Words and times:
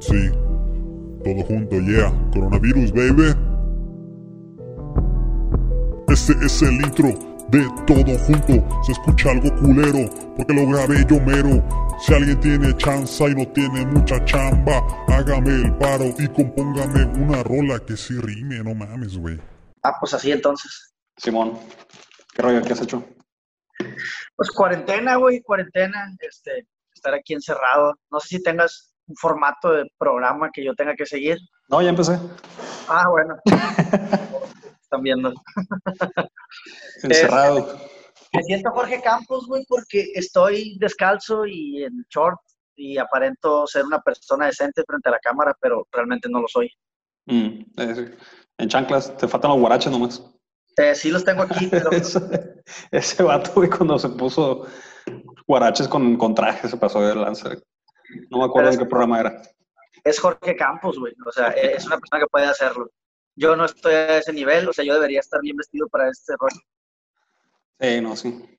Sí, 0.00 0.30
todo 1.24 1.42
junto, 1.44 1.80
yeah. 1.80 2.12
Coronavirus, 2.32 2.92
baby. 2.92 3.34
Ese 6.08 6.32
es 6.44 6.62
el 6.62 6.74
intro 6.74 7.08
de 7.48 7.66
todo 7.86 8.18
junto. 8.18 8.84
Se 8.84 8.92
escucha 8.92 9.30
algo 9.30 9.54
culero, 9.56 10.08
porque 10.36 10.54
lo 10.54 10.66
grabé 10.66 11.04
yo 11.08 11.20
mero. 11.20 11.62
Si 12.00 12.14
alguien 12.14 12.38
tiene 12.40 12.76
chanza 12.76 13.28
y 13.28 13.34
no 13.34 13.46
tiene 13.48 13.84
mucha 13.86 14.24
chamba, 14.24 14.86
hágame 15.08 15.50
el 15.50 15.74
paro 15.78 16.06
y 16.18 16.28
compóngame 16.28 17.04
una 17.20 17.42
rola 17.42 17.80
que 17.84 17.96
sí 17.96 18.14
rime, 18.20 18.62
no 18.62 18.74
mames, 18.74 19.18
güey. 19.18 19.38
Ah, 19.82 19.96
pues 19.98 20.14
así 20.14 20.30
entonces. 20.30 20.94
Simón, 21.16 21.58
¿qué 22.34 22.42
rollo? 22.42 22.62
¿Qué 22.62 22.72
has 22.72 22.82
hecho? 22.82 23.04
Pues 24.36 24.50
cuarentena, 24.52 25.16
güey, 25.16 25.42
cuarentena, 25.42 26.14
este, 26.20 26.68
estar 26.94 27.14
aquí 27.14 27.34
encerrado. 27.34 27.98
No 28.10 28.20
sé 28.20 28.28
si 28.28 28.42
tengas 28.42 28.94
un 29.08 29.16
formato 29.16 29.72
de 29.72 29.90
programa 29.98 30.50
que 30.52 30.64
yo 30.64 30.74
tenga 30.74 30.94
que 30.94 31.06
seguir. 31.06 31.38
No, 31.68 31.82
ya 31.82 31.90
empecé. 31.90 32.18
Ah, 32.88 33.08
bueno. 33.08 33.36
Están 34.82 35.02
viendo. 35.02 35.32
Encerrado. 37.02 37.58
Este, 37.58 37.88
me 38.32 38.42
siento 38.42 38.70
Jorge 38.70 39.00
Campos, 39.02 39.46
güey, 39.46 39.64
porque 39.68 40.10
estoy 40.14 40.76
descalzo 40.78 41.46
y 41.46 41.82
en 41.84 42.04
short 42.10 42.38
y 42.76 42.96
aparento 42.96 43.66
ser 43.66 43.84
una 43.84 44.00
persona 44.00 44.46
decente 44.46 44.84
frente 44.86 45.08
a 45.08 45.12
la 45.12 45.18
cámara, 45.18 45.56
pero 45.60 45.86
realmente 45.90 46.28
no 46.28 46.40
lo 46.40 46.48
soy. 46.48 46.70
Mm, 47.26 47.62
eh, 47.76 48.16
en 48.58 48.68
chanclas, 48.68 49.16
te 49.16 49.26
faltan 49.26 49.50
los 49.50 49.60
guaraches 49.60 49.90
nomás. 49.90 50.22
Eh, 50.76 50.94
sí 50.94 51.10
los 51.10 51.24
tengo 51.24 51.42
aquí, 51.42 51.66
pero... 51.66 51.90
ese, 51.92 52.20
ese 52.90 53.22
vato, 53.22 53.50
güey, 53.54 53.68
cuando 53.68 53.98
se 53.98 54.08
puso 54.10 54.66
guaraches 55.46 55.88
con, 55.88 56.16
con 56.16 56.34
traje, 56.34 56.68
se 56.68 56.76
pasó 56.76 57.00
de 57.00 57.14
lanza. 57.14 57.50
No 58.30 58.38
me 58.38 58.44
acuerdo 58.44 58.70
de 58.70 58.78
qué 58.78 58.84
programa 58.84 59.20
era. 59.20 59.42
Es 60.04 60.18
Jorge 60.20 60.56
Campos, 60.56 60.98
güey. 60.98 61.14
O 61.26 61.32
sea, 61.32 61.48
es 61.48 61.86
una 61.86 61.98
persona 61.98 62.22
que 62.22 62.28
puede 62.28 62.46
hacerlo. 62.46 62.90
Yo 63.34 63.54
no 63.54 63.64
estoy 63.66 63.94
a 63.94 64.18
ese 64.18 64.32
nivel, 64.32 64.68
o 64.68 64.72
sea, 64.72 64.84
yo 64.84 64.94
debería 64.94 65.20
estar 65.20 65.40
bien 65.40 65.56
vestido 65.56 65.88
para 65.88 66.10
este 66.10 66.34
rol. 66.38 66.50
Sí, 67.80 68.00
no, 68.00 68.16
sí. 68.16 68.58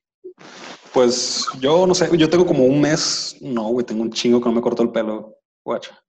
Pues 0.94 1.48
yo 1.60 1.86
no 1.86 1.94
sé, 1.94 2.10
yo 2.18 2.30
tengo 2.30 2.46
como 2.46 2.66
un 2.66 2.80
mes, 2.80 3.38
no, 3.42 3.64
güey, 3.70 3.86
tengo 3.86 4.02
un 4.02 4.12
chingo 4.12 4.40
que 4.40 4.48
no 4.48 4.56
me 4.56 4.62
cortó 4.62 4.84
el 4.84 4.92
pelo, 4.92 5.36
guacha. 5.64 6.02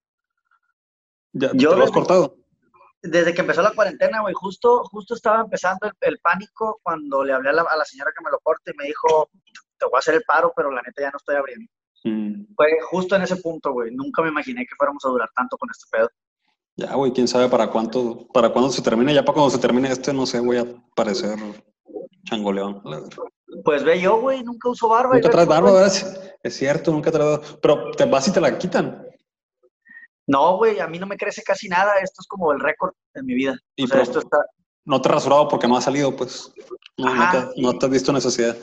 ¿Ya 1.32 1.50
Yo 1.54 1.70
te 1.70 1.76
lo 1.76 1.84
has 1.84 1.90
cortado? 1.90 2.36
Desde 3.02 3.34
que 3.34 3.40
empezó 3.40 3.62
la 3.62 3.74
cuarentena, 3.74 4.20
güey, 4.20 4.34
justo, 4.34 4.84
justo 4.84 5.14
estaba 5.14 5.40
empezando 5.40 5.86
el, 5.86 5.92
el 6.00 6.18
pánico 6.20 6.80
cuando 6.82 7.24
le 7.24 7.32
hablé 7.32 7.50
a 7.50 7.54
la, 7.54 7.62
a 7.62 7.76
la 7.76 7.84
señora 7.84 8.12
que 8.16 8.24
me 8.24 8.30
lo 8.30 8.38
corte 8.40 8.72
y 8.72 8.76
me 8.76 8.84
dijo, 8.84 9.30
te 9.78 9.86
voy 9.86 9.96
a 9.96 9.98
hacer 9.98 10.14
el 10.14 10.22
paro, 10.22 10.52
pero 10.54 10.70
la 10.70 10.82
neta 10.82 11.02
ya 11.02 11.10
no 11.10 11.18
estoy 11.18 11.36
abriendo. 11.36 11.70
Mm, 12.04 12.54
Fue 12.56 12.66
justo 12.90 13.16
en 13.16 13.22
ese 13.22 13.36
punto, 13.36 13.72
güey. 13.72 13.90
Nunca 13.94 14.22
me 14.22 14.28
imaginé 14.28 14.64
que 14.66 14.74
fuéramos 14.76 15.04
a 15.04 15.08
durar 15.08 15.28
tanto 15.34 15.56
con 15.58 15.68
este 15.70 15.84
pedo. 15.90 16.08
ya, 16.76 16.94
güey, 16.94 17.12
quién 17.12 17.28
sabe 17.28 17.48
para 17.48 17.70
cuánto, 17.70 18.26
para 18.32 18.50
cuándo 18.50 18.70
se 18.70 18.80
termine. 18.82 19.12
Ya 19.14 19.22
para 19.24 19.34
cuando 19.34 19.50
se 19.50 19.58
termine 19.58 19.90
este, 19.90 20.12
no 20.12 20.24
sé, 20.26 20.40
voy 20.40 20.56
a 20.58 20.64
parecer 20.94 21.38
changoleón. 22.24 22.82
Pues 23.64 23.84
ve 23.84 24.00
yo, 24.00 24.20
güey, 24.20 24.42
nunca 24.42 24.68
uso 24.70 24.88
barba. 24.88 25.14
Nunca 25.14 25.30
traes 25.30 25.48
barba. 25.48 25.72
¿verdad? 25.72 25.90
Sí, 25.90 26.06
Es 26.42 26.56
cierto, 26.56 26.90
nunca 26.92 27.10
traes 27.10 27.28
barba. 27.38 27.58
Pero 27.60 27.90
te 27.92 28.04
vas 28.06 28.28
y 28.28 28.32
te 28.32 28.40
la 28.40 28.56
quitan. 28.56 29.06
No, 30.26 30.56
güey, 30.58 30.78
a 30.78 30.86
mí 30.86 30.98
no 30.98 31.06
me 31.06 31.16
crece 31.16 31.42
casi 31.42 31.68
nada. 31.68 31.94
Esto 32.02 32.20
es 32.20 32.26
como 32.28 32.52
el 32.52 32.60
récord 32.60 32.92
en 33.14 33.26
mi 33.26 33.34
vida. 33.34 33.58
Y 33.76 33.84
o 33.84 33.86
sea, 33.86 33.94
pero- 33.94 34.02
esto 34.04 34.18
está... 34.20 34.38
No 34.86 35.00
te 35.00 35.08
has 35.08 35.14
rasurado 35.16 35.46
porque 35.48 35.68
no 35.68 35.76
has 35.76 35.84
salido, 35.84 36.16
pues. 36.16 36.52
No, 36.96 37.14
no 37.14 37.30
te, 37.30 37.60
no 37.60 37.78
te 37.78 37.86
has 37.86 37.92
visto 37.92 38.12
necesidad. 38.12 38.56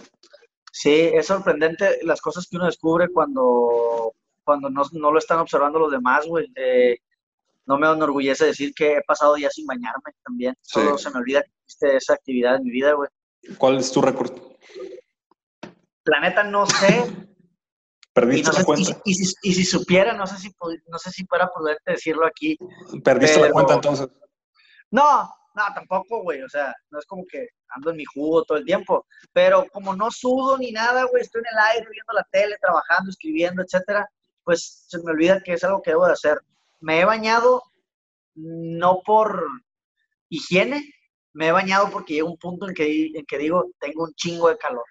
Sí, 0.72 1.10
es 1.14 1.26
sorprendente 1.28 2.00
las 2.04 2.22
cosas 2.22 2.48
que 2.48 2.58
uno 2.58 2.66
descubre 2.66 3.10
cuando, 3.10 4.14
cuando 4.44 4.70
no, 4.70 4.84
no 4.92 5.12
lo 5.12 5.20
están 5.20 5.40
observando 5.40 5.80
los 5.80 5.92
demás, 5.92 6.26
güey. 6.28 6.52
Eh, 6.56 6.98
no 7.66 7.78
me 7.78 7.88
enorgullece 7.92 8.46
decir 8.46 8.74
que 8.74 8.98
he 8.98 9.02
pasado 9.02 9.36
días 9.36 9.54
sin 9.54 9.66
bañarme 9.66 10.14
también. 10.24 10.56
Sí. 10.62 10.74
Solo 10.80 10.98
se 10.98 11.10
me 11.12 11.20
olvida 11.20 11.42
que 11.42 11.52
existe 11.66 11.98
esa 11.98 12.14
actividad 12.14 12.56
en 12.56 12.64
mi 12.64 12.72
vida, 12.72 12.94
güey. 12.94 13.10
¿Cuál 13.58 13.78
es 13.78 13.92
tu 13.92 14.02
récord? 14.02 14.32
La 16.06 16.20
neta 16.22 16.44
no 16.44 16.66
sé. 16.66 17.04
Y, 17.06 18.20
Perdiste 18.20 18.48
no 18.48 18.54
sé 18.54 18.58
la 18.60 18.62
y, 18.62 18.66
cuenta. 18.66 19.02
y 19.06 19.14
si, 19.14 19.36
y 19.44 19.54
si 19.54 19.64
supiera, 19.66 20.14
no 20.14 20.26
sé 20.26 20.38
si, 20.38 20.50
no 20.88 20.98
sé 20.98 21.12
si 21.12 21.26
fuera 21.26 21.52
prudente 21.54 21.92
decirlo 21.92 22.26
aquí. 22.26 22.58
Perdiste 23.04 23.36
la 23.38 23.42
pero- 23.44 23.54
cuenta 23.54 23.74
entonces. 23.76 24.08
No, 24.90 25.30
no, 25.58 25.64
tampoco, 25.74 26.22
güey. 26.22 26.42
O 26.44 26.50
sea, 26.50 26.74
no 26.92 27.00
es 27.00 27.06
como 27.06 27.26
que 27.26 27.50
ando 27.70 27.90
en 27.90 27.98
mi 27.98 28.06
jugo 28.06 28.44
todo 28.44 28.60
el 28.60 28.66
tiempo. 28.66 29.06
Pero 29.34 29.66
como 29.72 29.96
no 29.96 30.12
sudo 30.12 30.58
ni 30.58 30.72
nada, 30.72 31.06
güey, 31.06 31.24
estoy 31.24 31.42
en 31.42 31.58
el 31.58 31.66
aire 31.72 31.88
viendo 31.92 32.14
la 32.14 32.28
tele, 32.32 32.56
trabajando, 32.62 33.10
escribiendo, 33.10 33.64
etcétera, 33.64 34.08
pues 34.44 34.86
se 34.88 35.00
me 35.00 35.12
olvida 35.12 35.42
que 35.42 35.54
es 35.54 35.64
algo 35.64 35.82
que 35.82 35.92
debo 35.92 36.06
de 36.06 36.14
hacer. 36.14 36.40
Me 36.80 37.02
he 37.02 37.06
bañado 37.06 37.64
no 38.36 39.02
por 39.04 39.44
higiene, 40.30 40.84
me 41.34 41.48
he 41.48 41.52
bañado 41.52 41.90
porque 41.92 42.14
llega 42.14 42.30
un 42.30 42.38
punto 42.38 42.68
en 42.68 42.76
que, 42.76 43.08
en 43.08 43.26
que 43.26 43.38
digo, 43.38 43.66
tengo 43.80 44.04
un 44.04 44.14
chingo 44.14 44.50
de 44.50 44.58
calor. 44.58 44.86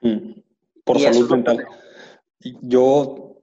Mm, 0.00 0.40
Por 0.84 0.96
Y 0.96 1.00
salud 1.00 1.30
mental. 1.30 1.66
Yo, 2.62 3.42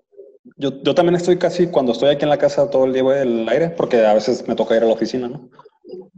yo, 0.58 0.82
yo 0.82 0.96
también 0.96 1.16
estoy 1.16 1.38
casi, 1.38 1.68
cuando 1.68 1.92
estoy 1.92 2.10
aquí 2.10 2.24
en 2.24 2.30
la 2.30 2.38
casa 2.38 2.70
todo 2.70 2.86
el 2.86 2.94
día 2.94 3.04
voy 3.04 3.20
al 3.20 3.48
aire, 3.48 3.70
porque 3.70 4.06
a 4.06 4.16
veces 4.16 4.48
me 4.48 4.56
toca 4.56 4.76
ir 4.76 4.84
a 4.84 4.88
la 4.88 4.94
oficina, 4.94 5.30
¿no? 5.30 5.50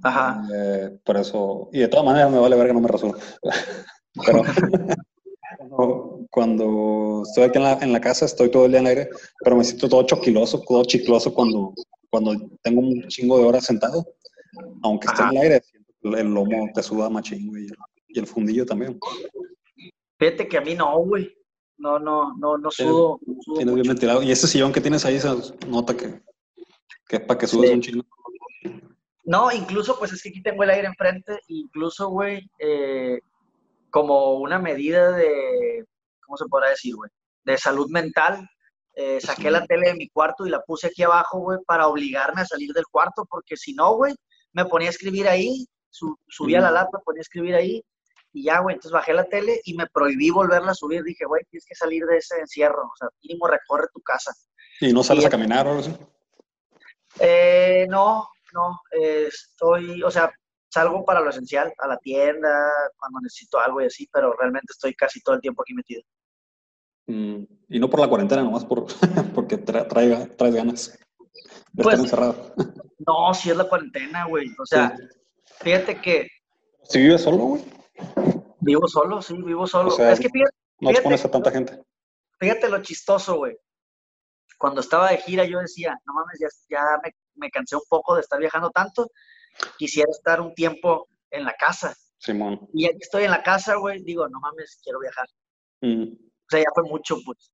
Ajá. 0.03 0.43
Eh, 0.53 0.99
por 1.03 1.17
eso, 1.17 1.69
y 1.71 1.79
de 1.79 1.87
todas 1.87 2.05
maneras 2.05 2.31
me 2.31 2.39
vale 2.39 2.55
ver 2.55 2.67
que 2.67 2.73
no 2.73 2.81
me 2.81 2.87
rasuro. 2.87 3.17
Pero 4.25 4.43
cuando, 5.57 6.19
cuando 6.29 7.23
estoy 7.25 7.43
aquí 7.43 7.57
en 7.57 7.63
la, 7.63 7.73
en 7.73 7.93
la 7.93 8.01
casa, 8.01 8.25
estoy 8.25 8.49
todo 8.49 8.65
el 8.65 8.71
día 8.71 8.81
en 8.81 8.87
el 8.87 8.97
aire, 8.97 9.09
pero 9.43 9.55
me 9.55 9.63
siento 9.63 9.87
todo 9.87 10.03
choquiloso, 10.03 10.61
todo 10.67 10.83
chicloso 10.83 11.33
cuando, 11.33 11.73
cuando 12.09 12.35
tengo 12.61 12.81
un 12.81 13.07
chingo 13.07 13.37
de 13.37 13.45
horas 13.45 13.65
sentado. 13.65 14.05
Aunque 14.83 15.07
esté 15.07 15.21
en 15.23 15.29
el 15.29 15.37
aire, 15.37 15.61
que 15.61 16.09
el 16.19 16.27
lomo 16.27 16.69
te 16.73 16.83
suda 16.83 17.09
machín, 17.09 17.47
güey, 17.47 17.63
y 17.63 17.67
el, 17.67 17.75
el 18.19 18.27
fundillo 18.27 18.65
también. 18.65 18.99
Fíjate 20.19 20.47
que 20.47 20.57
a 20.57 20.61
mí 20.61 20.75
no, 20.75 20.99
güey. 20.99 21.33
No, 21.77 21.97
no, 21.97 22.35
no, 22.37 22.57
no 22.57 22.69
sudo. 22.69 23.19
no 23.25 23.35
sudo 23.41 23.55
Tienes 23.55 23.75
bien 23.75 23.87
ventilado. 23.87 24.21
Y 24.21 24.31
ese 24.31 24.47
sillón 24.47 24.71
que 24.71 24.81
tienes 24.81 25.05
ahí 25.05 25.19
se 25.19 25.29
nota 25.67 25.95
que, 25.95 26.21
que 27.07 27.15
es 27.15 27.21
para 27.21 27.39
que 27.39 27.47
subas 27.47 27.69
Sí. 27.69 27.73
un 27.75 27.81
chingo. 27.81 28.03
No, 29.31 29.49
incluso, 29.51 29.97
pues 29.97 30.11
es 30.11 30.21
que 30.21 30.29
aquí 30.29 30.41
tengo 30.43 30.63
el 30.63 30.69
aire 30.71 30.87
enfrente, 30.87 31.39
incluso, 31.47 32.09
güey, 32.09 32.49
eh, 32.59 33.19
como 33.89 34.35
una 34.35 34.59
medida 34.59 35.11
de, 35.11 35.85
¿cómo 36.25 36.35
se 36.37 36.45
podrá 36.49 36.69
decir, 36.69 36.95
güey? 36.95 37.09
De 37.45 37.57
salud 37.57 37.87
mental, 37.89 38.45
eh, 38.93 39.21
saqué 39.21 39.49
la 39.49 39.65
tele 39.65 39.87
de 39.87 39.93
mi 39.95 40.09
cuarto 40.09 40.45
y 40.45 40.49
la 40.49 40.61
puse 40.61 40.87
aquí 40.87 41.03
abajo, 41.03 41.39
güey, 41.39 41.59
para 41.65 41.87
obligarme 41.87 42.41
a 42.41 42.45
salir 42.45 42.71
del 42.73 42.85
cuarto, 42.91 43.25
porque 43.29 43.55
si 43.55 43.73
no, 43.73 43.95
güey, 43.95 44.13
me 44.51 44.65
ponía 44.65 44.89
a 44.89 44.91
escribir 44.91 45.29
ahí, 45.29 45.65
su- 45.89 46.17
subía 46.27 46.59
la 46.59 46.71
lata, 46.71 46.99
ponía 47.05 47.21
a 47.21 47.27
escribir 47.27 47.55
ahí, 47.55 47.81
y 48.33 48.43
ya, 48.43 48.59
güey, 48.59 48.75
entonces 48.75 48.91
bajé 48.91 49.13
la 49.13 49.23
tele 49.25 49.61
y 49.63 49.75
me 49.75 49.87
prohibí 49.87 50.29
volverla 50.29 50.71
a 50.71 50.75
subir. 50.75 51.03
Dije, 51.03 51.23
güey, 51.25 51.43
tienes 51.49 51.65
que 51.65 51.75
salir 51.75 52.05
de 52.05 52.17
ese 52.17 52.37
encierro, 52.39 52.83
o 52.83 52.95
sea, 52.97 53.07
mínimo 53.23 53.47
recorre 53.47 53.87
tu 53.93 54.01
casa. 54.01 54.31
Y 54.81 54.91
no 54.93 55.03
sales 55.03 55.23
Y- 55.23 55.27
a 55.27 55.29
caminar 55.29 55.67
o 55.67 55.69
algo 55.71 55.81
así. 55.81 55.95
Eh, 57.19 57.87
no, 57.89 58.27
no, 58.53 58.79
eh, 58.91 59.27
estoy, 59.27 60.01
o 60.03 60.11
sea, 60.11 60.31
salgo 60.69 61.03
para 61.05 61.19
lo 61.21 61.29
esencial, 61.29 61.73
a 61.77 61.87
la 61.87 61.97
tienda, 61.97 62.69
cuando 62.97 63.19
necesito 63.21 63.59
algo 63.59 63.81
y 63.81 63.85
así, 63.85 64.07
pero 64.11 64.33
realmente 64.33 64.71
estoy 64.71 64.93
casi 64.93 65.21
todo 65.21 65.35
el 65.35 65.41
tiempo 65.41 65.61
aquí 65.61 65.73
metido. 65.73 66.01
Mm, 67.07 67.43
Y 67.69 67.79
no 67.79 67.89
por 67.89 67.99
la 67.99 68.07
cuarentena, 68.07 68.43
nomás 68.43 68.63
por, 68.65 68.85
porque 69.35 69.57
tra- 69.57 69.87
traiga, 69.87 70.27
traes 70.37 70.55
ganas 70.55 70.99
de 71.73 71.83
Pues- 71.83 71.99
estar 71.99 71.99
encerrado. 72.05 72.53
No, 73.07 73.33
si 73.33 73.49
es 73.49 73.57
la 73.57 73.67
cuarentena, 73.67 74.27
güey. 74.27 74.53
O 74.59 74.65
sea, 74.65 74.95
fíjate 75.61 75.99
que 75.99 76.27
Si 76.83 76.99
vives 76.99 77.23
solo, 77.23 77.37
güey, 77.37 77.65
vivo 78.59 78.87
solo, 78.87 79.23
sí, 79.23 79.33
vivo 79.41 79.65
solo. 79.65 79.87
O 79.87 79.91
sea, 79.91 80.11
es 80.11 80.19
que 80.19 80.29
fíjate, 80.29 80.51
no 80.81 80.89
te 80.89 80.93
Fíjate. 80.93 81.03
pones 81.03 81.25
a 81.25 81.31
tanta 81.31 81.49
gente. 81.49 81.83
fíjate 82.39 82.69
lo 82.69 82.79
chistoso, 82.83 83.37
güey. 83.37 83.57
Cuando 84.59 84.81
estaba 84.81 85.09
de 85.09 85.17
gira 85.17 85.45
yo 85.45 85.57
decía, 85.57 85.99
no 86.05 86.13
mames, 86.13 86.37
ya, 86.39 86.47
ya 86.69 86.83
me, 87.03 87.11
me 87.35 87.49
cansé 87.49 87.75
un 87.75 87.83
poco 87.87 88.15
de 88.15 88.21
estar 88.21 88.39
viajando 88.39 88.69
tanto, 88.69 89.11
quisiera 89.77 90.09
estar 90.11 90.41
un 90.41 90.53
tiempo 90.53 91.07
en 91.29 91.45
la 91.45 91.53
casa. 91.53 91.95
Simón. 92.17 92.67
Y 92.73 92.85
aquí 92.85 92.99
estoy 93.01 93.23
en 93.23 93.31
la 93.31 93.41
casa, 93.41 93.75
güey, 93.75 94.03
digo, 94.03 94.27
no 94.29 94.39
mames, 94.39 94.79
quiero 94.83 94.99
viajar. 94.99 95.27
Mm. 95.81 96.13
O 96.13 96.47
sea, 96.49 96.59
ya 96.59 96.69
fue 96.73 96.83
mucho, 96.83 97.17
pues. 97.25 97.51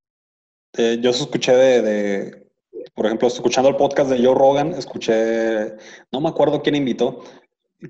Eh, 0.74 0.97
yo 1.00 1.12
escuché 1.12 1.56
de, 1.56 1.81
de, 1.81 2.47
por 2.94 3.06
ejemplo, 3.06 3.27
escuchando 3.27 3.69
el 3.69 3.77
podcast 3.77 4.09
de 4.09 4.24
Joe 4.24 4.35
Rogan, 4.35 4.74
escuché, 4.74 5.75
no 6.12 6.19
me 6.21 6.29
acuerdo 6.29 6.62
quién 6.62 6.75
invitó, 6.75 7.24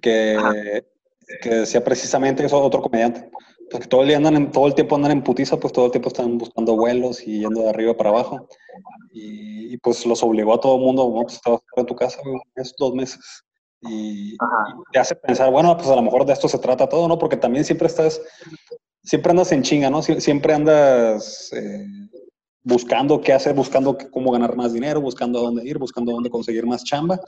que, 0.02 0.36
Ajá. 0.38 0.54
que 1.42 1.50
decía 1.50 1.84
precisamente 1.84 2.46
eso, 2.46 2.62
otro 2.62 2.82
comediante, 2.82 3.30
pues 3.70 3.84
que 3.84 3.90
todo 3.90 4.02
el 4.02 4.08
día 4.08 4.18
andan, 4.18 4.36
en- 4.36 4.52
todo 4.52 4.68
el 4.68 4.76
tiempo 4.76 4.96
andan 4.96 5.12
en 5.12 5.24
putiza, 5.24 5.58
pues 5.60 5.74
todo 5.74 5.86
el 5.86 5.92
tiempo 5.92 6.10
están 6.10 6.38
buscando 6.38 6.76
vuelos 6.76 7.22
y 7.28 7.40
yendo 7.42 7.62
de 7.62 7.70
arriba 7.70 7.96
para 7.96 8.10
abajo. 8.12 8.48
Y, 9.12 9.74
y, 9.74 9.78
pues 9.78 10.06
los 10.06 10.24
obligó 10.24 10.54
a 10.54 10.60
todo 10.62 10.76
el 10.78 10.82
mundo, 10.82 11.12
¿no? 11.14 11.24
pues 11.24 11.42
te 11.42 11.50
vas 11.52 11.60
a 11.60 11.64
quedar 11.76 11.80
en 11.84 11.86
tu 11.88 11.96
casa 11.96 12.20
güey, 12.24 12.40
mes, 12.56 12.74
dos 12.78 12.94
meses. 12.94 13.44
Y, 13.82 14.34
y 14.34 14.38
te 14.92 15.00
hace 15.00 15.16
pensar, 15.16 15.52
bueno, 15.52 15.76
pues 15.78 15.90
a 15.90 15.96
lo 15.96 16.02
mejor 16.02 16.26
de 16.26 16.34
esto 16.34 16.48
se 16.48 16.60
trata 16.60 16.88
todo, 16.90 17.08
¿no? 17.08 17.18
Porque 17.20 17.38
también 17.38 17.64
siempre 17.66 17.88
estás, 17.88 18.22
siempre 19.04 19.32
andas 19.32 19.52
en 19.52 19.64
chinga, 19.64 19.90
¿no? 19.90 20.02
Sie- 20.02 20.20
Siempre 20.20 20.54
andas 20.54 21.52
eh, 21.54 21.86
buscando 22.64 23.22
qué 23.22 23.34
hacer, 23.34 23.54
buscando 23.56 23.98
cómo 24.12 24.32
ganar 24.32 24.56
más 24.56 24.74
dinero, 24.74 25.00
buscando 25.02 25.40
a 25.40 25.44
dónde 25.44 25.64
ir, 25.68 25.78
buscando 25.78 26.12
dónde 26.12 26.30
conseguir 26.30 26.66
más 26.66 26.84
chamba. 26.84 27.20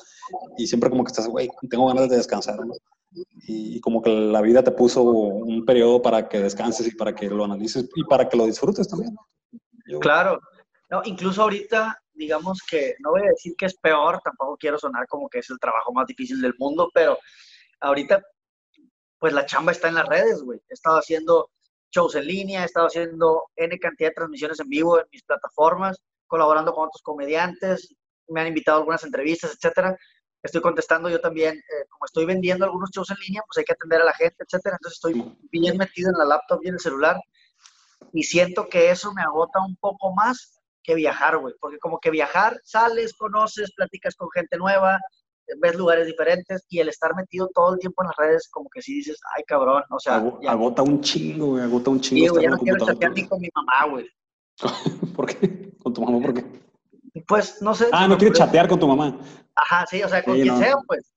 Y 0.58 0.68
siempre 0.68 0.90
como 0.90 1.04
que 1.04 1.10
estás, 1.12 1.28
güey, 1.28 1.50
tengo 1.70 1.88
ganas 1.88 2.10
de 2.10 2.18
descansar, 2.18 2.66
¿no? 2.66 2.74
Y, 3.12 3.80
como 3.82 4.02
que 4.02 4.10
la 4.10 4.42
vida 4.42 4.64
te 4.64 4.72
puso 4.72 5.04
un 5.04 5.66
periodo 5.66 6.02
para 6.02 6.30
que 6.30 6.40
descanses 6.40 6.88
y 6.88 6.96
para 6.96 7.16
que 7.16 7.28
lo 7.30 7.44
analices 7.44 7.90
y 7.96 8.04
para 8.04 8.30
que 8.30 8.38
lo 8.38 8.46
disfrutes 8.46 8.88
también. 8.88 9.16
claro. 10.00 10.40
No, 10.90 11.02
incluso 11.06 11.44
ahorita, 11.44 12.02
digamos 12.14 12.62
que, 12.68 12.96
no 13.00 13.12
voy 13.12 13.22
a 13.22 13.30
decir 13.30 13.54
que 13.56 13.68
es 13.68 13.76
peor, 13.78 14.20
tampoco 14.24 14.58
quiero 14.58 14.80
sonar 14.80 15.06
como 15.08 15.30
que 15.30 15.40
es 15.40 15.50
el 15.52 15.60
trabajo 15.60 15.94
más 15.94 16.08
difícil 16.08 16.42
del 16.42 16.56
mundo, 16.58 16.90
pero 16.94 17.18
ahorita, 17.80 18.24
pues 19.20 19.34
la 19.34 19.46
chamba 19.46 19.72
está 19.72 19.88
en 19.88 19.96
las 19.96 20.08
redes, 20.08 20.42
güey. 20.42 20.60
He 20.68 20.74
estado 20.74 20.98
haciendo 20.98 21.52
shows 21.92 22.16
en 22.16 22.26
línea, 22.26 22.64
he 22.64 22.66
estado 22.66 22.88
haciendo 22.88 23.44
N 23.56 23.78
cantidad 23.78 24.10
de 24.10 24.16
transmisiones 24.16 24.60
en 24.60 24.70
vivo 24.70 25.00
en 25.00 25.06
mis 25.12 25.24
plataformas, 25.24 25.98
colaborando 26.26 26.74
con 26.74 26.88
otros 26.88 27.02
comediantes, 27.04 27.96
me 28.28 28.42
han 28.42 28.48
invitado 28.48 28.78
a 28.78 28.80
algunas 28.82 29.04
entrevistas, 29.04 29.54
etcétera. 29.56 29.98
Estoy 30.42 30.62
contestando 30.62 31.10
yo 31.10 31.20
también, 31.20 31.58
eh, 31.58 31.86
como 31.90 32.06
estoy 32.06 32.26
vendiendo 32.26 32.66
algunos 32.66 32.90
shows 32.92 33.10
en 33.12 33.18
línea, 33.28 33.42
pues 33.46 33.58
hay 33.58 33.66
que 33.66 33.74
atender 33.74 34.02
a 34.02 34.06
la 34.06 34.14
gente, 34.14 34.38
etcétera. 34.40 34.78
Entonces 34.80 34.98
estoy 34.98 35.38
bien 35.52 35.78
metido 35.78 36.10
en 36.10 36.18
la 36.18 36.26
laptop 36.26 36.60
y 36.64 36.70
en 36.70 36.76
el 36.76 36.80
celular 36.80 37.20
y 38.14 38.24
siento 38.24 38.68
que 38.70 38.90
eso 38.90 39.14
me 39.14 39.22
agota 39.22 39.60
un 39.62 39.76
poco 39.76 40.14
más 40.14 40.60
que 40.84 40.96
viajar, 40.96 41.38
güey, 41.38 41.54
porque 41.60 41.78
como 41.78 42.00
que 42.00 42.10
viajar, 42.10 42.60
sales, 42.64 43.14
conoces, 43.14 43.74
platicas 43.74 44.16
con 44.16 44.30
gente 44.34 44.58
nueva, 44.58 45.00
ves 45.60 45.76
lugares 45.76 46.08
diferentes 46.08 46.66
y 46.70 46.80
el 46.80 46.90
estar 46.90 47.16
metido 47.16 47.50
todo 47.54 47.74
el 47.74 47.80
tiempo 47.80 48.02
en 48.02 48.08
las 48.08 48.18
redes, 48.18 48.50
como 48.50 48.70
que 48.70 48.82
sí 48.82 48.96
dices, 48.96 49.20
ay 49.36 49.44
cabrón, 49.44 49.84
o 49.90 50.00
sea. 50.00 50.24
agota 50.48 50.82
un 50.82 51.02
chingo, 51.02 51.48
güey, 51.48 51.64
agota 51.64 51.92
un 51.92 52.00
chingo. 52.00 52.24
Sí, 52.24 52.28
güey, 52.30 52.44
ya 52.44 52.50
no 52.50 52.58
quiero 52.58 52.86
chatear 52.86 53.12
ni 53.14 53.28
con 53.28 53.40
mi 53.40 53.50
mamá, 53.54 53.92
güey. 53.92 54.10
¿Por 55.16 55.26
qué? 55.28 55.72
¿Con 55.84 55.94
tu 55.94 56.02
mamá 56.02 56.26
por 56.26 56.34
qué? 56.34 56.69
Pues 57.28 57.62
no 57.62 57.74
sé. 57.74 57.88
Ah, 57.92 58.08
no 58.08 58.18
quieres 58.18 58.38
chatear 58.38 58.68
con 58.68 58.80
tu 58.80 58.88
mamá. 58.88 59.20
Ajá, 59.56 59.86
sí, 59.90 60.02
o 60.04 60.10
sea, 60.10 60.24
con 60.24 60.36
quien 60.36 60.58
sea, 60.58 60.76
pues. 60.88 61.12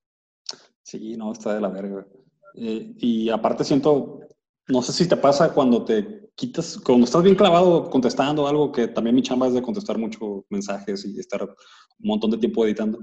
Sí, 0.82 1.16
no, 1.16 1.32
está 1.32 1.54
de 1.54 1.60
la 1.60 1.68
verga. 1.68 2.06
Eh, 2.54 2.94
y 2.98 3.30
aparte 3.30 3.64
siento, 3.64 4.20
no 4.68 4.82
sé 4.82 4.92
si 4.92 5.08
te 5.08 5.16
pasa 5.16 5.52
cuando 5.52 5.84
te 5.84 6.30
quitas, 6.34 6.78
cuando 6.78 7.04
estás 7.04 7.22
bien 7.22 7.36
clavado 7.36 7.88
contestando 7.88 8.46
algo, 8.46 8.72
que 8.72 8.88
también 8.88 9.16
mi 9.16 9.22
chamba 9.22 9.46
es 9.46 9.54
de 9.54 9.62
contestar 9.62 9.98
muchos 9.98 10.44
mensajes 10.50 11.04
y 11.04 11.18
estar 11.18 11.42
un 11.42 11.54
montón 11.98 12.30
de 12.30 12.38
tiempo 12.38 12.64
editando. 12.64 12.98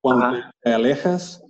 Cuando 0.00 0.38
te 0.62 0.72
alejas, 0.72 1.42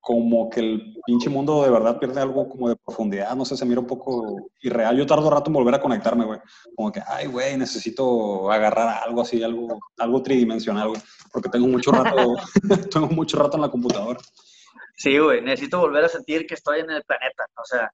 como 0.00 0.50
que 0.50 0.60
el 0.60 0.96
pinche 1.06 1.30
mundo 1.30 1.62
de 1.62 1.70
verdad 1.70 1.98
pierde 1.98 2.20
algo 2.20 2.48
como 2.48 2.68
de 2.68 2.76
profundidad, 2.76 3.34
no 3.36 3.44
sé, 3.44 3.56
se 3.56 3.64
mira 3.64 3.80
un 3.80 3.86
poco 3.86 4.48
irreal. 4.62 4.96
Yo 4.96 5.06
tardo 5.06 5.30
rato 5.30 5.48
en 5.48 5.54
volver 5.54 5.74
a 5.74 5.80
conectarme, 5.80 6.24
güey. 6.24 6.40
Como 6.74 6.90
que, 6.90 7.00
ay, 7.06 7.26
güey, 7.26 7.56
necesito 7.56 8.50
agarrar 8.50 9.02
algo 9.04 9.22
así, 9.22 9.42
algo, 9.42 9.78
algo 9.98 10.22
tridimensional, 10.22 10.88
güey. 10.88 11.00
Porque 11.32 11.48
tengo 11.48 11.66
mucho 11.68 11.92
rato, 11.92 12.34
tengo 12.92 13.08
mucho 13.08 13.38
rato 13.38 13.56
en 13.56 13.62
la 13.62 13.70
computadora. 13.70 14.20
Sí, 14.96 15.18
güey, 15.18 15.40
necesito 15.42 15.78
volver 15.78 16.04
a 16.04 16.08
sentir 16.08 16.46
que 16.46 16.54
estoy 16.54 16.80
en 16.80 16.90
el 16.90 17.02
planeta. 17.04 17.44
O 17.60 17.64
sea, 17.64 17.90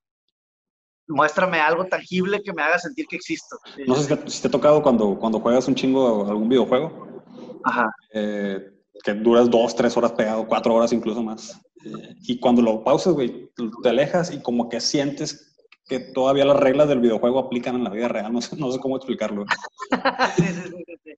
muéstrame 1.08 1.60
algo 1.60 1.84
tangible 1.86 2.42
que 2.42 2.52
me 2.52 2.62
haga 2.62 2.78
sentir 2.78 3.06
que 3.06 3.16
existo. 3.16 3.56
No 3.86 3.94
sé 3.96 4.16
si 4.26 4.42
te, 4.42 4.48
ha 4.48 4.50
tocado 4.50 4.82
cuando, 4.82 5.18
cuando 5.18 5.40
juegas 5.40 5.66
un 5.68 5.74
chingo 5.74 6.26
algún 6.28 6.48
videojuego. 6.48 7.22
Ajá. 7.64 7.90
Eh, 8.12 8.79
que 9.02 9.14
duras 9.14 9.50
dos, 9.50 9.74
tres 9.74 9.96
horas 9.96 10.12
pegado, 10.12 10.46
cuatro 10.46 10.74
horas 10.74 10.92
incluso 10.92 11.22
más. 11.22 11.60
Eh, 11.84 12.16
y 12.22 12.38
cuando 12.38 12.62
lo 12.62 12.84
pausas, 12.84 13.14
güey, 13.14 13.50
te 13.82 13.88
alejas 13.88 14.32
y 14.32 14.42
como 14.42 14.68
que 14.68 14.80
sientes 14.80 15.50
que 15.86 15.98
todavía 15.98 16.44
las 16.44 16.58
reglas 16.58 16.88
del 16.88 17.00
videojuego 17.00 17.38
aplican 17.38 17.74
en 17.74 17.84
la 17.84 17.90
vida 17.90 18.08
real. 18.08 18.32
No 18.32 18.40
sé, 18.40 18.56
no 18.56 18.70
sé 18.70 18.78
cómo 18.78 18.96
explicarlo. 18.96 19.44
sí, 20.36 20.44
sí, 20.44 20.84
sí, 21.04 21.14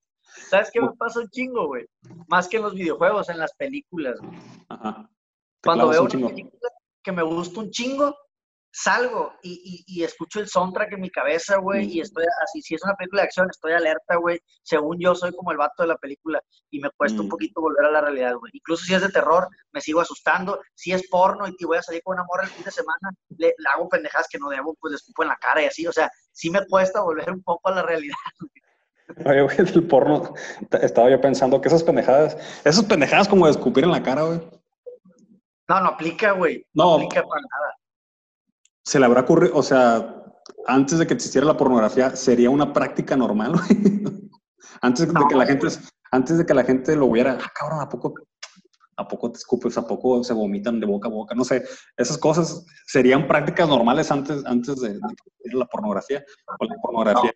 ¿Sabes 0.49 0.71
qué 0.73 0.81
me 0.81 0.93
pasa 0.93 1.21
un 1.21 1.29
chingo, 1.29 1.67
güey? 1.67 1.87
Más 2.29 2.49
que 2.49 2.57
en 2.57 2.63
los 2.63 2.75
videojuegos, 2.75 3.29
en 3.29 3.39
las 3.39 3.53
películas, 3.55 4.19
güey. 4.21 4.39
Ajá. 4.69 5.09
Cuando 5.63 5.89
veo 5.89 6.03
una 6.03 6.29
película 6.29 6.71
que 7.03 7.13
me 7.13 7.23
gusta 7.23 7.61
un 7.61 7.71
chingo, 7.71 8.17
salgo 8.73 9.35
y, 9.43 9.85
y, 9.87 10.03
escucho 10.03 10.41
el 10.41 10.49
soundtrack 10.49 10.95
en 10.95 11.03
mi 11.03 11.11
cabeza, 11.11 11.59
güey, 11.59 11.87
y 11.93 12.01
estoy 12.01 12.25
así, 12.43 12.63
si 12.63 12.75
es 12.75 12.83
una 12.83 12.95
película 12.95 13.23
de 13.23 13.27
acción, 13.27 13.49
estoy 13.51 13.73
alerta, 13.73 14.17
güey, 14.17 14.41
según 14.63 14.99
yo 14.99 15.15
soy 15.15 15.31
como 15.33 15.53
el 15.53 15.59
vato 15.59 15.83
de 15.83 15.89
la 15.89 15.97
película 15.97 16.41
y 16.71 16.81
me 16.81 16.89
cuesta 16.97 17.21
un 17.21 17.27
mm. 17.27 17.31
poquito 17.31 17.61
volver 17.61 17.85
a 17.85 17.91
la 17.91 18.01
realidad, 18.01 18.35
güey. 18.37 18.51
Incluso 18.55 18.85
si 18.85 18.95
es 18.95 19.03
de 19.03 19.11
terror, 19.11 19.47
me 19.73 19.81
sigo 19.83 20.01
asustando, 20.01 20.59
si 20.75 20.93
es 20.93 21.07
porno 21.09 21.45
y 21.47 21.65
voy 21.65 21.77
a 21.77 21.83
salir 21.83 22.03
con 22.03 22.15
una 22.15 22.25
morra 22.25 22.45
el 22.45 22.51
fin 22.51 22.65
de 22.65 22.71
semana, 22.71 23.11
le, 23.37 23.55
hago 23.75 23.89
pendejadas 23.91 24.27
que 24.31 24.39
no 24.39 24.49
debo, 24.49 24.75
pues 24.81 24.93
le 24.93 24.97
escupo 24.97 25.23
en 25.23 25.29
la 25.29 25.37
cara 25.37 25.63
y 25.63 25.67
así, 25.67 25.87
o 25.87 25.93
sea, 25.93 26.11
sí 26.33 26.49
me 26.49 26.67
cuesta 26.67 27.03
volver 27.03 27.31
un 27.31 27.43
poco 27.43 27.69
a 27.69 27.75
la 27.75 27.83
realidad. 27.83 28.17
Oye, 29.27 29.43
güey, 29.43 29.57
del 29.59 29.87
porno, 29.87 30.33
estaba 30.81 31.11
yo 31.11 31.21
pensando 31.21 31.61
que 31.61 31.69
esas 31.69 31.83
pendejadas, 31.83 32.39
esas 32.65 32.85
pendejadas 32.85 33.29
como 33.29 33.45
de 33.45 33.53
escupir 33.53 33.85
en 33.85 33.91
la 33.91 34.03
cara, 34.03 34.23
güey. 34.23 34.41
No, 35.69 35.81
no 35.81 35.89
aplica, 35.89 36.33
güey. 36.33 36.65
No, 36.73 36.85
no 36.85 36.95
aplica 36.95 37.23
para 37.23 37.43
nada 37.43 37.77
se 38.85 38.99
le 38.99 39.07
habrá 39.07 39.23
ocurrido, 39.23 39.57
o 39.57 39.63
sea, 39.63 40.23
antes 40.67 40.99
de 40.99 41.07
que 41.07 41.15
existiera 41.15 41.47
la 41.47 41.57
pornografía, 41.57 42.15
sería 42.17 42.51
una 42.51 42.73
práctica 42.73 43.17
normal, 43.17 43.55
antes 44.83 45.09
de 45.09 45.21
que 45.29 45.35
la 45.35 45.47
gente, 45.47 45.69
antes 46.11 46.39
de 46.39 46.47
que 46.47 46.55
la 46.55 46.65
gente 46.65 46.97
lo 46.97 47.07
hubiera, 47.07 47.39
ah, 47.41 47.53
cabrón, 47.55 47.81
¿a 47.81 47.89
poco, 47.89 48.15
¿a 48.97 49.09
poco 49.09 49.31
te 49.31 49.39
escupes? 49.39 49.79
¿A 49.79 49.87
poco 49.87 50.23
se 50.25 50.35
vomitan 50.35 50.81
de 50.81 50.87
boca 50.87 51.09
a 51.09 51.13
boca? 51.13 51.35
No 51.35 51.45
sé, 51.45 51.65
esas 51.97 52.19
cosas 52.19 52.65
serían 52.87 53.27
prácticas 53.27 53.69
normales 53.69 54.11
antes, 54.11 54.45
antes 54.45 54.81
de, 54.81 54.95
de 54.95 55.55
la 55.55 55.67
pornografía. 55.67 56.25
O 56.59 56.65
la 56.65 56.77
pornografía, 56.83 57.33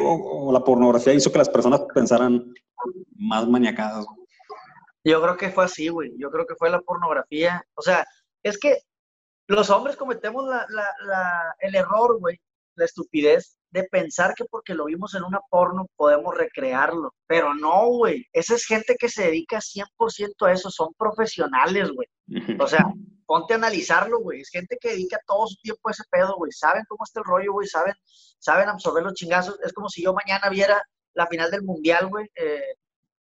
o 0.00 0.52
la 0.52 0.62
pornografía 0.62 1.14
hizo 1.14 1.32
que 1.32 1.38
las 1.38 1.48
personas 1.48 1.82
pensaran 1.94 2.52
más 3.16 3.48
maniacadas. 3.48 4.06
Yo 5.04 5.22
creo 5.22 5.36
que 5.36 5.50
fue 5.50 5.64
así, 5.64 5.88
güey. 5.88 6.12
Yo 6.18 6.30
creo 6.30 6.46
que 6.46 6.54
fue 6.56 6.68
la 6.70 6.80
pornografía. 6.80 7.64
O 7.74 7.82
sea, 7.82 8.04
es 8.42 8.58
que 8.58 8.82
los 9.56 9.70
hombres 9.70 9.96
cometemos 9.96 10.44
el 11.60 11.74
error, 11.74 12.18
güey, 12.18 12.40
la 12.76 12.84
estupidez 12.84 13.56
de 13.70 13.84
pensar 13.84 14.34
que 14.34 14.44
porque 14.44 14.74
lo 14.74 14.86
vimos 14.86 15.14
en 15.14 15.22
una 15.22 15.40
porno 15.50 15.86
podemos 15.96 16.36
recrearlo. 16.36 17.14
Pero 17.26 17.54
no, 17.54 17.86
güey. 17.86 18.26
Esa 18.32 18.54
es 18.54 18.64
gente 18.64 18.96
que 18.98 19.08
se 19.08 19.24
dedica 19.24 19.58
100% 19.58 20.46
a 20.46 20.52
eso. 20.52 20.70
Son 20.70 20.92
profesionales, 20.96 21.90
güey. 21.90 22.08
O 22.58 22.66
sea, 22.66 22.84
ponte 23.26 23.54
a 23.54 23.56
analizarlo, 23.56 24.20
güey. 24.20 24.40
Es 24.40 24.50
gente 24.50 24.76
que 24.80 24.90
dedica 24.90 25.18
todo 25.26 25.46
su 25.46 25.56
tiempo 25.62 25.88
a 25.88 25.92
ese 25.92 26.04
pedo, 26.10 26.36
güey. 26.36 26.52
Saben 26.52 26.84
cómo 26.88 27.04
está 27.04 27.20
el 27.20 27.26
rollo, 27.26 27.52
güey. 27.52 27.66
Saben, 27.68 27.94
saben 28.38 28.68
absorber 28.68 29.04
los 29.04 29.14
chingazos. 29.14 29.58
Es 29.62 29.72
como 29.72 29.88
si 29.88 30.02
yo 30.02 30.12
mañana 30.14 30.48
viera 30.48 30.82
la 31.14 31.26
final 31.26 31.50
del 31.50 31.62
mundial, 31.62 32.08
güey. 32.08 32.26
Eh, 32.34 32.74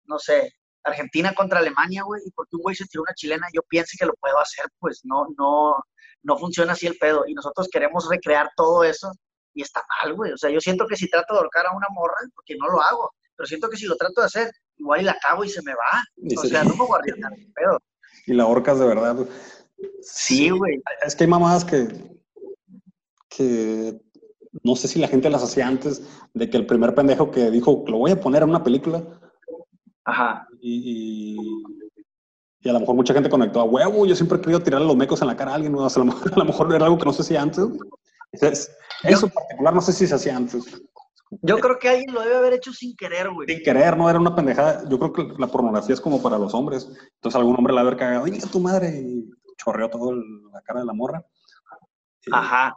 no 0.05 0.19
sé, 0.19 0.53
Argentina 0.83 1.35
contra 1.35 1.59
Alemania, 1.59 2.03
güey. 2.05 2.23
Y 2.25 2.31
porque 2.31 2.57
un 2.57 2.63
güey 2.63 2.75
se 2.75 2.87
tiró 2.87 3.03
una 3.03 3.15
chilena, 3.15 3.47
yo 3.52 3.61
pienso 3.69 3.97
que 3.99 4.07
lo 4.07 4.14
puedo 4.14 4.38
hacer, 4.38 4.67
pues 4.79 5.00
no, 5.05 5.26
no 5.37 5.76
no 6.23 6.39
funciona 6.39 6.73
así 6.73 6.87
el 6.87 6.97
pedo. 6.99 7.25
Y 7.27 7.35
nosotros 7.35 7.69
queremos 7.71 8.09
recrear 8.09 8.51
todo 8.57 8.85
eso 8.85 9.13
y 9.55 9.63
está 9.63 9.83
mal, 10.03 10.15
güey. 10.15 10.33
O 10.33 10.37
sea, 10.37 10.51
yo 10.51 10.61
siento 10.61 10.87
que 10.87 10.97
si 10.97 11.09
trato 11.09 11.35
de 11.35 11.41
ahorcar 11.41 11.67
a 11.67 11.77
una 11.77 11.89
morra, 11.91 12.17
porque 12.35 12.57
no 12.57 12.69
lo 12.69 12.81
hago, 12.81 13.11
pero 13.37 13.47
siento 13.47 13.69
que 13.69 13.77
si 13.77 13.87
lo 13.87 13.97
trato 13.97 14.21
de 14.21 14.27
hacer, 14.27 14.53
igual 14.77 15.01
y 15.01 15.05
la 15.05 15.19
cago 15.19 15.45
y 15.45 15.49
se 15.49 15.63
me 15.63 15.73
va. 15.73 16.05
o 16.37 16.47
sea, 16.47 16.65
no 16.65 16.75
me 16.77 16.85
a 16.85 17.35
el 17.35 17.53
pedo. 17.53 17.79
Y 18.27 18.35
la 18.35 18.43
ahorcas 18.43 18.79
de 18.79 18.87
verdad. 18.87 19.17
Sí, 20.03 20.51
güey. 20.51 20.83
Es 21.07 21.17
que 21.17 21.25
hay 21.25 21.31
mamadas 21.31 21.65
que, 21.65 21.89
que 23.31 23.99
no 24.63 24.77
sé 24.77 24.87
si 24.87 24.99
la 24.99 25.09
gente 25.09 25.31
las 25.31 25.43
hacía 25.43 25.67
antes 25.67 26.03
de 26.35 26.51
que 26.51 26.59
el 26.59 26.67
primer 26.67 26.95
pendejo 26.95 27.31
que 27.31 27.51
dijo, 27.51 27.85
lo 27.87 27.97
voy 27.97 28.11
a 28.11 28.21
poner 28.21 28.43
en 28.43 28.51
una 28.51 28.63
película. 28.63 29.03
Ajá. 30.05 30.47
y 30.61 31.39
y 31.39 31.88
a 32.71 32.73
lo 32.75 32.81
mejor 32.81 32.95
mucha 32.95 33.15
gente 33.15 33.31
conectó 33.31 33.61
a 33.61 33.65
huevo. 33.65 34.07
Yo 34.07 34.15
siempre 34.15 34.39
he 34.39 34.41
querido 34.41 34.63
tirarle 34.63 34.87
los 34.87 34.97
mecos 34.97 35.21
en 35.23 35.29
la 35.29 35.37
cara 35.37 35.53
a 35.53 35.55
alguien. 35.55 35.73
¿no? 35.73 35.87
a, 35.87 35.91
lo 35.97 36.45
mejor, 36.45 36.75
era 36.75 36.87
algo 36.87 36.99
que 36.99 37.05
no 37.05 37.13
sé 37.13 37.23
si 37.23 37.37
antes. 37.37 37.67
eso 38.33 39.27
en 39.27 39.33
particular 39.33 39.75
no 39.75 39.81
sé 39.81 39.93
si 39.93 40.07
se 40.07 40.15
hacía 40.15 40.37
antes. 40.37 40.65
Yo 41.43 41.59
creo 41.59 41.79
que 41.79 41.89
alguien 41.91 42.15
lo 42.15 42.23
debe 42.23 42.37
haber 42.37 42.55
hecho 42.55 42.73
sin 42.73 42.97
querer, 42.97 43.31
güey. 43.31 43.47
Sin 43.49 43.63
querer, 43.63 43.97
no 43.97 44.09
era 44.09 44.19
una 44.19 44.35
pendejada. 44.35 44.89
Yo 44.89 44.99
creo 44.99 45.13
que 45.13 45.35
la 45.39 45.47
pornografía 45.47 45.95
es 45.95 46.01
como 46.01 46.23
para 46.23 46.39
los 46.39 46.55
hombres. 46.55 46.89
Entonces 47.17 47.37
algún 47.37 47.57
hombre 47.57 47.75
la 47.75 47.83
haber 47.83 47.97
cagado, 47.97 48.25
¡ay, 48.25 48.39
tu 48.51 48.61
madre! 48.61 48.99
Y 48.99 49.31
chorreó 49.57 49.91
todo 49.91 50.15
la 50.15 50.63
cara 50.63 50.81
de 50.81 50.87
la 50.87 50.95
morra. 50.95 51.23
Ajá. 52.33 52.75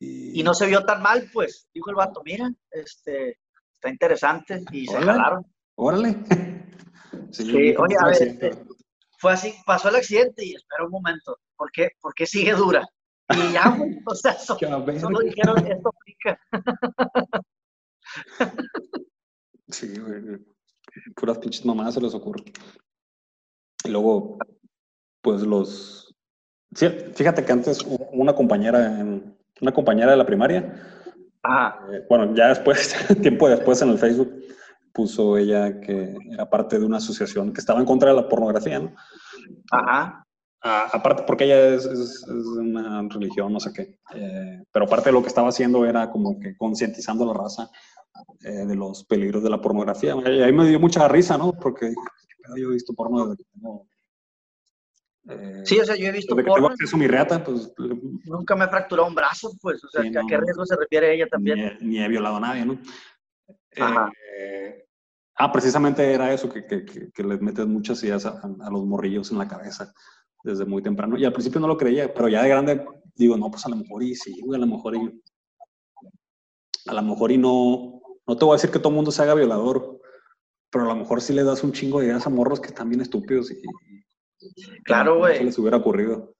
Y... 0.00 0.42
no 0.42 0.54
se 0.54 0.66
vio 0.66 0.84
tan 0.84 1.02
mal, 1.02 1.28
pues. 1.32 1.68
Dijo 1.72 1.90
el 1.90 1.96
vato, 1.96 2.20
mira, 2.24 2.50
este, 2.70 3.38
está 3.72 3.88
interesante. 3.88 4.62
Y 4.70 4.86
se 4.86 5.00
jalaron. 5.00 5.46
Órale. 5.76 6.18
Sí, 7.30 7.74
oye, 7.76 7.96
a 8.00 8.06
ver, 8.06 8.22
este, 8.22 8.50
fue 9.18 9.32
así, 9.32 9.54
pasó 9.66 9.88
el 9.88 9.96
accidente 9.96 10.44
y 10.44 10.54
espera 10.54 10.84
un 10.84 10.92
momento, 10.92 11.38
¿por 11.56 11.70
qué, 11.72 11.90
¿Por 12.00 12.14
qué 12.14 12.24
sigue 12.24 12.54
dura? 12.54 12.86
Y 13.30 13.52
ya, 13.52 13.68
güey, 13.76 13.98
o 14.06 14.14
sea, 14.14 14.38
solo 14.38 15.20
dijeron, 15.20 15.66
esto 15.66 15.94
pica. 16.04 16.40
sí, 19.68 19.98
güey, 19.98 20.38
puras 21.14 21.38
pinches 21.38 21.64
mamadas 21.66 21.94
se 21.94 22.00
les 22.00 22.14
ocurre. 22.14 22.44
Y 23.84 23.90
luego, 23.90 24.38
pues 25.20 25.42
los... 25.42 26.14
fíjate 26.72 27.44
que 27.44 27.52
antes 27.52 27.84
una 28.12 28.34
compañera, 28.34 29.04
una 29.60 29.72
compañera 29.72 30.12
de 30.12 30.16
la 30.16 30.26
primaria. 30.26 31.04
Eh, 31.44 32.04
bueno, 32.08 32.34
ya 32.34 32.48
después, 32.48 32.94
tiempo 33.22 33.48
después 33.48 33.80
en 33.82 33.90
el 33.90 33.98
Facebook, 33.98 34.32
puso 34.98 35.38
ella 35.38 35.78
que 35.78 36.16
era 36.28 36.50
parte 36.50 36.76
de 36.76 36.84
una 36.84 36.96
asociación 36.96 37.52
que 37.52 37.60
estaba 37.60 37.78
en 37.78 37.86
contra 37.86 38.10
de 38.10 38.16
la 38.16 38.28
pornografía, 38.28 38.80
¿no? 38.80 38.96
Ajá. 39.70 40.24
Ah, 40.60 40.88
aparte, 40.92 41.22
porque 41.24 41.44
ella 41.44 41.68
es, 41.76 41.84
es, 41.86 42.26
una 42.26 43.06
religión, 43.08 43.52
no 43.52 43.60
sé 43.60 43.72
qué. 43.72 44.00
Eh, 44.16 44.64
pero 44.72 44.86
aparte 44.86 45.10
de 45.10 45.12
lo 45.12 45.22
que 45.22 45.28
estaba 45.28 45.50
haciendo 45.50 45.86
era 45.86 46.10
como 46.10 46.40
que 46.40 46.56
concientizando 46.56 47.22
a 47.22 47.26
la 47.28 47.40
raza 47.40 47.70
eh, 48.42 48.66
de 48.66 48.74
los 48.74 49.04
peligros 49.04 49.40
de 49.44 49.50
la 49.50 49.60
pornografía. 49.60 50.16
Y 50.26 50.42
ahí 50.42 50.52
me 50.52 50.66
dio 50.66 50.80
mucha 50.80 51.06
risa, 51.06 51.38
¿no? 51.38 51.52
Porque 51.52 51.94
yo 52.56 52.70
he 52.70 52.72
visto 52.72 52.92
porno 52.92 53.24
desde 53.24 53.44
que 53.44 53.50
tengo. 53.52 53.86
Eh, 55.28 55.62
sí, 55.64 55.78
o 55.78 55.84
sea, 55.84 55.94
yo 55.94 56.06
he 56.06 56.12
visto 56.12 56.34
desde 56.34 56.48
porno. 56.48 56.70
Que 56.70 56.86
tengo 56.86 56.98
mi 56.98 57.06
reata, 57.06 57.44
pues. 57.44 57.72
Nunca 58.24 58.56
me 58.56 58.64
he 58.64 58.68
fracturado 58.68 59.06
un 59.06 59.14
brazo, 59.14 59.52
pues. 59.62 59.84
O 59.84 59.88
sea, 59.90 60.00
¿a 60.00 60.26
qué 60.26 60.36
riesgo 60.38 60.66
se 60.66 60.74
refiere 60.74 61.14
ella 61.14 61.28
también? 61.28 61.78
Ni 61.82 62.02
he, 62.02 62.08
violado 62.08 62.38
a 62.38 62.40
nadie, 62.40 62.66
¿no? 62.66 62.80
Ajá. 63.76 64.10
Ah, 65.38 65.52
precisamente 65.52 66.12
era 66.12 66.32
eso, 66.32 66.48
que, 66.48 66.66
que, 66.66 66.84
que, 66.84 67.22
les 67.22 67.40
metes 67.40 67.66
muchas 67.66 68.02
ideas 68.02 68.26
a, 68.26 68.40
a 68.40 68.70
los 68.70 68.84
morrillos 68.84 69.30
en 69.30 69.38
la 69.38 69.48
cabeza 69.48 69.92
desde 70.42 70.64
muy 70.64 70.82
temprano. 70.82 71.16
Y 71.18 71.24
al 71.24 71.32
principio 71.32 71.60
no 71.60 71.68
lo 71.68 71.76
creía, 71.76 72.12
pero 72.12 72.28
ya 72.28 72.42
de 72.42 72.48
grande 72.48 72.86
digo, 73.18 73.36
no, 73.36 73.50
pues 73.50 73.66
a 73.66 73.68
lo 73.68 73.76
mejor 73.76 74.02
y 74.02 74.14
sí, 74.14 74.40
a 74.52 74.58
lo 74.58 74.66
mejor 74.66 74.96
y... 74.96 75.22
A 76.86 76.94
lo 76.94 77.02
mejor 77.02 77.32
y 77.32 77.38
no... 77.38 78.00
No 78.26 78.36
te 78.36 78.44
voy 78.44 78.54
a 78.54 78.56
decir 78.56 78.70
que 78.70 78.78
todo 78.78 78.90
el 78.90 78.94
mundo 78.94 79.10
se 79.10 79.22
haga 79.22 79.34
violador, 79.34 80.00
pero 80.70 80.84
a 80.84 80.88
lo 80.88 80.96
mejor 80.96 81.20
sí 81.20 81.32
le 81.32 81.44
das 81.44 81.64
un 81.64 81.72
chingo 81.72 82.00
de 82.00 82.06
ideas 82.06 82.26
a 82.26 82.30
morros 82.30 82.60
que 82.60 82.68
están 82.68 82.88
bien 82.88 83.00
estúpidos 83.00 83.50
y... 83.50 83.60
claro, 84.84 85.18
güey. 85.18 85.34
No 85.34 85.38
se 85.38 85.44
les 85.44 85.58
hubiera 85.58 85.78
ocurrido. 85.78 86.34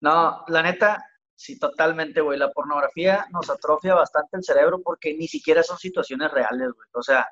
No, 0.00 0.44
la 0.48 0.62
neta, 0.62 1.04
sí, 1.34 1.58
totalmente, 1.58 2.20
güey. 2.20 2.38
La 2.38 2.50
pornografía 2.50 3.26
nos 3.32 3.50
atrofia 3.50 3.94
bastante 3.94 4.36
el 4.36 4.44
cerebro 4.44 4.80
porque 4.82 5.14
ni 5.14 5.26
siquiera 5.26 5.62
son 5.62 5.78
situaciones 5.78 6.30
reales, 6.30 6.68
güey. 6.72 6.88
O 6.94 7.02
sea, 7.02 7.26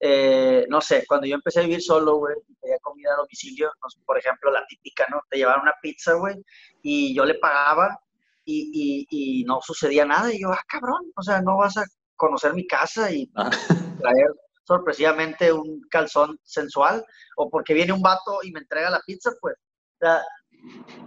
eh, 0.00 0.66
no 0.68 0.80
sé, 0.80 1.04
cuando 1.06 1.26
yo 1.26 1.36
empecé 1.36 1.60
a 1.60 1.62
vivir 1.62 1.82
solo, 1.82 2.16
güey, 2.16 2.34
pedía 2.60 2.78
comida 2.82 3.12
a 3.12 3.16
domicilio, 3.16 3.70
por 4.04 4.18
ejemplo, 4.18 4.50
la 4.50 4.66
típica, 4.66 5.06
¿no? 5.10 5.20
Te 5.30 5.38
llevaban 5.38 5.62
una 5.62 5.74
pizza, 5.80 6.14
güey, 6.14 6.36
y 6.82 7.14
yo 7.14 7.24
le 7.24 7.34
pagaba 7.34 7.98
y, 8.44 9.06
y, 9.10 9.44
no 9.44 9.60
sucedía 9.60 10.04
nada. 10.04 10.32
Y 10.32 10.40
yo, 10.40 10.52
ah, 10.52 10.62
cabrón, 10.68 11.10
o 11.16 11.22
sea, 11.22 11.40
no 11.42 11.56
vas 11.56 11.76
a 11.76 11.84
conocer 12.14 12.54
mi 12.54 12.66
casa 12.66 13.10
y 13.10 13.30
ah. 13.36 13.50
traer 14.00 14.28
sorpresivamente 14.64 15.52
un 15.52 15.80
calzón 15.90 16.38
sensual, 16.42 17.04
o 17.36 17.48
porque 17.48 17.74
viene 17.74 17.92
un 17.92 18.02
vato 18.02 18.40
y 18.42 18.52
me 18.52 18.60
entrega 18.60 18.90
la 18.90 19.00
pizza, 19.06 19.30
pues. 19.40 19.54
O 19.56 19.98
sea, 20.04 20.22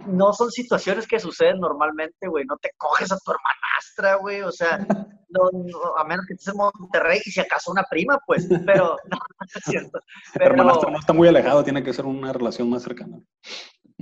no 0.06 0.32
son 0.32 0.50
situaciones 0.50 1.06
que 1.06 1.20
suceden 1.20 1.60
normalmente, 1.60 2.28
güey. 2.28 2.44
No 2.44 2.56
te 2.58 2.70
coges 2.76 3.12
a 3.12 3.18
tu 3.18 3.32
hermanastra, 3.32 4.16
güey. 4.16 4.42
O 4.42 4.52
sea, 4.52 4.78
no, 5.28 5.96
a 5.96 6.04
menos 6.04 6.26
que 6.26 6.34
estés 6.34 6.48
en 6.48 6.58
Monterrey 6.58 7.20
y 7.24 7.30
si 7.30 7.40
acaso 7.40 7.70
una 7.70 7.84
prima, 7.84 8.18
pues. 8.26 8.48
Pero, 8.66 8.96
no, 9.10 9.18
es 9.54 9.64
cierto. 9.64 10.00
Pero, 10.34 10.46
hermanastra 10.46 10.90
no 10.90 10.98
está 10.98 11.12
muy 11.12 11.28
alejado, 11.28 11.64
tiene 11.64 11.82
que 11.82 11.92
ser 11.92 12.06
una 12.06 12.32
relación 12.32 12.68
más 12.70 12.82
cercana. 12.82 13.20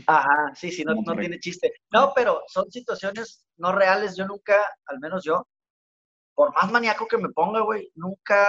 Ajá, 0.07 0.53
sí, 0.55 0.71
sí, 0.71 0.85
no, 0.85 0.95
no 0.95 1.17
tiene 1.17 1.41
chiste. 1.41 1.73
No, 1.93 2.12
pero 2.15 2.43
son 2.47 2.71
situaciones 2.71 3.45
no 3.57 3.73
reales. 3.73 4.17
Yo 4.17 4.27
nunca, 4.27 4.65
al 4.87 5.00
menos 5.00 5.25
yo, 5.25 5.47
por 6.35 6.55
más 6.55 6.71
maníaco 6.71 7.07
que 7.09 7.19
me 7.19 7.31
ponga, 7.31 7.61
güey, 7.62 7.91
nunca, 7.95 8.47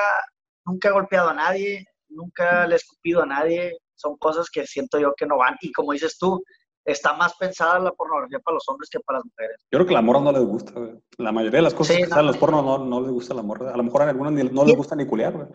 nunca 0.65 0.89
he 0.89 0.91
golpeado 0.91 1.29
a 1.29 1.33
nadie, 1.33 1.85
nunca 2.07 2.67
le 2.67 2.75
he 2.75 2.77
escupido 2.77 3.23
a 3.23 3.25
nadie. 3.25 3.77
Son 3.95 4.15
cosas 4.17 4.49
que 4.49 4.65
siento 4.65 4.99
yo 4.99 5.13
que 5.17 5.25
no 5.25 5.37
van. 5.37 5.55
Y 5.61 5.71
como 5.71 5.91
dices 5.91 6.17
tú, 6.17 6.41
está 6.91 7.13
más 7.13 7.35
pensada 7.35 7.79
la 7.79 7.91
pornografía 7.91 8.39
para 8.39 8.55
los 8.55 8.67
hombres 8.67 8.89
que 8.89 8.99
para 8.99 9.19
las 9.19 9.25
mujeres. 9.25 9.57
Yo 9.71 9.77
creo 9.77 9.85
que 9.85 9.93
la 9.93 10.01
morra 10.01 10.19
no 10.21 10.31
les 10.31 10.43
gusta, 10.43 10.73
La 11.17 11.31
mayoría 11.31 11.59
de 11.59 11.63
las 11.63 11.73
cosas 11.73 11.97
que 11.97 12.03
están 12.03 12.19
en 12.19 12.27
los 12.27 12.37
pornos 12.37 12.63
no, 12.63 12.79
no, 12.79 13.01
les 13.01 13.11
gusta 13.11 13.33
la 13.33 13.43
morra. 13.43 13.73
A 13.73 13.77
lo 13.77 13.83
mejor 13.83 14.01
a 14.01 14.09
algunas 14.09 14.33
no 14.51 14.65
les 14.65 14.75
gusta 14.75 14.95
ni 14.95 15.05
culiar, 15.05 15.33
güey. 15.33 15.47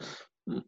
Mm. 0.47 0.61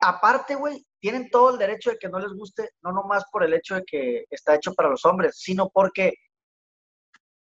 Aparte, 0.00 0.54
güey, 0.54 0.86
tienen 1.00 1.30
todo 1.30 1.50
el 1.50 1.58
derecho 1.58 1.90
de 1.90 1.96
que 1.98 2.08
no 2.08 2.18
les 2.18 2.32
guste, 2.32 2.70
no 2.82 2.92
nomás 2.92 3.24
por 3.32 3.44
el 3.44 3.54
hecho 3.54 3.76
de 3.76 3.84
que 3.84 4.24
está 4.30 4.54
hecho 4.54 4.74
para 4.74 4.90
los 4.90 5.04
hombres, 5.04 5.36
sino 5.38 5.70
porque 5.70 6.14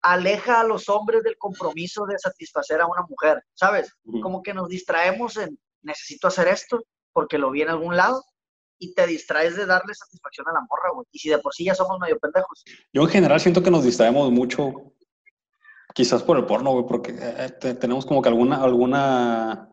aleja 0.01 0.61
a 0.61 0.63
los 0.63 0.87
hombres 0.87 1.23
del 1.23 1.37
compromiso 1.37 2.05
de 2.05 2.17
satisfacer 2.17 2.79
a 2.79 2.87
una 2.87 3.01
mujer, 3.09 3.43
¿sabes? 3.53 3.91
Como 4.21 4.41
que 4.41 4.53
nos 4.53 4.69
distraemos 4.69 5.35
en 5.37 5.57
necesito 5.81 6.27
hacer 6.27 6.47
esto 6.47 6.83
porque 7.11 7.37
lo 7.37 7.51
vi 7.51 7.61
en 7.61 7.69
algún 7.69 7.95
lado 7.95 8.23
y 8.79 8.93
te 8.93 9.07
distraes 9.07 9.55
de 9.55 9.65
darle 9.65 9.93
satisfacción 9.93 10.47
a 10.49 10.53
la 10.53 10.61
morra, 10.61 10.91
güey. 10.93 11.05
Y 11.11 11.19
si 11.19 11.29
de 11.29 11.39
por 11.39 11.53
sí 11.53 11.65
ya 11.65 11.75
somos 11.75 11.99
medio 11.99 12.19
pendejos. 12.19 12.63
Yo 12.93 13.03
en 13.03 13.09
general 13.09 13.39
siento 13.39 13.63
que 13.63 13.71
nos 13.71 13.83
distraemos 13.83 14.31
mucho, 14.31 14.93
quizás 15.93 16.23
por 16.23 16.37
el 16.37 16.45
porno, 16.45 16.71
güey, 16.71 16.85
porque 16.85 17.15
eh, 17.17 17.49
tenemos 17.79 18.05
como 18.05 18.21
que 18.21 18.29
alguna, 18.29 18.61
alguna, 18.61 19.69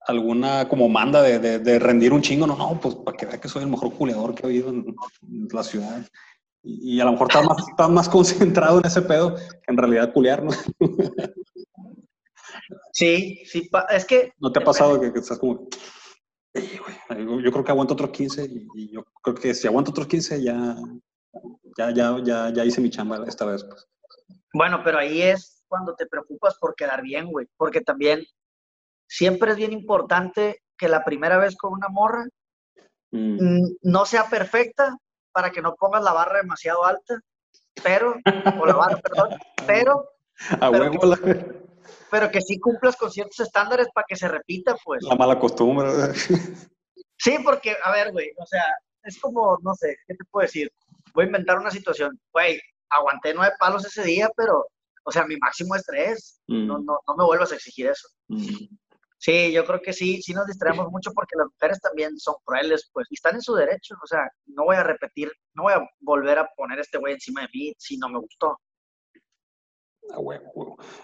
alguna 0.00 0.68
como 0.68 0.88
manda 0.88 1.22
de, 1.22 1.58
de, 1.58 1.78
rendir 1.78 2.12
un 2.12 2.22
chingo. 2.22 2.46
No, 2.46 2.56
no, 2.56 2.78
pues 2.80 2.94
para 2.96 3.16
que 3.16 3.26
vea 3.26 3.40
que 3.40 3.48
soy 3.48 3.62
el 3.62 3.70
mejor 3.70 3.94
culeador 3.94 4.34
que 4.34 4.42
he 4.42 4.46
oído 4.46 4.68
en, 4.70 4.94
la 5.52 5.62
ciudad. 5.62 6.06
Y, 6.62 7.00
a 7.00 7.04
lo 7.04 7.12
mejor 7.12 7.28
estás 7.30 7.46
más, 7.46 7.68
estás 7.68 7.90
más 7.90 8.08
concentrado 8.10 8.80
en 8.80 8.86
ese 8.86 9.02
pedo 9.02 9.36
que 9.36 9.68
en 9.68 9.76
realidad 9.76 10.12
culear, 10.12 10.42
¿no? 10.42 10.50
Sí, 12.92 13.42
sí, 13.44 13.70
es 13.90 14.04
que... 14.06 14.32
¿No 14.38 14.50
te 14.50 14.58
ha 14.58 14.64
pasado 14.64 14.98
que, 14.98 15.12
que 15.12 15.18
estás 15.18 15.38
como, 15.38 15.68
yo 16.56 17.52
creo 17.52 17.64
que 17.64 17.70
aguanto 17.70 17.94
otros 17.94 18.10
15 18.10 18.44
y, 18.74 18.90
yo 18.92 19.04
creo 19.22 19.34
que 19.34 19.54
si 19.54 19.66
aguanto 19.66 19.90
otros 19.90 20.06
15 20.06 20.42
ya, 20.42 20.76
ya, 21.76 21.90
ya, 21.90 22.18
ya, 22.22 22.50
ya 22.50 22.64
hice 22.64 22.80
mi 22.80 22.90
chamba 22.90 23.24
esta 23.26 23.44
vez. 23.44 23.64
Pues. 23.64 23.86
Bueno, 24.52 24.82
pero 24.84 24.98
ahí 24.98 25.22
es 25.22 25.62
cuando 25.68 25.94
te 25.94 26.06
preocupas 26.06 26.56
por 26.58 26.74
quedar 26.74 27.02
bien, 27.02 27.30
güey. 27.30 27.46
Porque 27.56 27.80
también 27.80 28.24
siempre 29.08 29.52
es 29.52 29.56
bien 29.56 29.72
importante 29.72 30.62
que 30.76 30.88
la 30.88 31.04
primera 31.04 31.38
vez 31.38 31.56
con 31.56 31.72
una 31.72 31.88
morra 31.88 32.24
mm. 33.10 33.62
no 33.82 34.06
sea 34.06 34.28
perfecta 34.28 34.96
para 35.32 35.50
que 35.50 35.62
no 35.62 35.74
pongas 35.74 36.02
la 36.02 36.12
barra 36.12 36.38
demasiado 36.38 36.84
alta, 36.84 37.20
pero, 37.82 38.16
o 38.58 38.66
la 38.66 38.74
barra, 38.74 38.96
perdón, 38.98 39.38
pero... 39.66 40.08
A 40.60 40.70
huevo, 40.70 40.98
pero 42.10 42.30
que 42.30 42.40
sí 42.40 42.58
cumplas 42.58 42.96
con 42.96 43.10
ciertos 43.10 43.40
estándares 43.40 43.88
para 43.94 44.04
que 44.08 44.16
se 44.16 44.28
repita, 44.28 44.76
pues. 44.84 45.02
La 45.02 45.14
mala 45.14 45.38
costumbre. 45.38 45.88
Sí, 47.18 47.38
porque, 47.42 47.76
a 47.82 47.92
ver, 47.92 48.12
güey, 48.12 48.30
o 48.38 48.46
sea, 48.46 48.64
es 49.02 49.18
como, 49.18 49.58
no 49.62 49.74
sé, 49.74 49.96
¿qué 50.06 50.14
te 50.14 50.24
puedo 50.30 50.42
decir? 50.44 50.70
Voy 51.14 51.24
a 51.24 51.26
inventar 51.28 51.58
una 51.58 51.70
situación. 51.70 52.20
Güey, 52.32 52.60
aguanté 52.90 53.32
nueve 53.34 53.54
palos 53.58 53.84
ese 53.84 54.02
día, 54.02 54.28
pero, 54.36 54.66
o 55.04 55.10
sea, 55.12 55.26
mi 55.26 55.36
máximo 55.38 55.74
estrés. 55.74 56.40
No, 56.46 56.78
mm. 56.78 56.84
no, 56.84 56.98
no 57.06 57.16
me 57.16 57.24
vuelvas 57.24 57.52
a 57.52 57.54
exigir 57.54 57.88
eso. 57.88 58.08
Mm. 58.28 58.66
Sí, 59.18 59.50
yo 59.50 59.64
creo 59.64 59.80
que 59.80 59.92
sí, 59.92 60.20
sí 60.20 60.34
nos 60.34 60.46
distraemos 60.46 60.88
mucho 60.90 61.10
porque 61.12 61.36
las 61.36 61.46
mujeres 61.46 61.80
también 61.80 62.18
son 62.18 62.34
crueles, 62.44 62.90
pues, 62.92 63.06
y 63.10 63.14
están 63.14 63.34
en 63.34 63.42
su 63.42 63.54
derecho. 63.54 63.94
O 64.02 64.06
sea, 64.06 64.28
no 64.46 64.64
voy 64.64 64.76
a 64.76 64.82
repetir, 64.82 65.32
no 65.54 65.64
voy 65.64 65.72
a 65.72 65.88
volver 66.00 66.38
a 66.38 66.48
poner 66.54 66.78
este 66.80 66.98
güey 66.98 67.14
encima 67.14 67.40
de 67.42 67.48
mí 67.52 67.72
si 67.78 67.96
no 67.96 68.08
me 68.08 68.18
gustó. 68.18 68.58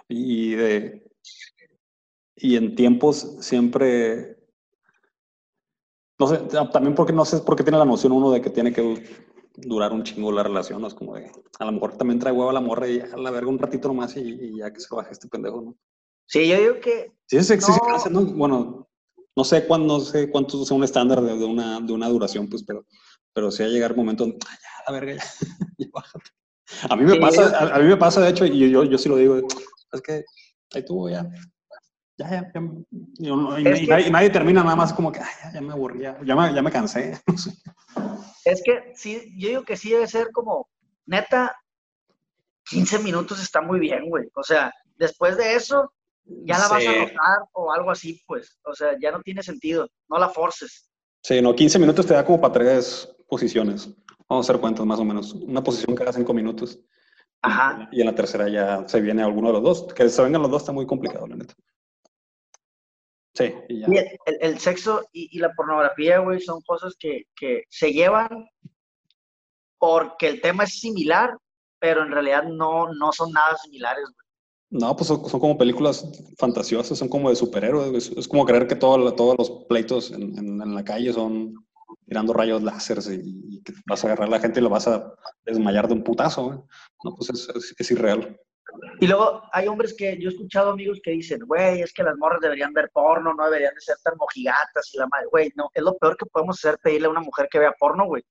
Y, 0.09 0.54
de, 0.54 1.11
y 2.37 2.56
en 2.56 2.75
tiempos 2.75 3.37
siempre, 3.40 4.38
no 6.18 6.26
sé, 6.26 6.38
también 6.73 6.94
porque 6.94 7.12
no 7.12 7.25
sé 7.25 7.38
por 7.40 7.56
qué 7.56 7.62
tiene 7.62 7.78
la 7.78 7.85
noción 7.85 8.12
uno 8.12 8.30
de 8.30 8.40
que 8.40 8.50
tiene 8.50 8.73
que 8.73 9.04
durar 9.54 9.92
un 9.92 10.02
chingo 10.02 10.32
la 10.32 10.42
relación, 10.42 10.80
¿no? 10.80 10.88
Es 10.88 10.94
como 10.94 11.14
de, 11.14 11.30
a 11.59 11.64
lo 11.64 11.73
mejor 11.73 11.97
también 11.97 12.18
trae 12.18 12.32
huevo 12.32 12.50
a 12.50 12.54
la 12.54 12.61
morra 12.61 12.88
y 12.88 13.00
a 13.00 13.16
la 13.16 13.30
verga 13.30 13.50
un 13.50 13.59
ratito 13.59 13.88
nomás 13.88 14.16
y, 14.16 14.59
ya 14.59 14.73
que 14.73 14.80
se 14.80 14.94
baje 14.94 15.12
este 15.12 15.28
pendejo, 15.28 15.61
¿no? 15.61 15.76
Sí, 16.26 16.49
yo 16.49 16.56
digo 16.56 16.80
que... 16.80 17.12
Sí, 17.26 17.37
es 17.37 18.11
no. 18.11 18.21
¿no? 18.21 18.32
Bueno, 18.32 18.88
no 19.37 19.44
sé 19.44 19.66
cuándo, 19.66 19.99
no 19.99 20.00
sé 20.00 20.30
cuánto 20.30 20.64
sea 20.64 20.76
un 20.76 20.85
estándar 20.85 21.21
de, 21.21 21.44
una, 21.44 21.80
de 21.80 21.92
una 21.92 22.09
duración, 22.09 22.49
pues, 22.49 22.62
pero, 22.64 22.87
pero 23.32 23.50
sí 23.50 23.62
a 23.62 23.68
llegar 23.68 23.92
un 23.92 23.99
momento, 23.99 24.26
ya, 24.26 24.38
la 24.87 24.92
verga, 24.92 25.14
ya, 25.14 25.23
ya 25.78 25.87
bájate. 25.92 26.30
A 26.88 26.97
mí 26.97 27.05
me 27.05 27.17
pasa, 27.17 27.75
a, 27.75 27.79
mí 27.79 27.88
me 27.88 27.97
pasa 27.97 28.21
de 28.21 28.31
hecho, 28.31 28.45
y 28.47 28.71
yo, 28.71 28.85
yo 28.85 28.99
sí 28.99 29.09
lo 29.09 29.17
digo, 29.17 29.37
es 29.93 30.00
que 30.00 30.25
ahí 30.75 30.85
tuvo 30.85 31.09
ya. 31.09 31.26
Ya, 32.19 32.31
ya, 32.31 32.52
y, 33.19 34.11
nadie, 34.11 34.31
termina 34.31 34.62
nada 34.62 34.76
más 34.76 34.93
como 34.93 35.11
que, 35.11 35.21
ya, 35.52 35.61
me 35.61 35.73
aburrí, 35.73 36.02
ya, 36.02 36.37
me, 36.37 36.55
ya 36.55 36.62
me 36.62 36.71
cansé. 36.71 37.21
Es 38.45 38.61
que 38.64 38.93
sí, 38.97 39.33
yo 39.38 39.49
digo 39.50 39.64
que 39.64 39.76
sí 39.76 39.91
debe 39.91 40.09
ser 40.09 40.33
como, 40.33 40.69
neta, 41.07 41.57
15 42.71 42.99
minutos 43.00 43.41
está 43.41 43.61
muy 43.61 43.79
bien, 43.79 44.09
güey. 44.09 44.29
O 44.35 44.43
sea, 44.43 44.73
después 44.97 45.37
de 45.37 45.55
eso, 45.55 45.93
ya 46.25 46.59
la 46.59 46.69
vas 46.69 46.87
a 46.87 46.93
notar 46.93 47.38
o 47.52 47.73
algo 47.73 47.91
así, 47.91 48.21
pues. 48.26 48.59
O 48.64 48.75
sea, 48.75 48.97
ya 49.00 49.11
no 49.11 49.21
tiene 49.21 49.43
sentido, 49.43 49.88
no 50.09 50.19
la 50.19 50.29
forces. 50.29 50.88
Sí, 51.23 51.41
no, 51.41 51.55
15 51.55 51.79
minutos 51.79 52.07
te 52.07 52.14
da 52.14 52.25
como 52.25 52.41
para 52.41 52.55
tres 52.55 53.09
posiciones. 53.29 53.88
Vamos 54.32 54.48
a 54.48 54.52
hacer 54.52 54.60
cuentas 54.62 54.86
más 54.86 54.98
o 54.98 55.04
menos. 55.04 55.34
Una 55.34 55.62
posición 55.62 55.94
cada 55.94 56.10
cinco 56.10 56.32
minutos. 56.32 56.80
Ajá. 57.42 57.86
Y 57.92 58.00
en 58.00 58.06
la 58.06 58.14
tercera 58.14 58.48
ya 58.48 58.88
se 58.88 58.98
viene 59.02 59.22
alguno 59.22 59.48
de 59.48 59.52
los 59.52 59.62
dos. 59.62 59.92
Que 59.92 60.08
se 60.08 60.22
vengan 60.22 60.40
los 60.40 60.50
dos 60.50 60.62
está 60.62 60.72
muy 60.72 60.86
complicado, 60.86 61.26
la 61.26 61.36
neta. 61.36 61.52
Sí, 63.34 63.52
y 63.68 63.80
ya. 63.80 63.86
el, 64.40 64.58
sexo 64.58 65.04
y, 65.12 65.38
la 65.38 65.52
pornografía, 65.52 66.18
güey, 66.20 66.40
son 66.40 66.62
cosas 66.62 66.94
que, 66.98 67.24
que 67.36 67.64
se 67.68 67.92
llevan 67.92 68.46
porque 69.78 70.28
el 70.28 70.40
tema 70.40 70.64
es 70.64 70.80
similar, 70.80 71.36
pero 71.78 72.02
en 72.02 72.10
realidad 72.12 72.44
no, 72.44 72.90
no 72.94 73.12
son 73.12 73.32
nada 73.32 73.54
similares, 73.58 74.04
güey. 74.04 74.80
No, 74.80 74.96
pues 74.96 75.08
son, 75.08 75.28
son 75.28 75.40
como 75.40 75.58
películas 75.58 76.10
fantasiosas, 76.38 76.96
son 76.96 77.08
como 77.08 77.28
de 77.28 77.36
superhéroes. 77.36 77.92
Es, 78.08 78.16
es 78.16 78.28
como 78.28 78.46
creer 78.46 78.66
que 78.66 78.76
todo, 78.76 79.14
todos 79.14 79.36
los 79.36 79.50
pleitos 79.68 80.10
en, 80.10 80.38
en- 80.38 80.62
en 80.62 80.74
la 80.74 80.84
calle 80.84 81.12
son 81.12 81.54
tirando 82.06 82.32
rayos 82.32 82.62
láseres 82.62 83.08
y, 83.11 83.62
que 83.62 83.72
vas 83.87 84.02
a 84.04 84.08
agarrar 84.08 84.28
a 84.28 84.30
la 84.32 84.40
gente 84.40 84.61
y 84.61 84.62
lo 84.62 84.70
vas 84.70 84.88
a 84.88 85.12
desmayar 85.44 85.87
de 85.88 85.94
un 85.94 86.02
putazo. 86.04 86.66
No, 87.04 87.14
pues 87.16 87.30
es, 87.30 87.49
es- 87.54 87.75
es 87.78 87.90
irreal. 87.90 88.38
Y 89.00 89.06
luego 89.06 89.42
hay 89.52 89.68
hombres 89.68 89.94
que 89.96 90.18
yo 90.18 90.30
he 90.30 90.32
escuchado 90.32 90.70
amigos 90.70 90.99
que 91.02 91.11
dicen, 91.11 91.40
güey, 91.46 91.82
es 91.82 91.92
que 91.92 92.02
las 92.02 92.16
morras 92.16 92.40
deberían 92.40 92.72
ver 92.72 92.90
porno, 92.92 93.34
no 93.34 93.44
deberían 93.44 93.75
de 93.75 93.80
ser 93.80 93.96
tan 94.02 94.14
mojigatas 94.16 94.88
y 94.94 94.99
la 94.99 95.06
madre, 95.08 95.26
güey, 95.30 95.52
no, 95.56 95.68
es 95.75 95.82
lo 95.82 95.94
peor 95.99 96.16
que 96.16 96.25
podemos 96.26 96.58
hacer 96.58 96.78
pedirle 96.82 97.06
a 97.08 97.11
una 97.11 97.20
mujer 97.20 97.49
que 97.50 97.58
vea 97.58 97.72
porno, 97.78 98.06
güey. 98.06 98.22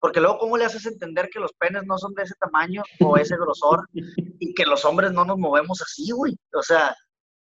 Porque 0.00 0.20
luego, 0.20 0.38
¿cómo 0.38 0.56
le 0.58 0.64
haces 0.64 0.84
entender 0.86 1.30
que 1.32 1.38
los 1.38 1.52
penes 1.54 1.84
no 1.86 1.96
son 1.96 2.12
de 2.14 2.24
ese 2.24 2.34
tamaño 2.40 2.82
o 3.00 3.16
ese 3.16 3.36
grosor 3.36 3.88
y 3.92 4.52
que 4.52 4.64
los 4.66 4.84
hombres 4.84 5.12
no 5.12 5.24
nos 5.24 5.38
movemos 5.38 5.80
así, 5.80 6.10
güey? 6.10 6.36
O 6.54 6.62
sea, 6.62 6.94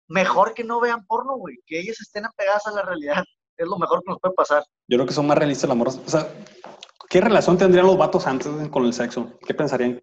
mejor 0.08 0.54
que 0.54 0.64
no 0.64 0.80
vean 0.80 1.04
porno, 1.06 1.36
güey, 1.36 1.56
que 1.66 1.80
ellas 1.80 2.00
estén 2.00 2.24
apegadas 2.24 2.66
a 2.66 2.70
la 2.72 2.82
realidad. 2.82 3.24
Es 3.56 3.66
lo 3.66 3.78
mejor 3.78 4.02
que 4.02 4.10
nos 4.10 4.20
puede 4.20 4.34
pasar. 4.34 4.64
Yo 4.88 4.96
creo 4.98 5.06
que 5.06 5.14
son 5.14 5.26
más 5.26 5.38
realistas 5.38 5.68
las 5.68 5.76
morras. 5.76 6.00
O 6.04 6.08
sea, 6.08 6.28
¿qué 7.08 7.20
relación 7.20 7.56
tendrían 7.56 7.86
los 7.86 7.96
vatos 7.96 8.26
antes 8.26 8.48
con 8.68 8.84
el 8.84 8.92
sexo? 8.92 9.32
¿Qué 9.46 9.54
pensarían? 9.54 9.98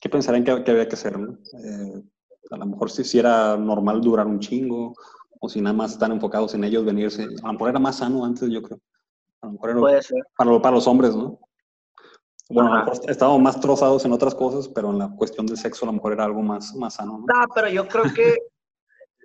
¿Qué 0.00 0.08
pensarían 0.08 0.44
que, 0.44 0.64
que 0.64 0.70
había 0.70 0.88
que 0.88 0.94
hacer? 0.94 1.18
no? 1.18 1.32
Eh, 1.32 2.02
a 2.50 2.56
lo 2.56 2.66
mejor 2.66 2.90
si, 2.90 3.04
si 3.04 3.18
era 3.18 3.56
normal 3.56 4.00
durar 4.00 4.26
un 4.26 4.38
chingo 4.38 4.94
o 5.40 5.48
si 5.48 5.60
nada 5.60 5.74
más 5.74 5.92
están 5.92 6.12
enfocados 6.12 6.54
en 6.54 6.64
ellos 6.64 6.84
venirse. 6.84 7.24
A 7.42 7.46
lo 7.48 7.52
mejor 7.54 7.70
era 7.70 7.78
más 7.78 7.96
sano 7.98 8.24
antes, 8.24 8.48
yo 8.50 8.62
creo. 8.62 8.78
A 9.42 9.46
lo 9.46 9.52
mejor 9.52 9.70
era 9.70 9.80
Puede 9.80 10.02
ser. 10.02 10.22
para, 10.36 10.62
para 10.62 10.74
los 10.76 10.86
hombres, 10.86 11.14
¿no? 11.14 11.38
Bueno, 12.50 12.70
a 12.70 12.72
lo 12.76 12.82
Ajá. 12.82 12.90
mejor 12.92 13.10
estábamos 13.10 13.40
más 13.40 13.58
trozados 13.60 14.04
en 14.04 14.12
otras 14.12 14.34
cosas, 14.34 14.68
pero 14.68 14.90
en 14.90 14.98
la 14.98 15.10
cuestión 15.16 15.46
del 15.46 15.56
sexo 15.56 15.84
a 15.84 15.86
lo 15.86 15.94
mejor 15.94 16.12
era 16.12 16.24
algo 16.24 16.42
más, 16.42 16.74
más 16.76 16.94
sano, 16.94 17.18
¿no? 17.18 17.26
No, 17.26 17.46
pero 17.54 17.68
yo 17.68 17.88
creo 17.88 18.04
que 18.14 18.36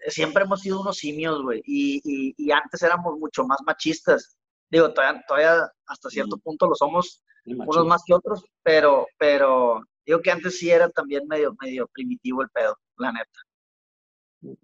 siempre 0.07 0.43
hemos 0.43 0.61
sido 0.61 0.81
unos 0.81 0.97
simios, 0.97 1.41
güey, 1.41 1.61
y, 1.65 2.01
y, 2.03 2.33
y 2.37 2.51
antes 2.51 2.81
éramos 2.83 3.17
mucho 3.19 3.45
más 3.45 3.59
machistas. 3.65 4.37
Digo, 4.71 4.93
todavía, 4.93 5.23
todavía 5.27 5.71
hasta 5.87 6.09
cierto 6.09 6.37
Mm. 6.37 6.41
punto 6.41 6.67
lo 6.67 6.75
somos 6.75 7.23
unos 7.45 7.85
más 7.87 8.03
que 8.05 8.13
otros, 8.13 8.43
pero, 8.63 9.07
pero 9.17 9.81
digo 10.05 10.21
que 10.21 10.31
antes 10.31 10.59
sí 10.59 10.69
era 10.69 10.89
también 10.89 11.27
medio, 11.27 11.55
medio 11.61 11.87
primitivo 11.87 12.41
el 12.43 12.49
pedo, 12.49 12.77
la 12.97 13.11
neta. 13.11 14.57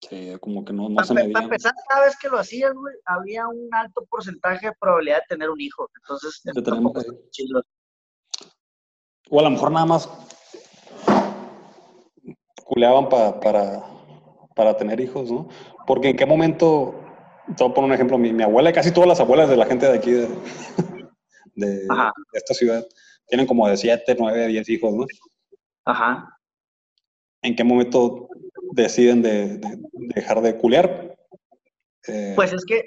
Sí, 0.00 0.32
como 0.40 0.64
que 0.64 0.72
no, 0.72 0.88
no 0.88 0.94
Para, 0.94 1.08
se 1.08 1.14
medían. 1.14 1.42
empezar, 1.42 1.72
cada 1.88 2.04
vez 2.06 2.16
que 2.18 2.28
lo 2.28 2.38
hacías, 2.38 2.72
güey, 2.72 2.94
había 3.04 3.48
un 3.48 3.68
alto 3.72 4.06
porcentaje 4.08 4.68
de 4.68 4.72
probabilidad 4.78 5.16
de 5.18 5.24
tener 5.28 5.50
un 5.50 5.60
hijo. 5.60 5.90
Entonces, 6.00 6.40
tampoco 6.64 7.00
está 7.00 7.12
chido. 7.30 7.62
O 9.28 9.40
a 9.40 9.42
lo 9.42 9.50
mejor 9.50 9.72
nada 9.72 9.84
más 9.86 10.08
culeaban 12.64 13.08
pa- 13.08 13.38
para, 13.40 13.82
para 14.58 14.76
tener 14.76 14.98
hijos, 15.00 15.30
¿no? 15.30 15.48
Porque 15.86 16.08
en 16.08 16.16
qué 16.16 16.26
momento, 16.26 16.92
te 17.56 17.62
voy 17.62 17.70
a 17.70 17.74
poner 17.74 17.88
un 17.90 17.94
ejemplo, 17.94 18.18
mi, 18.18 18.32
mi 18.32 18.42
abuela 18.42 18.70
y 18.70 18.72
casi 18.72 18.90
todas 18.92 19.08
las 19.08 19.20
abuelas 19.20 19.48
de 19.48 19.56
la 19.56 19.64
gente 19.66 19.86
de 19.86 19.96
aquí, 19.96 20.10
de, 20.10 20.26
de- 21.54 21.86
Ajá. 21.88 22.12
de 22.32 22.38
esta 22.38 22.54
ciudad, 22.54 22.84
tienen 23.28 23.46
como 23.46 23.68
de 23.68 23.76
7, 23.76 24.16
9, 24.18 24.48
10 24.48 24.68
hijos, 24.68 24.92
¿no? 24.92 25.06
Ajá. 25.84 26.36
¿En 27.40 27.54
qué 27.54 27.62
momento 27.62 28.28
deciden 28.72 29.22
de, 29.22 29.58
de- 29.58 29.78
dejar 29.92 30.40
de 30.40 30.56
culear? 30.56 31.16
Eh, 32.08 32.32
Pues 32.34 32.52
es 32.52 32.64
que 32.64 32.82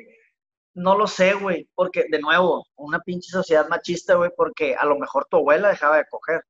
no 0.74 0.98
lo 0.98 1.08
sé, 1.08 1.36
güey, 1.36 1.70
porque 1.74 2.04
de 2.12 2.20
nuevo, 2.20 2.66
una 2.76 3.00
pinche 3.00 3.30
sociedad 3.32 3.70
machista, 3.70 4.16
güey, 4.16 4.32
porque 4.36 4.76
a 4.76 4.86
lo 4.86 5.00
mejor 5.00 5.26
tu 5.30 5.38
abuela 5.38 5.70
dejaba 5.70 5.96
de 5.98 6.06
coger, 6.10 6.42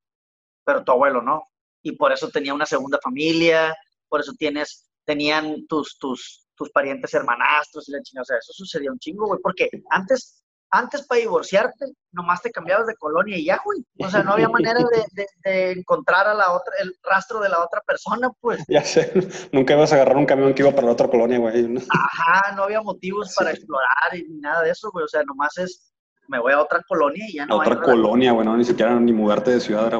pero 0.64 0.82
tu 0.82 0.90
abuelo 0.90 1.22
no. 1.22 1.44
Y 1.80 1.92
por 1.92 2.10
eso 2.12 2.28
tenía 2.28 2.52
una 2.54 2.66
segunda 2.66 2.98
familia, 3.00 3.72
por 4.08 4.20
eso 4.20 4.32
tienes, 4.36 4.88
tenían 5.04 5.66
tus, 5.66 5.96
tus, 5.98 6.46
tus 6.54 6.70
parientes 6.70 7.12
hermanastros 7.14 7.88
y 7.88 7.92
la 7.92 8.02
chingada. 8.02 8.22
O 8.22 8.26
sea, 8.26 8.36
eso 8.38 8.52
sucedía 8.52 8.92
un 8.92 8.98
chingo, 8.98 9.26
güey, 9.26 9.40
porque 9.42 9.68
antes, 9.90 10.42
antes 10.70 11.06
para 11.06 11.20
divorciarte, 11.20 11.86
nomás 12.12 12.40
te 12.42 12.50
cambiabas 12.50 12.86
de 12.86 12.94
colonia 12.96 13.36
y 13.36 13.44
ya, 13.44 13.60
güey. 13.64 13.84
O 13.98 14.08
sea, 14.08 14.22
no 14.22 14.32
había 14.32 14.48
manera 14.48 14.80
de, 14.80 15.04
de- 15.12 15.50
de 15.50 15.72
encontrar 15.72 16.26
a 16.28 16.34
la 16.34 16.52
otra, 16.52 16.72
el 16.80 16.94
rastro 17.02 17.40
de 17.40 17.48
la 17.48 17.62
otra 17.62 17.80
persona, 17.86 18.30
pues. 18.40 18.62
ya 18.68 18.82
sé, 18.84 19.12
nunca 19.52 19.74
ibas 19.74 19.92
a 19.92 19.96
agarrar 19.96 20.16
un 20.16 20.26
camión 20.26 20.54
que 20.54 20.62
iba 20.62 20.70
para 20.72 20.86
la 20.86 20.92
otra 20.92 21.08
colonia, 21.08 21.38
güey. 21.38 21.68
¿no? 21.68 21.80
Ajá, 21.90 22.54
no 22.54 22.62
había 22.64 22.80
motivos 22.80 23.34
para 23.36 23.50
explorar 23.50 24.14
y 24.16 24.24
nada 24.40 24.62
de 24.62 24.70
eso, 24.70 24.90
güey. 24.92 25.04
O 25.04 25.08
sea, 25.08 25.22
nomás 25.24 25.56
es, 25.58 25.92
me 26.28 26.38
voy 26.38 26.52
a 26.52 26.62
otra 26.62 26.82
colonia 26.88 27.24
y 27.28 27.34
ya 27.34 27.42
A 27.42 27.46
no 27.46 27.60
hay 27.60 27.70
otra 27.70 27.82
colonia, 27.82 28.32
güey, 28.32 28.46
no, 28.46 28.56
ni 28.56 28.64
siquiera 28.64 28.98
ni 28.98 29.12
mudarte 29.12 29.50
de 29.50 29.60
ciudad, 29.60 29.92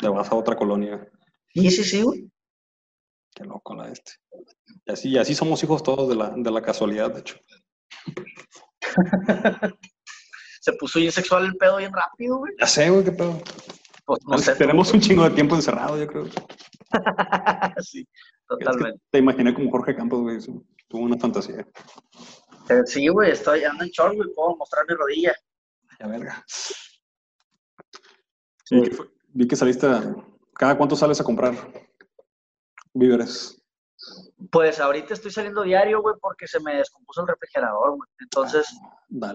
te 0.00 0.08
vas 0.08 0.30
a 0.30 0.34
otra 0.34 0.56
colonia. 0.56 1.06
Sí, 1.54 1.70
sí, 1.70 1.84
sí, 1.84 2.02
güey. 2.02 2.28
Qué 3.38 3.44
loco 3.44 3.72
la 3.76 3.88
este. 3.88 4.12
Y 4.84 4.90
así, 4.92 5.08
y 5.10 5.18
así 5.18 5.32
somos 5.32 5.62
hijos 5.62 5.80
todos 5.84 6.08
de 6.08 6.16
la, 6.16 6.30
de 6.36 6.50
la 6.50 6.60
casualidad, 6.60 7.12
de 7.14 7.20
hecho. 7.20 7.36
Se 10.60 10.72
puso 10.72 10.98
bien 10.98 11.12
sexual 11.12 11.44
el 11.46 11.56
pedo 11.56 11.76
bien 11.76 11.92
rápido, 11.92 12.38
güey. 12.38 12.52
Ya 12.58 12.66
sé, 12.66 12.90
güey, 12.90 13.04
qué 13.04 13.12
pedo. 13.12 13.40
Pues 14.04 14.20
no 14.26 14.38
sé. 14.38 14.56
Tenemos 14.56 14.92
un 14.92 15.00
chingo 15.00 15.22
de 15.22 15.30
tiempo 15.30 15.54
encerrado, 15.54 15.96
yo 15.98 16.06
creo. 16.08 16.24
sí, 17.80 18.00
Es 18.00 18.06
que 18.58 18.64
totalmente. 18.64 19.00
te 19.10 19.18
imaginé 19.18 19.54
como 19.54 19.70
Jorge 19.70 19.94
Campos, 19.94 20.20
güey. 20.22 20.38
Tuvo 20.88 21.02
una 21.02 21.16
fantasía. 21.16 21.60
Eh, 22.70 22.82
Sí, 22.86 23.06
güey, 23.06 23.30
estoy, 23.30 23.62
ando 23.64 23.84
en 23.84 23.90
short, 23.90 24.16
güey, 24.16 24.28
puedo 24.34 24.56
mostrar 24.56 24.84
mi 24.88 24.94
rodilla. 24.96 25.32
Ya 26.00 26.06
verga. 26.08 26.44
Sí. 28.64 28.80
Vi, 28.80 28.82
que 28.90 28.96
vi 29.32 29.46
que 29.46 29.54
saliste. 29.56 29.86
a- 29.86 30.14
¿Cada 30.54 30.76
cuánto 30.76 30.96
sales 30.96 31.20
a 31.20 31.24
comprar 31.24 31.54
víveres? 32.98 33.62
Pues 34.50 34.80
ahorita 34.80 35.14
estoy 35.14 35.30
saliendo 35.30 35.62
diario, 35.62 36.00
güey, 36.00 36.14
porque 36.20 36.46
se 36.46 36.60
me 36.60 36.76
descompuso 36.76 37.22
el 37.22 37.28
refrigerador, 37.28 37.96
güey. 37.96 38.08
Entonces, 38.20 38.66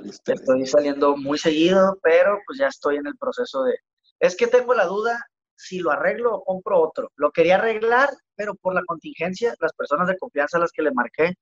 este, 0.05 0.33
estoy 0.33 0.65
saliendo 0.65 1.17
muy 1.17 1.37
seguido, 1.37 1.97
pero 2.01 2.39
pues 2.45 2.59
ya 2.59 2.67
estoy 2.67 2.97
en 2.97 3.07
el 3.07 3.17
proceso 3.17 3.63
de... 3.63 3.75
Es 4.19 4.37
que 4.37 4.47
tengo 4.47 4.73
la 4.73 4.85
duda 4.85 5.19
si 5.55 5.79
lo 5.79 5.91
arreglo 5.91 6.33
o 6.33 6.43
compro 6.43 6.81
otro. 6.81 7.11
Lo 7.15 7.31
quería 7.31 7.55
arreglar, 7.55 8.09
pero 8.35 8.55
por 8.55 8.73
la 8.73 8.83
contingencia, 8.85 9.53
las 9.59 9.73
personas 9.73 10.07
de 10.07 10.17
confianza 10.17 10.57
a 10.57 10.61
las 10.61 10.71
que 10.71 10.81
le 10.81 10.91
marqué 10.91 11.33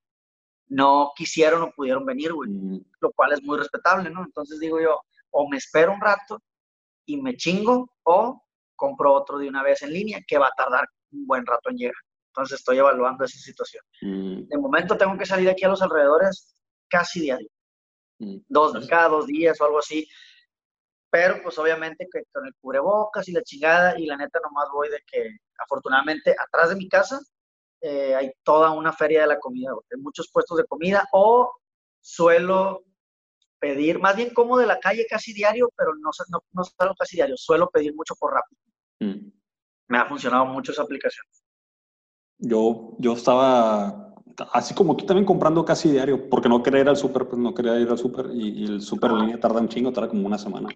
no 0.68 1.12
quisieron 1.16 1.62
o 1.64 1.72
pudieron 1.72 2.06
venir, 2.06 2.34
güey. 2.34 2.50
mm, 2.50 2.84
lo 3.02 3.12
cual 3.12 3.34
es 3.34 3.44
muy 3.44 3.58
respetable, 3.58 4.10
¿no? 4.10 4.24
Entonces 4.24 4.60
digo 4.60 4.80
yo, 4.82 5.00
o 5.32 5.48
me 5.50 5.58
espero 5.58 5.94
un 5.94 6.02
rato 6.02 6.42
y 7.06 7.22
me 7.22 7.36
chingo, 7.36 7.90
o 8.04 8.42
compro 8.76 9.14
otro 9.14 9.38
de 9.38 9.48
una 9.48 9.64
vez 9.64 9.82
en 9.84 9.94
línea 9.94 10.20
que 10.26 10.38
va 10.38 10.48
a 10.48 10.56
tardar 10.58 10.88
un 11.12 11.28
buen 11.28 11.46
rato 11.46 11.70
en 11.70 11.78
llegar. 11.78 11.96
Entonces 12.32 12.60
estoy 12.60 12.78
evaluando 12.78 13.26
esa 13.26 13.38
situación. 13.38 13.84
mm, 14.02 14.48
De 14.48 14.58
momento 14.58 14.98
tengo 14.98 15.18
que 15.18 15.26
salir 15.26 15.50
aquí 15.50 15.66
a 15.66 15.70
los 15.70 15.82
alrededores 15.82 16.56
casi 16.90 17.22
diario, 17.22 17.50
mm. 18.20 18.38
dos, 18.48 18.88
cada 18.88 19.10
dos 19.10 19.28
días 19.28 19.60
o 19.60 19.66
algo 19.66 19.80
así. 19.80 20.08
Pero 21.10 21.42
pues 21.44 21.58
obviamente 21.60 22.08
que 22.10 22.24
con 22.32 22.46
el 22.46 22.54
cubrebocas 22.56 23.28
y 23.28 23.34
la 23.34 23.44
chingada 23.44 24.00
y 24.00 24.06
la 24.06 24.16
neta 24.16 24.40
nomás 24.40 24.70
voy 24.74 24.90
de 24.90 25.00
que 25.06 25.38
afortunadamente 25.60 26.34
atrás 26.40 26.70
de 26.70 26.78
mi 26.78 26.88
casa 26.88 27.20
eh, 27.82 28.16
hay 28.16 28.32
toda 28.44 28.72
una 28.72 28.94
feria 28.94 29.22
de 29.22 29.28
la 29.28 29.40
comida, 29.40 29.72
hay 29.72 30.00
muchos 30.00 30.30
puestos 30.32 30.58
de 30.58 30.66
comida 30.66 31.06
o 31.12 31.52
suelo 32.00 32.86
pedir, 33.60 34.00
más 34.00 34.16
bien 34.16 34.34
como 34.34 34.58
de 34.58 34.68
la 34.68 34.80
calle 34.80 35.06
casi 35.10 35.34
diario, 35.34 35.70
pero 35.76 35.94
no, 35.96 36.10
no, 36.30 36.44
no 36.54 36.64
salgo 36.64 36.96
casi 36.96 37.18
diario, 37.18 37.36
suelo 37.38 37.70
pedir 37.70 37.94
mucho 37.94 38.16
por 38.16 38.34
rápido. 38.34 38.62
mm. 39.02 39.32
Me 39.90 39.98
ha 39.98 40.06
funcionado 40.06 40.46
mucho 40.46 40.72
esa 40.72 40.84
aplicación. 40.84 41.26
Yo, 42.42 42.96
yo 42.98 43.14
estaba, 43.14 44.14
así 44.52 44.74
como 44.74 44.98
tú 44.98 45.06
también 45.06 45.26
comprando 45.26 45.64
casi 45.64 45.92
diario, 45.92 46.28
porque 46.30 46.50
no 46.50 46.62
quería 46.64 46.82
ir 46.82 46.90
al 46.90 46.98
súper, 46.98 47.28
pues 47.28 47.40
no 47.40 47.54
quería 47.54 47.80
ir 47.80 47.88
al 47.90 47.98
súper 48.00 48.32
y, 48.34 48.64
y 48.64 48.66
el 48.66 48.82
súper 48.82 49.12
en 49.12 49.20
línea 49.20 49.40
tarda 49.40 49.62
un 49.62 49.70
chingo, 49.70 49.94
tarda 49.94 50.10
como 50.10 50.26
una 50.26 50.38
semana. 50.40 50.70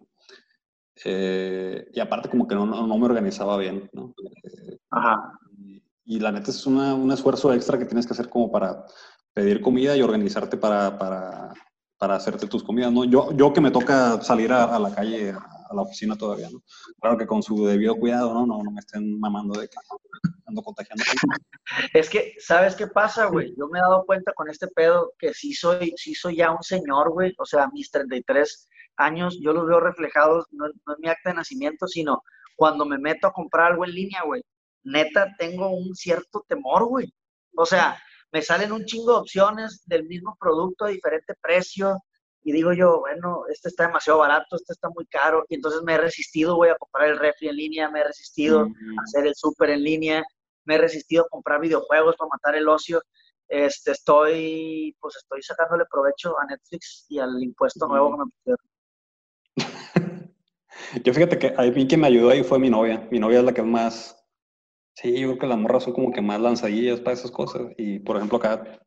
Eh, 1.04 1.90
y 1.94 2.00
aparte 2.00 2.30
como 2.30 2.48
que 2.48 2.56
no, 2.56 2.66
no, 2.66 2.88
no 2.88 2.98
me 2.98 3.06
organizaba 3.06 3.58
bien, 3.58 3.90
¿no? 3.94 4.14
Eh, 4.44 4.78
Ajá. 4.92 5.38
y, 5.58 5.82
y 6.06 6.20
la 6.20 6.32
neta 6.32 6.52
es 6.52 6.66
una- 6.66 6.94
un 6.96 7.12
esfuerzo 7.12 7.52
extra 7.54 7.78
que 7.78 7.86
tienes 7.86 8.06
que 8.08 8.14
hacer 8.14 8.30
como 8.30 8.52
para 8.52 8.86
pedir 9.34 9.60
comida 9.60 9.98
y 9.98 10.02
organizarte 10.02 10.56
para, 10.56 10.98
para, 10.98 11.52
para 11.98 12.16
hacerte 12.16 12.48
tus 12.48 12.64
comidas, 12.64 12.94
¿no? 12.94 13.04
Yo, 13.04 13.32
yo 13.34 13.52
que 13.52 13.60
me 13.60 13.72
toca 13.72 14.22
salir 14.22 14.54
a, 14.54 14.64
a 14.76 14.80
la 14.80 14.94
calle, 14.94 15.32
a, 15.32 15.40
la 15.76 15.84
oficina 15.84 16.18
todavía, 16.18 16.50
¿no? 16.50 16.64
Claro 17.00 17.18
que 17.18 17.28
con 17.28 17.44
su 17.44 17.66
debido 17.66 17.96
cuidado, 17.96 18.34
¿no? 18.34 18.46
No, 18.46 18.64
no 18.64 18.72
me 18.72 18.80
estén 18.80 19.20
mamando 19.20 19.60
de 19.60 19.68
que 19.68 19.76
ando 20.46 20.62
contagiando. 20.62 21.04
Es 21.94 22.10
que, 22.10 22.34
¿sabes 22.40 22.76
qué 22.76 22.88
pasa, 22.88 23.26
güey? 23.26 23.54
Yo 23.58 23.68
me 23.68 23.80
he 23.80 23.82
dado 23.82 24.06
cuenta 24.06 24.34
con 24.34 24.50
este 24.50 24.68
pedo 24.68 25.14
que 25.18 25.34
sí 25.34 25.54
soy, 25.54 25.94
sí 25.98 26.14
soy 26.14 26.38
ya 26.38 26.52
un 26.52 26.64
señor, 26.64 27.12
güey. 27.12 27.34
O 27.38 27.46
sea, 27.46 27.68
mis 27.74 27.90
33 27.92 28.70
años, 28.98 29.38
yo 29.42 29.54
los 29.54 29.68
veo 29.68 29.80
reflejados, 29.80 30.46
no, 30.52 30.68
no 30.68 30.94
en 30.96 31.02
mi 31.02 31.10
acta 31.10 31.30
de 31.30 31.36
nacimiento, 31.36 31.88
sino 31.88 32.22
cuando 32.56 32.86
me 32.86 32.98
meto 32.98 33.28
a 33.28 33.34
comprar 33.34 33.72
algo 33.72 33.86
en 33.86 33.92
línea, 33.92 34.22
güey. 34.24 34.44
Neta, 34.84 35.36
tengo 35.38 35.70
un 35.70 35.96
cierto 35.96 36.46
temor, 36.48 36.86
güey. 36.88 37.12
O 37.58 37.66
sea, 37.66 37.98
me 38.32 38.42
salen 38.42 38.72
un 38.72 38.86
chingo 38.86 39.14
de 39.14 39.20
opciones 39.20 39.84
del 39.86 40.06
mismo 40.06 40.38
producto 40.40 40.86
a 40.86 40.90
diferente 40.90 41.34
precio. 41.42 42.04
Y 42.48 42.52
digo 42.54 42.74
yo, 42.74 43.00
bueno, 43.02 43.46
este 43.52 43.70
está 43.70 43.88
demasiado 43.88 44.20
barato, 44.20 44.56
este 44.56 44.74
está 44.74 44.88
muy 44.90 45.06
caro. 45.08 45.44
Y 45.50 45.56
entonces 45.56 45.82
me 45.84 45.96
he 45.96 45.98
resistido, 45.98 46.56
güey, 46.56 46.70
a 46.72 46.78
comprar 46.78 47.10
el 47.10 47.18
refri 47.20 47.50
en 47.50 47.56
línea, 47.58 47.90
me 47.90 48.02
he 48.02 48.04
resistido 48.06 48.68
Mm, 48.70 49.00
a 49.00 49.04
hacer 49.04 49.28
el 49.28 49.36
súper 49.36 49.72
en 49.72 49.84
línea. 49.84 50.24
me 50.66 50.76
he 50.76 50.78
resistido 50.78 51.26
a 51.26 51.30
comprar 51.30 51.60
videojuegos 51.60 52.16
para 52.18 52.30
matar 52.30 52.56
el 52.56 52.68
ocio. 52.70 53.02
Este, 53.48 53.92
estoy, 53.92 54.96
pues 55.00 55.16
estoy 55.18 55.42
sacándole 55.44 55.86
provecho 55.92 56.38
a 56.40 56.46
Netflix 56.46 57.06
y 57.10 57.20
al 57.20 57.42
impuesto 57.44 57.88
nuevo 57.88 58.12
que 58.12 58.18
me 58.18 58.32
pusieron. 58.32 58.66
Yo 61.04 61.14
fíjate 61.14 61.40
que 61.40 61.54
a 61.58 61.64
mí 61.64 61.88
quien 61.88 62.02
me 62.02 62.08
ayudó 62.08 62.30
ahí 62.30 62.44
fue 62.44 62.60
mi 62.60 62.70
novia. 62.70 63.08
Mi 63.12 63.20
novia 63.20 63.40
es 63.40 63.46
la 63.46 63.54
que 63.54 63.62
más, 63.64 64.16
sí, 64.96 65.20
yo 65.20 65.28
creo 65.30 65.40
que 65.40 65.48
las 65.48 65.58
morras 65.58 65.84
son 65.84 65.94
como 65.94 66.12
que 66.12 66.22
más 66.22 66.40
lanzadillas 66.40 67.00
para 67.00 67.14
esas 67.14 67.32
cosas. 67.32 67.64
Y 67.78 68.00
por 68.00 68.18
ejemplo 68.18 68.38
acá, 68.38 68.80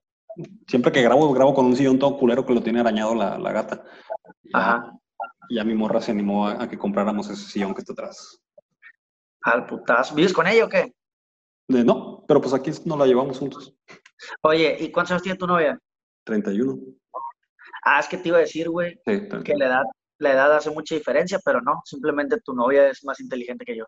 siempre 0.67 0.93
que 0.93 1.03
grabo, 1.03 1.33
grabo 1.33 1.55
con 1.55 1.67
un 1.67 1.77
sillón 1.77 1.99
todo 1.99 2.17
culero 2.17 2.45
que 2.45 2.55
lo 2.55 2.63
tiene 2.63 2.81
arañado 2.81 3.15
la, 3.15 3.39
la 3.39 3.53
gata. 3.53 3.85
Ajá. 4.53 4.93
Y 5.49 5.57
ya 5.57 5.65
mi 5.65 5.75
morra 5.75 6.01
se 6.01 6.13
animó 6.13 6.47
a, 6.47 6.63
a, 6.63 6.69
que 6.69 6.79
compráramos 6.79 7.29
ese 7.31 7.51
sillón 7.51 7.75
que 7.75 7.81
está 7.81 7.93
atrás. 7.93 8.41
Al 9.43 9.67
putazo. 9.67 10.15
¿Vives 10.15 10.33
con 10.33 10.47
ella 10.47 10.65
o 10.65 10.69
qué? 10.69 10.93
De, 11.69 11.85
no, 11.85 12.25
pero 12.27 12.41
pues 12.41 12.55
aquí 12.55 12.71
nos 12.85 12.99
la 12.99 13.07
llevamos 13.07 13.39
juntos. 13.39 13.75
Oye, 14.43 14.77
¿y 14.81 14.91
cuántos 14.91 15.13
años 15.13 15.23
tiene 15.23 15.39
tu 15.39 15.47
novia? 15.47 15.79
31. 16.25 16.79
Ah, 17.85 18.01
es 18.01 18.09
que 18.09 18.19
te 18.19 18.29
iba 18.29 18.39
a 18.39 18.43
decir, 18.43 18.69
güey, 18.69 18.99
Sí, 19.07 19.29
que 19.45 19.55
la 19.55 19.67
edad, 19.67 19.83
la 20.19 20.33
edad 20.33 20.57
hace 20.57 20.71
mucha 20.71 20.95
diferencia, 20.95 21.39
pero 21.45 21.61
no, 21.61 21.81
simplemente 21.85 22.41
tu 22.41 22.55
novia 22.55 22.89
es 22.89 23.05
más 23.05 23.21
inteligente 23.21 23.65
que 23.65 23.77
yo. 23.77 23.87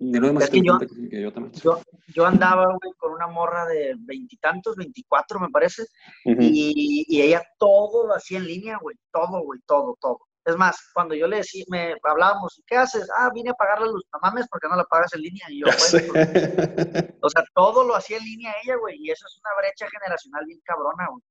Novia 0.00 0.44
es 0.44 0.50
que 0.50 0.60
yo- 0.62 0.72
inteligente 0.74 1.08
que 1.16 1.22
yo 1.22 1.32
también. 1.32 1.52
Yo, 1.62 1.80
yo 2.14 2.26
andaba, 2.26 2.64
güey, 2.64 2.92
con 2.98 3.12
una 3.12 3.26
morra 3.26 3.66
de 3.66 3.94
veintitantos, 3.98 4.76
veinticuatro, 4.76 5.38
me 5.38 5.50
parece, 5.50 5.84
y, 6.24 7.04
y 7.08 7.20
ella 7.22 7.42
todo 7.58 8.06
lo 8.06 8.14
hacía 8.14 8.38
en 8.38 8.46
línea, 8.46 8.78
güey, 8.80 8.96
todo, 9.12 9.42
güey, 9.44 9.60
todo, 9.66 9.96
todo. 10.00 10.18
Es 10.44 10.56
más, 10.56 10.76
cuando 10.92 11.14
yo 11.14 11.28
le 11.28 11.36
decía, 11.36 11.64
me 11.68 11.94
hablábamos, 12.02 12.60
¿qué 12.66 12.76
haces? 12.76 13.08
Ah, 13.16 13.30
vine 13.32 13.50
a 13.50 13.54
pagar 13.54 13.80
la 13.80 13.86
luz. 13.86 14.02
No 14.12 14.18
mames, 14.22 14.48
¿por 14.48 14.58
qué 14.60 14.66
no 14.68 14.74
la 14.74 14.82
pagas 14.84 15.12
en 15.14 15.20
línea? 15.20 15.44
Y 15.48 15.60
yo, 15.60 15.66
"Bueno, 15.66 16.12
pues, 16.12 17.14
o 17.20 17.30
sea, 17.30 17.44
todo 17.54 17.84
lo 17.86 17.94
hacía 17.94 18.16
en 18.16 18.24
línea 18.24 18.52
ella, 18.64 18.74
güey, 18.76 18.96
y 18.98 19.10
eso 19.10 19.24
es 19.28 19.38
una 19.44 19.54
brecha 19.60 19.86
generacional 19.88 20.44
bien 20.46 20.58
cabrona, 20.64 21.06
güey. 21.10 21.22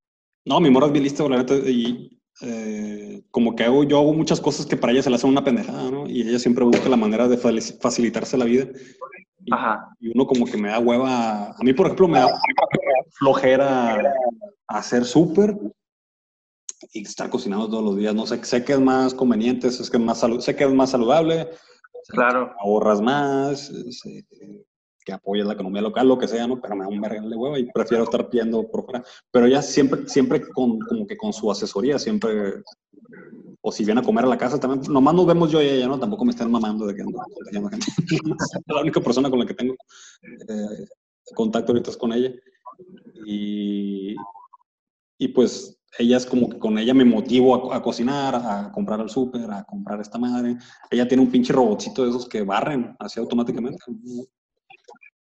No, 0.45 0.61
mi 0.61 0.69
morra 0.69 0.85
es 0.85 0.91
bien 0.93 1.03
lista, 1.03 1.27
la 1.27 1.37
neta, 1.37 1.55
y 1.55 2.20
eh, 2.41 3.21
como 3.31 3.55
que 3.55 3.63
hago, 3.63 3.83
yo 3.83 3.99
hago 3.99 4.13
muchas 4.13 4.41
cosas 4.41 4.65
que 4.65 4.77
para 4.77 4.93
ella 4.93 5.03
se 5.03 5.09
le 5.09 5.15
hacen 5.15 5.29
una 5.29 5.43
pendejada, 5.43 5.89
¿no? 5.91 6.07
Y 6.07 6.21
ella 6.21 6.39
siempre 6.39 6.65
busca 6.65 6.89
la 6.89 6.97
manera 6.97 7.27
de 7.27 7.37
facilitarse 7.37 8.37
la 8.37 8.45
vida. 8.45 8.67
Y, 9.43 9.53
Ajá. 9.53 9.89
y 9.99 10.11
uno 10.13 10.25
como 10.25 10.45
que 10.45 10.57
me 10.57 10.69
da 10.69 10.79
hueva. 10.79 11.51
A 11.51 11.63
mí, 11.63 11.73
por 11.73 11.87
ejemplo, 11.87 12.07
me 12.07 12.19
da 12.19 12.27
flojera 13.13 14.13
hacer 14.67 15.05
súper 15.05 15.55
y 16.93 17.03
estar 17.03 17.29
cocinando 17.29 17.69
todos 17.69 17.83
los 17.83 17.97
días. 17.97 18.13
No 18.15 18.25
sé, 18.25 18.43
sé 18.43 18.63
que 18.63 18.73
es 18.73 18.79
más 18.79 19.13
conveniente, 19.13 19.69
sé 19.71 19.89
que 19.89 19.97
es 19.97 20.03
más, 20.03 20.19
sé 20.43 20.55
que 20.55 20.63
es 20.63 20.73
más 20.73 20.91
saludable, 20.91 21.49
Claro. 22.09 22.53
ahorras 22.59 23.01
más, 23.01 23.67
sé 23.67 24.25
que 25.03 25.13
apoyas 25.13 25.47
la 25.47 25.53
economía 25.53 25.81
local, 25.81 26.07
lo 26.07 26.17
que 26.17 26.27
sea, 26.27 26.47
¿no? 26.47 26.61
Pero 26.61 26.75
me 26.75 26.83
da 26.83 26.89
un 26.89 27.01
verga 27.01 27.21
de 27.21 27.35
hueva 27.35 27.59
y 27.59 27.71
prefiero 27.71 28.03
estar 28.03 28.29
pidiendo 28.29 28.69
por 28.69 28.85
fuera. 28.85 29.03
Pero 29.31 29.45
ella 29.45 29.61
siempre, 29.61 30.07
siempre 30.07 30.41
con, 30.41 30.79
como 30.79 31.07
que 31.07 31.17
con 31.17 31.33
su 31.33 31.49
asesoría, 31.51 31.97
siempre, 31.97 32.63
o 33.61 33.71
si 33.71 33.83
viene 33.83 34.01
a 34.01 34.03
comer 34.03 34.25
a 34.25 34.29
la 34.29 34.37
casa 34.37 34.59
también, 34.59 34.91
nomás 34.91 35.13
nos 35.13 35.25
vemos 35.25 35.51
yo 35.51 35.61
y 35.61 35.67
ella, 35.67 35.87
¿no? 35.87 35.99
Tampoco 35.99 36.25
me 36.25 36.31
estén 36.31 36.51
mamando 36.51 36.85
de 36.85 36.95
que 36.95 37.01
ando 37.01 37.19
contagiando 37.19 37.69
gente. 37.69 37.87
la 38.67 38.81
única 38.81 39.01
persona 39.01 39.29
con 39.29 39.39
la 39.39 39.45
que 39.45 39.53
tengo 39.53 39.73
eh, 40.23 40.85
contacto 41.35 41.71
ahorita 41.71 41.91
es 41.91 41.97
con 41.97 42.13
ella. 42.13 42.31
Y, 43.25 44.15
y 45.17 45.27
pues 45.29 45.77
ella 45.97 46.17
es 46.17 46.25
como 46.25 46.49
que 46.49 46.57
con 46.57 46.77
ella 46.77 46.93
me 46.93 47.05
motivo 47.05 47.71
a, 47.71 47.77
a 47.77 47.81
cocinar, 47.81 48.35
a 48.35 48.71
comprar 48.71 49.01
al 49.01 49.09
súper, 49.09 49.49
a 49.51 49.63
comprar 49.63 49.99
esta 49.99 50.17
madre. 50.17 50.57
Ella 50.89 51.07
tiene 51.07 51.23
un 51.23 51.31
pinche 51.31 51.53
robotcito 51.53 52.03
de 52.03 52.09
esos 52.09 52.27
que 52.27 52.43
barren 52.43 52.95
así 52.99 53.19
automáticamente. 53.19 53.83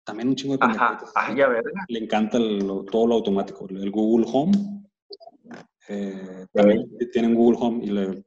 También 0.06 0.30
un 0.30 0.36
chingo 0.36 0.56
de 0.56 0.65
Ajá. 0.65 1.00
Ah, 1.15 1.34
ya 1.36 1.48
verga. 1.48 1.84
Le 1.89 2.00
encanta 2.00 2.38
el- 2.38 2.86
todo 2.91 3.08
lo 3.08 3.15
automático. 3.15 3.68
El 3.70 3.91
Google 3.91 4.26
Home. 4.32 4.54
eh, 5.88 6.46
también 6.54 6.88
tienen 7.12 7.36
Google 7.36 7.58
Home 7.62 7.84
y 7.86 7.89
le, 7.91 8.24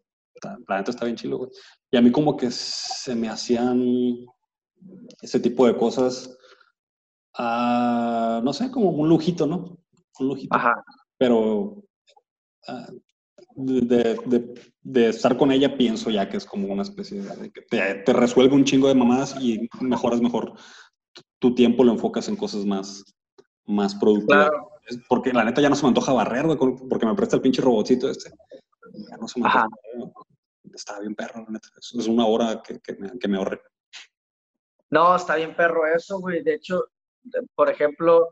la 0.69 0.79
neta 0.79 0.91
está 0.91 1.05
bien 1.05 1.17
chido, 1.17 1.39
güey. 1.39 1.51
Y 1.91 1.97
a 1.97 2.01
mí 2.03 2.11
como 2.13 2.37
que 2.37 2.51
se 2.51 3.15
me 3.17 3.29
hacían 3.29 4.27
ese 5.23 5.41
tipo 5.41 5.67
de 5.67 5.77
cosas, 5.77 6.37
ah, 7.37 8.41
no 8.45 8.53
sé, 8.53 8.71
como 8.71 8.91
un 8.91 9.09
lujito, 9.09 9.47
¿no? 9.47 9.79
Un 10.21 10.29
lujito. 10.29 10.55
Ajá. 10.55 10.85
Pero 11.17 11.83
ah, 12.69 12.89
de, 13.57 13.81
de- 13.83 14.21
de- 14.27 14.55
de 14.83 15.09
estar 15.09 15.37
con 15.37 15.51
ella 15.53 15.77
pienso 15.77 16.11
ya 16.11 16.29
que 16.29 16.37
es 16.37 16.45
como 16.47 16.73
una 16.73 16.83
especie 16.83 17.21
de, 17.23 17.37
de 17.37 17.51
que 17.51 17.63
te, 17.63 17.95
te 17.97 18.13
resuelve 18.13 18.55
un 18.55 18.65
chingo 18.65 18.89
de 18.89 18.95
mamadas 18.95 19.37
y 19.41 19.69
mejoras 19.81 20.21
mejor 20.21 20.55
tu, 21.39 21.55
tiempo, 21.55 21.85
lo 21.85 21.93
enfocas 21.93 22.29
en 22.29 22.37
cosas 22.37 22.65
más, 22.65 23.05
más 23.67 23.95
productivas. 23.95 24.49
Claro. 24.49 24.71
Porque 25.09 25.33
la 25.33 25.45
neta 25.45 25.61
ya 25.61 25.69
no 25.69 25.77
se 25.77 25.83
me 25.83 25.89
antoja 25.89 26.13
barrer, 26.13 26.47
güey, 26.47 26.57
porque 26.57 27.07
me 27.07 27.15
presta 27.15 27.37
el 27.37 27.43
pinche 27.43 27.61
robotcito 27.61 28.09
este. 28.09 28.31
Ya 29.11 29.17
no 29.19 29.29
se 29.29 29.41
me 29.41 29.47
antoja. 29.47 29.67
Está 30.73 31.01
bien 31.01 31.15
perro, 31.15 31.45
la 31.45 31.51
neta. 31.51 31.69
Es, 31.77 32.07
una 32.07 32.27
hora 32.27 32.63
que, 32.63 32.81
que 32.81 32.95
me, 32.95 33.19
que 33.19 33.29
me 33.29 33.37
ahorré. 33.37 33.61
No, 34.91 35.15
está 35.15 35.37
bien 35.37 35.55
perro 35.55 35.87
eso, 35.87 36.19
güey. 36.21 36.43
De 36.43 36.55
hecho, 36.55 36.85
por 37.55 37.69
ejemplo, 37.71 38.31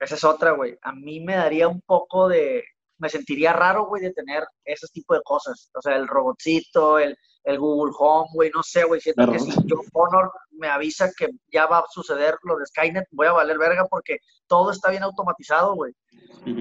esa 0.00 0.14
es 0.14 0.24
otra, 0.24 0.52
güey. 0.52 0.76
A 0.82 0.92
mí 0.92 1.20
me 1.20 1.36
daría 1.36 1.68
un 1.68 1.80
poco 1.82 2.28
de, 2.28 2.64
me 2.98 3.08
sentiría 3.08 3.52
raro, 3.52 3.86
güey, 3.86 4.02
de 4.02 4.12
tener 4.12 4.44
ese 4.64 4.86
tipo 4.92 5.14
de 5.14 5.22
cosas. 5.22 5.70
O 5.74 5.82
sea, 5.82 5.96
el 5.96 6.08
robotcito, 6.08 6.98
el, 6.98 7.16
el 7.44 7.58
Google 7.58 7.92
Home, 7.98 8.28
güey, 8.34 8.50
no 8.54 8.62
sé, 8.62 8.84
güey. 8.84 9.00
Siento 9.00 9.30
que 9.30 9.38
si 9.38 9.52
John 9.68 9.86
Connor 9.92 10.30
me 10.58 10.68
avisa 10.68 11.10
que 11.16 11.28
ya 11.52 11.66
va 11.66 11.78
a 11.78 11.84
suceder 11.90 12.36
lo 12.42 12.58
de 12.58 12.66
Skynet, 12.66 13.06
voy 13.12 13.26
a 13.28 13.32
valer 13.32 13.56
verga 13.58 13.86
porque 13.88 14.18
todo 14.46 14.70
está 14.70 14.90
bien 14.90 15.02
automatizado, 15.02 15.74
güey. 15.74 15.92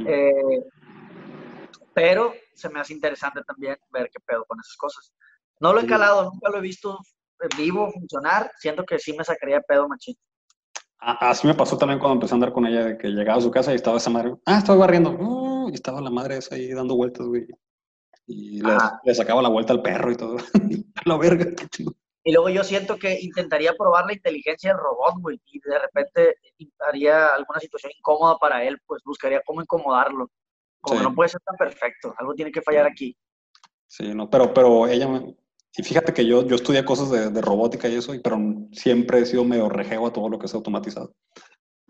Eh, 0.08 0.64
pero 1.94 2.34
se 2.54 2.70
me 2.70 2.80
hace 2.80 2.94
interesante 2.94 3.42
también 3.44 3.78
ver 3.92 4.10
qué 4.14 4.20
pedo 4.26 4.46
con 4.46 4.60
esas 4.60 4.76
cosas. 4.78 5.14
No 5.60 5.74
lo 5.74 5.80
he 5.80 5.84
calado, 5.88 6.24
nunca 6.32 6.50
lo 6.50 6.58
he 6.58 6.62
visto 6.62 7.00
en 7.40 7.58
vivo 7.58 7.92
funcionar, 7.92 8.52
siento 8.58 8.84
que 8.86 9.00
sí 9.00 9.14
me 9.18 9.24
sacaría 9.24 9.62
pedo 9.62 9.88
machín. 9.88 10.16
A- 11.00 11.30
Así 11.30 11.48
me 11.48 11.54
pasó 11.54 11.78
también 11.78 12.00
cuando 12.00 12.16
empecé 12.16 12.34
a 12.34 12.36
andar 12.36 12.54
con 12.54 12.66
ella, 12.66 12.86
de 12.86 12.98
que 12.98 13.08
llegaba 13.10 13.38
a 13.40 13.42
su 13.42 13.52
casa 13.52 13.72
y 13.72 13.76
estaba 13.76 13.98
esa 13.98 14.10
madre. 14.10 14.36
Ah, 14.46 14.58
estaba 14.60 14.80
barriendo. 14.80 15.12
Uh, 15.12 15.70
y 15.70 15.74
estaba 15.76 16.02
la 16.02 16.10
madre 16.10 16.38
esa 16.38 16.56
ahí 16.56 16.72
dando 16.74 16.96
vueltas, 16.96 17.26
güey. 17.28 17.48
Y 18.26 18.62
le 19.04 19.16
sacaba 19.16 19.42
la 19.42 19.50
vuelta 19.50 19.74
al 19.74 19.82
perro 19.82 20.12
y 20.12 20.16
todo. 20.18 20.38
la 21.06 21.18
verga, 21.18 21.46
qué 21.56 21.68
chido. 21.70 21.94
Y 22.28 22.34
luego 22.34 22.50
yo 22.50 22.62
siento 22.62 22.98
que 22.98 23.18
intentaría 23.22 23.72
probar 23.74 24.06
la 24.06 24.12
inteligencia 24.12 24.72
del 24.72 24.82
robot, 24.82 25.14
güey, 25.22 25.40
y 25.46 25.62
de 25.62 25.80
repente 25.80 26.36
haría 26.86 27.28
alguna 27.28 27.62
situación 27.62 27.94
incómoda 27.98 28.38
para 28.38 28.66
él, 28.66 28.78
pues 28.86 29.02
buscaría 29.06 29.42
cómo 29.46 29.62
incomodarlo. 29.62 30.30
Como 30.82 30.98
Sí. 31.00 31.04
no 31.06 31.16
puede 31.16 31.30
ser 31.30 31.40
tan 31.46 31.56
perfecto, 31.56 32.14
algo 32.18 32.34
tiene 32.34 32.52
que 32.52 32.62
fallar 32.62 32.86
aquí. 32.86 33.16
Sí, 33.88 34.14
no, 34.14 34.30
pero, 34.30 34.54
pero 34.54 34.88
ella 34.88 35.08
me... 35.08 35.38
Y 35.78 35.84
fíjate 35.84 36.14
que 36.14 36.26
yo, 36.26 36.46
yo 36.46 36.56
estudié 36.58 36.84
cosas 36.84 37.10
de, 37.12 37.30
de 37.30 37.42
robótica 37.42 37.88
y 37.88 37.96
eso, 37.96 38.14
y- 38.14 38.20
pero 38.20 38.38
siempre 38.74 39.20
he 39.20 39.26
sido 39.26 39.46
medio 39.46 39.70
rejego 39.70 40.08
a 40.08 40.12
todo 40.12 40.28
lo 40.28 40.38
que 40.38 40.48
es 40.48 40.54
automatizado. 40.54 41.14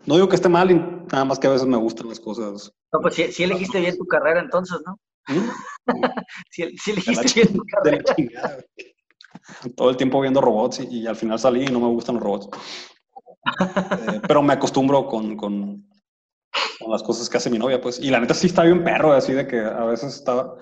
No 0.06 0.14
digo 0.14 0.28
que 0.28 0.36
esté 0.36 0.48
mal, 0.48 1.04
nada 1.10 1.24
más 1.24 1.40
que 1.40 1.48
a 1.48 1.50
veces 1.50 1.66
me 1.66 1.76
gustan 1.78 2.08
las 2.10 2.20
cosas. 2.20 2.72
No, 2.92 3.00
pues 3.00 3.16
sí, 3.16 3.32
sí 3.32 3.42
elegiste 3.42 3.80
bien 3.80 3.98
tu 3.98 4.06
carrera 4.06 4.38
entonces, 4.38 4.78
¿no? 4.86 5.00
¿Mm? 5.26 5.50
De 6.56 6.64
la 6.64 6.70
elegiste 6.92 7.42
bien 7.42 7.56
tu 7.56 7.64
chingada, 7.64 7.82
de 7.82 7.90
la 7.90 8.02
carrera. 8.04 8.64
Todo 9.76 9.90
el 9.90 9.96
tiempo 9.96 10.20
viendo 10.20 10.40
robots 10.40 10.80
y, 10.80 11.00
y 11.00 11.06
al 11.06 11.16
final 11.16 11.38
salí 11.38 11.64
y 11.64 11.68
no 11.68 11.80
me 11.80 11.88
gustan 11.88 12.16
los 12.16 12.24
robots. 12.24 12.48
Eh, 13.60 14.20
pero 14.26 14.42
me 14.42 14.52
acostumbro 14.52 15.06
con, 15.06 15.36
con, 15.36 15.88
con 16.78 16.90
las 16.90 17.02
cosas 17.02 17.28
que 17.28 17.36
hace 17.36 17.50
mi 17.50 17.58
novia, 17.58 17.80
pues. 17.80 17.98
Y 17.98 18.10
la 18.10 18.20
neta 18.20 18.34
sí 18.34 18.48
está 18.48 18.62
bien 18.64 18.84
perro, 18.84 19.12
así 19.12 19.32
de 19.32 19.46
que 19.46 19.60
a 19.60 19.84
veces 19.84 20.14
está... 20.14 20.54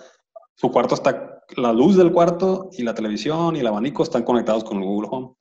Su 0.55 0.70
cuarto 0.70 0.94
está... 0.94 1.42
La 1.57 1.72
luz 1.72 1.96
del 1.96 2.12
cuarto 2.12 2.70
y 2.72 2.83
la 2.83 2.94
televisión 2.94 3.55
y 3.55 3.61
el 3.61 3.66
abanico 3.66 4.02
están 4.02 4.24
conectados 4.24 4.64
con 4.64 4.79
el 4.79 4.85
Google 4.85 5.09
Home. 5.12 5.35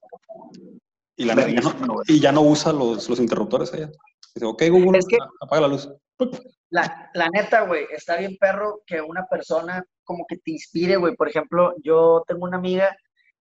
Y, 1.17 1.25
la 1.25 1.33
neta 1.33 1.49
ya 1.49 1.61
no, 1.61 1.95
y 2.05 2.19
ya 2.19 2.31
no 2.31 2.41
usa 2.41 2.73
los, 2.73 3.09
los 3.09 3.19
interruptores 3.19 3.73
ella. 3.73 3.89
Dice, 4.35 4.45
ok, 4.45 4.63
Google, 4.69 4.99
Es 4.99 5.05
que- 5.07 5.17
apaga 5.41 5.61
la 5.61 5.67
luz. 5.69 5.89
La, 6.69 7.09
la 7.13 7.29
neta, 7.29 7.61
güey, 7.61 7.85
está 7.91 8.17
bien 8.17 8.37
perro 8.39 8.81
que 8.85 9.01
una 9.01 9.25
persona 9.25 9.83
como 10.03 10.25
que 10.27 10.37
te 10.37 10.51
inspire, 10.51 10.97
güey. 10.97 11.15
Por 11.15 11.29
ejemplo, 11.29 11.73
yo 11.83 12.23
tengo 12.27 12.45
una 12.45 12.57
amiga 12.57 12.95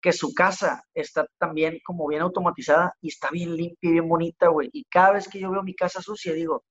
que 0.03 0.13
su 0.13 0.35
casa 0.35 0.83
está 0.95 1.27
también 1.39 1.79
como 1.85 2.07
bien 2.09 2.23
automatizada 2.23 2.93
y 3.01 3.09
está 3.09 3.31
bien 3.31 3.57
limpia 3.57 3.89
y 3.89 3.93
bien 3.93 4.09
bonita, 4.09 4.49
güey. 4.49 4.69
Y 4.73 4.85
cada 4.91 5.13
vez 5.13 5.29
que 5.29 5.39
yo 5.39 5.51
veo 5.51 5.63
mi 5.63 5.75
casa 5.75 6.03
sucia, 6.03 6.33
digo, 6.33 6.65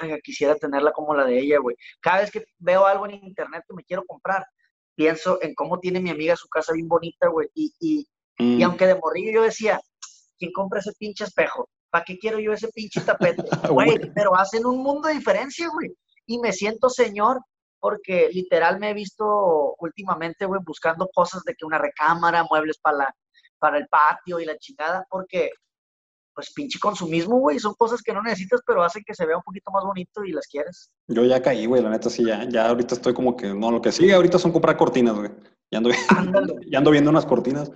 verga, 0.00 0.18
quisiera 0.22 0.56
tenerla 0.56 0.92
como 0.92 1.14
la 1.14 1.24
de 1.24 1.38
ella, 1.38 1.58
güey. 1.60 1.76
Cada 2.00 2.22
vez 2.22 2.30
que 2.30 2.44
veo 2.58 2.86
algo 2.86 3.06
en 3.06 3.22
internet 3.24 3.62
que 3.68 3.74
me 3.74 3.84
quiero 3.84 4.04
comprar, 4.06 4.46
pienso 4.96 5.38
en 5.42 5.54
cómo 5.54 5.78
tiene 5.78 6.00
mi 6.00 6.10
amiga 6.10 6.34
su 6.36 6.48
casa 6.48 6.72
bien 6.72 6.88
bonita, 6.88 7.28
güey. 7.28 7.48
Y, 7.54 7.72
y, 7.78 8.08
Mm, 8.40 8.58
y 8.58 8.62
aunque 8.62 8.86
de 8.86 8.94
morrillo 8.94 9.32
yo 9.32 9.42
decía, 9.42 9.80
¿quién 10.38 10.50
compra 10.52 10.80
ese 10.80 10.92
pinche 10.98 11.24
espejo? 11.24 11.68
¿Para 11.90 12.04
qué 12.04 12.18
quiero 12.18 12.38
yo 12.38 12.52
ese 12.52 12.68
pinche 12.68 13.00
tapete? 13.02 13.42
Güey. 13.70 14.12
pero 14.14 14.34
hacen 14.34 14.64
un 14.64 14.82
mundo 14.82 15.08
de 15.08 15.14
diferencia, 15.14 15.68
güey. 15.68 15.90
Y 16.26 16.38
me 16.38 16.52
siento 16.52 16.88
señor 16.88 17.40
porque 17.80 18.28
literal 18.32 18.78
me 18.78 18.90
he 18.90 18.94
visto 18.94 19.74
últimamente, 19.78 20.46
güey, 20.46 20.60
buscando 20.64 21.08
cosas 21.12 21.42
de 21.44 21.54
que 21.54 21.64
una 21.64 21.78
recámara, 21.78 22.44
muebles 22.48 22.78
para 22.78 22.98
la, 22.98 23.14
para 23.58 23.78
el 23.78 23.88
patio 23.88 24.38
y 24.38 24.44
la 24.44 24.58
chingada, 24.58 25.06
porque 25.10 25.50
pues 26.34 26.52
pinche 26.54 26.78
consumismo, 26.78 27.38
güey. 27.38 27.58
Son 27.58 27.74
cosas 27.74 28.02
que 28.02 28.12
no 28.12 28.22
necesitas, 28.22 28.60
pero 28.66 28.82
hacen 28.82 29.02
que 29.04 29.14
se 29.14 29.26
vea 29.26 29.36
un 29.36 29.42
poquito 29.42 29.70
más 29.70 29.84
bonito 29.84 30.24
y 30.24 30.32
las 30.32 30.46
quieres. 30.46 30.90
Yo 31.08 31.24
ya 31.24 31.42
caí, 31.42 31.66
güey, 31.66 31.82
la 31.82 31.90
neta 31.90 32.08
sí, 32.10 32.24
ya, 32.24 32.48
ya 32.48 32.68
ahorita 32.68 32.94
estoy 32.94 33.14
como 33.14 33.36
que, 33.36 33.48
no, 33.52 33.70
lo 33.70 33.80
que 33.80 33.92
sigue 33.92 34.14
ahorita 34.14 34.38
son 34.38 34.52
comprar 34.52 34.76
cortinas, 34.76 35.16
güey. 35.16 35.30
Ya 35.70 35.78
ando, 35.78 35.90
ya 36.70 36.78
ando 36.78 36.90
viendo 36.90 37.10
unas 37.10 37.26
cortinas, 37.26 37.70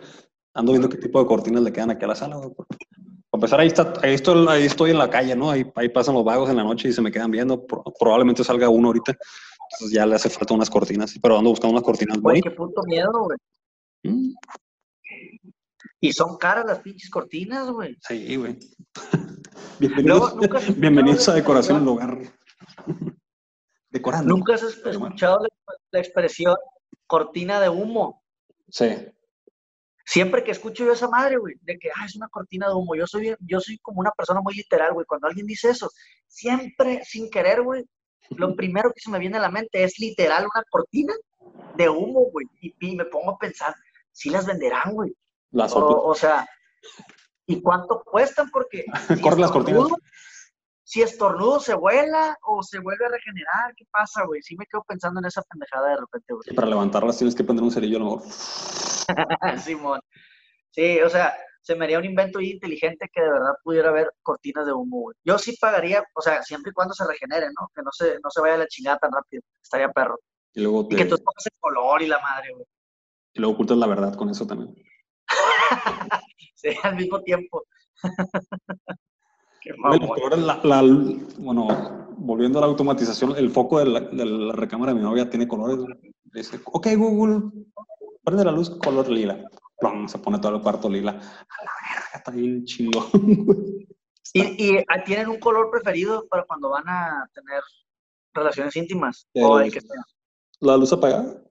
ando 0.54 0.72
viendo 0.72 0.88
qué 0.88 0.96
tipo 0.96 1.20
de 1.20 1.26
cortinas 1.26 1.62
le 1.62 1.72
quedan 1.72 1.90
aquí 1.90 2.04
a 2.04 2.08
la 2.08 2.14
sala, 2.14 2.36
güey. 2.36 2.50
Para 2.54 3.40
empezar, 3.40 3.60
ahí, 3.60 3.66
está, 3.66 3.92
ahí, 4.02 4.14
estoy, 4.14 4.46
ahí 4.48 4.64
estoy 4.64 4.90
en 4.92 4.98
la 4.98 5.10
calle, 5.10 5.34
¿no? 5.34 5.50
Ahí, 5.50 5.70
ahí 5.74 5.88
pasan 5.88 6.14
los 6.14 6.24
vagos 6.24 6.48
en 6.50 6.56
la 6.56 6.62
noche 6.62 6.88
y 6.88 6.92
se 6.92 7.02
me 7.02 7.10
quedan 7.10 7.32
viendo. 7.32 7.66
Probablemente 7.98 8.44
salga 8.44 8.68
uno 8.68 8.88
ahorita. 8.88 9.12
Ya 9.92 10.06
le 10.06 10.14
hace 10.14 10.30
falta 10.30 10.54
unas 10.54 10.70
cortinas, 10.70 11.18
pero 11.20 11.38
ando 11.38 11.50
buscando 11.50 11.72
unas 11.72 11.84
cortinas 11.84 12.18
Güey, 12.18 12.40
qué 12.40 12.50
puto 12.50 12.82
miedo, 12.84 13.12
güey. 13.12 13.38
¿Mm? 14.02 14.34
Y 16.00 16.12
son 16.12 16.36
caras 16.36 16.66
las 16.66 16.80
pinches 16.80 17.10
cortinas, 17.10 17.70
güey. 17.70 17.96
Sí, 18.06 18.36
güey. 18.36 18.58
Bienvenidos, 19.78 20.36
bienvenidos 20.76 21.28
a 21.28 21.34
Decoración 21.34 21.78
en 21.78 21.84
Lugar. 21.84 22.18
Decorando. 23.90 24.28
¿Nunca 24.28 24.54
has 24.54 24.62
escuchado 24.62 25.46
la, 25.92 26.00
expresión 26.00 26.56
cortina 27.06 27.60
de 27.60 27.68
humo? 27.68 28.22
Sí. 28.68 28.88
Siempre 30.04 30.44
que 30.44 30.50
escucho 30.50 30.84
yo 30.84 30.92
esa 30.92 31.08
madre, 31.08 31.38
güey, 31.38 31.54
de 31.62 31.78
que 31.78 31.88
ah, 31.90 32.04
es 32.04 32.16
una 32.16 32.28
cortina 32.28 32.68
de 32.68 32.74
humo, 32.74 32.94
yo 32.94 33.06
soy, 33.06 33.34
yo 33.40 33.60
soy 33.60 33.78
como 33.78 34.00
una 34.00 34.10
persona 34.10 34.40
muy 34.40 34.54
literal, 34.54 34.92
güey. 34.92 35.06
Cuando 35.06 35.28
alguien 35.28 35.46
dice 35.46 35.70
eso, 35.70 35.90
siempre 36.26 37.02
sin 37.04 37.30
querer, 37.30 37.62
güey, 37.62 37.84
lo 38.30 38.54
primero 38.56 38.92
que 38.92 39.00
se 39.00 39.10
me 39.10 39.18
viene 39.18 39.38
a 39.38 39.40
la 39.40 39.50
mente 39.50 39.84
es 39.84 39.98
literal 39.98 40.44
una 40.44 40.64
cortina 40.70 41.14
de 41.76 41.88
humo, 41.88 42.30
güey. 42.30 42.46
Y, 42.60 42.74
y 42.80 42.96
me 42.96 43.04
pongo 43.04 43.32
a 43.32 43.38
pensar, 43.38 43.74
si 44.12 44.30
las 44.30 44.46
venderán, 44.46 44.94
güey. 44.94 45.14
O, 45.52 46.14
sea, 46.14 46.46
¿y 47.46 47.60
cuánto 47.60 48.02
cuestan? 48.04 48.50
Porque. 48.50 48.84
Si 49.08 49.20
Corre 49.20 49.40
las 49.40 49.50
cortinas. 49.50 49.88
Si 50.86 51.00
estornudo 51.00 51.60
se 51.60 51.74
vuela 51.74 52.36
o 52.46 52.62
se 52.62 52.78
vuelve 52.78 53.06
a 53.06 53.08
regenerar, 53.08 53.74
¿qué 53.74 53.86
pasa, 53.90 54.24
güey? 54.26 54.42
Sí 54.42 54.54
me 54.56 54.66
quedo 54.66 54.84
pensando 54.86 55.18
en 55.18 55.26
esa 55.26 55.42
pendejada 55.42 55.88
de 55.88 55.96
repente, 55.96 56.34
güey. 56.34 56.54
para 56.54 56.68
levantarlas 56.68 57.16
tienes 57.16 57.34
que 57.34 57.42
prender 57.42 57.64
un 57.64 57.70
cerillo, 57.70 57.98
¿no? 57.98 58.20
Simón. 59.64 60.00
Sí, 60.70 61.00
o 61.00 61.08
sea, 61.08 61.34
se 61.64 61.74
me 61.74 61.86
haría 61.86 61.98
un 61.98 62.04
invento 62.04 62.42
inteligente 62.42 63.08
que 63.10 63.22
de 63.22 63.30
verdad 63.30 63.54
pudiera 63.62 63.88
haber 63.88 64.12
cortinas 64.22 64.66
de 64.66 64.74
humo, 64.74 65.00
güey. 65.00 65.16
Yo 65.24 65.38
sí 65.38 65.56
pagaría, 65.58 66.04
o 66.14 66.20
sea, 66.20 66.42
siempre 66.42 66.70
y 66.70 66.74
cuando 66.74 66.92
se 66.92 67.06
regenere, 67.06 67.46
¿no? 67.58 67.70
Que 67.74 67.80
no 67.82 67.90
se, 67.90 68.20
no 68.22 68.30
se 68.30 68.42
vaya 68.42 68.58
la 68.58 68.66
chingada 68.66 68.98
tan 68.98 69.10
rápido. 69.10 69.42
Estaría 69.62 69.90
perro. 69.90 70.20
Y, 70.52 70.60
luego 70.60 70.86
y 70.90 70.94
que 70.94 71.06
tú 71.06 71.16
pongas 71.16 71.46
el 71.46 71.58
color 71.58 72.02
y 72.02 72.06
la 72.06 72.20
madre, 72.20 72.52
güey. 72.52 72.66
Y 73.32 73.40
luego 73.40 73.54
ocultas 73.54 73.78
la 73.78 73.86
verdad 73.86 74.14
con 74.14 74.28
eso 74.28 74.46
también. 74.46 74.74
sí, 76.54 76.68
al 76.82 76.96
mismo 76.96 77.22
tiempo. 77.22 77.64
bueno, 81.38 81.66
volviendo 82.18 82.58
a 82.58 82.60
la 82.60 82.66
automatización, 82.66 83.38
el 83.38 83.48
foco 83.48 83.78
de 83.78 83.86
la, 83.86 84.52
recámara 84.52 84.92
de 84.92 84.98
mi 84.98 85.04
novia 85.04 85.30
tiene 85.30 85.48
colores. 85.48 85.78
Dice, 86.24 86.60
ok, 86.66 86.88
Google, 86.98 87.50
prende 88.22 88.44
la 88.44 88.52
luz 88.52 88.68
color 88.68 89.08
lila. 89.08 89.42
Se 90.06 90.18
pone 90.18 90.38
todo 90.38 90.56
el 90.56 90.62
cuarto 90.62 90.88
lila. 90.88 91.10
A 91.10 91.64
la 91.64 91.72
verga, 91.82 92.10
está 92.14 92.30
bien 92.30 92.64
chingón. 92.64 93.04
¿Y, 94.32 94.78
¿Y, 94.78 94.84
tienen 95.04 95.28
un 95.28 95.38
color 95.38 95.70
preferido 95.70 96.26
para 96.28 96.44
cuando 96.44 96.70
van 96.70 96.88
a 96.88 97.30
tener 97.34 97.62
relaciones 98.32 98.74
íntimas? 98.74 99.28
¿O 99.34 99.60
el 99.60 99.72
que 99.72 99.80
sea? 99.80 100.02
¿La 100.60 100.76
luz 100.76 100.92
apagada? 100.92 101.44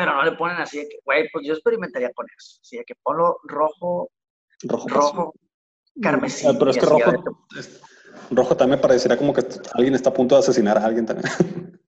pero 0.00 0.14
no 0.14 0.22
le 0.22 0.32
ponen 0.32 0.56
así 0.56 0.78
de 0.78 0.88
que, 0.88 0.98
güey, 1.04 1.28
pues 1.30 1.46
yo 1.46 1.52
experimentaría 1.52 2.10
con 2.14 2.26
eso. 2.36 2.58
Así 2.62 2.78
de 2.78 2.84
que 2.84 2.94
ponlo 3.02 3.38
rojo, 3.44 4.10
rojo, 4.62 4.88
rojo 4.88 5.34
carmesí. 6.00 6.46
Ah, 6.46 6.54
pero 6.58 6.70
es 6.70 6.78
que 6.78 6.86
rojo, 6.86 7.12
rojo 8.30 8.56
también 8.56 8.78
me 8.78 8.82
parecería 8.82 9.18
como 9.18 9.34
que 9.34 9.44
alguien 9.74 9.94
está 9.94 10.08
a 10.08 10.14
punto 10.14 10.36
de 10.36 10.38
asesinar 10.38 10.78
a 10.78 10.86
alguien 10.86 11.04
también. 11.04 11.28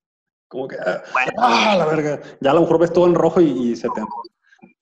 como 0.49 0.69
que, 0.69 0.77
ah, 0.77 1.03
ah, 1.39 1.77
la 1.79 1.87
verga. 1.87 2.21
Ya 2.41 2.51
a 2.51 2.55
lo 2.55 2.61
mejor 2.61 2.81
ves 2.81 2.93
todo 2.93 3.07
en 3.07 3.15
rojo 3.15 3.41
y, 3.41 3.75
se 3.77 3.89
te, 3.89 4.03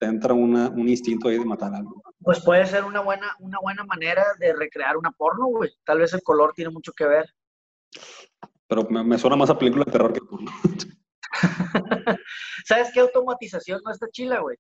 entra 0.00 0.34
un 0.34 0.88
instinto 0.88 1.28
ahí 1.28 1.38
de 1.38 1.44
matar 1.44 1.74
algo. 1.74 2.02
Pues 2.20 2.40
puede 2.40 2.66
ser 2.66 2.84
una 2.84 3.00
buena, 3.00 3.34
una 3.38 3.58
buena 3.60 3.84
manera 3.84 4.24
de 4.38 4.54
recrear 4.54 4.96
una 4.96 5.10
porno, 5.10 5.46
güey. 5.46 5.70
Tal 5.84 5.98
vez 5.98 6.12
el 6.12 6.22
color 6.22 6.52
tiene 6.54 6.70
mucho 6.70 6.92
que 6.92 7.06
ver. 7.06 7.26
Pero 8.66 8.86
me, 8.88 9.02
me 9.02 9.18
suena 9.18 9.36
más 9.36 9.50
a 9.50 9.58
película 9.58 9.84
de 9.84 9.92
terror 9.92 10.12
que 10.12 10.20
porno. 10.20 10.50
¿Sabes 12.64 12.90
qué 12.92 13.00
automatización 13.00 13.80
no 13.84 13.90
está 13.90 14.08
chila, 14.10 14.40
güey? 14.40 14.56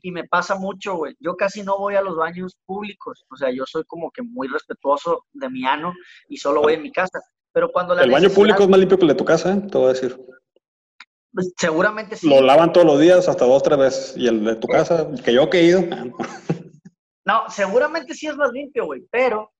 Y 0.00 0.12
me 0.12 0.24
pasa 0.24 0.54
mucho, 0.54 0.96
güey. 0.96 1.16
Yo 1.18 1.36
casi 1.36 1.62
no 1.62 1.78
voy 1.78 1.96
a 1.96 2.02
los 2.02 2.16
baños 2.16 2.56
públicos. 2.66 3.24
O 3.30 3.36
sea, 3.36 3.50
yo 3.50 3.64
soy 3.66 3.84
como 3.84 4.10
que 4.10 4.22
muy 4.22 4.48
respetuoso 4.48 5.24
de 5.32 5.50
mi 5.50 5.64
ano 5.64 5.92
y 6.28 6.36
solo 6.36 6.62
voy 6.62 6.74
en 6.74 6.82
mi 6.82 6.92
casa. 6.92 7.20
Pero 7.52 7.70
cuando 7.72 7.94
la 7.94 8.02
El 8.02 8.10
baño 8.10 8.30
público 8.30 8.62
es 8.62 8.68
más 8.68 8.78
limpio 8.78 8.98
que 8.98 9.04
el 9.04 9.08
de 9.08 9.14
tu 9.14 9.24
casa, 9.24 9.54
¿eh? 9.54 9.60
Te 9.70 9.78
voy 9.78 9.86
a 9.86 9.92
decir. 9.92 10.18
Pues, 11.32 11.52
seguramente 11.56 12.16
sí. 12.16 12.28
Lo 12.28 12.40
lavan 12.40 12.72
todos 12.72 12.86
los 12.86 13.00
días, 13.00 13.28
hasta 13.28 13.44
dos, 13.44 13.62
tres 13.62 13.78
veces. 13.78 14.14
Y 14.16 14.28
el 14.28 14.44
de 14.44 14.56
tu 14.56 14.66
casa, 14.66 15.08
que 15.24 15.32
yo 15.32 15.48
he 15.52 15.62
ido. 15.62 15.84
No, 17.24 17.48
seguramente 17.50 18.14
sí 18.14 18.26
es 18.26 18.36
más 18.36 18.50
limpio, 18.52 18.86
güey. 18.86 19.06
Pero. 19.10 19.52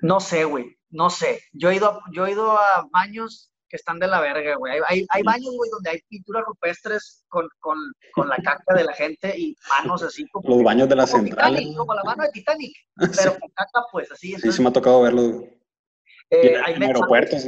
No 0.00 0.20
sé, 0.20 0.44
güey. 0.44 0.76
No 0.90 1.10
sé. 1.10 1.40
Yo 1.52 1.70
he 1.70 1.76
ido, 1.76 2.00
yo 2.12 2.26
he 2.26 2.32
ido 2.32 2.52
a 2.52 2.86
baños 2.90 3.52
que 3.72 3.76
están 3.76 3.98
de 3.98 4.06
la 4.06 4.20
verga, 4.20 4.56
güey. 4.56 4.80
Hay, 4.86 5.06
hay, 5.08 5.22
baños, 5.22 5.54
güey, 5.56 5.70
donde 5.70 5.90
hay 5.90 6.00
pinturas 6.10 6.44
rupestres 6.44 7.24
con, 7.28 7.48
con, 7.58 7.78
con, 8.12 8.28
la 8.28 8.36
caca 8.36 8.74
de 8.74 8.84
la 8.84 8.92
gente 8.92 9.34
y 9.34 9.56
manos 9.66 10.02
así 10.02 10.28
como... 10.28 10.46
Los 10.46 10.62
baños 10.62 10.90
de 10.90 10.96
la 10.96 11.06
central. 11.06 11.56
como 11.74 11.94
la 11.94 12.04
mano 12.04 12.22
de 12.24 12.28
Titanic, 12.32 12.76
pero 13.16 13.40
con 13.40 13.48
caca, 13.54 13.86
pues, 13.90 14.12
así. 14.12 14.36
Sí, 14.36 14.52
sí 14.52 14.62
me 14.62 14.68
ha 14.68 14.72
tocado 14.72 15.00
verlo. 15.00 15.48
Eh, 16.34 16.56
en, 16.66 16.82
aeropuertos, 16.82 17.46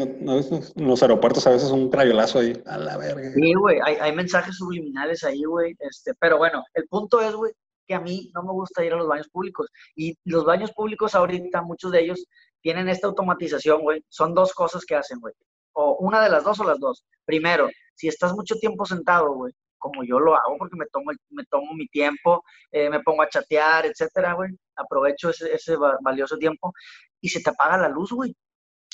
los 0.77 1.03
aeropuertos 1.03 1.47
a 1.47 1.51
veces 1.51 1.71
un 1.71 1.91
crayolazo 1.91 2.41
ahí, 2.41 2.63
a 2.67 2.77
la 2.77 2.99
verga. 2.99 3.33
Sí, 3.33 3.55
güey, 3.55 3.79
hay, 3.83 3.97
hay 3.97 4.13
mensajes 4.15 4.57
subliminales 4.57 5.25
ahí, 5.25 5.43
güey. 5.45 5.75
Este, 5.79 6.13
pero 6.21 6.37
bueno, 6.37 6.63
el 6.75 6.87
punto 6.89 7.21
es, 7.21 7.35
güey, 7.35 7.53
que 7.87 7.95
a 7.95 8.01
mí 8.01 8.31
no 8.35 8.43
me 8.43 8.53
gusta 8.53 8.85
ir 8.85 8.93
a 8.93 8.97
los 8.97 9.09
baños 9.09 9.29
públicos. 9.29 9.69
Y 9.97 10.17
los 10.25 10.45
baños 10.45 10.73
públicos 10.73 11.15
ahorita, 11.15 11.63
muchos 11.63 11.93
de 11.93 12.03
ellos 12.03 12.27
tienen 12.61 12.89
esta 12.89 13.07
automatización, 13.07 13.81
güey. 13.83 14.05
Son 14.09 14.35
dos 14.35 14.53
cosas 14.53 14.85
que 14.85 14.95
hacen, 14.95 15.19
güey 15.19 15.35
o 15.75 15.97
una 15.97 16.23
de 16.23 16.31
las 16.31 16.45
dos 16.45 16.59
o 16.61 16.65
las 16.65 16.81
dos. 16.81 17.05
Primero, 17.25 17.69
si 17.95 18.09
estás 18.09 18.33
mucho 18.33 18.57
tiempo 18.57 18.85
sentado, 18.87 19.33
güey, 19.35 19.53
como 19.79 20.03
yo 20.05 20.19
lo 20.19 20.35
hago 20.35 20.57
porque 20.59 20.77
me 20.77 20.87
tomo, 20.87 21.11
me 21.31 21.45
tomo 21.45 21.75
mi 21.75 21.87
tiempo, 21.89 22.43
eh, 22.73 22.89
me 22.89 23.01
pongo 23.01 23.23
a 23.23 23.29
chatear, 23.29 23.87
etcétera, 23.87 24.35
güey, 24.35 24.51
aprovecho 24.77 25.31
ese, 25.31 25.53
ese 25.53 25.77
valioso 26.03 26.39
tiempo 26.39 26.73
y 27.21 27.29
se 27.29 27.41
te 27.41 27.51
apaga 27.51 27.77
la 27.77 27.89
luz, 27.89 28.13
güey. 28.13 28.35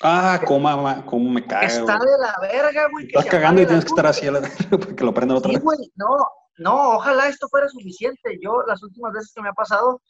Ah, 0.02 0.40
cómo, 0.46 1.04
cómo 1.06 1.30
me 1.30 1.46
cae. 1.46 1.66
Está 1.66 1.98
de 1.98 2.18
la 2.18 2.34
verga, 2.40 2.88
güey. 2.90 3.06
Estás 3.06 3.26
cagando 3.26 3.60
y 3.60 3.66
tienes 3.66 3.84
que 3.84 3.90
estar 3.90 4.06
así 4.06 4.26
porque 4.70 5.04
lo 5.04 5.12
prenden 5.12 5.36
otra 5.36 5.50
sí, 5.50 5.56
vez. 5.56 5.64
güey, 5.64 5.78
no, 5.96 6.16
no, 6.58 6.96
ojalá 6.96 7.28
esto 7.28 7.48
fuera 7.48 7.68
suficiente. 7.68 8.38
Yo, 8.42 8.62
las 8.66 8.82
últimas 8.82 9.12
veces 9.12 9.32
que 9.34 9.42
me 9.42 9.50
ha 9.50 9.52
pasado, 9.52 10.00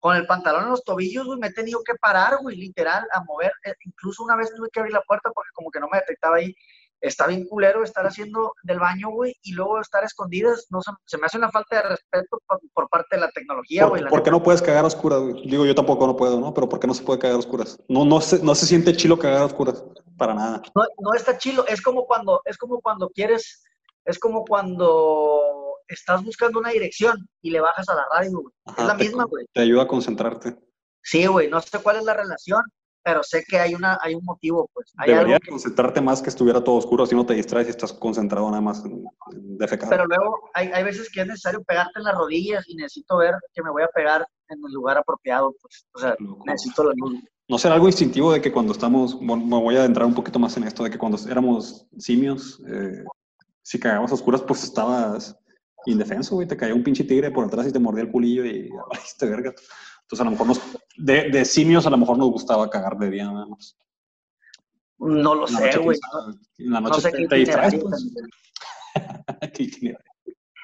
con 0.00 0.16
el 0.16 0.26
pantalón 0.26 0.64
en 0.64 0.70
los 0.70 0.84
tobillos, 0.84 1.26
güey, 1.26 1.38
me 1.38 1.48
he 1.48 1.52
tenido 1.52 1.80
que 1.84 1.94
parar, 1.94 2.38
güey, 2.42 2.56
literal, 2.56 3.06
a 3.12 3.22
mover. 3.22 3.52
Eh, 3.64 3.74
incluso 3.84 4.24
una 4.24 4.36
vez 4.36 4.52
tuve 4.54 4.68
que 4.72 4.80
abrir 4.80 4.92
la 4.92 5.02
puerta 5.02 5.30
porque 5.32 5.50
como 5.54 5.70
que 5.70 5.80
no 5.80 5.88
me 5.90 5.98
detectaba 5.98 6.36
ahí. 6.36 6.54
Está 7.00 7.26
bien 7.26 7.46
culero 7.46 7.84
estar 7.84 8.06
haciendo 8.06 8.54
del 8.62 8.80
baño, 8.80 9.10
güey, 9.10 9.34
y 9.42 9.52
luego 9.52 9.80
estar 9.80 10.02
escondidas. 10.02 10.66
No, 10.70 10.80
se, 10.82 11.18
me 11.18 11.26
hace 11.26 11.38
una 11.38 11.50
falta 11.50 11.76
de 11.76 11.82
respeto 11.90 12.38
por, 12.72 12.88
parte 12.88 13.16
de 13.16 13.20
la 13.20 13.30
tecnología, 13.30 13.84
güey. 13.84 14.04
¿Por, 14.06 14.22
qué 14.22 14.30
no 14.30 14.42
puedes 14.42 14.62
cagar 14.62 14.84
a 14.84 14.88
oscuras, 14.88 15.20
güey? 15.20 15.46
Digo, 15.46 15.66
yo 15.66 15.74
tampoco 15.74 16.06
no 16.06 16.16
puedo, 16.16 16.40
¿no? 16.40 16.54
Pero 16.54 16.68
¿por 16.68 16.80
qué 16.80 16.86
no 16.86 16.94
se 16.94 17.04
puede 17.04 17.18
cagar 17.18 17.36
a 17.36 17.40
oscuras? 17.40 17.78
No, 17.88 18.04
no, 18.04 18.20
se, 18.20 18.42
no 18.42 18.54
se 18.54 18.66
siente 18.66 18.96
chilo 18.96 19.18
cagar 19.18 19.42
a 19.42 19.46
oscuras, 19.46 19.84
para 20.16 20.34
nada. 20.34 20.62
No, 20.74 20.84
no 20.98 21.14
está 21.14 21.36
chilo, 21.36 21.66
es 21.68 21.82
como 21.82 22.06
cuando, 22.06 22.40
es 22.44 22.56
como 22.56 22.80
cuando 22.80 23.10
quieres, 23.10 23.62
es 24.04 24.18
como 24.18 24.44
cuando 24.44 25.76
estás 25.88 26.24
buscando 26.24 26.58
una 26.58 26.70
dirección 26.70 27.28
y 27.42 27.50
le 27.50 27.60
bajas 27.60 27.88
a 27.88 27.94
la 27.94 28.06
radio, 28.12 28.40
güey. 28.40 28.54
es 28.76 28.84
la 28.84 28.94
misma, 28.94 29.24
güey. 29.24 29.46
Te 29.52 29.62
ayuda 29.62 29.82
a 29.82 29.88
concentrarte. 29.88 30.56
Sí, 31.02 31.26
güey, 31.26 31.48
no 31.48 31.60
sé 31.60 31.78
cuál 31.80 31.96
es 31.96 32.04
la 32.04 32.14
relación, 32.14 32.62
pero 33.06 33.22
sé 33.22 33.44
que 33.48 33.56
hay, 33.56 33.72
una, 33.72 33.96
hay 34.02 34.16
un 34.16 34.24
motivo, 34.24 34.68
pues. 34.74 34.92
Hay 34.96 35.12
Debería 35.12 35.38
concentrarte 35.38 36.00
más 36.00 36.20
que 36.20 36.28
estuviera 36.28 36.64
todo 36.64 36.74
oscuro, 36.74 37.04
así 37.04 37.14
no 37.14 37.24
te 37.24 37.34
distraes 37.34 37.68
y 37.68 37.70
estás 37.70 37.92
concentrado 37.92 38.50
nada 38.50 38.60
más 38.60 38.84
en, 38.84 39.04
defecar. 39.30 39.88
Pero 39.88 40.06
luego 40.06 40.50
hay, 40.54 40.72
hay, 40.74 40.82
veces 40.82 41.08
que 41.08 41.20
es 41.20 41.26
necesario 41.28 41.62
pegarte 41.62 42.00
en 42.00 42.02
las 42.02 42.16
rodillas 42.16 42.64
y 42.66 42.74
necesito 42.74 43.18
ver 43.18 43.36
que 43.54 43.62
me 43.62 43.70
voy 43.70 43.84
a 43.84 43.88
pegar 43.94 44.26
en 44.48 44.58
el 44.58 44.72
lugar 44.72 44.98
apropiado, 44.98 45.54
pues. 45.62 45.86
O 45.94 46.00
sea, 46.00 46.16
necesito 46.46 46.82
la 46.82 46.94
luz. 46.96 47.22
¿No 47.46 47.58
será 47.58 47.76
algo 47.76 47.86
instintivo 47.86 48.32
de 48.32 48.40
que 48.40 48.50
cuando 48.50 48.72
estamos, 48.72 49.20
me 49.20 49.36
voy 49.36 49.76
a 49.76 49.80
adentrar 49.80 50.04
un 50.04 50.14
poquito 50.14 50.40
más 50.40 50.56
en 50.56 50.64
esto, 50.64 50.82
de 50.82 50.90
que 50.90 50.98
cuando 50.98 51.16
éramos 51.30 51.86
simios, 51.96 52.60
eh, 52.66 53.04
si 53.62 53.78
cagábamos 53.78 54.10
oscuras, 54.10 54.42
pues 54.42 54.64
estabas 54.64 55.38
indefenso, 55.84 56.34
güey. 56.34 56.48
Te 56.48 56.56
caía 56.56 56.74
un 56.74 56.82
pinche 56.82 57.04
tigre 57.04 57.30
por 57.30 57.44
atrás 57.44 57.68
y 57.68 57.72
te 57.72 57.78
mordía 57.78 58.02
el 58.02 58.10
culillo 58.10 58.44
y 58.44 58.68
te 59.16 59.26
verga. 59.26 59.54
Entonces, 60.06 60.20
a 60.20 60.24
lo 60.24 60.30
mejor 60.30 60.46
nos, 60.46 60.60
de, 60.96 61.30
de, 61.30 61.44
simios, 61.44 61.84
a 61.84 61.90
lo 61.90 61.98
mejor 61.98 62.16
nos 62.16 62.30
gustaba 62.30 62.70
cagar 62.70 62.96
de 62.96 63.10
día 63.10 63.24
nada 63.24 63.46
más. 63.46 63.76
No 64.98 65.34
lo 65.34 65.48
sé, 65.48 65.76
güey. 65.78 65.98
En 66.58 66.70
la 66.70 66.80
noche 66.80 67.10
te, 67.10 67.34
distraes, 67.36 67.74
pues. 67.82 68.12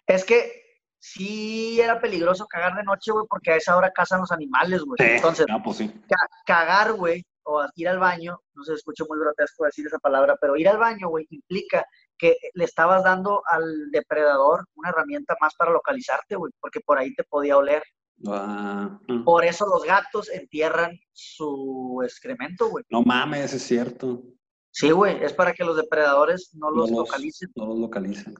Es 0.06 0.24
que, 0.24 0.62
sí 1.02 1.80
era 1.80 2.00
peligroso 2.00 2.46
cagar 2.46 2.76
de 2.76 2.84
noche, 2.84 3.10
güey, 3.10 3.26
porque 3.28 3.50
a 3.50 3.56
esa 3.56 3.76
hora 3.76 3.90
cazan 3.90 4.20
los 4.20 4.30
animales, 4.30 4.82
güey. 4.82 4.96
Sí, 4.98 5.16
Entonces, 5.16 5.46
ah, 5.50 5.60
pues 5.62 5.78
sí. 5.78 5.92
ca- 6.08 6.28
cagar, 6.46 6.92
güey, 6.92 7.24
o 7.42 7.64
ir 7.74 7.88
al 7.88 7.98
baño, 7.98 8.40
no 8.54 8.62
se 8.62 8.74
escucha 8.74 9.04
muy 9.08 9.18
grotesco 9.18 9.64
decir 9.64 9.86
esa 9.86 9.98
palabra, 9.98 10.36
pero 10.40 10.56
ir 10.56 10.68
al 10.68 10.78
baño, 10.78 11.08
güey, 11.08 11.26
implica 11.30 11.84
que 12.16 12.36
le 12.54 12.64
estabas 12.64 13.02
dando 13.02 13.42
al 13.46 13.90
depredador 13.90 14.64
una 14.76 14.90
herramienta 14.90 15.34
más 15.40 15.54
para 15.56 15.72
localizarte, 15.72 16.36
güey, 16.36 16.52
porque 16.60 16.78
por 16.80 16.98
ahí 16.98 17.12
te 17.14 17.24
podía 17.24 17.56
oler. 17.56 17.82
Ah, 18.26 18.98
mm. 19.08 19.24
Por 19.24 19.44
eso 19.44 19.66
los 19.66 19.82
gatos 19.84 20.28
entierran 20.30 20.98
su 21.12 22.00
excremento, 22.04 22.68
güey. 22.68 22.84
no 22.90 23.02
mames, 23.02 23.52
es 23.52 23.62
cierto. 23.62 24.22
Sí, 24.70 24.90
güey, 24.90 25.22
es 25.22 25.32
para 25.34 25.52
que 25.52 25.64
los 25.64 25.76
depredadores 25.76 26.50
no 26.54 26.70
No 26.70 26.76
los 26.78 26.90
localicen. 26.90 27.50
No 27.56 27.66
los 27.66 27.78
verga, 27.78 28.34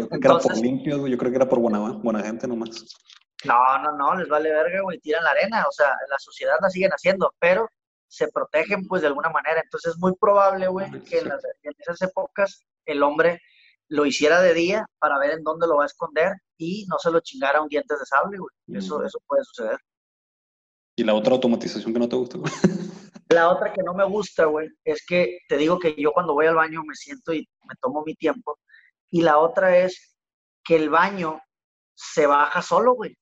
Yo 0.00 0.08
creo 0.08 0.08
que 0.08 0.26
era 0.26 0.34
por 0.34 0.42
entonces- 0.42 0.60
limpios, 0.62 0.98
güey. 0.98 1.12
Yo 1.12 1.18
creo 1.18 1.30
que 1.30 1.36
era 1.36 1.48
por 1.48 1.60
buena, 1.60 1.78
buena 1.78 2.20
gente 2.22 2.48
nomás. 2.48 2.84
No, 3.44 3.54
no, 3.82 3.92
no, 3.96 4.14
les 4.16 4.28
vale 4.28 4.50
verga, 4.50 4.80
güey, 4.82 4.98
tiran 5.00 5.22
la 5.24 5.30
arena, 5.30 5.64
o 5.68 5.72
sea, 5.72 5.88
la 6.10 6.18
sociedad 6.18 6.54
la 6.60 6.70
siguen 6.70 6.90
haciendo, 6.90 7.32
pero 7.38 7.68
se 8.08 8.28
protegen 8.28 8.86
pues 8.88 9.02
de 9.02 9.08
alguna 9.08 9.30
manera. 9.30 9.60
Entonces 9.62 9.92
es 9.94 9.98
muy 10.00 10.14
probable, 10.20 10.66
güey, 10.68 10.86
Ah, 10.92 10.98
que 11.08 11.18
en, 11.20 11.28
las- 11.28 11.44
en 11.62 11.72
esas 11.78 12.02
épocas 12.02 12.64
el 12.86 13.02
hombre 13.02 13.40
lo 13.92 14.06
hiciera 14.06 14.40
de 14.40 14.54
día 14.54 14.86
para 14.98 15.18
ver 15.18 15.32
en 15.32 15.42
dónde 15.42 15.66
lo 15.66 15.76
va 15.76 15.82
a 15.84 15.86
esconder 15.86 16.32
y 16.56 16.86
no 16.88 16.98
se 16.98 17.10
lo 17.10 17.20
chingara 17.20 17.60
un 17.60 17.68
dientes 17.68 17.98
de 17.98 18.06
sable, 18.06 18.38
güey. 18.38 18.78
Eso, 18.78 18.98
Mm. 19.00 19.06
eso 19.06 19.18
puede 19.26 19.44
suceder. 19.44 19.78
Y 20.96 21.04
la 21.04 21.14
otra 21.14 21.34
automatización 21.34 21.92
que 21.92 21.98
no 21.98 22.08
te 22.08 22.16
gusta, 22.16 22.38
güey. 22.38 22.52
La 23.28 23.48
otra 23.48 23.72
que 23.72 23.82
no 23.82 23.94
me 23.94 24.04
gusta, 24.04 24.44
güey, 24.44 24.68
es 24.84 25.04
que 25.06 25.38
te 25.48 25.56
digo 25.56 25.78
que 25.78 25.94
yo 25.96 26.12
cuando 26.12 26.34
voy 26.34 26.46
al 26.46 26.54
baño 26.54 26.82
me 26.84 26.94
siento 26.94 27.32
y 27.32 27.48
me 27.66 27.74
tomo 27.80 28.02
mi 28.04 28.14
tiempo. 28.14 28.58
Y 29.10 29.22
la 29.22 29.38
otra 29.38 29.78
es 29.78 30.16
que 30.64 30.76
el 30.76 30.90
baño 30.90 31.40
se 31.94 32.26
baja 32.26 32.60
solo, 32.60 32.92
güey. 32.94 33.16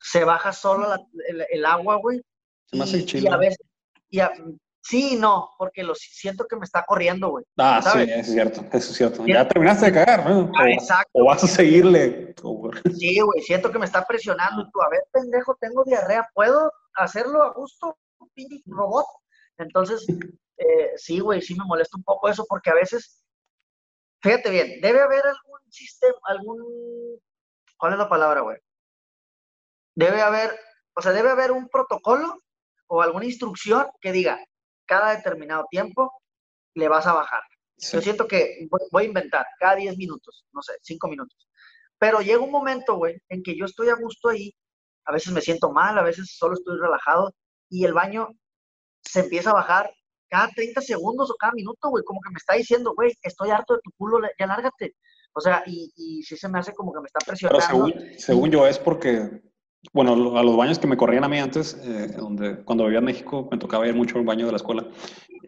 Se 0.00 0.22
baja 0.24 0.52
solo 0.52 0.88
la- 0.88 1.04
el, 1.28 1.44
el 1.50 1.64
agua, 1.66 1.96
güey. 1.96 2.20
Se 2.66 2.76
me 2.76 2.84
hace 2.84 2.98
Y, 2.98 3.24
y 3.24 3.26
a 3.26 3.36
veces, 3.36 3.58
y 4.10 4.20
a- 4.20 4.32
sí 4.88 5.14
y 5.14 5.16
no, 5.16 5.50
porque 5.58 5.82
lo 5.82 5.94
siento 5.94 6.46
que 6.46 6.56
me 6.56 6.64
está 6.64 6.82
corriendo, 6.86 7.28
güey. 7.28 7.44
Ah, 7.58 7.80
¿sabes? 7.82 8.06
sí, 8.06 8.12
eso 8.12 8.20
es 8.20 8.32
cierto, 8.32 8.60
eso 8.72 8.90
es 8.90 8.96
cierto. 8.96 9.26
Ya 9.26 9.46
terminaste 9.46 9.86
de 9.86 9.92
cagar, 9.92 10.28
¿no? 10.28 10.50
Ah, 10.56 10.64
O, 10.64 10.66
exacto. 10.66 11.10
o 11.12 11.24
vas 11.26 11.44
a 11.44 11.46
seguirle. 11.46 12.34
Sí, 12.98 13.20
güey, 13.20 13.42
siento 13.42 13.70
que 13.70 13.78
me 13.78 13.84
está 13.84 14.06
presionando. 14.06 14.62
Y 14.62 14.70
tú, 14.70 14.80
a 14.80 14.88
ver, 14.88 15.04
pendejo, 15.12 15.56
tengo 15.60 15.84
diarrea, 15.84 16.28
¿puedo 16.32 16.72
hacerlo 16.94 17.42
a 17.42 17.52
gusto, 17.52 17.98
robot? 18.66 19.04
Entonces, 19.58 20.06
eh, 20.56 20.92
sí, 20.96 21.20
güey, 21.20 21.42
sí 21.42 21.54
me 21.54 21.64
molesta 21.66 21.96
un 21.96 22.04
poco 22.04 22.28
eso, 22.28 22.46
porque 22.48 22.70
a 22.70 22.74
veces, 22.74 23.22
fíjate 24.22 24.50
bien, 24.50 24.80
debe 24.80 25.00
haber 25.02 25.22
algún 25.24 25.60
sistema, 25.70 26.16
algún, 26.24 27.20
¿cuál 27.76 27.92
es 27.92 27.98
la 27.98 28.08
palabra, 28.08 28.40
güey? 28.40 28.56
Debe 29.94 30.22
haber, 30.22 30.58
o 30.94 31.02
sea, 31.02 31.12
debe 31.12 31.30
haber 31.30 31.50
un 31.50 31.68
protocolo 31.68 32.42
o 32.86 33.02
alguna 33.02 33.26
instrucción 33.26 33.86
que 34.00 34.12
diga, 34.12 34.38
cada 34.88 35.14
determinado 35.14 35.66
tiempo 35.70 36.12
le 36.74 36.88
vas 36.88 37.06
a 37.06 37.12
bajar. 37.12 37.42
Sí. 37.76 37.96
Yo 37.96 38.02
siento 38.02 38.26
que 38.26 38.66
voy, 38.90 39.04
a 39.04 39.06
inventar 39.06 39.46
cada 39.60 39.76
10 39.76 39.96
minutos, 39.96 40.44
no 40.52 40.62
sé, 40.62 40.72
5 40.82 41.08
minutos. 41.08 41.48
Pero 41.98 42.20
llega 42.20 42.40
un 42.40 42.50
momento, 42.50 42.96
güey, 42.96 43.20
en 43.28 43.42
que 43.42 43.56
yo 43.56 43.66
estoy 43.66 43.88
a 43.90 43.94
gusto 43.94 44.30
ahí. 44.30 44.52
A 45.04 45.12
veces 45.12 45.32
me 45.32 45.40
siento 45.40 45.70
mal, 45.70 45.96
a 45.98 46.02
veces 46.02 46.34
solo 46.36 46.54
estoy 46.54 46.78
relajado 46.78 47.32
y 47.70 47.84
el 47.84 47.94
baño 47.94 48.28
se 49.02 49.20
empieza 49.20 49.50
a 49.50 49.54
bajar 49.54 49.90
cada 50.28 50.48
30 50.48 50.80
segundos 50.80 51.30
o 51.30 51.34
cada 51.34 51.52
minuto, 51.52 51.88
güey. 51.88 52.04
Como 52.04 52.20
que 52.20 52.30
me 52.30 52.38
está 52.38 52.54
diciendo, 52.54 52.92
güey, 52.94 53.12
estoy 53.22 53.50
harto 53.50 53.74
de 53.74 53.80
tu 53.82 53.90
culo, 53.96 54.20
ya 54.38 54.46
lárgate. 54.46 54.96
O 55.32 55.40
sea, 55.40 55.62
y, 55.66 55.92
y 55.96 56.22
sí 56.22 56.36
se 56.36 56.48
me 56.48 56.58
hace 56.58 56.72
como 56.74 56.92
que 56.92 57.00
me 57.00 57.06
está 57.06 57.20
Pero 57.20 57.30
presionando. 57.30 57.66
según, 57.66 58.18
según 58.18 58.50
yo 58.50 58.66
es 58.66 58.78
porque, 58.78 59.40
bueno, 59.92 60.36
a 60.38 60.42
los 60.42 60.56
baños 60.56 60.78
que 60.78 60.86
me 60.86 60.96
corrían 60.96 61.24
a 61.24 61.28
mí 61.28 61.38
antes, 61.38 61.78
eh, 61.82 62.08
donde, 62.16 62.62
cuando 62.64 62.84
vivía 62.84 62.98
en 62.98 63.04
México, 63.04 63.48
me 63.50 63.58
tocaba 63.58 63.86
ir 63.86 63.94
mucho 63.94 64.18
al 64.18 64.24
baño 64.24 64.46
de 64.46 64.52
la 64.52 64.56
escuela. 64.56 64.86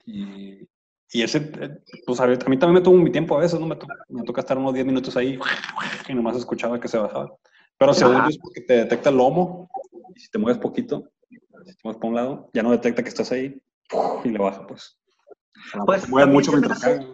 Y, 0.07 0.69
y 1.13 1.23
ese, 1.23 1.51
eh, 1.61 1.79
pues 2.07 2.21
a, 2.21 2.27
mí 2.27 2.37
también 2.39 2.73
me 2.73 2.81
tomo 2.81 2.99
mi 2.99 3.11
tiempo 3.11 3.37
a 3.37 3.41
veces, 3.41 3.59
¿no? 3.59 3.67
Me, 3.67 3.77
to- 3.77 3.87
me 4.09 4.23
toca 4.23 4.41
estar 4.41 4.57
unos 4.57 4.75
10 4.75 4.87
minutos 4.87 5.17
ahí 5.17 5.39
y 6.09 6.15
nomás 6.15 6.37
escuchaba 6.37 6.79
que 6.81 6.89
se 6.89 6.99
bajaba. 6.99 7.33
Pero 7.77 7.95
según 7.95 8.27
es 8.27 8.39
porque 8.39 8.61
te 8.61 8.75
detecta 8.75 9.11
el 9.11 9.17
lomo 9.17 9.69
y 10.15 10.21
si 10.21 10.31
te 10.31 10.39
mueves 10.39 10.61
poquito, 10.61 11.11
si 11.29 11.39
te 11.39 11.79
mueves 11.83 11.99
para 12.01 12.09
un 12.09 12.15
lado, 12.15 12.51
ya 12.53 12.63
no 12.63 12.71
detecta 12.71 13.03
que 13.03 13.09
estás 13.09 13.33
ahí 13.33 13.61
y 14.25 14.29
le 14.29 14.39
baja, 14.39 14.67
pues. 14.67 14.99
A 15.75 15.79
lo 15.79 15.87
Pues, 15.87 16.09
mueves 16.09 16.27
también 16.27 16.33
mucho 16.33 16.53
mientras 16.53 16.85
hace-. 16.85 17.07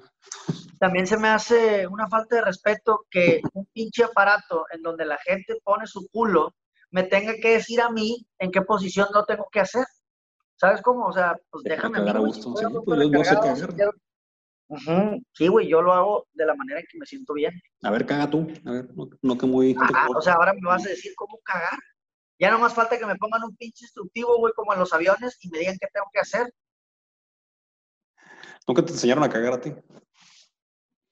También 0.79 1.07
se 1.07 1.17
me 1.17 1.29
hace 1.29 1.87
una 1.87 2.07
falta 2.09 2.37
de 2.37 2.43
respeto 2.43 3.07
que 3.11 3.41
un 3.55 3.67
pinche 3.73 4.05
aparato 4.05 4.67
en 4.73 4.83
donde 4.83 5.07
la 5.07 5.17
gente 5.19 5.59
pone 5.65 5.87
su 5.87 6.07
culo 6.09 6.55
me 6.91 7.03
tenga 7.03 7.35
que 7.35 7.51
decir 7.55 7.81
a 7.81 7.91
mí 7.91 8.27
en 8.39 8.51
qué 8.51 8.63
posición 8.63 9.09
lo 9.13 9.25
tengo 9.25 9.47
que 9.51 9.61
hacer. 9.61 9.85
¿Sabes 10.57 10.81
cómo? 10.83 11.07
O 11.07 11.13
sea, 11.13 11.37
pues 11.51 11.65
Deja 11.65 11.77
déjame 11.89 12.11
a 12.11 12.15
mí, 12.21 12.33
si 12.33 12.41
Sí, 12.41 12.49
pues, 12.85 13.11
no 13.11 13.25
sé 13.25 13.35
cagar. 13.35 13.75
quiero- 13.75 13.93
Ujú. 14.69 15.23
Sí, 15.33 15.47
güey, 15.49 15.69
yo 15.69 15.81
lo 15.81 15.93
hago 15.93 16.27
de 16.33 16.45
la 16.45 16.55
manera 16.55 16.81
en 16.81 16.87
que 16.91 16.99
me 16.99 17.07
siento 17.07 17.35
bien. 17.35 17.53
A 17.83 17.91
ver, 17.91 18.05
caga 18.05 18.29
tú. 18.29 18.49
A 18.65 18.71
ver, 18.73 18.89
no, 18.97 19.09
no 19.23 19.39
que 19.39 19.47
muy... 19.47 19.77
Ajá, 19.79 20.09
o 20.17 20.21
sea, 20.21 20.35
ahora 20.35 20.53
me 20.55 20.61
vas 20.67 20.85
a 20.87 20.89
decir 20.89 21.13
cómo 21.17 21.39
cagar. 21.45 21.79
Ya 22.39 22.51
no 22.51 22.59
más 22.59 22.75
falta 22.75 22.99
que 22.99 23.07
me 23.07 23.15
pongan 23.17 23.45
un 23.45 23.55
pinche 23.57 23.85
instructivo, 23.85 24.37
güey, 24.39 24.53
como 24.55 24.73
en 24.73 24.81
los 24.81 24.93
aviones 24.93 25.39
y 25.41 25.49
me 25.51 25.59
digan 25.61 25.77
qué 25.81 25.87
tengo 25.93 26.07
que 26.13 26.21
hacer. 26.21 26.53
Nunca 28.67 28.85
te 28.85 28.93
enseñaron 28.93 29.23
a 29.25 29.29
cagar 29.31 29.53
a 29.55 29.61
ti. 29.61 29.73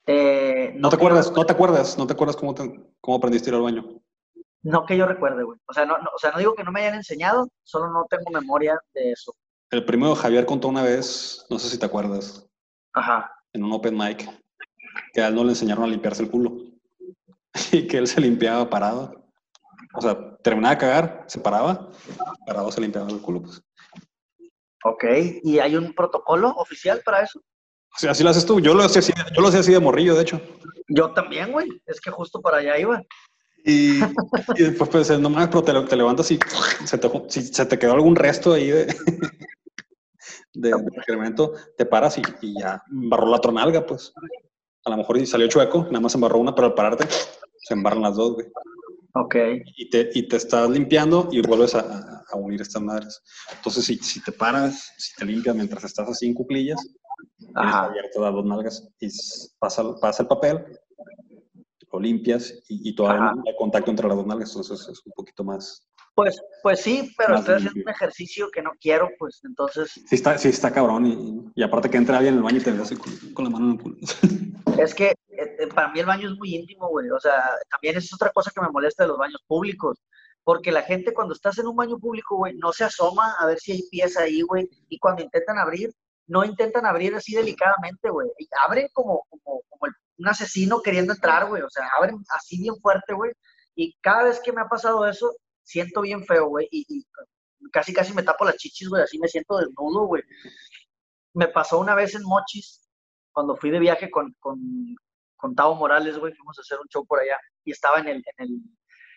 Eh, 0.06 0.72
No 0.76 0.88
te 0.90 0.96
que 0.96 1.02
yo 1.02 1.06
acuerdas, 1.08 1.32
no 1.32 1.46
te 1.46 1.52
acuerdas, 1.52 1.96
no 1.98 2.06
te 2.06 2.12
acuerdas 2.12 2.36
cómo, 2.36 2.54
te- 2.54 2.80
cómo 3.00 3.16
aprendiste 3.16 3.48
a 3.48 3.52
ir 3.52 3.54
al 3.56 3.62
baño. 3.62 4.02
No 4.64 4.86
que 4.86 4.96
yo 4.96 5.06
recuerde, 5.06 5.44
güey. 5.44 5.58
O 5.66 5.74
sea, 5.74 5.84
no, 5.84 5.98
no, 5.98 6.08
o 6.14 6.18
sea, 6.18 6.30
no 6.32 6.38
digo 6.38 6.54
que 6.54 6.64
no 6.64 6.72
me 6.72 6.80
hayan 6.80 6.94
enseñado, 6.94 7.48
solo 7.62 7.90
no 7.92 8.06
tengo 8.08 8.30
memoria 8.32 8.78
de 8.94 9.12
eso. 9.12 9.34
El 9.70 9.84
primo 9.84 10.08
de 10.08 10.16
Javier 10.16 10.46
contó 10.46 10.68
una 10.68 10.82
vez, 10.82 11.44
no 11.50 11.58
sé 11.58 11.68
si 11.68 11.78
te 11.78 11.84
acuerdas, 11.84 12.46
Ajá. 12.94 13.30
en 13.52 13.62
un 13.62 13.72
open 13.72 13.96
mic, 13.96 14.26
que 15.12 15.20
a 15.20 15.28
él 15.28 15.34
no 15.34 15.44
le 15.44 15.50
enseñaron 15.50 15.84
a 15.84 15.88
limpiarse 15.88 16.22
el 16.22 16.30
culo. 16.30 16.56
Y 17.72 17.86
que 17.86 17.98
él 17.98 18.08
se 18.08 18.20
limpiaba 18.20 18.68
parado. 18.68 19.14
O 19.94 20.00
sea, 20.00 20.36
terminaba 20.38 20.74
de 20.74 20.80
cagar, 20.80 21.24
se 21.28 21.38
paraba, 21.38 21.88
parado 22.46 22.72
se 22.72 22.80
limpiaba 22.80 23.08
el 23.10 23.20
culo. 23.20 23.42
Pues. 23.42 23.62
Ok. 24.82 25.04
¿Y 25.42 25.58
hay 25.60 25.76
un 25.76 25.94
protocolo 25.94 26.48
oficial 26.56 27.00
para 27.04 27.20
eso? 27.20 27.38
O 27.38 27.98
sea, 27.98 28.10
así 28.10 28.24
lo 28.24 28.30
haces 28.30 28.44
tú. 28.44 28.60
Yo 28.60 28.74
lo 28.74 28.82
hacía 28.82 28.98
así, 29.00 29.12
yo 29.34 29.40
lo 29.40 29.48
hacía 29.48 29.60
así 29.60 29.72
de 29.72 29.78
morrillo, 29.78 30.16
de 30.16 30.22
hecho. 30.22 30.40
Yo 30.88 31.12
también, 31.12 31.52
güey. 31.52 31.68
Es 31.86 32.00
que 32.00 32.10
justo 32.10 32.40
para 32.40 32.56
allá 32.58 32.76
iba. 32.76 33.00
Y, 33.64 34.02
y 34.02 34.62
después 34.62 34.90
pues 34.90 35.18
no 35.18 35.30
mames, 35.30 35.48
pero 35.48 35.62
te, 35.62 35.88
te 35.88 35.96
levantas 35.96 36.30
y 36.30 36.38
se 36.84 36.98
te, 36.98 37.10
si 37.28 37.42
se 37.42 37.64
te 37.64 37.78
quedó 37.78 37.92
algún 37.94 38.14
resto 38.14 38.52
ahí 38.52 38.68
de, 38.70 38.86
de, 40.54 40.70
de 40.70 40.76
excremento, 40.96 41.52
te 41.76 41.86
paras 41.86 42.18
y, 42.18 42.22
y 42.42 42.60
ya 42.60 42.82
embarró 42.90 43.26
la 43.26 43.38
otra 43.38 43.52
nalga, 43.52 43.86
pues. 43.86 44.12
A 44.84 44.90
lo 44.90 44.96
mejor 44.98 45.16
y 45.16 45.24
salió 45.26 45.48
chueco, 45.48 45.84
nada 45.84 46.00
más 46.00 46.14
embarró 46.14 46.38
una, 46.38 46.54
pero 46.54 46.66
al 46.66 46.74
pararte 46.74 47.06
se 47.56 47.72
embarran 47.74 48.02
las 48.02 48.16
dos, 48.16 48.34
güey. 48.34 48.46
Ok. 49.14 49.34
Y 49.76 49.88
te, 49.88 50.10
y 50.12 50.28
te 50.28 50.36
estás 50.36 50.68
limpiando 50.68 51.28
y 51.30 51.40
vuelves 51.40 51.74
a, 51.74 51.80
a- 51.80 52.36
unir 52.36 52.60
estas 52.60 52.82
madres. 52.82 53.22
Entonces, 53.56 53.84
si, 53.84 53.96
si 53.98 54.20
te 54.22 54.32
paras, 54.32 54.90
si 54.98 55.14
te 55.14 55.24
limpias 55.24 55.54
mientras 55.54 55.84
estás 55.84 56.08
así 56.08 56.26
en 56.26 56.34
cuclillas, 56.34 56.84
Ajá. 57.54 57.84
abiertas 57.84 58.20
las 58.20 58.32
dos 58.34 58.44
nalgas 58.44 58.88
y 59.00 59.08
pasa, 59.58 59.84
pasa 60.00 60.24
el 60.24 60.28
papel, 60.28 60.64
lo 61.94 62.00
limpias 62.00 62.52
y, 62.68 62.88
y 62.90 62.94
todavía 62.94 63.26
Ajá. 63.26 63.34
no 63.34 63.42
hay 63.46 63.56
contacto 63.56 63.90
entre 63.90 64.08
las 64.08 64.16
dos 64.16 64.26
nalgas, 64.26 64.50
entonces 64.50 64.88
es 64.88 65.02
un 65.06 65.12
poquito 65.12 65.44
más... 65.44 65.88
Pues, 66.14 66.40
pues 66.62 66.80
sí, 66.80 67.12
pero 67.18 67.36
estoy 67.38 67.56
haciendo 67.56 67.80
un 67.84 67.90
ejercicio 67.90 68.48
que 68.52 68.62
no 68.62 68.70
quiero, 68.80 69.08
pues 69.18 69.40
entonces 69.44 69.90
Sí 69.92 70.14
está, 70.14 70.38
sí 70.38 70.48
está 70.48 70.72
cabrón 70.72 71.06
y, 71.06 71.50
y 71.56 71.62
aparte 71.64 71.90
que 71.90 71.96
entra 71.96 72.18
alguien 72.18 72.34
en 72.34 72.38
el 72.38 72.44
baño 72.44 72.58
y 72.58 72.60
te 72.62 72.70
así 72.70 72.94
con, 72.94 73.12
con 73.34 73.44
la 73.46 73.50
mano 73.50 73.64
en 73.66 73.72
el 73.72 73.80
culo. 73.82 73.96
es 74.78 74.94
que 74.94 75.08
eh, 75.10 75.56
eh, 75.58 75.66
para 75.74 75.88
mí 75.88 75.98
el 75.98 76.06
baño 76.06 76.28
es 76.30 76.36
muy 76.38 76.54
íntimo, 76.54 76.88
güey. 76.88 77.10
O 77.10 77.18
sea, 77.18 77.42
también 77.68 77.96
es 77.96 78.14
otra 78.14 78.30
cosa 78.30 78.52
que 78.54 78.60
me 78.60 78.68
molesta 78.70 79.02
de 79.02 79.08
los 79.08 79.18
baños 79.18 79.42
públicos. 79.48 79.98
Porque 80.44 80.70
la 80.70 80.82
gente 80.82 81.14
cuando 81.14 81.34
estás 81.34 81.58
en 81.58 81.66
un 81.66 81.74
baño 81.74 81.98
público, 81.98 82.36
güey, 82.36 82.54
no 82.54 82.72
se 82.72 82.84
asoma 82.84 83.34
a 83.40 83.46
ver 83.46 83.58
si 83.58 83.72
hay 83.72 83.82
pies 83.90 84.16
ahí, 84.16 84.42
güey. 84.42 84.68
Y 84.88 84.98
cuando 84.98 85.22
intentan 85.22 85.58
abrir, 85.58 85.90
no 86.26 86.44
intentan 86.44 86.86
abrir 86.86 87.14
así 87.14 87.34
delicadamente, 87.34 88.10
güey. 88.10 88.28
Abren 88.64 88.88
como, 88.92 89.24
como, 89.30 89.62
como 89.68 89.86
el- 89.86 89.94
un 90.18 90.28
asesino 90.28 90.82
queriendo 90.82 91.12
entrar, 91.12 91.48
güey. 91.48 91.62
O 91.62 91.70
sea, 91.70 91.88
abren 91.98 92.22
así 92.30 92.60
bien 92.60 92.76
fuerte, 92.80 93.14
güey. 93.14 93.32
Y 93.74 93.94
cada 94.00 94.24
vez 94.24 94.40
que 94.40 94.52
me 94.52 94.60
ha 94.60 94.68
pasado 94.68 95.06
eso, 95.06 95.34
siento 95.62 96.02
bien 96.02 96.24
feo, 96.24 96.46
güey. 96.46 96.68
Y, 96.70 96.86
y 96.88 97.06
casi, 97.72 97.92
casi 97.92 98.12
me 98.12 98.22
tapo 98.22 98.44
las 98.44 98.56
chichis, 98.56 98.88
güey. 98.88 99.02
Así 99.02 99.18
me 99.18 99.28
siento 99.28 99.58
desnudo, 99.58 100.06
güey. 100.06 100.22
Me 101.34 101.48
pasó 101.48 101.78
una 101.78 101.94
vez 101.94 102.14
en 102.14 102.22
Mochis, 102.22 102.88
cuando 103.32 103.56
fui 103.56 103.70
de 103.70 103.80
viaje 103.80 104.10
con, 104.10 104.34
con, 104.38 104.58
con 105.36 105.54
Tavo 105.54 105.74
Morales, 105.74 106.18
güey. 106.18 106.32
Fuimos 106.34 106.58
a 106.58 106.62
hacer 106.62 106.78
un 106.80 106.88
show 106.88 107.06
por 107.06 107.20
allá. 107.20 107.38
Y 107.64 107.72
estaba 107.72 107.98
en 107.98 108.08
el, 108.08 108.16
en 108.38 108.44
el 108.44 108.60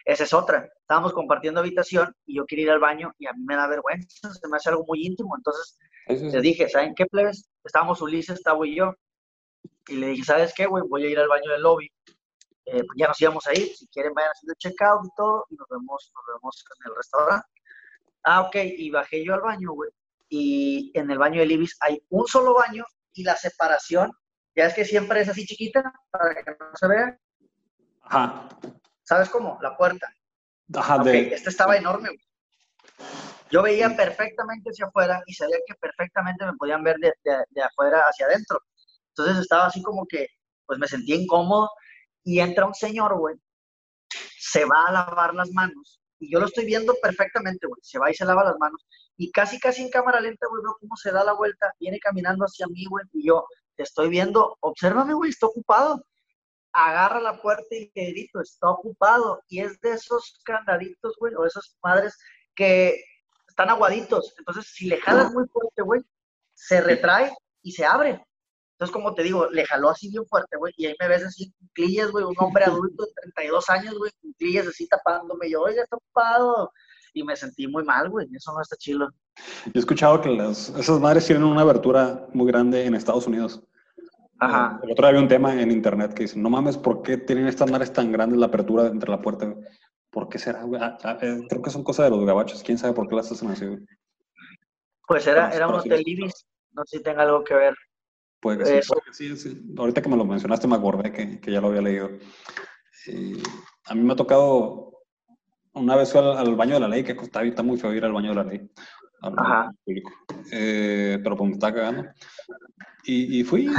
esa 0.08 0.24
es 0.24 0.34
otra. 0.34 0.70
Estábamos 0.80 1.12
compartiendo 1.12 1.60
habitación 1.60 2.16
y 2.26 2.38
yo 2.38 2.46
quería 2.46 2.64
ir 2.64 2.72
al 2.72 2.80
baño 2.80 3.14
y 3.20 3.28
a 3.28 3.34
mí 3.34 3.44
me 3.44 3.58
da 3.58 3.68
vergüenza, 3.68 4.34
se 4.34 4.48
me 4.48 4.56
hace 4.56 4.70
algo 4.70 4.86
muy 4.88 5.06
íntimo. 5.06 5.36
Entonces 5.36 5.78
les 6.08 6.42
dije, 6.42 6.70
¿saben 6.70 6.96
qué, 6.96 7.06
plebes? 7.08 7.50
Estábamos 7.66 8.02
Ulises, 8.02 8.42
Tavo 8.42 8.64
y 8.64 8.78
yo. 8.78 8.94
Y 9.88 9.96
le 9.96 10.08
dije, 10.08 10.24
¿sabes 10.24 10.54
qué, 10.56 10.66
güey? 10.66 10.84
Voy 10.88 11.06
a 11.06 11.10
ir 11.10 11.20
al 11.20 11.28
baño 11.28 11.52
del 11.52 11.62
lobby 11.62 11.92
eh, 12.70 12.84
pues 12.86 12.98
ya 12.98 13.08
nos 13.08 13.22
íbamos 13.22 13.48
a 13.48 13.54
ir, 13.54 13.74
si 13.74 13.88
quieren 13.88 14.14
vayan 14.14 14.30
haciendo 14.32 14.52
el 14.52 14.58
checkout 14.58 15.06
y 15.06 15.10
todo, 15.16 15.46
y 15.50 15.56
nos 15.56 15.68
vemos, 15.70 16.12
nos 16.14 16.24
vemos 16.36 16.66
en 16.86 16.92
el 16.92 16.98
restaurante. 16.98 17.48
Ah, 18.24 18.42
ok, 18.42 18.56
y 18.56 18.90
bajé 18.90 19.24
yo 19.24 19.36
al 19.36 19.40
baño, 19.40 19.72
güey, 19.72 19.90
y 20.28 20.92
en 20.94 21.10
el 21.10 21.18
baño 21.18 21.40
del 21.40 21.52
Ibis 21.54 21.78
hay 21.80 22.04
un 22.10 22.28
solo 22.28 22.54
baño 22.56 22.84
y 23.14 23.24
la 23.24 23.38
separación, 23.38 24.12
ya 24.54 24.66
es 24.66 24.74
que 24.74 24.84
siempre 24.84 25.22
es 25.22 25.30
así 25.30 25.46
chiquita, 25.46 25.94
para 26.12 26.36
que 26.36 26.44
no 26.52 26.58
se 26.78 26.88
vea. 26.90 27.18
Ajá. 28.02 28.50
¿Sabes 29.04 29.30
cómo? 29.30 29.58
La 29.62 29.78
puerta. 29.78 30.12
Ajá, 30.76 30.98
Ok, 30.98 31.04
de... 31.06 31.34
este 31.36 31.50
estaba 31.50 31.78
enorme, 31.78 32.10
güey. 32.10 33.08
Yo 33.50 33.62
veía 33.64 33.96
perfectamente 33.96 34.72
hacia 34.72 34.88
afuera 34.88 35.22
y 35.26 35.34
sabía 35.34 35.56
que 35.66 35.74
perfectamente 35.76 36.46
me 36.46 36.54
podían 36.58 36.84
ver 36.84 36.98
de, 36.98 37.14
de- 37.24 37.46
de 37.50 37.62
afuera 37.64 38.02
hacia 38.10 38.26
adentro. 38.26 38.60
Entonces 39.18 39.42
estaba 39.42 39.68
así 39.68 39.82
como 39.82 40.06
que, 40.06 40.28
pues 40.66 40.80
me 40.80 40.88
sentía 40.88 41.16
incómodo 41.16 41.70
y 42.24 42.40
entra 42.40 42.66
un 42.66 42.74
señor, 42.74 43.18
güey, 43.18 43.36
se 44.38 44.66
va 44.66 44.88
a 44.88 44.92
lavar 44.92 45.34
las 45.34 45.52
manos 45.52 46.02
y 46.20 46.32
yo 46.32 46.40
lo 46.40 46.48
estoy 46.48 46.66
viendo 46.66 46.94
perfectamente, 47.02 47.68
güey, 47.68 47.80
se 47.82 48.00
va 48.00 48.12
y 48.12 48.14
se 48.14 48.26
lava 48.26 48.44
las 48.44 48.58
manos 48.60 48.86
y 49.18 49.32
casi, 49.32 49.60
casi 49.60 49.82
en 49.82 49.90
cámara 49.90 50.22
lenta, 50.22 50.48
güey, 50.48 50.62
veo 50.62 50.78
cómo 50.80 50.96
se 50.96 51.12
da 51.12 51.24
la 51.24 51.34
vuelta, 51.34 51.74
viene 51.80 52.00
caminando 52.00 52.46
hacia 52.46 52.68
mí, 52.68 52.86
güey, 52.86 53.04
y 53.14 53.28
yo, 53.28 53.46
te 53.76 53.84
estoy 53.84 54.10
viendo, 54.10 54.58
obsérvame, 54.60 55.14
güey, 55.14 55.32
está 55.32 55.48
ocupado. 55.48 56.06
Agarra 56.74 57.20
la 57.20 57.42
puerta 57.42 57.66
y 57.72 57.92
le 57.96 58.12
grito, 58.12 58.42
está 58.42 58.70
ocupado. 58.70 59.42
Y 59.48 59.62
es 59.62 59.80
de 59.82 59.94
esos 59.94 60.42
candaditos, 60.44 61.16
güey, 61.20 61.34
o 61.36 61.46
esas 61.46 61.76
madres 61.82 62.18
que 62.56 63.02
están 63.48 63.70
aguaditos. 63.70 64.36
Entonces, 64.38 64.68
si 64.68 64.88
le 64.88 64.98
jalas 64.98 65.32
muy 65.32 65.48
fuerte, 65.48 65.82
güey, 65.82 66.02
se 66.54 66.82
retrae 66.82 67.34
y 67.64 67.72
se 67.72 67.86
abre. 67.86 68.24
Entonces, 68.78 68.94
como 68.94 69.16
te 69.16 69.24
digo, 69.24 69.48
le 69.50 69.66
jaló 69.66 69.90
así 69.90 70.08
bien 70.08 70.24
fuerte, 70.28 70.56
güey, 70.56 70.72
y 70.78 70.86
ahí 70.86 70.96
me 71.00 71.08
ves 71.08 71.26
así 71.26 71.52
en 71.78 72.12
güey, 72.12 72.24
un 72.24 72.36
hombre 72.38 72.66
adulto 72.66 73.06
de 73.06 73.12
32 73.34 73.70
años, 73.72 73.96
güey, 73.98 74.12
en 74.22 74.68
así 74.68 74.88
tapándome. 74.88 75.50
Yo, 75.50 75.64
oiga, 75.64 75.82
está 75.82 75.96
ocupado. 75.96 76.72
Y 77.12 77.24
me 77.24 77.36
sentí 77.36 77.68
muy 77.68 77.84
mal, 77.84 78.08
güey, 78.12 78.28
eso 78.32 78.54
no 78.54 78.62
está 78.62 78.76
chido. 78.76 79.10
Yo 79.66 79.72
he 79.74 79.80
escuchado 79.80 80.22
que 80.22 80.30
las, 80.30 80.70
esas 80.70 81.00
madres 81.00 81.26
tienen 81.26 81.44
una 81.44 81.62
abertura 81.62 82.28
muy 82.34 82.46
grande 82.46 82.86
en 82.86 82.94
Estados 82.94 83.26
Unidos. 83.26 83.64
Ajá. 84.38 84.80
El 84.84 84.92
otro 84.92 85.06
día 85.06 85.10
había 85.10 85.22
un 85.22 85.28
tema 85.28 85.60
en 85.60 85.72
internet 85.72 86.14
que 86.14 86.24
dice, 86.24 86.38
no 86.38 86.52
mames, 86.52 86.78
¿por 86.78 87.02
qué 87.02 87.18
tienen 87.18 87.48
estas 87.48 87.72
madres 87.72 87.92
tan 87.92 88.12
grandes 88.12 88.38
la 88.38 88.46
apertura 88.46 88.86
entre 88.86 89.10
la 89.10 89.20
puerta? 89.20 89.48
güey? 89.48 89.66
¿Por 90.12 90.30
qué 90.30 90.38
será? 90.38 90.62
güey? 90.62 90.80
Ah, 90.80 90.96
ah, 91.04 91.18
eh, 91.20 91.48
creo 91.50 91.64
que 91.64 91.72
son 91.72 91.84
cosas 91.84 92.12
de 92.12 92.16
los 92.16 92.24
gabachos. 92.28 92.62
¿Quién 92.62 92.78
sabe 92.78 92.94
por 92.94 93.08
qué 93.08 93.16
las 93.16 93.32
hacen 93.32 93.50
así? 93.50 93.66
güey? 93.66 93.80
Pues 95.08 95.26
era, 95.26 95.50
era 95.50 95.68
un 95.68 95.76
hotel 95.76 96.04
Ibis, 96.06 96.46
no 96.74 96.84
sé 96.86 96.98
si 96.98 97.04
tenga 97.04 97.24
algo 97.24 97.44
que 97.44 97.56
ver. 97.56 97.74
Puede 98.40 98.60
que 98.60 98.66
sí, 98.66 98.88
puede 98.88 99.02
que 99.06 99.14
sí, 99.14 99.36
sí. 99.38 99.62
Ahorita 99.78 100.02
que 100.02 100.10
me 100.10 100.18
lo 100.18 100.26
mencionaste 100.26 100.68
me 100.68 100.76
acordé 100.76 101.12
que, 101.12 101.40
que 101.40 101.52
ya 101.52 101.60
lo 101.62 101.68
había 101.68 101.82
leído. 101.82 102.10
Y 103.08 103.42
a 103.86 103.96
mí 103.96 104.02
me 104.02 104.14
ha 104.14 104.16
tocado, 104.16 104.92
una 105.74 105.96
vez 105.96 106.12
fui 106.12 106.20
al, 106.22 106.38
al 106.38 106.56
baño 106.56 106.76
de 106.76 106.80
la 106.82 106.88
ley, 106.88 107.04
que 107.04 107.14
está, 107.14 107.44
está 107.44 107.64
muy 107.64 107.78
feo 107.78 107.94
ir 107.94 108.04
al 108.06 108.14
baño 108.14 108.30
de 108.30 108.36
la 108.36 108.44
ley. 108.44 108.70
al 109.22 109.34
Ajá. 109.38 109.72
público. 109.84 110.12
Eh, 110.52 111.20
pero 111.24 111.36
pues 111.36 111.48
me 111.50 111.54
estaba 111.56 111.74
cagando. 111.74 112.06
Y, 113.06 113.40
y 113.40 113.44
fui, 113.44 113.70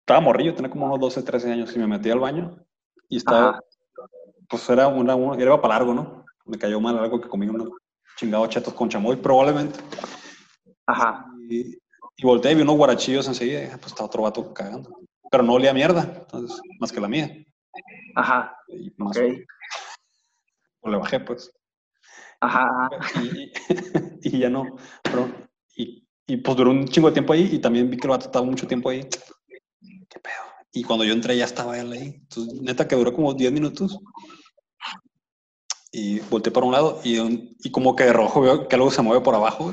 estaba 0.00 0.20
morrillo, 0.20 0.54
tenía 0.54 0.70
como 0.70 0.86
unos 0.86 0.98
12, 1.00 1.22
13 1.22 1.52
años 1.52 1.74
y 1.76 1.78
me 1.78 1.86
metí 1.86 2.10
al 2.10 2.18
baño 2.18 2.56
y 3.08 3.18
estaba, 3.18 3.50
Ajá. 3.50 3.60
pues 4.48 4.68
era 4.70 4.88
una, 4.88 5.14
una- 5.14 5.40
era 5.40 5.60
para 5.60 5.74
largo, 5.74 5.94
¿no? 5.94 6.24
Me 6.46 6.58
cayó 6.58 6.80
mal 6.80 6.98
algo 6.98 7.20
que 7.20 7.28
comí 7.28 7.46
unos 7.48 7.68
chingados 8.16 8.48
chetos 8.48 8.74
con 8.74 8.88
chamoy, 8.88 9.16
probablemente. 9.16 9.78
Ajá. 10.86 11.26
Y, 11.48 11.78
y 12.20 12.26
volteé 12.26 12.52
y 12.52 12.54
vi 12.56 12.62
unos 12.62 12.76
guarachillos 12.76 13.26
enseguida 13.28 13.60
y 13.60 13.64
dije, 13.64 13.78
pues 13.78 13.92
está 13.92 14.04
otro 14.04 14.22
vato 14.22 14.52
cagando. 14.52 14.90
Pero 15.30 15.42
no 15.42 15.54
olía 15.54 15.72
mierda, 15.72 16.02
entonces, 16.20 16.60
más 16.78 16.92
que 16.92 17.00
la 17.00 17.08
mía. 17.08 17.30
Ajá. 18.14 18.56
Y 18.68 18.92
más, 18.96 19.16
Ok. 19.16 19.22
o 20.80 20.90
le 20.90 20.96
bajé, 20.98 21.20
pues. 21.20 21.50
Ajá. 22.40 22.90
Y, 23.22 23.52
y 24.22 24.38
ya 24.38 24.50
no, 24.50 24.64
pero, 25.02 25.30
y, 25.76 26.06
y 26.26 26.36
pues 26.38 26.56
duró 26.56 26.70
un 26.70 26.88
chingo 26.88 27.08
de 27.08 27.14
tiempo 27.14 27.32
ahí 27.32 27.48
y 27.52 27.58
también 27.58 27.90
vi 27.90 27.96
que 27.96 28.06
el 28.06 28.10
vato 28.10 28.26
estaba 28.26 28.44
mucho 28.44 28.66
tiempo 28.66 28.90
ahí. 28.90 29.02
¿Qué 30.08 30.18
pedo? 30.18 30.34
Y 30.72 30.82
cuando 30.84 31.04
yo 31.04 31.12
entré 31.12 31.36
ya 31.36 31.44
estaba 31.44 31.78
él 31.78 31.92
ahí. 31.92 32.14
Entonces, 32.20 32.60
neta 32.60 32.86
que 32.86 32.96
duró 32.96 33.12
como 33.12 33.34
10 33.34 33.52
minutos. 33.52 33.98
Y 35.92 36.20
volteé 36.20 36.52
para 36.52 36.66
un 36.66 36.72
lado 36.72 37.00
y, 37.02 37.56
y 37.58 37.70
como 37.72 37.96
que 37.96 38.04
de 38.04 38.12
rojo 38.12 38.40
veo 38.40 38.68
que 38.68 38.76
algo 38.76 38.90
se 38.92 39.02
mueve 39.02 39.24
por 39.24 39.34
abajo, 39.34 39.72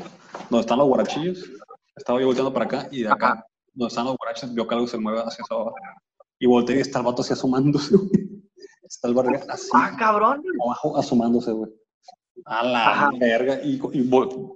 donde 0.50 0.62
están 0.62 0.80
los 0.80 0.88
guarachillos. 0.88 1.44
Estaba 1.98 2.20
yo 2.20 2.28
volteando 2.28 2.54
para 2.54 2.66
acá 2.66 2.88
y 2.92 3.04
de 3.04 3.10
acá, 3.10 3.32
Ajá. 3.34 3.46
donde 3.74 3.90
están 3.90 4.06
los 4.06 4.16
guarachos, 4.18 4.54
veo 4.54 4.68
que 4.68 4.76
algo 4.76 4.88
se 4.88 4.98
mueve 4.98 5.20
hacia 5.20 5.44
abajo. 5.50 5.76
Y 6.40 6.46
volteé 6.46 6.78
y 6.78 6.82
está 6.82 7.00
el 7.00 7.06
vato 7.06 7.22
así 7.24 7.34
asomándose, 7.34 7.96
güey. 7.98 8.10
Está 8.84 9.08
el 9.08 9.16
verga 9.16 9.42
así 9.50 9.70
Ah, 9.74 9.96
cabrón. 9.98 10.44
abajo 10.64 10.98
asomándose, 10.98 11.52
güey. 11.52 11.72
A 12.46 12.64
la 12.64 12.90
Ajá. 12.92 13.10
verga. 13.20 13.60
Y, 13.64 13.82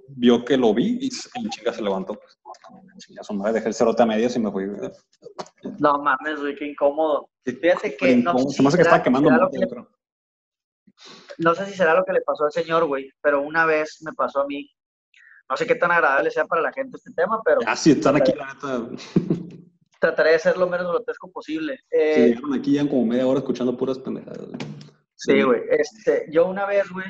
vio 0.08 0.44
que 0.44 0.56
lo 0.56 0.72
vi 0.72 0.98
y 1.00 1.10
en 1.34 1.50
chinga 1.50 1.72
se 1.72 1.82
levantó. 1.82 2.14
Pues. 2.14 2.38
Chinga 2.98 3.24
su 3.24 3.34
madre, 3.34 3.54
dejé 3.54 3.68
el 3.68 3.74
cerote 3.74 4.02
a 4.02 4.06
medias 4.06 4.36
y 4.36 4.38
me 4.38 4.50
fui. 4.50 4.66
güey. 4.66 4.90
No 5.78 5.98
mames, 5.98 6.40
güey, 6.40 6.54
qué 6.54 6.66
incómodo. 6.68 7.28
Fíjate 7.44 7.96
que 7.96 8.16
no 8.16 8.38
se 8.38 8.62
me 8.62 8.68
hace 8.68 8.76
que 8.78 8.82
estaba 8.82 9.02
quemando 9.02 9.30
moto, 9.30 9.50
que 9.50 9.66
no 11.38 11.54
sé 11.54 11.66
si 11.66 11.74
será 11.74 11.94
lo 11.94 12.04
que 12.04 12.12
le 12.12 12.20
pasó 12.20 12.44
al 12.44 12.52
señor, 12.52 12.84
güey, 12.86 13.10
pero 13.20 13.42
una 13.42 13.66
vez 13.66 13.98
me 14.02 14.12
pasó 14.12 14.42
a 14.42 14.46
mí. 14.46 14.70
No 15.50 15.56
sé 15.56 15.66
qué 15.66 15.74
tan 15.74 15.90
agradable 15.90 16.30
sea 16.30 16.46
para 16.46 16.62
la 16.62 16.72
gente 16.72 16.96
este 16.96 17.12
tema, 17.12 17.40
pero 17.44 17.60
Ya, 17.60 17.76
si 17.76 17.90
están 17.92 18.16
aquí, 18.16 18.32
la 18.32 18.54
neta. 18.54 18.88
trataré 20.00 20.32
de 20.32 20.38
ser 20.38 20.56
lo 20.56 20.66
menos 20.68 20.88
grotesco 20.88 21.30
posible. 21.30 21.76
Si 21.90 21.96
Eh, 21.98 22.26
llegaron 22.28 22.54
aquí, 22.54 22.72
ya 22.72 22.88
como 22.88 23.04
media 23.06 23.26
hora 23.26 23.38
escuchando 23.40 23.76
puras 23.76 23.98
pendejadas. 23.98 24.38
güey. 24.48 24.58
Sí, 25.14 25.42
güey. 25.42 25.62
Este, 25.70 26.26
yo 26.32 26.46
una 26.46 26.66
vez, 26.66 26.88
güey, 26.90 27.06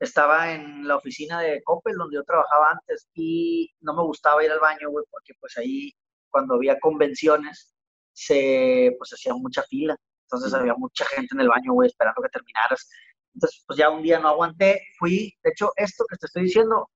estaba 0.00 0.52
en 0.52 0.86
la 0.86 0.96
oficina 0.96 1.40
de 1.40 1.62
Coppel, 1.62 1.94
donde 1.96 2.16
yo 2.16 2.24
trabajaba 2.24 2.72
antes, 2.72 3.08
y 3.14 3.72
no 3.80 3.94
me 3.94 4.02
gustaba 4.02 4.44
ir 4.44 4.50
al 4.50 4.58
baño, 4.60 4.90
güey, 4.90 5.04
porque 5.10 5.32
pues 5.40 5.56
ahí, 5.58 5.92
cuando 6.28 6.54
había 6.54 6.78
convenciones, 6.80 7.72
se, 8.12 8.94
pues 8.98 9.10
hacía 9.12 9.32
mucha 9.34 9.62
fila. 9.62 9.96
Entonces 10.26 10.50
Sí. 10.50 10.56
había 10.58 10.74
mucha 10.74 11.04
gente 11.06 11.28
en 11.34 11.40
el 11.40 11.48
baño, 11.48 11.72
güey, 11.72 11.88
esperando 11.88 12.20
que 12.20 12.28
terminaras. 12.28 12.88
Entonces, 13.34 13.62
pues 13.66 13.78
ya 13.78 13.88
un 13.90 14.02
día 14.02 14.18
no 14.18 14.28
aguanté, 14.28 14.82
fui, 14.98 15.34
de 15.42 15.50
hecho, 15.50 15.70
esto 15.76 16.04
que 16.10 16.16
te 16.18 16.26
estoy 16.26 16.42
diciendo, 16.42 16.90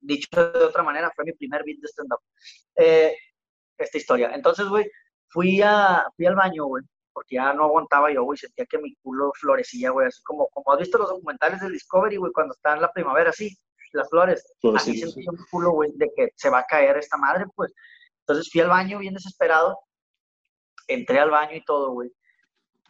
dicho 0.00 0.28
de 0.52 0.64
otra 0.64 0.82
manera, 0.82 1.10
fue 1.14 1.24
mi 1.24 1.32
primer 1.32 1.64
beat 1.64 1.78
de 1.78 1.88
stand-up. 1.88 2.20
Eh, 2.76 3.16
esta 3.78 3.98
historia. 3.98 4.32
Entonces, 4.34 4.66
güey, 4.68 4.90
fui, 5.28 5.60
a, 5.62 6.06
fui 6.16 6.26
al 6.26 6.34
baño, 6.34 6.66
güey, 6.66 6.84
porque 7.12 7.36
ya 7.36 7.52
no 7.52 7.64
aguantaba 7.64 8.12
yo, 8.12 8.24
güey, 8.24 8.38
sentía 8.38 8.66
que 8.66 8.78
mi 8.78 8.94
culo 8.96 9.32
florecía, 9.34 9.90
güey, 9.90 10.06
así 10.06 10.22
como, 10.22 10.48
como 10.48 10.72
has 10.72 10.80
visto 10.80 10.98
los 10.98 11.08
documentales 11.08 11.60
del 11.60 11.72
Discovery, 11.72 12.16
güey, 12.16 12.32
cuando 12.32 12.54
está 12.54 12.74
en 12.74 12.82
la 12.82 12.92
primavera, 12.92 13.30
así, 13.30 13.56
las 13.92 14.08
flores, 14.08 14.44
así 14.76 14.98
sentí 14.98 15.22
sí. 15.22 15.30
mi 15.30 15.44
culo, 15.50 15.72
güey, 15.72 15.90
de 15.94 16.10
que 16.16 16.28
se 16.36 16.50
va 16.50 16.60
a 16.60 16.66
caer 16.66 16.96
esta 16.96 17.16
madre, 17.16 17.46
pues. 17.56 17.72
Entonces 18.20 18.50
fui 18.52 18.60
al 18.60 18.68
baño 18.68 18.98
bien 18.98 19.14
desesperado, 19.14 19.78
entré 20.86 21.18
al 21.18 21.30
baño 21.30 21.56
y 21.56 21.64
todo, 21.64 21.92
güey, 21.92 22.12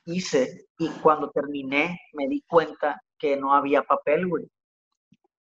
hice, 0.05 0.67
y 0.79 0.89
cuando 1.01 1.31
terminé 1.31 1.99
me 2.13 2.29
di 2.29 2.43
cuenta 2.47 3.01
que 3.19 3.37
no 3.37 3.55
había 3.55 3.83
papel, 3.83 4.27
güey. 4.27 4.47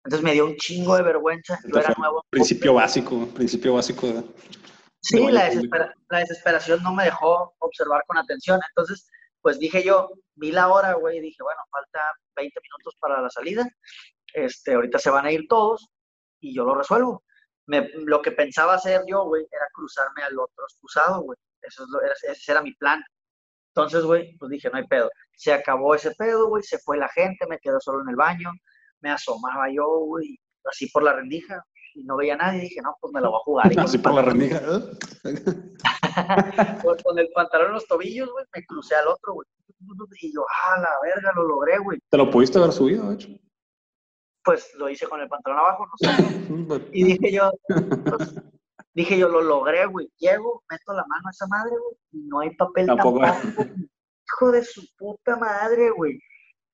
Entonces 0.06 0.24
me 0.24 0.34
dio 0.34 0.46
un 0.46 0.56
chingo 0.56 0.96
de 0.96 1.02
vergüenza, 1.04 1.60
yo 1.64 1.80
era 1.80 1.94
nuevo. 1.98 2.24
Principio 2.30 2.74
básico, 2.76 3.28
principio 3.34 3.74
básico 3.74 4.08
de. 4.08 4.24
Sí, 5.02 5.18
baño 5.20 5.32
la, 5.32 5.50
desespera- 5.50 5.94
la 6.10 6.20
desesperación 6.20 6.84
no 6.84 6.94
me 6.94 7.04
dejó 7.06 7.54
observar 7.60 8.04
con 8.08 8.18
atención. 8.18 8.60
Entonces, 8.70 9.08
pues 9.42 9.60
dije 9.60 9.84
yo, 9.84 10.10
vi 10.36 10.52
la 10.52 10.68
hora, 10.70 10.94
güey, 10.94 11.18
y 11.18 11.22
dije, 11.22 11.44
bueno, 11.44 11.60
falta 11.72 12.12
20 12.36 12.60
minutos 12.62 12.96
para 13.00 13.22
la 13.22 13.30
salida. 13.30 13.68
Este, 14.34 14.74
ahorita 14.74 14.98
se 15.00 15.10
van 15.10 15.26
a 15.26 15.32
ir 15.32 15.48
todos 15.48 15.90
y 16.40 16.56
yo 16.56 16.66
lo 16.66 16.76
resuelvo. 16.76 17.24
Me- 17.68 17.90
lo 17.94 18.22
que 18.22 18.32
pensaba 18.32 18.76
hacer 18.76 19.02
yo, 19.08 19.26
güey, 19.26 19.44
era 19.52 19.68
cruzarme 19.74 20.24
al 20.24 20.38
otro 20.40 20.66
excusado, 20.66 21.22
güey. 21.22 21.38
Eso 21.62 21.84
es 21.84 21.90
lo- 21.90 22.02
ese 22.32 22.52
era 22.52 22.62
mi 22.62 22.74
plan. 22.76 23.04
Entonces, 23.76 24.04
güey, 24.04 24.36
pues 24.38 24.50
dije, 24.52 24.70
no 24.70 24.78
hay 24.78 24.88
pedo. 24.88 25.10
Se 25.36 25.52
acabó 25.54 25.96
ese 25.96 26.12
pedo, 26.12 26.48
güey, 26.48 26.64
se 26.64 26.78
fue 26.80 26.98
la 26.98 27.10
gente, 27.10 27.46
me 27.48 27.60
quedé 27.60 27.80
solo 27.80 28.02
en 28.04 28.10
el 28.10 28.16
baño, 28.16 28.52
me 29.06 29.12
asomaba 29.12 29.70
yo, 29.72 29.86
güey, 30.00 30.40
así 30.66 30.88
por 30.88 31.04
la 31.04 31.14
rendija, 31.14 31.64
y 31.94 32.04
no 32.04 32.18
veía 32.18 32.34
a 32.34 32.38
nadie. 32.38 32.62
Dije, 32.62 32.82
no, 32.82 32.98
pues 33.00 33.14
me 33.14 33.22
la 33.22 33.30
voy 33.30 33.38
a 33.38 33.44
jugar. 33.44 33.72
Y 33.72 33.78
Así 33.80 34.00
por 34.00 34.16
la 34.16 34.24
rendija. 34.24 34.58
¿eh? 34.58 34.82
con, 36.84 36.98
con 37.04 37.20
el 37.20 37.30
pantalón 37.36 37.68
en 37.68 37.74
los 37.74 37.88
tobillos, 37.88 38.32
güey, 38.32 38.46
me 38.56 38.66
crucé 38.66 38.96
al 38.96 39.08
otro, 39.08 39.34
güey. 39.36 39.48
Y 40.22 40.34
yo, 40.34 40.42
ah, 40.42 40.80
la 40.80 40.90
verga, 41.04 41.32
lo 41.36 41.44
logré, 41.44 41.78
güey. 41.78 42.00
Te 42.10 42.18
lo 42.18 42.32
pudiste 42.32 42.58
haber 42.58 42.72
subido, 42.72 43.10
de 43.10 43.16
hecho. 43.16 43.30
Pues 44.44 44.74
lo 44.76 44.90
hice 44.90 45.08
con 45.08 45.22
el 45.22 45.30
pantalón 45.30 45.60
abajo, 45.60 45.86
no 45.86 45.98
sé. 45.98 46.90
Y 46.94 47.04
dije 47.04 47.32
yo, 47.32 47.52
pues, 47.68 48.34
dije 48.96 49.20
yo, 49.20 49.30
lo 49.30 49.42
logré, 49.44 49.86
güey. 49.86 50.12
Llego, 50.18 50.64
meto 50.68 50.94
la 50.94 51.06
mano 51.06 51.28
a 51.28 51.32
esa 51.32 51.46
madre, 51.46 51.76
güey, 51.78 51.96
y 52.14 52.28
no 52.28 52.40
hay 52.40 52.56
papel 52.56 52.88
Tampoco. 52.88 53.20
tampoco. 53.20 53.70
Hijo 54.28 54.52
de 54.52 54.64
su 54.64 54.82
puta 54.98 55.36
madre, 55.36 55.92
güey. 55.92 56.20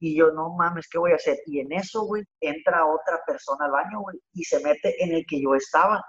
Y 0.03 0.17
yo, 0.17 0.31
no 0.31 0.49
mames, 0.55 0.89
¿qué 0.89 0.97
voy 0.97 1.11
a 1.11 1.15
hacer? 1.15 1.37
Y 1.45 1.59
en 1.59 1.71
eso, 1.71 2.01
güey, 2.05 2.23
entra 2.39 2.87
otra 2.87 3.21
persona 3.25 3.65
al 3.65 3.71
baño, 3.71 4.01
güey, 4.01 4.19
y 4.33 4.43
se 4.43 4.59
mete 4.59 5.01
en 5.03 5.13
el 5.13 5.23
que 5.27 5.39
yo 5.39 5.53
estaba. 5.53 6.03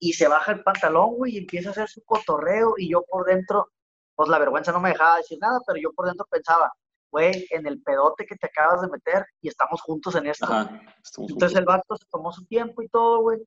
Y 0.00 0.12
se 0.12 0.26
baja 0.26 0.50
el 0.50 0.64
pantalón, 0.64 1.14
güey, 1.14 1.36
y 1.36 1.38
empieza 1.38 1.68
a 1.68 1.72
hacer 1.72 1.88
su 1.88 2.02
cotorreo, 2.04 2.74
y 2.76 2.90
yo 2.90 3.04
por 3.08 3.24
dentro, 3.24 3.68
pues 4.16 4.28
la 4.28 4.40
vergüenza 4.40 4.72
no 4.72 4.80
me 4.80 4.88
dejaba 4.88 5.18
decir 5.18 5.38
nada, 5.40 5.60
pero 5.64 5.78
yo 5.80 5.92
por 5.92 6.06
dentro 6.06 6.26
pensaba, 6.28 6.72
güey, 7.12 7.46
en 7.50 7.68
el 7.68 7.80
pedote 7.80 8.26
que 8.26 8.34
te 8.34 8.48
acabas 8.48 8.82
de 8.82 8.88
meter 8.88 9.24
y 9.40 9.48
estamos 9.48 9.80
juntos 9.82 10.16
en 10.16 10.26
esto. 10.26 10.48
Entonces 11.28 11.56
el 11.56 11.64
vato 11.64 11.96
se 11.96 12.06
tomó 12.10 12.32
su 12.32 12.44
tiempo 12.46 12.82
y 12.82 12.88
todo, 12.88 13.22
güey. 13.22 13.38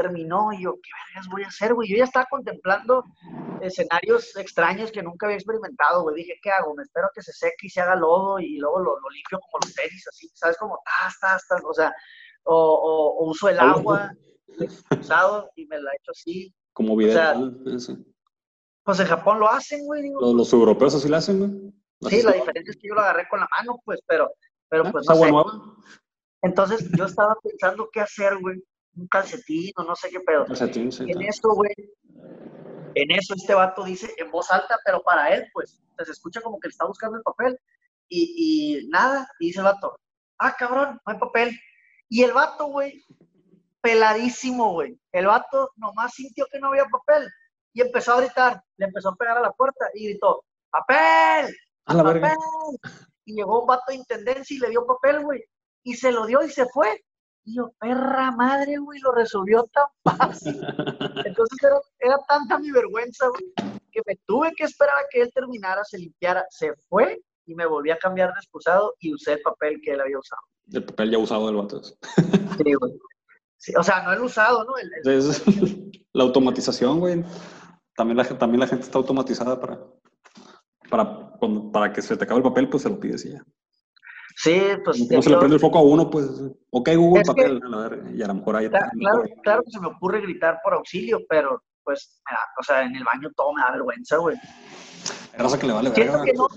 Terminó 0.00 0.52
y 0.52 0.62
yo, 0.62 0.74
¿qué 0.74 0.90
vergas 1.08 1.28
voy 1.28 1.42
a 1.42 1.48
hacer, 1.48 1.74
güey? 1.74 1.88
Yo 1.88 1.96
ya 1.96 2.04
estaba 2.04 2.26
contemplando 2.30 3.04
escenarios 3.60 4.36
extraños 4.36 4.92
que 4.92 5.02
nunca 5.02 5.26
había 5.26 5.36
experimentado, 5.36 6.02
güey. 6.02 6.16
Dije, 6.16 6.38
¿qué 6.40 6.50
hago? 6.50 6.74
Me 6.74 6.84
espero 6.84 7.08
que 7.14 7.22
se 7.22 7.32
seque 7.32 7.66
y 7.66 7.68
se 7.68 7.80
haga 7.80 7.96
lodo 7.96 8.38
y 8.38 8.58
luego 8.58 8.78
lo, 8.78 9.10
limpio 9.10 9.40
como 9.40 9.58
los 9.62 9.74
tenis, 9.74 10.06
así, 10.08 10.30
¿sabes? 10.34 10.56
Como, 10.56 10.78
tas, 10.84 11.18
tas, 11.20 11.46
tas, 11.48 11.62
o 11.64 11.74
sea, 11.74 11.92
o, 12.44 13.24
uso 13.26 13.48
el 13.48 13.58
agua 13.58 14.12
usado 14.98 15.50
y 15.56 15.66
me 15.66 15.80
la 15.80 15.90
echo 16.00 16.12
así. 16.12 16.54
Como 16.72 16.96
video. 16.96 17.52
pues 18.84 19.00
en 19.00 19.06
Japón 19.06 19.40
lo 19.40 19.48
hacen, 19.48 19.84
güey. 19.84 20.12
Los, 20.20 20.52
europeos 20.52 20.94
así 20.94 21.08
lo 21.08 21.16
hacen, 21.16 21.38
güey. 21.38 22.10
Sí, 22.10 22.22
la 22.22 22.32
diferencia 22.32 22.70
es 22.70 22.76
que 22.76 22.88
yo 22.88 22.94
lo 22.94 23.00
agarré 23.00 23.26
con 23.28 23.40
la 23.40 23.48
mano, 23.58 23.80
pues, 23.84 24.00
pero, 24.06 24.30
pero 24.68 24.84
ah, 24.86 24.92
pues 24.92 25.06
no 25.08 25.14
sé. 25.16 25.32
Entonces 26.42 26.88
yo 26.96 27.04
estaba 27.04 27.36
pensando 27.42 27.88
qué 27.92 28.00
hacer, 28.00 28.38
güey. 28.38 28.62
Un 28.98 29.06
calcetín 29.08 29.72
o 29.76 29.84
no 29.84 29.94
sé 29.94 30.10
qué 30.10 30.20
pedo. 30.20 30.46
Calcetín, 30.46 30.90
sí, 30.90 31.04
en 31.08 31.22
esto, 31.22 31.50
güey, 31.54 31.72
en 32.94 33.10
eso 33.12 33.34
este 33.34 33.54
vato 33.54 33.84
dice 33.84 34.12
en 34.18 34.30
voz 34.30 34.50
alta, 34.50 34.78
pero 34.84 35.02
para 35.02 35.32
él, 35.34 35.46
pues, 35.52 35.80
se 36.04 36.10
escucha 36.10 36.40
como 36.40 36.58
que 36.58 36.68
le 36.68 36.72
está 36.72 36.86
buscando 36.86 37.16
el 37.16 37.22
papel. 37.22 37.58
Y, 38.08 38.82
y 38.82 38.88
nada, 38.88 39.28
y 39.38 39.46
dice 39.46 39.60
el 39.60 39.66
vato, 39.66 39.98
ah, 40.38 40.54
cabrón, 40.58 41.00
no 41.06 41.12
hay 41.12 41.18
papel. 41.18 41.56
Y 42.08 42.22
el 42.22 42.32
vato, 42.32 42.66
güey, 42.66 43.04
peladísimo, 43.80 44.72
güey. 44.72 44.98
El 45.12 45.26
vato 45.26 45.70
nomás 45.76 46.14
sintió 46.14 46.46
que 46.50 46.58
no 46.58 46.68
había 46.68 46.86
papel 46.86 47.28
y 47.72 47.82
empezó 47.82 48.14
a 48.14 48.20
gritar, 48.20 48.62
le 48.76 48.86
empezó 48.86 49.10
a 49.10 49.16
pegar 49.16 49.38
a 49.38 49.42
la 49.42 49.52
puerta 49.52 49.86
y 49.94 50.08
gritó, 50.08 50.44
¡papel! 50.70 51.54
A 51.84 51.94
la 51.94 52.02
verga. 52.02 52.34
Y 53.24 53.34
llegó 53.34 53.60
un 53.60 53.66
vato 53.66 53.84
de 53.88 53.96
intendencia 53.96 54.56
y 54.56 54.60
le 54.60 54.70
dio 54.70 54.86
papel, 54.86 55.20
güey. 55.20 55.44
Y 55.84 55.94
se 55.94 56.10
lo 56.10 56.26
dio 56.26 56.42
y 56.42 56.50
se 56.50 56.66
fue. 56.66 57.04
Y 57.48 57.54
yo, 57.54 57.72
perra 57.80 58.30
madre, 58.30 58.76
güey, 58.76 59.00
lo 59.00 59.10
resolvió 59.10 59.64
tan 59.72 59.86
fácil. 60.18 60.60
Entonces 61.24 61.58
era, 61.98 62.18
tanta 62.28 62.58
mi 62.58 62.70
vergüenza, 62.70 63.26
güey, 63.28 63.72
que 63.90 64.02
me 64.06 64.16
tuve 64.26 64.52
que 64.54 64.64
esperar 64.64 64.94
a 64.96 65.06
que 65.10 65.22
él 65.22 65.32
terminara, 65.32 65.82
se 65.82 65.96
limpiara, 65.96 66.44
se 66.50 66.74
fue 66.90 67.22
y 67.46 67.54
me 67.54 67.64
volví 67.64 67.90
a 67.90 67.96
cambiar 67.96 68.34
de 68.34 68.38
excusado 68.38 68.94
y 69.00 69.14
usé 69.14 69.34
el 69.34 69.40
papel 69.40 69.80
que 69.82 69.92
él 69.92 70.00
había 70.02 70.18
usado. 70.18 70.42
El 70.70 70.84
papel 70.84 71.10
ya 71.10 71.18
usado 71.18 71.46
del 71.46 71.56
vato. 71.56 71.82
Sí, 71.82 72.74
güey. 72.74 72.92
o 73.78 73.82
sea, 73.82 74.02
no 74.02 74.12
el 74.12 74.20
usado, 74.20 74.64
¿no? 74.64 74.74
la 76.12 76.22
automatización, 76.22 77.00
güey. 77.00 77.24
También 77.96 78.18
la, 78.18 78.24
también 78.24 78.60
la 78.60 78.66
gente 78.66 78.84
está 78.84 78.98
automatizada 78.98 79.58
para, 79.58 79.80
para, 80.90 81.32
para 81.72 81.92
que 81.94 82.02
se 82.02 82.14
te 82.14 82.24
acabe 82.24 82.40
el 82.40 82.44
papel, 82.44 82.68
pues 82.68 82.82
se 82.82 82.90
lo 82.90 83.00
pides 83.00 83.24
y 83.24 83.32
ya. 83.32 83.42
Sí, 84.40 84.60
pues. 84.84 85.10
No 85.10 85.20
se 85.20 85.30
le 85.30 85.36
prende 85.36 85.56
el 85.56 85.60
foco 85.60 85.78
a 85.78 85.82
uno, 85.82 86.08
pues. 86.08 86.26
Ok, 86.70 86.90
Google, 86.94 87.24
papel, 87.24 87.60
a 87.74 87.88
ver, 87.88 88.04
y 88.14 88.22
a 88.22 88.28
lo 88.28 88.34
mejor 88.34 88.54
ahí. 88.54 88.68
Claro, 88.68 89.24
claro, 89.42 89.62
que 89.64 89.70
se 89.72 89.80
me 89.80 89.88
ocurre 89.88 90.20
gritar 90.20 90.60
por 90.62 90.74
auxilio, 90.74 91.18
pero 91.28 91.60
pues, 91.82 92.22
o 92.60 92.62
sea, 92.62 92.84
en 92.84 92.94
el 92.94 93.02
baño 93.02 93.30
todo 93.34 93.52
me 93.52 93.62
da 93.62 93.72
vergüenza, 93.72 94.18
güey. 94.18 94.36
Raza 95.36 95.58
que 95.58 95.66
le 95.66 95.72
vale 95.72 95.92
siento 95.92 96.22
que, 96.22 96.32
no, 96.34 96.48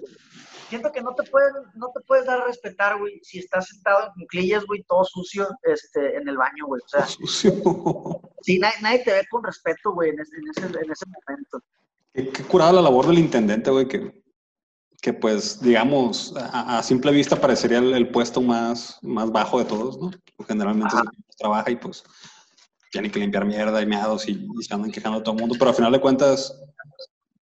siento 0.69 0.91
que 0.91 1.01
no 1.01 1.15
te 1.15 1.23
puedes, 1.23 1.53
no 1.73 1.87
te 1.87 2.01
puedes 2.05 2.25
dar 2.27 2.41
a 2.41 2.45
respetar, 2.45 2.99
güey, 2.99 3.19
si 3.23 3.39
estás 3.39 3.67
sentado 3.67 4.07
en 4.07 4.21
cuclillas, 4.21 4.63
güey, 4.65 4.83
todo 4.83 5.03
sucio, 5.05 5.47
este, 5.63 6.17
en 6.17 6.27
el 6.27 6.37
baño, 6.37 6.67
güey. 6.67 6.81
O 6.85 6.87
sea, 6.87 7.05
sucio. 7.07 7.53
Sí, 8.43 8.57
nadie, 8.57 9.03
te 9.03 9.13
ve 9.13 9.27
con 9.29 9.43
respeto, 9.43 9.93
güey, 9.93 10.09
en 10.09 10.19
ese, 10.19 10.35
en 10.35 10.49
ese, 10.49 10.79
en 10.83 10.91
ese 10.91 11.05
momento. 11.05 11.61
Qué, 12.11 12.29
qué 12.29 12.43
curada 12.43 12.73
la 12.73 12.81
labor 12.81 13.05
del 13.05 13.19
intendente, 13.19 13.69
güey, 13.69 13.87
que 13.87 14.20
que 15.01 15.13
pues, 15.13 15.59
digamos, 15.59 16.33
a, 16.37 16.81
simple 16.83 17.11
vista 17.11 17.35
parecería 17.35 17.79
el, 17.79 18.09
puesto 18.11 18.39
más, 18.39 18.99
más 19.01 19.31
bajo 19.31 19.57
de 19.57 19.65
todos, 19.65 19.97
¿no? 19.97 20.11
Generalmente 20.47 20.95
se 20.95 21.37
trabaja 21.37 21.71
y 21.71 21.75
pues 21.75 22.03
tiene 22.91 23.09
que 23.09 23.19
limpiar 23.19 23.45
mierda 23.45 23.81
y 23.81 23.87
meados 23.87 24.29
y, 24.29 24.47
se 24.61 24.73
andan 24.73 24.91
quejando 24.91 25.19
a 25.19 25.23
todo 25.23 25.33
el 25.33 25.41
mundo, 25.41 25.55
pero 25.57 25.69
al 25.69 25.75
final 25.75 25.91
de 25.91 26.01
cuentas 26.01 26.55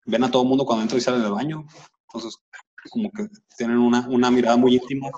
ven 0.06 0.26
a 0.26 0.32
todo 0.32 0.44
el 0.44 0.50
mundo 0.50 0.66
cuando 0.66 0.84
entran 0.84 0.98
y 0.98 1.02
salen 1.02 1.22
del 1.22 1.32
baño. 1.32 1.66
Entonces, 2.08 2.38
como 2.90 3.10
que 3.12 3.28
tienen 3.58 3.78
una, 3.78 4.06
una 4.10 4.30
mirada 4.30 4.58
muy 4.58 4.76
íntima 4.76 5.10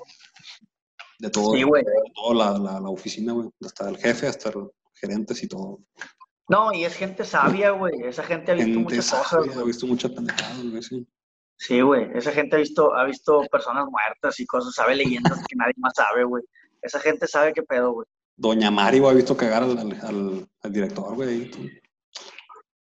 de 1.18 1.32
todo, 1.32 1.54
sí, 1.54 1.64
de 1.64 1.84
toda 2.14 2.60
la, 2.60 2.80
la, 2.80 2.90
oficina, 2.90 3.34
güey, 3.34 3.50
hasta 3.66 3.90
el 3.90 3.98
jefe, 3.98 4.28
hasta 4.28 4.52
los 4.52 4.70
gerentes 4.94 5.42
y 5.42 5.48
todo. 5.48 5.80
No, 6.48 6.74
y 6.74 6.84
es 6.84 6.96
gente 6.96 7.26
sabia, 7.26 7.72
güey. 7.72 7.94
Esa 8.04 8.24
gente 8.24 8.52
ha 8.52 8.56
visto 8.56 8.80
muchas 8.80 9.12
cosas. 9.12 9.58
Ha 9.58 9.64
visto 9.64 9.88
muchas 9.88 10.12
pendejadas, 10.12 10.64
güey, 10.64 10.84
sí. 10.84 11.08
Sí, 11.60 11.82
güey, 11.82 12.10
esa 12.16 12.32
gente 12.32 12.56
ha 12.56 12.60
visto, 12.60 12.96
ha 12.96 13.04
visto 13.04 13.42
personas 13.52 13.86
muertas 13.90 14.40
y 14.40 14.46
cosas, 14.46 14.74
sabe 14.74 14.96
leyendas 14.96 15.44
que 15.46 15.58
nadie 15.58 15.74
más 15.76 15.92
sabe, 15.94 16.24
güey. 16.24 16.42
Esa 16.82 17.02
gente 17.02 17.28
sabe 17.28 17.52
qué 17.52 17.64
pedo, 17.64 17.92
güey. 17.92 18.08
Doña 18.38 18.72
Mari, 18.72 19.00
güey, 19.00 19.12
ha 19.12 19.16
visto 19.16 19.36
cagar 19.36 19.64
al, 19.64 20.48
al, 20.62 20.72
director, 20.72 21.14
güey. 21.16 21.52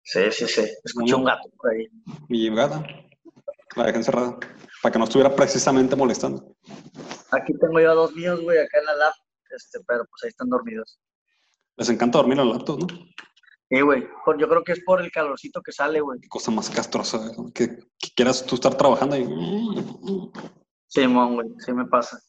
Sí, 0.04 0.32
sí, 0.32 0.48
sí. 0.48 0.66
Escuché 0.84 1.16
un 1.16 1.24
gato 1.24 1.50
por 1.56 1.72
ahí. 1.72 1.88
Mi 2.28 2.54
gata. 2.54 2.86
La 3.78 3.86
dejé 3.86 4.00
encerrada. 4.00 4.38
Para 4.82 4.92
que 4.92 5.00
no 5.00 5.06
estuviera 5.06 5.34
precisamente 5.34 5.96
molestando. 5.96 6.54
Aquí 7.32 7.54
tengo 7.62 7.80
yo 7.80 7.92
a 7.92 7.96
dos 7.96 8.14
míos, 8.16 8.42
güey, 8.42 8.60
acá 8.60 8.80
en 8.80 8.86
la 8.86 8.96
lab. 8.96 9.14
Este, 9.50 9.80
pero 9.88 10.04
pues 10.10 10.24
ahí 10.24 10.30
están 10.30 10.50
dormidos. 10.50 11.00
Les 11.78 11.88
encanta 11.90 12.18
dormir 12.18 12.38
en 12.38 12.50
la 12.50 12.54
laptop, 12.56 12.82
¿no? 12.82 12.88
Sí, 13.70 13.82
güey. 13.82 14.08
Yo 14.38 14.48
creo 14.48 14.64
que 14.64 14.72
es 14.72 14.82
por 14.84 15.02
el 15.02 15.12
calorcito 15.12 15.62
que 15.62 15.72
sale, 15.72 16.00
güey. 16.00 16.20
cosa 16.30 16.52
más 16.52 16.70
castrosa, 16.70 17.20
que, 17.54 17.80
quieras 18.16 18.46
tú 18.46 18.56
estar 18.56 18.76
trabajando 18.76 19.18
y... 19.18 19.26
Sí, 20.88 21.06
güey. 21.06 21.48
Sí 21.60 21.74
me 21.74 21.86
pasa. 21.86 22.20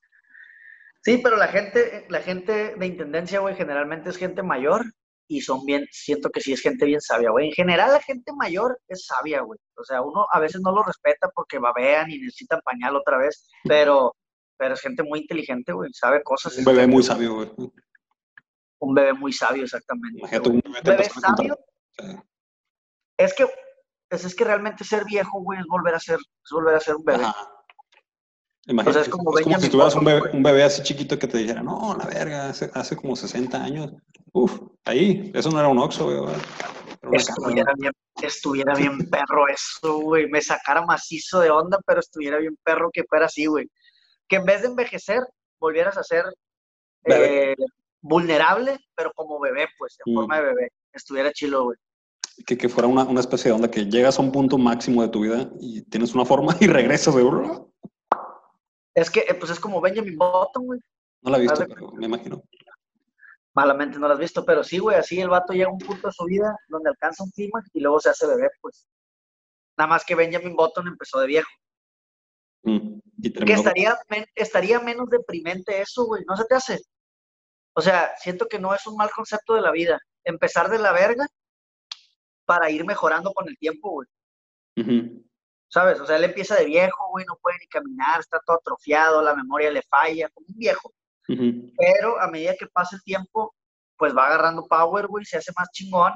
Sí, 1.02 1.20
pero 1.22 1.36
la 1.36 1.48
gente, 1.48 2.06
la 2.08 2.20
gente 2.20 2.74
de 2.76 2.86
intendencia, 2.86 3.38
güey, 3.38 3.54
generalmente 3.54 4.10
es 4.10 4.16
gente 4.16 4.42
mayor 4.42 4.84
y 5.28 5.42
son 5.42 5.64
bien, 5.64 5.86
siento 5.92 6.30
que 6.30 6.40
sí 6.40 6.52
es 6.52 6.60
gente 6.60 6.86
bien 6.86 7.00
sabia, 7.00 7.30
güey. 7.30 7.48
En 7.48 7.52
general 7.52 7.92
la 7.92 8.00
gente 8.00 8.32
mayor 8.32 8.80
es 8.88 9.06
sabia, 9.06 9.42
güey. 9.42 9.60
O 9.76 9.84
sea, 9.84 10.02
uno 10.02 10.26
a 10.32 10.40
veces 10.40 10.60
no 10.60 10.72
lo 10.72 10.82
respeta 10.82 11.30
porque 11.34 11.58
babean 11.58 12.10
y 12.10 12.18
necesitan 12.18 12.60
pañal 12.64 12.96
otra 12.96 13.18
vez, 13.18 13.48
pero, 13.64 14.16
pero 14.56 14.74
es 14.74 14.80
gente 14.80 15.02
muy 15.04 15.20
inteligente, 15.20 15.72
güey. 15.72 15.90
Sabe 15.92 16.22
cosas. 16.22 16.58
Un 16.58 16.64
bebé 16.64 16.86
muy 16.86 17.02
sabio, 17.02 17.34
güey. 17.34 17.50
Un 18.80 18.94
bebé 18.94 19.12
muy 19.12 19.32
sabio, 19.32 19.64
exactamente. 19.64 20.22
un 20.48 20.62
bebé, 20.84 21.04
sabio. 21.08 21.58
Es 23.16 23.34
que 23.34 23.46
pues 24.08 24.24
es, 24.24 24.34
que 24.34 24.44
realmente 24.44 24.84
ser 24.84 25.04
viejo, 25.04 25.42
güey, 25.42 25.60
es 25.60 25.66
volver 25.66 25.94
a 25.94 26.00
ser, 26.00 26.16
es 26.18 26.50
volver 26.50 26.74
a 26.76 26.80
ser 26.80 26.96
un 26.96 27.04
bebé. 27.04 27.26
Imagínate, 28.66 28.90
o 28.90 28.92
sea, 28.92 29.02
es 29.02 29.08
como, 29.08 29.36
si 29.36 29.70
tuvieras 29.70 29.94
un 29.94 30.04
bebé, 30.04 30.30
un 30.32 30.42
bebé, 30.42 30.62
así 30.62 30.82
chiquito 30.82 31.18
que 31.18 31.26
te 31.26 31.38
dijera, 31.38 31.62
no, 31.62 31.96
la 31.96 32.06
verga, 32.06 32.50
hace, 32.50 32.70
hace 32.74 32.96
como 32.96 33.16
60 33.16 33.62
años. 33.62 33.92
Uf, 34.32 34.60
ahí, 34.84 35.30
eso 35.34 35.50
no 35.50 35.58
era 35.58 35.68
un 35.68 35.78
oxo, 35.78 36.04
güey. 36.04 36.34
Estuviera 37.12 37.72
bien, 37.78 37.92
estuviera 38.22 38.74
bien 38.74 38.98
perro 39.10 39.48
eso, 39.48 40.00
güey. 40.00 40.28
Me 40.28 40.42
sacara 40.42 40.84
macizo 40.84 41.40
de 41.40 41.50
onda, 41.50 41.78
pero 41.86 42.00
estuviera 42.00 42.38
bien 42.38 42.58
perro 42.62 42.90
que 42.92 43.04
fuera 43.04 43.26
así, 43.26 43.46
güey. 43.46 43.70
Que 44.28 44.36
en 44.36 44.44
vez 44.44 44.62
de 44.62 44.68
envejecer, 44.68 45.20
volvieras 45.58 45.96
a 45.96 46.02
ser 46.02 46.24
eh, 47.04 47.54
vulnerable, 48.08 48.78
pero 48.94 49.12
como 49.14 49.38
bebé, 49.38 49.66
pues, 49.78 49.96
en 50.04 50.14
forma 50.14 50.36
de 50.36 50.42
bebé. 50.46 50.72
Estuviera 50.92 51.32
chilo, 51.32 51.64
güey. 51.64 51.78
Que, 52.46 52.56
que 52.56 52.68
fuera 52.68 52.88
una, 52.88 53.04
una, 53.04 53.20
especie 53.20 53.50
de 53.50 53.56
onda 53.56 53.70
que 53.70 53.86
llegas 53.86 54.18
a 54.18 54.22
un 54.22 54.30
punto 54.30 54.58
máximo 54.58 55.02
de 55.02 55.08
tu 55.08 55.22
vida 55.22 55.50
y 55.60 55.82
tienes 55.82 56.14
una 56.14 56.24
forma 56.24 56.56
y 56.60 56.66
regresas 56.68 57.14
de 57.14 57.22
Es 58.94 59.10
que, 59.10 59.20
eh, 59.20 59.34
pues 59.34 59.50
es 59.50 59.60
como 59.60 59.80
Benjamin 59.80 60.16
Button, 60.16 60.66
güey. 60.66 60.80
No 61.22 61.30
la 61.32 61.38
he 61.38 61.42
visto, 61.42 61.64
pero 61.66 61.92
me 61.92 62.06
imagino. 62.06 62.42
Malamente 63.54 63.98
no 63.98 64.06
la 64.06 64.14
has 64.14 64.20
visto, 64.20 64.44
pero 64.44 64.62
sí, 64.62 64.78
güey, 64.78 64.96
así 64.96 65.20
el 65.20 65.28
vato 65.28 65.52
llega 65.52 65.68
a 65.68 65.72
un 65.72 65.78
punto 65.78 66.06
de 66.06 66.12
su 66.12 66.24
vida 66.24 66.56
donde 66.68 66.90
alcanza 66.90 67.24
un 67.24 67.30
clima 67.30 67.60
y 67.72 67.80
luego 67.80 67.98
se 67.98 68.10
hace 68.10 68.26
bebé, 68.26 68.48
pues. 68.60 68.86
Nada 69.76 69.88
más 69.88 70.04
que 70.04 70.14
Benjamin 70.14 70.54
Button 70.54 70.86
empezó 70.86 71.18
de 71.20 71.26
viejo. 71.26 71.50
Mm, 72.62 72.98
que 73.22 73.52
estaría, 73.52 73.98
estaría 74.34 74.80
menos 74.80 75.08
deprimente 75.08 75.80
eso, 75.80 76.06
güey, 76.06 76.24
¿no 76.28 76.36
se 76.36 76.44
te 76.44 76.54
hace? 76.54 76.80
O 77.78 77.80
sea, 77.80 78.12
siento 78.18 78.48
que 78.48 78.58
no 78.58 78.74
es 78.74 78.84
un 78.88 78.96
mal 78.96 79.08
concepto 79.14 79.54
de 79.54 79.60
la 79.60 79.70
vida. 79.70 80.00
Empezar 80.24 80.68
de 80.68 80.80
la 80.80 80.90
verga 80.90 81.24
para 82.44 82.70
ir 82.70 82.84
mejorando 82.84 83.32
con 83.32 83.48
el 83.48 83.56
tiempo, 83.56 83.90
güey. 83.90 84.08
¿Sabes? 85.68 86.00
O 86.00 86.04
sea, 86.04 86.16
él 86.16 86.24
empieza 86.24 86.56
de 86.56 86.64
viejo, 86.64 87.08
güey, 87.12 87.24
no 87.24 87.38
puede 87.40 87.56
ni 87.60 87.68
caminar, 87.68 88.18
está 88.18 88.40
todo 88.44 88.56
atrofiado, 88.56 89.22
la 89.22 89.36
memoria 89.36 89.70
le 89.70 89.82
falla, 89.82 90.28
como 90.30 90.48
un 90.48 90.58
viejo. 90.58 90.92
Pero 91.76 92.20
a 92.20 92.26
medida 92.26 92.56
que 92.58 92.66
pasa 92.66 92.96
el 92.96 93.02
tiempo, 93.04 93.54
pues 93.96 94.12
va 94.16 94.26
agarrando 94.26 94.66
power, 94.66 95.06
güey, 95.06 95.24
se 95.24 95.36
hace 95.36 95.52
más 95.56 95.68
chingón. 95.70 96.14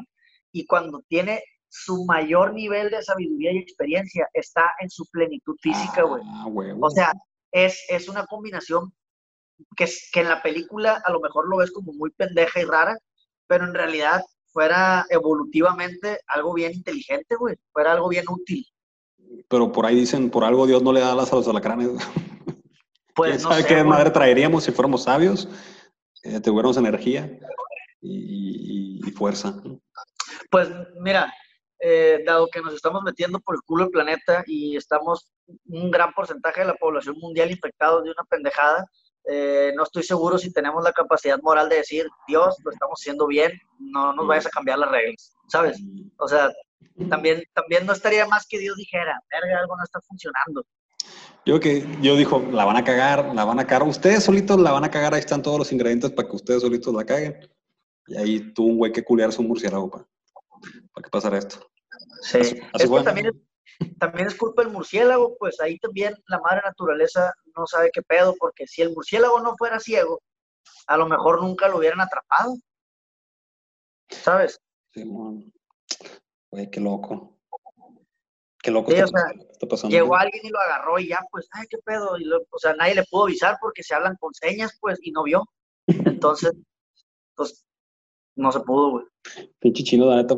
Y 0.50 0.66
cuando 0.66 1.00
tiene 1.06 1.44
su 1.68 2.04
mayor 2.06 2.54
nivel 2.54 2.90
de 2.90 3.02
sabiduría 3.02 3.52
y 3.52 3.58
experiencia, 3.58 4.28
está 4.32 4.68
en 4.80 4.90
su 4.90 5.06
plenitud 5.12 5.54
física, 5.62 6.02
güey. 6.02 6.24
Ah, 6.26 6.46
o 6.80 6.90
sea, 6.90 7.12
es, 7.52 7.84
es 7.88 8.08
una 8.08 8.26
combinación 8.26 8.92
que, 9.76 9.86
que 10.12 10.20
en 10.20 10.28
la 10.28 10.42
película 10.42 11.02
a 11.04 11.10
lo 11.12 11.20
mejor 11.20 11.48
lo 11.48 11.58
ves 11.58 11.70
como 11.72 11.92
muy 11.92 12.10
pendeja 12.10 12.60
y 12.60 12.64
rara, 12.64 12.96
pero 13.46 13.64
en 13.64 13.74
realidad 13.74 14.22
fuera 14.52 15.06
evolutivamente 15.08 16.20
algo 16.26 16.52
bien 16.54 16.72
inteligente, 16.72 17.36
güey, 17.36 17.56
fuera 17.72 17.92
algo 17.92 18.08
bien 18.08 18.24
útil. 18.28 18.66
pero 19.48 19.72
por 19.72 19.86
ahí 19.86 19.94
dicen, 19.96 20.30
por 20.30 20.44
algo 20.44 20.66
Dios 20.66 20.82
no 20.82 20.92
le 20.92 21.00
da 21.00 21.12
alas 21.12 21.32
a 21.32 21.36
los 21.36 21.48
alacranes. 21.48 21.88
Pues 23.14 23.32
¿Quién 23.32 23.42
no 23.42 23.48
sabe 23.50 23.62
sé, 23.62 23.68
qué 23.68 23.74
güey. 23.74 23.84
madre 23.86 24.10
traeríamos 24.10 24.64
si 24.64 24.72
fuéramos 24.72 25.02
sabios? 25.04 25.46
Eh, 26.22 26.40
tuviéramos 26.40 26.78
energía 26.78 27.30
y, 28.00 29.00
y- 29.00 29.06
y 29.06 29.10
fuerza. 29.10 29.54
Pues 30.50 30.70
mira, 30.98 31.30
eh, 31.78 32.22
dado 32.24 32.48
que 32.50 32.62
nos 32.62 32.72
estamos 32.72 33.02
metiendo 33.02 33.38
por 33.40 33.54
el 33.56 33.60
culo 33.66 33.84
del 33.84 33.90
planeta 33.92 34.42
y 34.46 34.76
estamos 34.78 35.30
un 35.66 35.90
gran 35.90 36.14
porcentaje 36.14 36.60
de 36.62 36.68
la 36.68 36.74
población 36.74 37.16
mundial 37.18 37.50
infectados 37.50 38.02
de 38.02 38.10
una 38.12 38.24
pendejada, 38.30 38.86
eh, 39.24 39.72
no 39.76 39.84
estoy 39.84 40.02
seguro 40.02 40.38
si 40.38 40.52
tenemos 40.52 40.82
la 40.82 40.92
capacidad 40.92 41.38
moral 41.42 41.68
de 41.68 41.76
decir, 41.76 42.06
Dios, 42.26 42.56
lo 42.64 42.70
estamos 42.70 43.00
haciendo 43.00 43.26
bien, 43.26 43.52
no 43.78 44.12
nos 44.12 44.26
vayas 44.26 44.46
a 44.46 44.50
cambiar 44.50 44.78
las 44.78 44.90
reglas, 44.90 45.34
¿sabes? 45.48 45.78
O 46.18 46.28
sea, 46.28 46.50
también, 47.08 47.42
también 47.54 47.86
no 47.86 47.92
estaría 47.92 48.26
más 48.26 48.46
que 48.48 48.58
Dios 48.58 48.76
dijera, 48.76 49.20
verga, 49.30 49.60
algo 49.60 49.76
no 49.76 49.84
está 49.84 50.00
funcionando. 50.00 50.64
Yo 51.44 51.58
que 51.58 51.84
yo 52.00 52.14
dijo, 52.16 52.40
la 52.52 52.64
van 52.64 52.76
a 52.76 52.84
cagar, 52.84 53.34
la 53.34 53.44
van 53.44 53.58
a 53.58 53.66
cagar. 53.66 53.88
Ustedes 53.88 54.22
solitos 54.22 54.60
la 54.60 54.70
van 54.72 54.84
a 54.84 54.90
cagar, 54.90 55.14
ahí 55.14 55.20
están 55.20 55.42
todos 55.42 55.58
los 55.58 55.72
ingredientes 55.72 56.12
para 56.12 56.28
que 56.28 56.36
ustedes 56.36 56.62
solitos 56.62 56.94
la 56.94 57.04
caguen. 57.04 57.36
Y 58.06 58.16
ahí 58.16 58.52
tuvo 58.52 58.68
un 58.68 58.78
güey 58.78 58.92
que 58.92 59.02
culear 59.02 59.32
su 59.32 59.42
murciélago 59.42 59.90
para, 59.90 60.04
para 60.92 61.04
que 61.04 61.10
pasara 61.10 61.38
esto. 61.38 61.68
Sí. 62.22 62.38
Así- 62.38 62.50
así 62.60 62.60
es 62.74 62.82
que 62.82 62.86
fue. 62.88 63.02
también 63.02 63.26
es, 63.26 63.32
también 63.98 64.26
es 64.26 64.34
culpa 64.34 64.62
del 64.62 64.72
murciélago, 64.72 65.36
pues 65.38 65.60
ahí 65.60 65.78
también 65.78 66.14
la 66.28 66.38
madre 66.40 66.62
naturaleza 66.64 67.32
no 67.56 67.66
sabe 67.66 67.90
qué 67.92 68.02
pedo, 68.02 68.34
porque 68.38 68.66
si 68.66 68.82
el 68.82 68.92
murciélago 68.92 69.40
no 69.40 69.56
fuera 69.56 69.78
ciego, 69.80 70.20
a 70.86 70.96
lo 70.96 71.06
mejor 71.06 71.40
nunca 71.42 71.68
lo 71.68 71.78
hubieran 71.78 72.00
atrapado. 72.00 72.54
¿Sabes? 74.10 74.60
Simón. 74.92 75.52
Güey, 76.50 76.70
qué 76.70 76.80
loco. 76.80 77.38
Qué 78.62 78.70
loco 78.70 78.90
Sí, 78.92 78.96
está, 78.98 79.04
o 79.06 79.08
sea, 79.08 79.22
pasando- 79.24 79.44
está 79.52 79.66
pasando. 79.66 79.94
Llegó 79.96 80.14
alguien 80.16 80.46
y 80.46 80.50
lo 80.50 80.60
agarró 80.60 80.98
y 80.98 81.08
ya, 81.08 81.20
pues, 81.30 81.48
ay, 81.52 81.66
qué 81.68 81.78
pedo. 81.78 82.16
Y 82.18 82.24
lo- 82.24 82.42
o 82.50 82.58
sea, 82.58 82.74
nadie 82.74 82.94
le 82.94 83.04
pudo 83.04 83.24
avisar 83.24 83.56
porque 83.60 83.82
se 83.82 83.94
hablan 83.94 84.16
con 84.16 84.32
señas, 84.34 84.76
pues, 84.80 84.98
y 85.02 85.10
no 85.10 85.24
vio. 85.24 85.44
Entonces, 86.22 86.52
pues, 87.34 87.64
no 88.36 88.52
se 88.52 88.60
pudo, 88.60 88.90
güey. 88.90 89.04
Pinche 89.58 89.82
chino, 89.82 90.06
la 90.06 90.16
neta, 90.16 90.36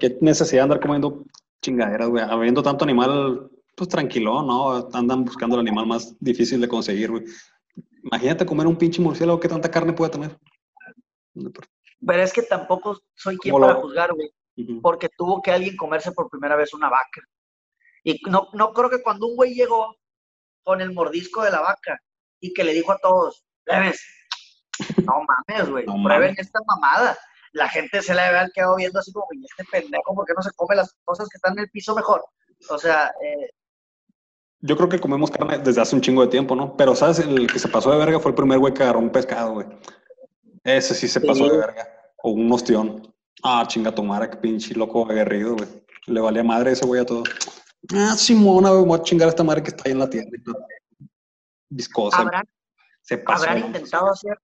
qué 0.00 0.16
necesidad 0.20 0.60
de 0.60 0.64
andar 0.64 0.80
comiendo 0.80 1.24
chingaderas, 1.62 2.08
güey. 2.08 2.22
Habiendo 2.24 2.62
tanto 2.62 2.84
animal, 2.84 3.50
pues 3.76 3.88
tranquilo, 3.88 4.42
¿no? 4.42 4.88
Andan 4.92 5.24
buscando 5.24 5.54
el 5.56 5.60
animal 5.66 5.86
más 5.86 6.14
difícil 6.20 6.60
de 6.60 6.68
conseguir, 6.68 7.10
güey. 7.10 7.24
Imagínate 8.04 8.44
comer 8.44 8.66
un 8.66 8.76
pinche 8.76 9.00
murciélago, 9.00 9.40
¿qué 9.40 9.48
tanta 9.48 9.70
carne 9.70 9.92
puede 9.92 10.10
tener? 10.10 10.36
Pero 11.34 12.22
es 12.22 12.32
que 12.32 12.42
tampoco 12.42 12.98
soy 13.14 13.38
quien 13.38 13.52
¿Cómo 13.52 13.66
lo- 13.66 13.72
para 13.72 13.80
juzgar, 13.82 14.12
güey. 14.12 14.30
Porque 14.82 15.08
tuvo 15.16 15.40
que 15.40 15.50
alguien 15.50 15.76
comerse 15.76 16.12
por 16.12 16.28
primera 16.28 16.56
vez 16.56 16.74
una 16.74 16.90
vaca. 16.90 17.22
Y 18.04 18.20
no, 18.28 18.48
no 18.52 18.72
creo 18.72 18.90
que 18.90 19.02
cuando 19.02 19.26
un 19.28 19.36
güey 19.36 19.54
llegó 19.54 19.96
con 20.64 20.80
el 20.80 20.92
mordisco 20.92 21.42
de 21.42 21.50
la 21.52 21.60
vaca 21.60 21.98
y 22.40 22.52
que 22.52 22.64
le 22.64 22.74
dijo 22.74 22.92
a 22.92 22.98
todos, 22.98 23.44
bebes, 23.64 24.02
no 25.06 25.24
mames, 25.48 25.70
güey, 25.70 25.86
No 25.86 25.94
prueben 25.94 26.30
mames. 26.32 26.38
esta 26.40 26.58
mamada. 26.66 27.16
La 27.52 27.68
gente 27.68 28.00
se 28.02 28.12
debe 28.14 28.24
haber 28.26 28.50
quedado 28.52 28.76
viendo 28.76 28.98
así 28.98 29.12
como, 29.12 29.26
y 29.32 29.44
este 29.44 29.64
pendejo, 29.70 30.14
¿por 30.14 30.24
qué 30.26 30.32
no 30.34 30.42
se 30.42 30.50
come 30.56 30.74
las 30.74 30.94
cosas 31.04 31.28
que 31.28 31.36
están 31.36 31.52
en 31.52 31.60
el 31.60 31.70
piso 31.70 31.94
mejor? 31.94 32.24
O 32.70 32.78
sea, 32.78 33.12
eh, 33.22 33.50
Yo 34.60 34.76
creo 34.76 34.88
que 34.88 34.98
comemos 35.00 35.30
carne 35.30 35.58
desde 35.58 35.80
hace 35.80 35.94
un 35.96 36.00
chingo 36.02 36.22
de 36.22 36.28
tiempo, 36.28 36.54
¿no? 36.54 36.76
Pero, 36.76 36.94
¿sabes? 36.94 37.18
El 37.18 37.46
que 37.52 37.58
se 37.58 37.68
pasó 37.68 37.90
de 37.90 37.98
verga 37.98 38.20
fue 38.20 38.30
el 38.30 38.36
primer 38.36 38.58
güey 38.58 38.72
que 38.72 38.82
agarró 38.82 39.00
un 39.00 39.10
pescado, 39.10 39.54
güey. 39.54 39.66
Ese 40.64 40.94
sí 40.94 41.08
se 41.08 41.18
Sí. 41.20 41.26
pasó 41.26 41.48
de 41.48 41.58
verga. 41.58 41.88
O 42.22 42.30
un 42.30 42.50
ostión. 42.52 43.12
Ah, 43.42 43.64
chinga 43.66 43.92
tu 43.94 44.04
madre, 44.04 44.30
qué 44.30 44.36
pinche 44.36 44.74
loco 44.74 45.04
aguerrido, 45.10 45.56
güey. 45.56 45.68
Le 46.06 46.20
valía 46.20 46.44
madre 46.44 46.72
ese 46.72 46.86
güey 46.86 47.00
a 47.00 47.04
todo. 47.04 47.24
Ah, 47.92 48.14
Simona, 48.16 48.70
güey, 48.70 48.84
voy 48.84 48.98
a 49.00 49.02
chingar 49.02 49.26
a 49.26 49.30
esta 49.30 49.42
madre 49.42 49.62
que 49.64 49.70
está 49.70 49.82
ahí 49.86 49.92
en 49.92 49.98
la 49.98 50.08
todo. 50.08 50.22
Viscosa. 51.68 52.18
habrán, 52.18 52.44
se 53.00 53.18
pasó. 53.18 53.42
habrán 53.48 53.66
intentado 53.66 54.10
hacer 54.10 54.38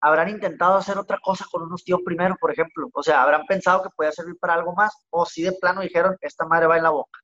habrán 0.00 0.28
intentado 0.28 0.76
hacer 0.76 0.98
otra 0.98 1.18
cosa 1.22 1.46
con 1.50 1.62
unos 1.62 1.84
tíos 1.84 2.00
primero, 2.04 2.36
por 2.40 2.52
ejemplo. 2.52 2.88
O 2.92 3.02
sea, 3.02 3.22
habrán 3.22 3.44
pensado 3.46 3.82
que 3.82 3.90
podía 3.94 4.12
servir 4.12 4.36
para 4.40 4.54
algo 4.54 4.74
más, 4.74 4.92
o 5.10 5.26
si 5.26 5.42
de 5.42 5.52
plano 5.52 5.82
dijeron, 5.82 6.16
esta 6.20 6.46
madre 6.46 6.66
va 6.66 6.76
en 6.76 6.84
la 6.84 6.90
boca. 6.90 7.20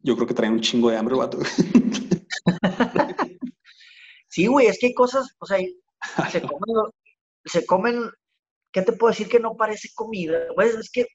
Yo 0.00 0.14
creo 0.14 0.26
que 0.26 0.34
traía 0.34 0.52
un 0.52 0.60
chingo 0.60 0.90
de 0.90 0.96
hambre, 0.96 1.16
vato. 1.16 1.38
Sí, 4.28 4.46
güey, 4.46 4.66
es 4.66 4.78
que 4.78 4.86
hay 4.86 4.94
cosas, 4.94 5.34
o 5.38 5.46
sea, 5.46 5.58
se 6.30 6.42
comen, 6.42 6.92
se 7.44 7.66
comen, 7.66 8.10
¿qué 8.70 8.82
te 8.82 8.92
puedo 8.92 9.10
decir 9.10 9.28
que 9.28 9.40
no 9.40 9.56
parece 9.56 9.88
comida? 9.94 10.38
Es 10.58 10.90
que 10.92 11.06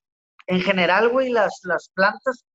en 0.48 0.62
general, 0.62 1.10
güey, 1.10 1.30
las, 1.30 1.60
las 1.64 1.90
plantas, 1.94 2.46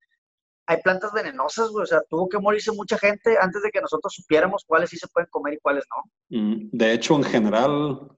hay 0.67 0.83
plantas 0.83 1.13
venenosas, 1.13 1.71
güey, 1.71 1.85
o 1.85 1.87
sea, 1.87 2.03
tuvo 2.11 2.29
que 2.29 2.39
morirse 2.39 2.73
mucha 2.73 2.99
gente 2.99 3.39
antes 3.41 3.63
de 3.63 3.71
que 3.71 3.81
nosotros 3.81 4.13
supiéramos 4.13 4.65
cuáles 4.67 4.91
sí 4.91 4.99
se 4.99 5.09
pueden 5.09 5.31
comer 5.31 5.55
y 5.55 5.61
cuáles 5.61 5.85
no. 5.89 6.39
Mm, 6.39 6.69
De 6.73 6.93
hecho, 6.93 7.15
en 7.15 7.25
general, 7.25 8.11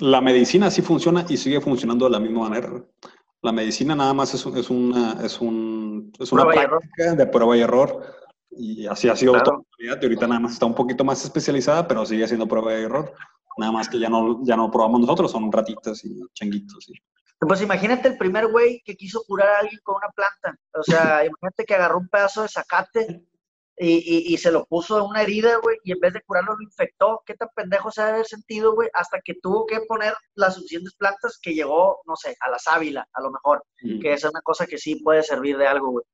la 0.00 0.20
medicina 0.20 0.70
sí 0.70 0.82
funciona 0.82 1.24
y 1.28 1.36
sigue 1.36 1.60
funcionando 1.60 2.04
de 2.06 2.10
la 2.12 2.20
misma 2.20 2.48
manera. 2.48 2.70
La 3.42 3.52
medicina 3.52 3.94
nada 3.94 4.12
más 4.14 4.34
es, 4.34 4.44
es 4.46 4.70
una, 4.70 5.18
es 5.24 5.40
un, 5.40 6.12
es 6.18 6.32
una 6.32 6.44
práctica 6.46 7.14
de 7.14 7.26
prueba 7.26 7.56
y 7.56 7.60
error. 7.60 8.04
Y 8.50 8.86
así 8.86 9.08
ha 9.08 9.16
sido 9.16 9.32
Claro. 9.32 9.44
toda 9.44 9.56
la 9.58 9.64
vida. 9.78 9.98
Y 10.00 10.04
ahorita 10.04 10.26
nada 10.26 10.40
más 10.40 10.52
está 10.52 10.66
un 10.66 10.74
poquito 10.74 11.04
más 11.04 11.22
especializada, 11.24 11.86
pero 11.86 12.04
sigue 12.06 12.26
siendo 12.26 12.46
prueba 12.48 12.72
y 12.78 12.82
error. 12.84 13.12
Nada 13.58 13.72
más 13.72 13.88
que 13.88 13.98
ya 13.98 14.08
no, 14.08 14.40
ya 14.44 14.56
no 14.56 14.70
probamos 14.70 15.00
nosotros, 15.00 15.30
son 15.30 15.50
ratitas 15.52 16.04
y 16.04 16.18
changuitos. 16.34 16.88
y- 16.88 16.94
Pues 17.38 17.60
imagínate 17.62 18.08
el 18.08 18.16
primer 18.18 18.48
güey 18.48 18.82
que 18.84 18.96
quiso 18.96 19.22
curar 19.26 19.48
a 19.48 19.58
alguien 19.60 19.80
con 19.82 19.96
una 19.96 20.08
planta. 20.08 20.58
O 20.74 20.82
sea, 20.82 21.24
imagínate 21.24 21.64
que 21.66 21.74
agarró 21.74 21.98
un 21.98 22.08
pedazo 22.08 22.42
de 22.42 22.48
zacate 22.48 23.24
y, 23.78 23.96
y- 23.96 24.34
y 24.34 24.38
se 24.38 24.50
lo 24.50 24.64
puso 24.66 24.98
en 24.98 25.04
una 25.04 25.22
herida, 25.22 25.56
güey, 25.62 25.76
y 25.84 25.92
en 25.92 26.00
vez 26.00 26.12
de 26.14 26.22
curarlo 26.22 26.54
lo 26.56 26.62
infectó. 26.62 27.22
¿Qué 27.26 27.34
tan 27.34 27.48
pendejo 27.54 27.90
se 27.90 28.00
ha 28.02 28.06
de 28.06 28.12
haber 28.12 28.26
sentido, 28.26 28.74
güey? 28.74 28.88
Hasta 28.94 29.20
que 29.24 29.34
tuvo 29.42 29.66
que 29.66 29.80
poner 29.80 30.14
las 30.34 30.54
suficientes 30.54 30.94
plantas 30.94 31.38
que 31.42 31.54
llegó, 31.54 32.00
no 32.06 32.16
sé, 32.16 32.36
a 32.40 32.50
la 32.50 32.58
sábila, 32.58 33.06
a 33.12 33.20
lo 33.20 33.30
mejor. 33.30 33.62
que 34.00 34.12
esa 34.12 34.28
es 34.28 34.32
una 34.32 34.40
cosa 34.42 34.66
que 34.66 34.78
sí 34.78 34.96
puede 34.96 35.22
servir 35.22 35.56
de 35.58 35.66
algo, 35.66 35.90
güey. 35.90 36.04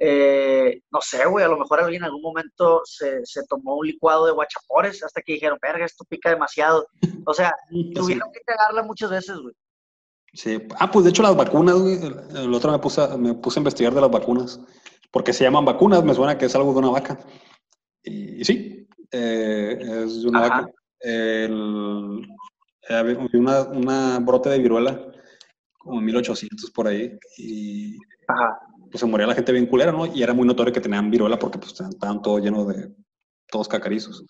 Eh, 0.00 0.80
no 0.92 1.00
sé, 1.00 1.26
güey, 1.26 1.44
a 1.44 1.48
lo 1.48 1.58
mejor 1.58 1.80
alguien 1.80 2.02
en 2.02 2.06
algún 2.06 2.22
momento 2.22 2.82
se, 2.84 3.24
se 3.24 3.42
tomó 3.48 3.76
un 3.78 3.86
licuado 3.86 4.26
de 4.26 4.32
guachapores 4.32 5.02
hasta 5.02 5.22
que 5.22 5.32
dijeron, 5.32 5.58
verga, 5.60 5.84
esto 5.84 6.04
pica 6.08 6.30
demasiado. 6.30 6.86
O 7.26 7.34
sea, 7.34 7.52
tuvieron 7.94 8.30
que 8.32 8.40
cagarla 8.46 8.82
muchas 8.84 9.10
veces, 9.10 9.36
güey. 9.38 9.54
Sí. 10.34 10.60
Ah, 10.78 10.90
pues 10.90 11.04
de 11.04 11.10
hecho 11.10 11.22
las 11.22 11.34
vacunas, 11.34 11.76
güey. 11.76 11.94
El, 11.94 12.36
el 12.36 12.54
otro 12.54 12.70
me 12.70 12.78
puse, 12.78 13.08
me 13.16 13.34
puse 13.34 13.58
a 13.58 13.62
investigar 13.62 13.92
de 13.94 14.00
las 14.02 14.10
vacunas. 14.10 14.60
Porque 15.10 15.32
se 15.32 15.44
llaman 15.44 15.64
vacunas, 15.64 16.04
me 16.04 16.14
suena 16.14 16.36
que 16.36 16.46
es 16.46 16.54
algo 16.54 16.72
de 16.72 16.78
una 16.78 16.90
vaca. 16.90 17.18
Y, 18.02 18.40
y 18.40 18.44
sí, 18.44 18.86
eh, 19.10 19.78
es 19.80 20.22
de 20.22 20.28
una 20.28 20.46
Ajá. 20.46 20.60
vaca. 20.60 20.72
El, 21.00 22.26
eh, 22.88 23.28
una, 23.34 23.62
una 23.62 24.18
brote 24.18 24.48
de 24.50 24.58
viruela, 24.58 25.00
como 25.78 25.98
en 25.98 26.04
1800 26.06 26.70
por 26.70 26.88
ahí. 26.88 27.18
Y 27.36 27.96
Ajá. 28.26 28.58
pues 28.90 29.00
se 29.00 29.06
moría 29.06 29.26
la 29.26 29.34
gente 29.34 29.52
bien 29.52 29.66
culera, 29.66 29.92
¿no? 29.92 30.06
Y 30.06 30.22
era 30.22 30.34
muy 30.34 30.46
notorio 30.46 30.72
que 30.72 30.80
tenían 30.80 31.10
viruela 31.10 31.38
porque 31.38 31.58
pues 31.58 31.80
estaban 31.80 32.22
todos 32.22 32.42
llenos 32.42 32.68
de 32.68 32.92
todos 33.50 33.68
cacarizos. 33.68 34.24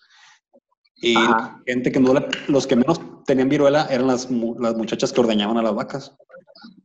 Y 0.95 1.15
Ajá. 1.17 1.61
gente 1.65 1.91
que 1.91 1.99
no, 1.99 2.13
los 2.47 2.67
que 2.67 2.75
menos 2.75 2.99
tenían 3.25 3.49
viruela 3.49 3.87
eran 3.89 4.07
las, 4.07 4.29
las 4.29 4.75
muchachas 4.75 5.13
que 5.13 5.21
ordeñaban 5.21 5.57
a 5.57 5.63
las 5.63 5.73
vacas. 5.75 6.15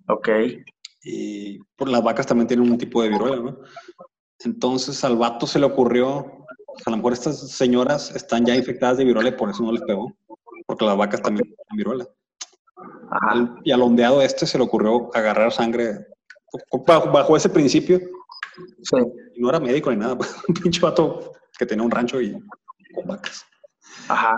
Ok. 0.09 0.29
Y 1.03 1.59
por 1.77 1.89
las 1.89 2.03
vacas 2.03 2.27
también 2.27 2.47
tienen 2.47 2.71
un 2.71 2.79
tipo 2.79 3.03
de 3.03 3.09
viruela, 3.09 3.37
¿no? 3.37 3.59
Entonces 4.45 5.03
al 5.05 5.17
vato 5.17 5.47
se 5.47 5.59
le 5.59 5.67
ocurrió, 5.67 6.45
a 6.87 6.91
lo 6.91 6.97
mejor 6.97 7.13
estas 7.13 7.39
señoras 7.51 8.15
están 8.15 8.45
ya 8.45 8.55
infectadas 8.55 8.99
de 8.99 9.05
viruela 9.05 9.31
y 9.31 9.33
por 9.33 9.51
eso 9.51 9.63
no 9.63 9.73
les 9.73 9.83
pegó, 9.83 10.13
porque 10.67 10.85
las 10.85 10.97
vacas 10.97 11.23
también 11.23 11.45
tienen 11.47 11.77
viruela. 11.77 12.07
Al- 13.11 13.61
y 13.65 13.71
al 13.73 13.83
ondeado 13.83 14.21
este 14.23 14.47
se 14.47 14.59
le 14.59 14.65
ocurrió 14.65 15.11
agarrar 15.15 15.53
sangre 15.53 16.07
bajo, 16.87 17.11
bajo 17.11 17.37
ese 17.37 17.49
principio. 17.49 17.99
Sí. 18.83 18.97
Y 19.35 19.41
no 19.41 19.49
era 19.49 19.61
médico 19.61 19.91
ni 19.91 19.97
nada, 19.97 20.15
un 20.49 20.55
pinche 20.55 20.81
vato 20.81 21.33
que 21.59 21.67
tenía 21.67 21.85
un 21.85 21.91
rancho 21.91 22.21
y 22.21 22.33
con 22.95 23.07
vacas. 23.07 23.45
Ajá. 24.09 24.37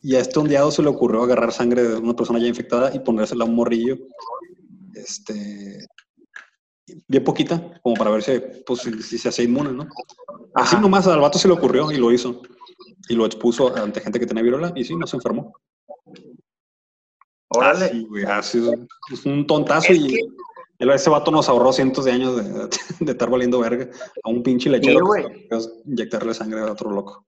Y 0.00 0.14
a 0.16 0.20
este 0.20 0.38
ondeado 0.38 0.70
se 0.70 0.82
le 0.82 0.88
ocurrió 0.88 1.22
agarrar 1.22 1.52
sangre 1.52 1.82
de 1.82 1.96
una 1.96 2.14
persona 2.14 2.38
ya 2.38 2.46
infectada 2.46 2.94
y 2.94 2.98
ponérsela 3.00 3.44
a 3.44 3.46
un 3.48 3.54
morrillo. 3.54 3.96
Este. 4.94 5.86
Bien 7.08 7.24
poquita, 7.24 7.80
como 7.82 7.94
para 7.96 8.10
ver 8.10 8.22
si, 8.22 8.32
pues, 8.66 8.80
si, 8.80 9.18
se 9.18 9.28
hacía 9.28 9.44
inmune, 9.44 9.72
¿no? 9.72 9.84
Así 10.54 10.74
Ajá. 10.76 10.80
nomás 10.80 11.06
al 11.06 11.20
vato 11.20 11.38
se 11.38 11.48
le 11.48 11.54
ocurrió 11.54 11.90
y 11.90 11.96
lo 11.96 12.12
hizo. 12.12 12.42
Y 13.08 13.14
lo 13.14 13.26
expuso 13.26 13.74
ante 13.76 14.00
gente 14.00 14.18
que 14.20 14.26
tenía 14.26 14.42
viruela 14.42 14.72
y 14.74 14.84
sí, 14.84 14.94
no 14.96 15.06
se 15.06 15.16
enfermó. 15.16 15.52
Órale. 17.48 17.86
Así, 17.86 18.06
güey, 18.06 18.24
así 18.24 18.62
es, 19.12 19.26
un 19.26 19.46
tontazo 19.46 19.92
Es 19.92 19.98
y 19.98 20.08
que- 20.08 20.20
ese 20.94 21.10
vato 21.10 21.30
nos 21.30 21.48
ahorró 21.48 21.72
cientos 21.72 22.04
de 22.06 22.12
años 22.12 22.36
de, 22.36 22.68
de 23.04 23.12
estar 23.12 23.30
valiendo 23.30 23.60
verga 23.60 23.88
a 24.24 24.28
un 24.30 24.42
pinche 24.42 24.68
lechero 24.68 25.06
Sí, 25.14 25.22
que 25.48 25.58
inyectarle 25.86 26.34
sangre 26.34 26.60
a 26.60 26.72
otro 26.72 26.90
loco. 26.90 27.26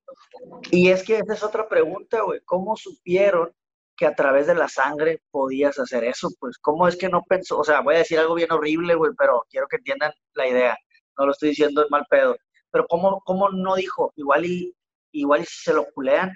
Y 0.73 0.89
es 0.89 1.03
que 1.05 1.19
esa 1.19 1.35
es 1.35 1.43
otra 1.43 1.69
pregunta, 1.69 2.23
güey. 2.23 2.41
¿Cómo 2.45 2.77
supieron 2.77 3.53
que 3.97 4.07
a 4.07 4.15
través 4.15 4.47
de 4.47 4.55
la 4.55 4.69
sangre 4.69 5.21
podías 5.31 5.79
hacer 5.79 6.05
eso? 6.05 6.29
Pues, 6.39 6.59
¿cómo 6.59 6.89
es 6.89 6.97
que 6.97 7.09
no 7.09 7.23
pensó? 7.23 7.59
O 7.59 7.65
sea, 7.65 7.81
voy 7.81 7.97
a 7.97 7.99
decir 7.99 8.19
algo 8.19 8.35
bien 8.35 8.53
horrible, 8.53 8.95
güey, 8.95 9.13
pero 9.17 9.45
quiero 9.51 9.67
que 9.69 9.77
entiendan 9.77 10.13
la 10.35 10.49
idea. 10.49 10.77
No 11.19 11.27
lo 11.27 11.33
estoy 11.33 11.51
diciendo 11.51 11.83
en 11.83 11.89
mal 11.91 12.07
pedo. 12.11 12.37
pero 12.71 12.87
¿cómo, 12.89 13.21
cómo 13.25 13.51
no 13.51 13.77
dijo? 13.77 14.13
Igual 14.17 14.47
y, 14.47 14.75
igual 15.13 15.43
y 15.43 15.45
si 15.45 15.65
se 15.65 15.75
lo 15.75 15.87
culean, 15.95 16.33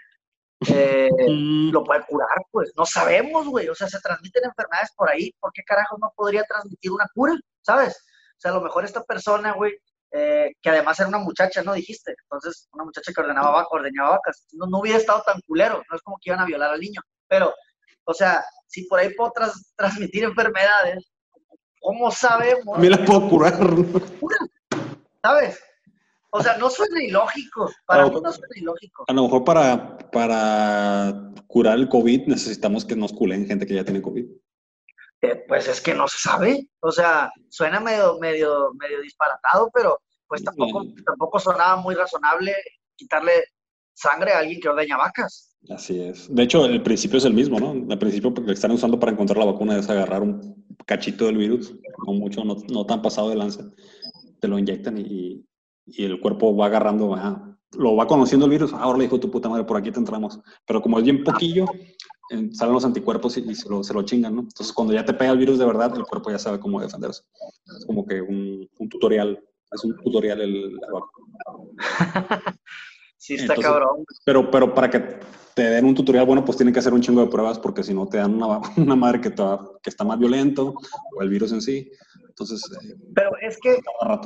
eh, 0.68 1.10
lo 1.72 1.84
puede 1.84 2.04
curar, 2.06 2.38
pues. 2.50 2.72
No 2.76 2.86
sabemos, 2.86 3.46
güey. 3.48 3.68
O 3.68 3.74
sea, 3.74 3.88
se 3.88 4.00
transmiten 4.00 4.44
enfermedades 4.44 4.90
por 4.96 5.10
ahí. 5.10 5.32
¿Por 5.40 5.52
qué 5.52 5.62
carajo 5.64 5.96
no 6.00 6.12
podría 6.16 6.44
transmitir 6.44 6.92
una 6.92 7.06
cura? 7.14 7.34
¿Sabes? 7.62 7.96
O 8.36 8.40
sea, 8.40 8.52
a 8.52 8.54
lo 8.54 8.60
mejor 8.60 8.84
esta 8.84 9.02
persona, 9.04 9.52
güey, 9.52 9.76
eh, 10.12 10.52
que 10.62 10.70
además 10.70 10.98
era 11.00 11.08
una 11.08 11.18
muchacha, 11.18 11.62
¿no? 11.62 11.74
Dijiste. 11.74 12.14
Entonces, 12.24 12.68
una 12.72 12.84
muchacha 12.84 13.12
que 13.12 13.20
ordenaba, 13.20 13.66
ordeñaba 13.70 14.10
vacas. 14.10 14.46
No, 14.52 14.66
no 14.66 14.78
hubiera 14.80 14.98
estado 14.98 15.22
tan 15.22 15.40
culero. 15.42 15.82
No 15.90 15.96
es 15.96 16.02
como 16.02 16.18
que 16.20 16.30
iban 16.30 16.40
a 16.40 16.46
violar 16.46 16.70
al 16.72 16.80
niño. 16.80 17.00
Pero, 17.28 17.52
o 18.04 18.14
sea, 18.14 18.44
si 18.66 18.84
por 18.86 18.98
ahí 19.00 19.14
puedo 19.14 19.32
tras- 19.32 19.72
transmitir 19.76 20.24
enfermedades, 20.24 21.10
¿cómo 21.80 22.10
sabemos? 22.10 22.72
También 22.74 22.92
la 22.92 23.04
puedo 23.04 23.28
curar. 23.28 23.54
¿Sabes? 25.22 25.62
O 26.30 26.42
sea, 26.42 26.56
no 26.58 26.68
suena 26.70 27.02
ilógico. 27.02 27.70
Para 27.86 28.02
Ah, 28.04 28.06
mí 28.08 28.20
no 28.20 28.32
suena 28.32 28.54
ilógico. 28.56 29.04
A 29.08 29.12
lo 29.12 29.22
mejor 29.24 29.44
para, 29.44 29.96
para 30.10 31.32
curar 31.46 31.78
el 31.78 31.88
COVID 31.88 32.26
necesitamos 32.26 32.84
que 32.84 32.94
nos 32.96 33.12
culen 33.12 33.46
gente 33.46 33.66
que 33.66 33.74
ya 33.74 33.84
tiene 33.84 34.02
COVID. 34.02 34.26
Eh, 35.22 35.44
pues 35.48 35.66
es 35.68 35.80
que 35.80 35.94
no 35.94 36.06
se 36.06 36.18
sabe. 36.18 36.68
O 36.80 36.92
sea, 36.92 37.32
suena 37.48 37.80
medio, 37.80 38.18
medio, 38.18 38.72
medio 38.74 39.00
disparatado, 39.00 39.70
pero 39.72 39.98
pues 40.28 40.44
tampoco, 40.44 40.84
tampoco 41.06 41.38
sonaba 41.38 41.76
muy 41.76 41.94
razonable 41.94 42.54
quitarle 42.94 43.44
sangre 43.98 44.32
a 44.32 44.38
alguien 44.38 44.60
que 44.60 44.68
ordeña 44.68 44.96
vacas. 44.96 45.56
Así 45.70 46.00
es. 46.00 46.32
De 46.32 46.44
hecho, 46.44 46.64
el 46.64 46.82
principio 46.82 47.18
es 47.18 47.24
el 47.24 47.34
mismo, 47.34 47.58
¿no? 47.58 47.72
El 47.92 47.98
principio 47.98 48.32
que 48.32 48.52
están 48.52 48.70
usando 48.70 48.98
para 48.98 49.12
encontrar 49.12 49.38
la 49.38 49.46
vacuna 49.52 49.76
es 49.76 49.88
agarrar 49.88 50.22
un 50.22 50.64
cachito 50.86 51.26
del 51.26 51.36
virus, 51.36 51.74
no 52.06 52.14
mucho, 52.14 52.44
no, 52.44 52.56
no 52.70 52.86
tan 52.86 53.02
pasado 53.02 53.30
de 53.30 53.36
lanza, 53.36 53.64
te 54.40 54.48
lo 54.48 54.58
inyectan 54.58 54.98
y, 54.98 55.44
y 55.84 56.04
el 56.04 56.20
cuerpo 56.20 56.56
va 56.56 56.66
agarrando, 56.66 57.14
lo 57.72 57.96
va 57.96 58.06
conociendo 58.06 58.46
el 58.46 58.52
virus, 58.52 58.72
ahora 58.72 58.98
le 58.98 59.04
dijo 59.04 59.20
tu 59.20 59.30
puta 59.30 59.48
madre, 59.48 59.64
por 59.64 59.76
aquí 59.76 59.90
te 59.90 59.98
entramos. 59.98 60.38
Pero 60.64 60.80
como 60.80 60.98
es 60.98 61.04
bien 61.04 61.24
poquillo, 61.24 61.66
eh, 62.30 62.50
salen 62.52 62.74
los 62.74 62.84
anticuerpos 62.84 63.36
y, 63.36 63.40
y 63.40 63.54
se, 63.54 63.68
lo, 63.68 63.82
se 63.82 63.92
lo 63.92 64.02
chingan, 64.02 64.36
¿no? 64.36 64.42
Entonces, 64.42 64.72
cuando 64.72 64.94
ya 64.94 65.04
te 65.04 65.12
pega 65.12 65.32
el 65.32 65.38
virus 65.38 65.58
de 65.58 65.66
verdad, 65.66 65.94
el 65.96 66.04
cuerpo 66.04 66.30
ya 66.30 66.38
sabe 66.38 66.60
cómo 66.60 66.80
defenderse. 66.80 67.22
Es 67.78 67.84
como 67.84 68.06
que 68.06 68.22
un, 68.22 68.68
un 68.78 68.88
tutorial, 68.88 69.42
es 69.72 69.84
un 69.84 69.96
tutorial 69.96 70.40
el, 70.40 70.78
vacuna. 70.92 71.78
Sí, 73.18 73.34
está 73.34 73.54
Entonces- 73.54 73.64
cabrón. 73.64 74.04
Pero, 74.24 74.50
pero 74.50 74.74
para 74.74 74.88
que 74.88 75.00
te 75.54 75.62
den 75.62 75.84
un 75.84 75.94
tutorial 75.94 76.24
bueno, 76.24 76.44
pues 76.44 76.56
tienen 76.56 76.72
que 76.72 76.78
hacer 76.80 76.92
un 76.94 77.00
chingo 77.00 77.20
de 77.20 77.26
pruebas 77.30 77.58
porque 77.58 77.82
si 77.82 77.92
no 77.92 78.06
te 78.08 78.18
dan 78.18 78.34
una, 78.40 78.60
una 78.76 78.96
madre 78.96 79.20
que, 79.20 79.30
va- 79.30 79.72
que 79.82 79.90
está 79.90 80.04
más 80.04 80.18
violento 80.18 80.74
o 81.16 81.22
el 81.22 81.28
virus 81.28 81.52
en 81.52 81.60
sí. 81.60 81.90
Entonces, 82.28 82.62
eh, 82.70 82.94
Pero 83.16 83.30
es 83.42 83.58
que 83.60 83.78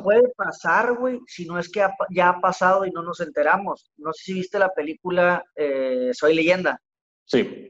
puede 0.02 0.28
pasar, 0.36 0.94
güey, 0.98 1.18
si 1.26 1.46
no 1.46 1.58
es 1.58 1.70
que 1.70 1.80
ha 1.82 1.90
ya 2.10 2.28
ha 2.28 2.40
pasado 2.40 2.84
y 2.84 2.90
no 2.90 3.02
nos 3.02 3.20
enteramos. 3.20 3.90
No 3.96 4.12
sé 4.12 4.24
si 4.24 4.34
viste 4.34 4.58
la 4.58 4.68
película 4.68 5.42
eh, 5.56 6.10
Soy 6.12 6.34
leyenda. 6.34 6.78
Sí, 7.24 7.68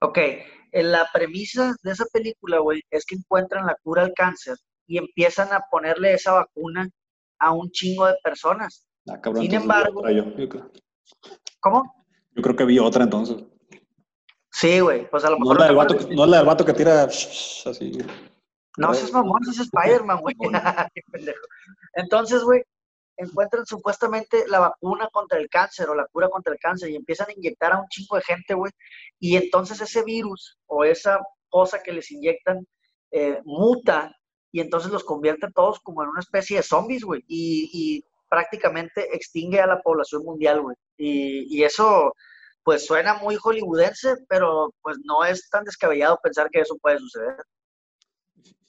Ok, 0.00 0.18
la 0.72 1.08
premisa 1.12 1.74
de 1.82 1.92
esa 1.92 2.04
película, 2.12 2.58
güey, 2.58 2.82
es 2.90 3.06
que 3.06 3.14
encuentran 3.14 3.64
la 3.66 3.76
cura 3.82 4.02
al 4.02 4.12
cáncer 4.14 4.56
y 4.86 4.98
empiezan 4.98 5.52
a 5.54 5.60
ponerle 5.70 6.12
esa 6.12 6.32
vacuna 6.32 6.90
a 7.38 7.52
un 7.52 7.70
chingo 7.70 8.06
de 8.06 8.14
personas. 8.22 8.84
Ah, 9.08 9.20
cabrón, 9.20 9.42
Sin 9.44 9.54
embargo- 9.54 10.00
otra 10.00 10.12
yo, 10.12 10.24
yo 10.36 10.48
creo, 10.48 10.70
¿Cómo? 11.60 12.06
yo 12.34 12.42
creo 12.42 12.56
que 12.56 12.64
vi 12.64 12.78
otra 12.78 13.04
entonces. 13.04 13.44
Sí, 14.52 14.80
güey, 14.80 15.08
pues 15.10 15.24
a 15.24 15.30
lo 15.30 15.38
No 15.38 15.40
mejor... 15.40 15.58
la 15.60 15.64
no 15.64 15.68
del 15.68 15.76
vato, 15.76 15.94
es 15.96 16.16
la 16.30 16.36
del 16.38 16.46
vato 16.46 16.64
que 16.64 16.72
tira 16.72 17.02
así. 17.04 17.98
No, 18.78 18.92
ese 18.92 19.04
es 19.04 19.12
mamón, 19.12 19.40
ese 19.42 19.62
es 19.62 19.68
Spider-Man, 19.72 20.20
güey. 20.20 20.34
Entonces, 21.94 22.42
güey, 22.42 22.62
encuentran 23.16 23.64
supuestamente 23.66 24.44
la 24.48 24.60
vacuna 24.60 25.08
contra 25.12 25.38
el 25.38 25.48
cáncer 25.48 25.88
o 25.88 25.94
la 25.94 26.06
cura 26.06 26.28
contra 26.28 26.52
el 26.52 26.58
cáncer 26.58 26.90
y 26.90 26.96
empiezan 26.96 27.28
a 27.30 27.32
inyectar 27.32 27.72
a 27.72 27.80
un 27.80 27.88
chingo 27.88 28.16
de 28.16 28.22
gente, 28.22 28.54
güey. 28.54 28.72
Y 29.18 29.36
entonces 29.36 29.80
ese 29.80 30.02
virus 30.04 30.58
o 30.66 30.84
esa 30.84 31.20
cosa 31.48 31.82
que 31.82 31.92
les 31.92 32.10
inyectan 32.10 32.66
eh, 33.12 33.40
muta 33.44 34.14
y 34.52 34.60
entonces 34.60 34.90
los 34.90 35.04
convierte 35.04 35.46
a 35.46 35.50
todos 35.50 35.80
como 35.80 36.02
en 36.02 36.10
una 36.10 36.20
especie 36.20 36.58
de 36.58 36.62
zombies, 36.62 37.04
güey. 37.04 37.22
Y, 37.26 37.70
y 37.72 38.04
prácticamente 38.28 39.14
extingue 39.14 39.60
a 39.60 39.66
la 39.66 39.80
población 39.80 40.24
mundial, 40.24 40.62
güey. 40.62 40.76
Y, 40.96 41.58
y 41.58 41.64
eso, 41.64 42.12
pues 42.64 42.86
suena 42.86 43.14
muy 43.14 43.36
hollywoodense, 43.36 44.14
pero 44.28 44.72
pues 44.82 44.98
no 45.04 45.24
es 45.24 45.48
tan 45.50 45.64
descabellado 45.64 46.18
pensar 46.22 46.48
que 46.50 46.60
eso 46.60 46.76
puede 46.80 46.98
suceder. 46.98 47.36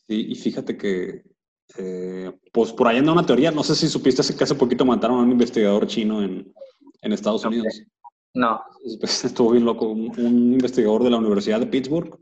Y, 0.08 0.32
y 0.32 0.36
fíjate 0.36 0.78
que, 0.78 1.24
eh, 1.78 2.32
pues 2.52 2.72
por 2.72 2.88
ahí 2.88 2.98
anda 2.98 3.12
una 3.12 3.26
teoría. 3.26 3.52
No 3.52 3.64
sé 3.64 3.76
si 3.76 3.88
supiste 3.88 4.36
que 4.36 4.44
hace 4.44 4.56
poquito 4.56 4.86
mataron 4.86 5.20
a 5.20 5.24
un 5.24 5.32
investigador 5.32 5.86
chino 5.88 6.22
en, 6.24 6.54
en 7.02 7.14
Estados. 7.14 7.44
Unidos. 7.46 7.82
No. 8.34 8.62
Pues, 9.00 9.26
Estuvo 9.26 9.52
bien 9.52 9.66
loco. 9.66 9.88
Un, 9.90 10.12
un 10.20 10.54
investigador 10.54 11.04
de 11.04 11.10
la 11.10 11.18
Universidad 11.18 11.60
de 11.60 11.68
Pittsburgh 11.68 12.18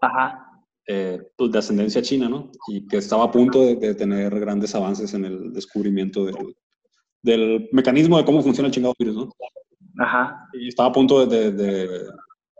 Ajá. 0.00 0.46
eh, 0.86 1.20
pues, 1.36 1.52
de 1.52 1.58
ascendencia 1.58 2.02
china, 2.02 2.28
¿no? 2.28 2.50
Y 2.68 2.86
que 2.86 2.98
estaba 2.98 3.24
a 3.24 3.30
punto 3.30 3.60
de, 3.60 3.76
de 3.76 3.94
tener 3.94 4.38
grandes 4.38 4.74
avances 4.74 5.14
en 5.14 5.24
el 5.24 5.52
descubrimiento 5.52 6.24
del, 6.24 6.56
del 7.22 7.68
mecanismo 7.72 8.16
de 8.18 8.24
cómo 8.24 8.42
funciona 8.42 8.68
el 8.68 8.74
chingado 8.74 8.94
virus, 8.98 9.16
¿no? 9.16 9.28
Ajá. 9.98 10.48
Y 10.54 10.68
estaba 10.68 10.88
a 10.88 10.92
punto 10.92 11.26
de, 11.26 11.50
de- 11.52 11.52
de- 11.88 12.08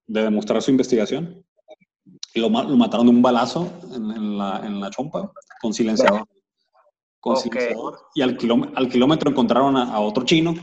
de 0.07 0.23
demostrar 0.23 0.61
su 0.61 0.71
investigación. 0.73 1.45
Y 2.35 2.41
lo, 2.41 2.51
ma- 2.51 2.65
lo 2.65 2.77
mataron 2.77 3.07
de 3.07 3.13
un 3.13 3.23
balazo 3.23 3.73
en, 3.95 4.11
en 4.11 4.39
la, 4.39 4.61
en 4.65 4.81
la 4.81 4.91
chompa 4.91 5.31
con 5.61 5.73
silenciador. 5.73 6.25
Con 7.21 7.37
silenciador. 7.37 7.99
Y 8.15 8.23
al, 8.23 8.37
kilómetro, 8.37 8.77
al 8.77 8.89
kilómetro 8.89 9.31
encontraron 9.31 9.77
a, 9.77 9.85
a 9.95 10.01
otro 10.01 10.25
chino 10.25 10.55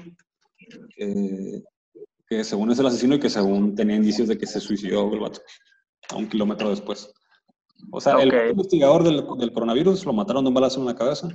que, 0.95 1.63
que 2.27 2.43
según 2.43 2.71
es 2.71 2.79
el 2.79 2.87
asesino 2.87 3.15
y 3.15 3.19
que 3.19 3.29
según 3.29 3.73
tenía 3.75 3.95
indicios 3.95 4.27
de 4.27 4.37
que 4.37 4.45
se 4.45 4.59
suicidó 4.59 5.11
el 5.13 5.19
vato 5.19 5.39
a 6.09 6.15
un 6.17 6.27
kilómetro 6.27 6.69
después. 6.69 7.11
O 7.91 8.01
sea, 8.01 8.13
el 8.21 8.51
investigador 8.51 9.03
del, 9.03 9.23
del 9.37 9.53
coronavirus 9.53 10.05
lo 10.05 10.13
mataron 10.13 10.43
de 10.43 10.49
un 10.49 10.53
balazo 10.55 10.79
en 10.81 10.87
la 10.87 10.95
cabeza 10.95 11.29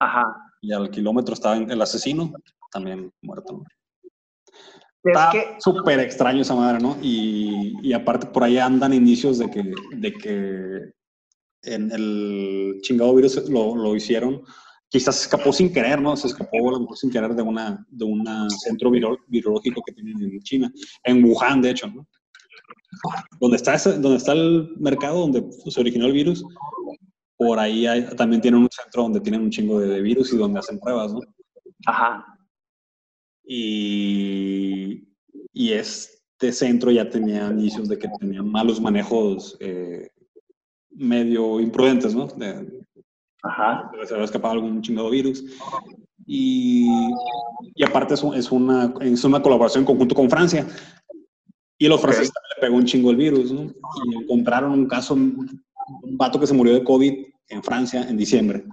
Ajá. 0.00 0.24
y 0.60 0.72
al 0.72 0.90
kilómetro 0.90 1.34
estaba 1.34 1.56
el 1.56 1.82
asesino 1.82 2.32
también 2.72 3.10
muerto. 3.22 3.62
Está 5.02 5.30
que, 5.30 5.56
súper 5.60 6.00
extraño 6.00 6.42
esa 6.42 6.54
madre, 6.54 6.80
¿no? 6.80 6.96
Y, 7.00 7.74
y 7.82 7.92
aparte 7.92 8.26
por 8.26 8.44
ahí 8.44 8.58
andan 8.58 8.92
indicios 8.92 9.38
de 9.38 9.50
que, 9.50 9.72
de 9.96 10.12
que 10.12 10.92
en 11.62 11.90
el 11.92 12.78
chingado 12.82 13.14
virus 13.14 13.48
lo, 13.48 13.74
lo 13.76 13.94
hicieron. 13.96 14.42
Quizás 14.90 15.16
se 15.16 15.22
escapó 15.24 15.52
sin 15.52 15.72
querer, 15.72 16.00
¿no? 16.00 16.16
Se 16.16 16.28
escapó 16.28 16.68
a 16.68 16.72
lo 16.72 16.80
mejor 16.80 16.96
sin 16.96 17.10
querer 17.10 17.34
de 17.34 17.42
una 17.42 17.84
de 17.88 18.04
un 18.04 18.50
centro 18.50 18.90
viro- 18.90 19.18
virológico 19.28 19.82
que 19.86 19.92
tienen 19.92 20.20
en 20.20 20.40
China, 20.40 20.72
en 21.04 21.24
Wuhan, 21.24 21.60
de 21.62 21.70
hecho, 21.70 21.86
¿no? 21.88 22.06
Donde 23.38 23.56
está, 23.56 23.74
ese- 23.74 23.98
donde 23.98 24.16
está 24.16 24.32
el 24.32 24.74
mercado 24.78 25.20
donde 25.20 25.44
se 25.70 25.80
originó 25.80 26.06
el 26.06 26.12
virus, 26.12 26.42
por 27.38 27.58
ahí 27.58 27.86
hay- 27.86 28.04
también 28.16 28.42
tienen 28.42 28.60
un 28.60 28.68
centro 28.70 29.04
donde 29.04 29.20
tienen 29.20 29.40
un 29.42 29.50
chingo 29.50 29.78
de, 29.80 29.86
de 29.88 30.02
virus 30.02 30.32
y 30.32 30.36
donde 30.36 30.58
hacen 30.58 30.78
pruebas, 30.78 31.12
¿no? 31.14 31.20
ajá. 31.86 32.26
Y, 33.50 35.08
y 35.54 35.72
este 35.72 36.52
centro 36.52 36.90
ya 36.90 37.08
tenía 37.08 37.48
indicios 37.48 37.88
de 37.88 37.98
que 37.98 38.08
tenían 38.20 38.46
malos 38.50 38.80
manejos 38.80 39.56
eh, 39.60 40.10
medio 40.90 41.58
imprudentes, 41.60 42.14
¿no? 42.14 42.26
De, 42.26 42.84
Ajá. 43.42 43.90
de 43.98 44.06
se 44.06 44.12
había 44.14 44.26
escapado 44.26 44.52
algún 44.54 44.82
chingado 44.82 45.08
virus. 45.10 45.42
Y, 46.26 46.86
y 47.74 47.84
aparte 47.84 48.14
es, 48.14 48.22
un- 48.22 48.34
es 48.34 48.52
una, 48.52 48.92
es 49.00 49.24
una 49.24 49.40
colaboración 49.40 49.82
en 49.82 49.86
conjunto 49.86 50.14
con 50.14 50.28
Francia. 50.28 50.66
Y 51.78 51.88
los 51.88 52.00
franceses 52.00 52.32
también 52.32 52.50
le 52.56 52.60
pegó 52.60 52.76
un 52.76 52.84
chingo 52.84 53.10
el 53.12 53.16
virus, 53.16 53.52
¿no? 53.52 53.62
Y 54.04 54.16
encontraron 54.22 54.72
un 54.72 54.86
caso, 54.86 55.16
un 56.02 56.16
vato 56.16 56.38
que 56.38 56.46
se 56.46 56.54
murió 56.54 56.74
de 56.74 56.84
COVID 56.84 57.26
en 57.48 57.62
Francia 57.62 58.02
en 58.02 58.16
diciembre. 58.16 58.64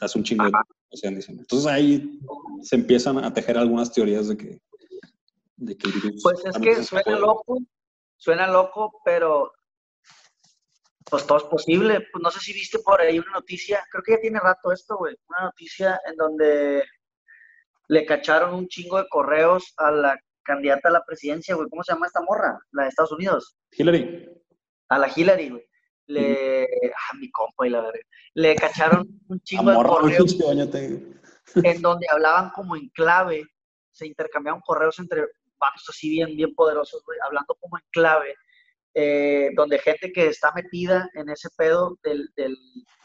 Hace 0.00 0.18
un 0.18 0.24
chingo 0.24 0.44
de 0.44 0.50
Ajá. 0.50 0.64
o 0.90 0.96
sea, 0.96 1.08
en 1.08 1.16
diciembre. 1.16 1.42
Entonces 1.42 1.70
ahí 1.70 2.20
se 2.62 2.76
empiezan 2.76 3.18
a 3.24 3.32
tejer 3.32 3.58
algunas 3.58 3.92
teorías 3.92 4.28
de 4.28 4.36
que, 4.36 4.60
de 5.56 5.76
que 5.76 5.88
el 5.88 5.92
virus 5.94 6.22
Pues 6.22 6.44
es 6.44 6.58
que 6.58 6.82
suena 6.84 7.18
loco, 7.18 7.58
suena 8.16 8.46
loco, 8.46 9.00
pero 9.04 9.52
pues 11.10 11.26
todo 11.26 11.38
es 11.38 11.44
posible. 11.44 12.06
Pues 12.12 12.22
no 12.22 12.30
sé 12.30 12.40
si 12.40 12.52
viste 12.52 12.78
por 12.80 13.00
ahí 13.00 13.18
una 13.18 13.32
noticia, 13.32 13.82
creo 13.90 14.02
que 14.04 14.12
ya 14.12 14.20
tiene 14.20 14.40
rato 14.40 14.72
esto, 14.72 14.96
güey, 14.96 15.16
una 15.28 15.46
noticia 15.46 16.00
en 16.06 16.16
donde 16.16 16.84
le 17.88 18.06
cacharon 18.06 18.54
un 18.54 18.68
chingo 18.68 18.98
de 18.98 19.08
correos 19.08 19.72
a 19.78 19.90
la 19.90 20.18
candidata 20.42 20.88
a 20.88 20.92
la 20.92 21.04
presidencia, 21.04 21.54
güey. 21.54 21.68
¿Cómo 21.68 21.82
se 21.82 21.92
llama 21.92 22.06
esta 22.06 22.22
morra? 22.22 22.58
La 22.72 22.84
de 22.84 22.88
Estados 22.90 23.12
Unidos. 23.12 23.56
Hillary. 23.72 24.28
A 24.88 24.98
la 24.98 25.10
Hillary, 25.14 25.50
güey. 25.50 25.67
Le, 26.08 26.64
ah, 26.64 27.16
mi 27.18 27.30
compa 27.30 27.66
y 27.66 27.70
la 27.70 27.82
verga. 27.82 28.00
Le 28.34 28.56
cacharon 28.56 29.06
un 29.28 29.40
chingo 29.40 29.70
de 29.70 29.76
correos 29.76 30.38
bañate. 30.38 31.06
en 31.54 31.82
donde 31.82 32.06
hablaban 32.10 32.50
como 32.50 32.76
en 32.76 32.88
clave, 32.90 33.44
se 33.92 34.06
intercambiaban 34.06 34.60
correos 34.62 34.98
entre 34.98 35.22
vatos 35.58 35.84
así 35.88 36.10
bien, 36.10 36.36
bien 36.36 36.54
poderosos, 36.54 37.02
güey, 37.04 37.18
hablando 37.24 37.54
como 37.60 37.78
en 37.78 37.84
clave, 37.90 38.34
eh, 38.94 39.50
donde 39.54 39.78
gente 39.78 40.12
que 40.12 40.28
está 40.28 40.52
metida 40.52 41.08
en 41.14 41.28
ese 41.28 41.48
pedo 41.56 41.98
del, 42.02 42.28
del 42.36 42.56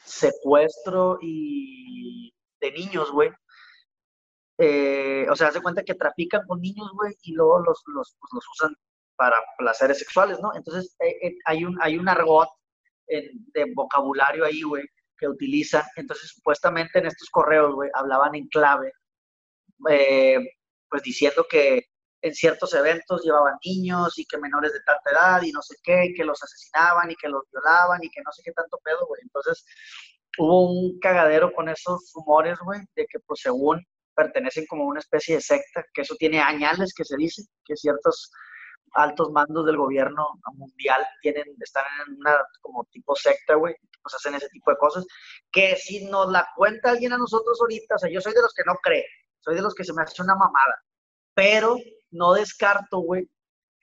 secuestro 0.06 1.18
y 1.22 2.34
de 2.62 2.72
niños, 2.72 3.12
güey, 3.12 3.32
eh, 4.60 5.26
o 5.30 5.36
sea, 5.36 5.48
hace 5.48 5.62
cuenta 5.62 5.84
que 5.84 5.96
trafican 5.96 6.46
con 6.48 6.62
niños, 6.62 6.90
güey, 6.94 7.14
y 7.24 7.34
luego 7.34 7.60
los, 7.60 7.82
los, 7.88 8.16
pues, 8.20 8.30
los 8.34 8.48
usan 8.50 8.76
para 9.16 9.38
placeres 9.58 10.00
sexuales, 10.00 10.40
¿no? 10.42 10.52
Entonces, 10.56 10.96
eh, 11.00 11.28
eh, 11.28 11.36
hay, 11.46 11.66
un, 11.66 11.78
hay 11.82 11.98
un 11.98 12.08
argot 12.08 12.50
de 13.22 13.74
vocabulario 13.76 14.46
ahí, 14.46 14.62
güey, 14.62 14.84
que 15.18 15.28
utiliza. 15.28 15.86
Entonces, 15.96 16.32
supuestamente 16.36 17.00
en 17.00 17.08
estos 17.08 17.30
correos, 17.30 17.74
güey, 17.74 17.90
hablaban 17.94 18.36
en 18.36 18.48
clave, 18.48 18.92
pues 19.78 21.04
diciendo 21.04 21.46
que 21.50 21.86
en 22.22 22.34
ciertos 22.34 22.74
eventos 22.74 23.22
llevaban 23.24 23.56
niños 23.66 24.18
y 24.18 24.26
que 24.26 24.38
menores 24.38 24.72
de 24.72 24.80
tanta 24.86 25.12
edad 25.12 25.42
y 25.42 25.52
no 25.52 25.62
sé 25.62 25.76
qué, 25.84 26.06
y 26.06 26.14
que 26.14 26.24
los 26.24 26.42
asesinaban 26.42 27.12
y 27.12 27.16
que 27.16 27.28
los 27.28 27.44
violaban 27.52 28.02
y 28.02 28.10
que 28.10 28.22
no 28.22 28.32
sé 28.32 28.42
qué 28.46 28.54
tanto 28.54 28.80
pedo, 28.84 29.06
güey. 29.08 29.22
Entonces, 29.24 29.66
hubo 30.38 30.72
un 30.72 31.00
cagadero 31.00 31.52
con 31.54 31.68
esos 31.68 32.12
rumores, 32.16 32.58
güey, 32.60 32.80
de 32.96 33.06
que 33.08 33.20
pues 33.28 33.42
según 33.42 33.86
pertenecen 34.16 34.66
como 34.68 34.86
una 34.86 35.00
especie 35.00 35.36
de 35.36 35.42
secta, 35.42 35.84
que 35.94 36.04
eso 36.04 36.16
tiene 36.16 36.40
añales 36.40 36.94
que 36.96 37.04
se 37.04 37.18
dice, 37.18 37.44
que 37.66 37.76
ciertos 37.76 38.32
altos 38.94 39.32
mandos 39.32 39.66
del 39.66 39.78
gobierno 39.78 40.40
mundial 40.54 41.06
tienen, 41.22 41.56
están 41.60 41.86
en 42.08 42.18
una 42.18 42.38
como 42.62 42.86
tipo 42.86 43.16
secta, 43.16 43.56
güey, 43.56 43.76
pues 44.02 44.16
hacen 44.16 44.36
ese 44.36 44.50
tipo 44.50 44.72
de 44.72 44.78
cosas, 44.78 45.06
que 45.52 45.76
si 45.76 46.06
nos 46.06 46.32
la 46.32 46.48
cuenta 46.56 46.92
alguien 46.92 47.14
a 47.14 47.18
nosotros 47.18 47.60
ahorita, 47.62 47.96
o 47.96 47.98
sea, 47.98 48.10
yo 48.10 48.22
soy 48.22 48.34
de 48.34 48.42
los 48.42 48.54
que 48.54 48.64
no 48.66 48.76
cree, 48.82 49.06
soy 49.40 49.56
de 49.56 49.62
los 49.62 49.74
que 49.74 49.84
se 49.84 49.94
me 49.94 50.04
hace 50.04 50.22
una 50.22 50.36
mamada, 50.36 50.84
pero 51.34 51.78
no 52.12 52.34
descarto, 52.34 53.00
güey, 53.00 53.30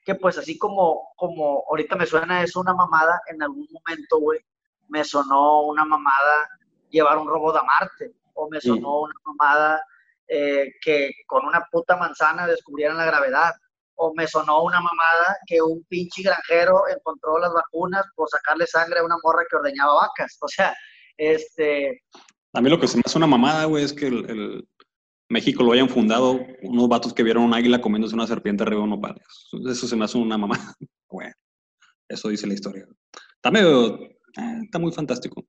que 0.05 0.15
pues 0.15 0.37
así 0.37 0.57
como, 0.57 1.13
como 1.15 1.63
ahorita 1.69 1.95
me 1.95 2.05
suena 2.05 2.43
eso 2.43 2.59
una 2.59 2.73
mamada, 2.73 3.21
en 3.27 3.41
algún 3.43 3.67
momento, 3.71 4.19
güey, 4.19 4.39
me 4.87 5.03
sonó 5.03 5.63
una 5.63 5.85
mamada 5.85 6.49
llevar 6.89 7.17
un 7.17 7.27
robot 7.27 7.57
a 7.57 7.63
Marte, 7.63 8.13
o 8.33 8.49
me 8.49 8.59
sonó 8.61 9.01
una 9.01 9.13
mamada 9.25 9.83
eh, 10.27 10.73
que 10.81 11.11
con 11.27 11.45
una 11.45 11.65
puta 11.71 11.97
manzana 11.97 12.47
descubrieran 12.47 12.97
la 12.97 13.05
gravedad, 13.05 13.53
o 14.01 14.13
me 14.15 14.27
sonó 14.27 14.63
una 14.63 14.81
mamada 14.81 15.37
que 15.45 15.61
un 15.61 15.83
pinche 15.87 16.23
granjero 16.23 16.83
encontró 16.89 17.37
las 17.37 17.53
vacunas 17.53 18.03
por 18.15 18.27
sacarle 18.29 18.65
sangre 18.65 18.99
a 18.99 19.03
una 19.03 19.17
morra 19.23 19.43
que 19.47 19.55
ordeñaba 19.55 19.93
vacas, 19.93 20.37
o 20.41 20.47
sea, 20.47 20.75
este... 21.17 22.01
A 22.53 22.61
mí 22.61 22.69
lo 22.69 22.79
que 22.79 22.87
se 22.87 22.97
me 22.97 23.03
hace 23.05 23.17
una 23.17 23.27
mamada, 23.27 23.65
güey, 23.65 23.83
es 23.83 23.93
que 23.93 24.07
el, 24.07 24.67
México 25.29 25.63
lo 25.63 25.71
hayan 25.71 25.87
fundado 25.87 26.39
unos 26.63 26.89
vatos 26.89 27.13
que 27.13 27.23
vieron 27.23 27.43
un 27.43 27.53
águila 27.53 27.79
comiéndose 27.79 28.15
una 28.15 28.27
serpiente 28.27 28.63
arriba 28.63 28.85
de 28.85 28.97
palos. 28.97 29.49
Eso 29.69 29.87
se 29.87 29.95
me 29.95 30.05
hace 30.05 30.17
una 30.17 30.37
mamada. 30.37 30.75
Bueno, 31.09 31.33
eso 32.07 32.29
dice 32.29 32.47
la 32.47 32.53
historia. 32.53 32.87
Está 33.35 33.51
medio 33.51 33.99
eh, 34.37 34.59
está 34.63 34.79
muy 34.79 34.93
fantástico. 34.93 35.45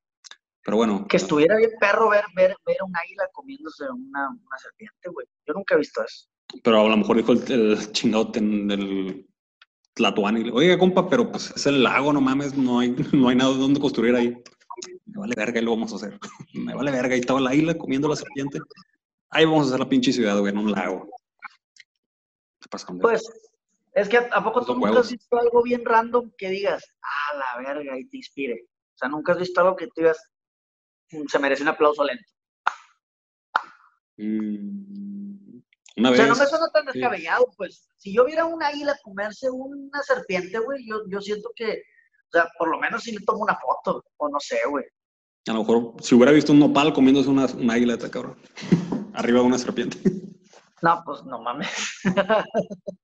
Pero 0.65 0.77
bueno. 0.77 1.07
Que 1.09 1.19
estuviera 1.19 1.57
bien 1.57 1.71
perro 1.79 2.11
ver, 2.11 2.25
ver, 2.35 2.57
ver 2.67 2.77
un 2.85 2.97
águila 2.97 3.29
comiéndose 3.33 3.85
una, 3.85 4.29
una 4.29 4.59
serpiente, 4.59 5.09
güey. 5.09 5.25
Yo 5.47 5.55
nunca 5.55 5.77
he 5.77 5.79
visto 5.79 6.03
eso. 6.03 6.32
Pero 6.63 6.81
a 6.81 6.89
lo 6.89 6.97
mejor 6.97 7.17
dijo 7.17 7.33
el, 7.33 7.53
el 7.53 7.93
chingote 7.93 8.41
del 8.41 9.27
Tlatuani. 9.95 10.51
Oiga, 10.51 10.79
compa, 10.79 11.09
pero 11.09 11.31
pues 11.31 11.53
es 11.55 11.67
el 11.67 11.83
lago, 11.83 12.13
no 12.13 12.21
mames, 12.21 12.57
no 12.57 12.81
hay, 12.81 12.95
no 13.13 13.29
hay 13.29 13.37
nada 13.37 13.55
donde 13.55 13.81
construir 13.81 14.15
ahí. 14.15 14.43
Me 15.07 15.21
vale 15.21 15.35
verga 15.37 15.61
y 15.61 15.65
lo 15.65 15.73
vamos 15.73 15.93
a 15.93 15.97
hacer. 15.97 16.19
Me 16.55 16.75
vale 16.75 16.91
verga. 16.91 17.15
Ahí 17.15 17.21
estaba 17.21 17.41
la 17.41 17.51
águila 17.51 17.77
comiendo 17.77 18.09
la 18.09 18.17
serpiente. 18.17 18.61
Ahí 19.31 19.45
vamos 19.45 19.67
a 19.67 19.69
hacer 19.69 19.81
la 19.81 19.89
pinche 19.89 20.13
ciudad, 20.13 20.39
güey, 20.39 20.53
en 20.53 20.59
un 20.59 20.73
lago. 20.73 21.09
Pues, 23.01 23.23
es 23.93 24.09
que 24.09 24.17
¿a 24.17 24.45
poco 24.45 24.65
tú 24.65 24.75
nunca 24.75 25.01
has 25.01 25.11
visto 25.11 25.39
algo 25.39 25.63
bien 25.63 25.85
random 25.85 26.31
que 26.39 26.49
digas, 26.49 26.83
ah, 27.03 27.37
la 27.37 27.75
verga, 27.75 27.99
y 27.99 28.07
te 28.07 28.17
inspire? 28.17 28.67
O 28.95 28.99
sea, 28.99 29.09
nunca 29.09 29.33
has 29.33 29.39
visto 29.39 29.61
algo 29.61 29.77
que 29.77 29.89
te 29.89 30.01
digas, 30.01 30.19
mm, 31.11 31.27
se 31.27 31.39
merece 31.39 31.63
un 31.63 31.69
aplauso 31.69 32.03
lento. 32.03 32.25
Mm, 34.17 35.22
una 35.97 36.11
o 36.11 36.15
sea, 36.15 36.27
no 36.27 36.37
me 36.37 36.47
suena 36.47 36.69
tan 36.73 36.87
descabellado, 36.87 37.47
pues. 37.57 37.89
Si 37.97 38.15
yo 38.15 38.25
viera 38.25 38.45
un 38.45 38.63
águila 38.63 38.97
comerse 39.03 39.51
una 39.51 40.03
serpiente, 40.03 40.59
güey, 40.59 40.87
yo, 40.87 41.03
yo 41.09 41.21
siento 41.21 41.51
que, 41.55 41.73
o 41.73 42.31
sea, 42.33 42.49
por 42.59 42.69
lo 42.69 42.79
menos 42.79 43.03
si 43.03 43.13
le 43.13 43.25
tomo 43.25 43.41
una 43.41 43.57
foto, 43.57 44.05
o 44.17 44.29
no 44.29 44.39
sé, 44.41 44.59
güey. 44.69 44.85
A 45.49 45.53
lo 45.53 45.61
mejor, 45.61 45.95
si 46.01 46.15
hubiera 46.15 46.33
visto 46.33 46.53
un 46.53 46.61
nopal 46.61 46.93
comiéndose 46.93 47.29
una, 47.29 47.47
una 47.47 47.75
águila, 47.75 47.99
cabrón. 47.99 48.37
Arriba 49.15 49.41
de 49.41 49.47
una 49.47 49.59
serpiente. 49.59 49.99
No, 50.83 51.03
pues 51.05 51.25
no 51.25 51.41
mames. 51.41 51.69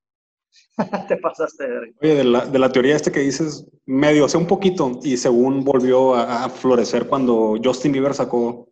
Te 1.08 1.16
pasaste. 1.16 1.64
Oye, 2.00 2.14
de 2.14 2.24
la, 2.24 2.46
de 2.46 2.58
la, 2.58 2.70
teoría 2.70 2.96
este 2.96 3.10
que 3.10 3.20
dices, 3.20 3.66
medio, 3.84 4.28
sé 4.28 4.36
un 4.36 4.46
poquito, 4.46 5.00
y 5.02 5.16
según 5.16 5.64
volvió 5.64 6.14
a, 6.14 6.48
florecer 6.48 7.08
cuando 7.08 7.56
Justin 7.62 7.92
Bieber 7.92 8.14
sacó 8.14 8.67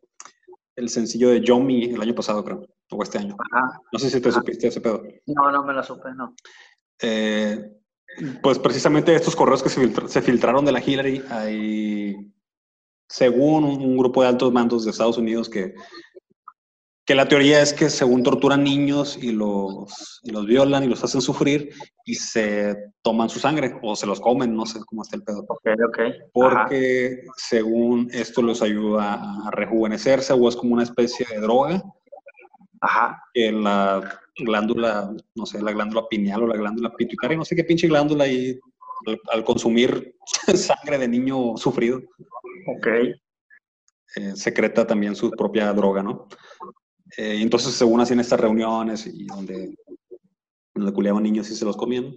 el 0.76 0.88
sencillo 0.88 1.30
de 1.30 1.40
Yomi 1.40 1.84
el 1.84 2.00
año 2.00 2.14
pasado, 2.14 2.44
creo, 2.44 2.66
o 2.90 3.02
este 3.02 3.18
año. 3.18 3.36
No 3.92 3.98
sé 3.98 4.10
si 4.10 4.20
te 4.20 4.30
supiste 4.30 4.68
ese 4.68 4.80
pedo. 4.80 5.02
No, 5.26 5.50
no 5.50 5.64
me 5.64 5.72
lo 5.72 5.82
supe, 5.82 6.10
no. 6.14 6.34
Eh, 7.00 7.58
pues 8.42 8.58
precisamente 8.58 9.14
estos 9.14 9.34
correos 9.34 9.62
que 9.62 9.68
se, 9.68 10.08
se 10.08 10.22
filtraron 10.22 10.64
de 10.64 10.72
la 10.72 10.82
Hillary, 10.84 11.22
hay, 11.30 12.14
según 13.08 13.64
un 13.64 13.96
grupo 13.96 14.22
de 14.22 14.28
altos 14.28 14.52
mandos 14.52 14.84
de 14.84 14.90
Estados 14.90 15.18
Unidos 15.18 15.48
que 15.48 15.74
que 17.06 17.14
la 17.14 17.28
teoría 17.28 17.62
es 17.62 17.72
que 17.72 17.88
según 17.88 18.24
torturan 18.24 18.64
niños 18.64 19.16
y 19.22 19.30
los, 19.30 20.20
los 20.24 20.44
violan 20.44 20.82
y 20.82 20.88
los 20.88 21.04
hacen 21.04 21.20
sufrir 21.20 21.72
y 22.04 22.14
se 22.14 22.76
toman 23.00 23.28
su 23.28 23.38
sangre 23.38 23.78
o 23.80 23.94
se 23.94 24.08
los 24.08 24.20
comen, 24.20 24.56
no 24.56 24.66
sé 24.66 24.80
cómo 24.84 25.02
está 25.02 25.16
el 25.16 25.22
pedo. 25.22 25.46
Ok, 25.48 25.68
ok. 25.86 25.98
Porque 26.32 27.22
según 27.36 28.08
esto 28.12 28.42
los 28.42 28.60
ayuda 28.60 29.20
a 29.46 29.50
rejuvenecerse 29.52 30.32
o 30.32 30.48
es 30.48 30.56
como 30.56 30.74
una 30.74 30.82
especie 30.82 31.24
de 31.30 31.38
droga. 31.38 31.80
Ajá. 32.80 33.22
Que 33.32 33.52
la 33.52 34.20
glándula, 34.36 35.14
no 35.36 35.46
sé, 35.46 35.62
la 35.62 35.72
glándula 35.72 36.08
pineal 36.08 36.42
o 36.42 36.46
la 36.48 36.56
glándula 36.56 36.92
pituitaria, 36.96 37.36
no 37.36 37.44
sé 37.44 37.54
qué 37.54 37.62
pinche 37.62 37.86
glándula 37.86 38.24
ahí 38.24 38.58
al, 39.30 39.44
consumir 39.44 40.16
sangre 40.56 40.98
de 40.98 41.06
niño 41.06 41.56
sufrido. 41.56 42.02
Ok. 42.78 42.86
Eh, 44.16 44.34
secreta 44.34 44.84
también 44.84 45.14
su 45.14 45.30
propia 45.30 45.72
droga, 45.72 46.02
¿no? 46.02 46.26
Eh, 47.16 47.38
entonces, 47.40 47.74
según 47.74 48.00
hacían 48.00 48.20
estas 48.20 48.40
reuniones 48.40 49.06
y 49.06 49.26
donde, 49.26 49.74
donde 50.74 50.92
culeaban 50.92 51.22
niños 51.22 51.50
y 51.50 51.54
se 51.54 51.64
los 51.64 51.76
comían. 51.76 52.16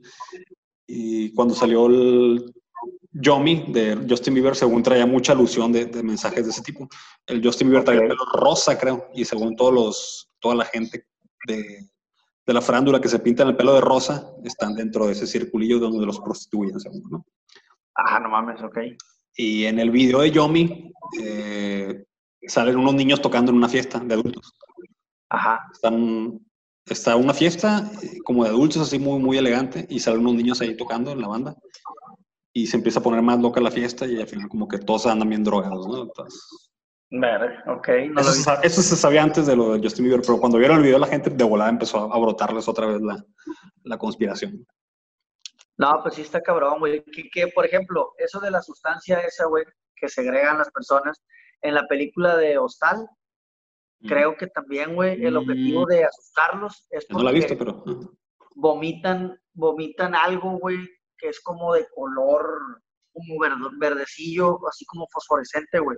Y 0.87 1.33
cuando 1.33 1.53
salió 1.53 1.85
el 1.87 2.53
Yomi 3.11 3.71
de 3.71 4.05
Justin 4.09 4.33
Bieber, 4.33 4.55
según 4.55 4.83
traía 4.83 5.05
mucha 5.05 5.33
alusión 5.33 5.71
de, 5.71 5.87
mensajes 6.03 6.45
de 6.45 6.51
ese 6.51 6.61
tipo. 6.61 6.87
El 7.25 7.43
Justin 7.43 7.69
Bieber 7.69 7.85
traía 7.85 8.01
el 8.01 8.09
pelo 8.09 8.25
rosa, 8.33 8.77
creo, 8.77 9.09
y 9.13 9.25
según 9.25 9.55
todos 9.55 9.73
los, 9.73 10.29
toda 10.39 10.55
la 10.55 10.65
gente 10.65 11.05
de, 11.47 11.89
de 12.45 12.53
la 12.53 12.61
farándula 12.61 12.99
que 12.99 13.07
se 13.07 13.19
pinta 13.19 13.43
en 13.43 13.49
el 13.49 13.55
pelo 13.55 13.73
de 13.73 13.81
rosa, 13.81 14.33
están 14.43 14.73
dentro 14.75 15.05
de 15.05 15.13
ese 15.13 15.27
circulillo 15.27 15.79
donde 15.79 16.05
los 16.05 16.19
prostituyen, 16.19 16.79
según, 16.79 17.03
¿no? 17.09 17.25
Ah, 17.95 18.19
no 18.19 18.29
mames, 18.29 18.61
ok. 18.61 18.77
Y 19.35 19.65
en 19.65 19.79
el 19.79 19.91
video 19.91 20.21
de 20.21 20.31
Yomi 20.31 20.91
eh, 21.21 22.05
salen 22.47 22.77
unos 22.77 22.93
niños 22.95 23.21
tocando 23.21 23.51
en 23.51 23.57
una 23.57 23.69
fiesta 23.69 23.99
de 23.99 24.13
adultos. 24.13 24.53
Ajá. 25.29 25.67
Están, 25.71 26.39
está 26.85 27.15
una 27.15 27.33
fiesta 27.33 27.89
como 28.23 28.43
de 28.43 28.49
adultos, 28.49 28.81
así 28.81 28.99
muy, 28.99 29.19
muy 29.19 29.37
elegante, 29.37 29.85
y 29.89 29.99
salen 29.99 30.21
unos 30.21 30.35
niños 30.35 30.61
ahí 30.61 30.75
tocando 30.75 31.11
en 31.11 31.21
la 31.21 31.27
banda. 31.27 31.55
Y 32.53 32.67
se 32.67 32.77
empieza 32.77 32.99
a 32.99 33.03
poner 33.03 33.21
más 33.21 33.39
loca 33.39 33.61
la 33.61 33.71
fiesta 33.71 34.07
y 34.07 34.19
al 34.19 34.27
final 34.27 34.49
como 34.49 34.67
que 34.67 34.79
todos 34.79 35.05
andan 35.05 35.29
bien 35.29 35.43
drogados, 35.43 35.87
¿no? 35.87 36.03
Entonces, 36.03 36.41
ok. 37.67 37.89
eso, 38.63 38.81
se, 38.81 38.95
sabía 38.95 39.23
antes 39.23 39.45
de 39.45 39.55
lo 39.55 39.73
de 39.73 39.79
Justin 39.81 40.05
Bieber, 40.05 40.21
pero 40.21 40.39
cuando 40.39 40.57
vieron 40.57 40.77
el 40.77 40.83
video 40.83 40.99
la 40.99 41.07
gente 41.07 41.29
de 41.29 41.43
volada 41.43 41.69
empezó 41.69 42.11
a 42.11 42.19
brotarles 42.19 42.67
otra 42.67 42.87
vez 42.87 43.01
la, 43.01 43.23
la 43.83 43.97
conspiración. 43.97 44.65
No, 45.77 45.99
pues 46.01 46.15
sí 46.15 46.21
está 46.21 46.41
cabrón, 46.41 46.79
güey. 46.79 47.03
Que, 47.05 47.29
que, 47.29 47.47
por 47.47 47.65
ejemplo, 47.65 48.13
eso 48.17 48.39
de 48.39 48.51
la 48.51 48.61
sustancia 48.61 49.21
esa, 49.21 49.45
güey, 49.45 49.63
que 49.95 50.09
segregan 50.09 50.57
las 50.57 50.69
personas, 50.71 51.21
en 51.61 51.73
la 51.73 51.87
película 51.87 52.35
de 52.35 52.57
Hostal, 52.57 53.07
Creo 54.07 54.35
que 54.37 54.47
también, 54.47 54.95
güey, 54.95 55.23
el 55.25 55.35
objetivo 55.35 55.83
mm. 55.83 55.89
de 55.89 56.03
asustarlos 56.05 56.87
es 56.89 57.05
porque 57.05 57.23
no 57.23 57.23
la 57.23 57.31
he 57.31 57.39
visto, 57.41 57.57
pero... 57.57 57.83
vomitan, 58.55 59.37
vomitan 59.53 60.15
algo, 60.15 60.57
güey, 60.57 60.77
que 61.17 61.29
es 61.29 61.41
como 61.41 61.73
de 61.73 61.85
color 61.93 62.81
como 63.11 63.69
verdecillo, 63.77 64.59
así 64.67 64.85
como 64.85 65.07
fosforescente, 65.11 65.79
güey. 65.79 65.97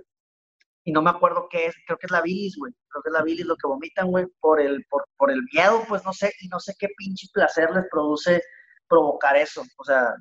Y 0.84 0.90
no 0.90 1.00
me 1.00 1.10
acuerdo 1.10 1.46
qué 1.48 1.66
es, 1.66 1.76
creo 1.86 1.96
que 1.96 2.06
es 2.06 2.10
la 2.10 2.22
bilis, 2.22 2.56
güey. 2.58 2.72
Creo 2.88 3.02
que 3.02 3.10
es 3.10 3.12
la 3.12 3.22
bilis 3.22 3.46
lo 3.46 3.56
que 3.56 3.68
vomitan, 3.68 4.08
güey, 4.08 4.26
por 4.40 4.60
el, 4.60 4.84
por, 4.90 5.04
por 5.16 5.30
el 5.30 5.40
miedo, 5.52 5.84
pues 5.88 6.04
no 6.04 6.12
sé, 6.12 6.32
y 6.40 6.48
no 6.48 6.58
sé 6.58 6.74
qué 6.78 6.88
pinche 6.96 7.28
placer 7.32 7.70
les 7.70 7.84
produce 7.88 8.42
provocar 8.88 9.36
eso. 9.36 9.62
O 9.76 9.84
sea, 9.84 10.12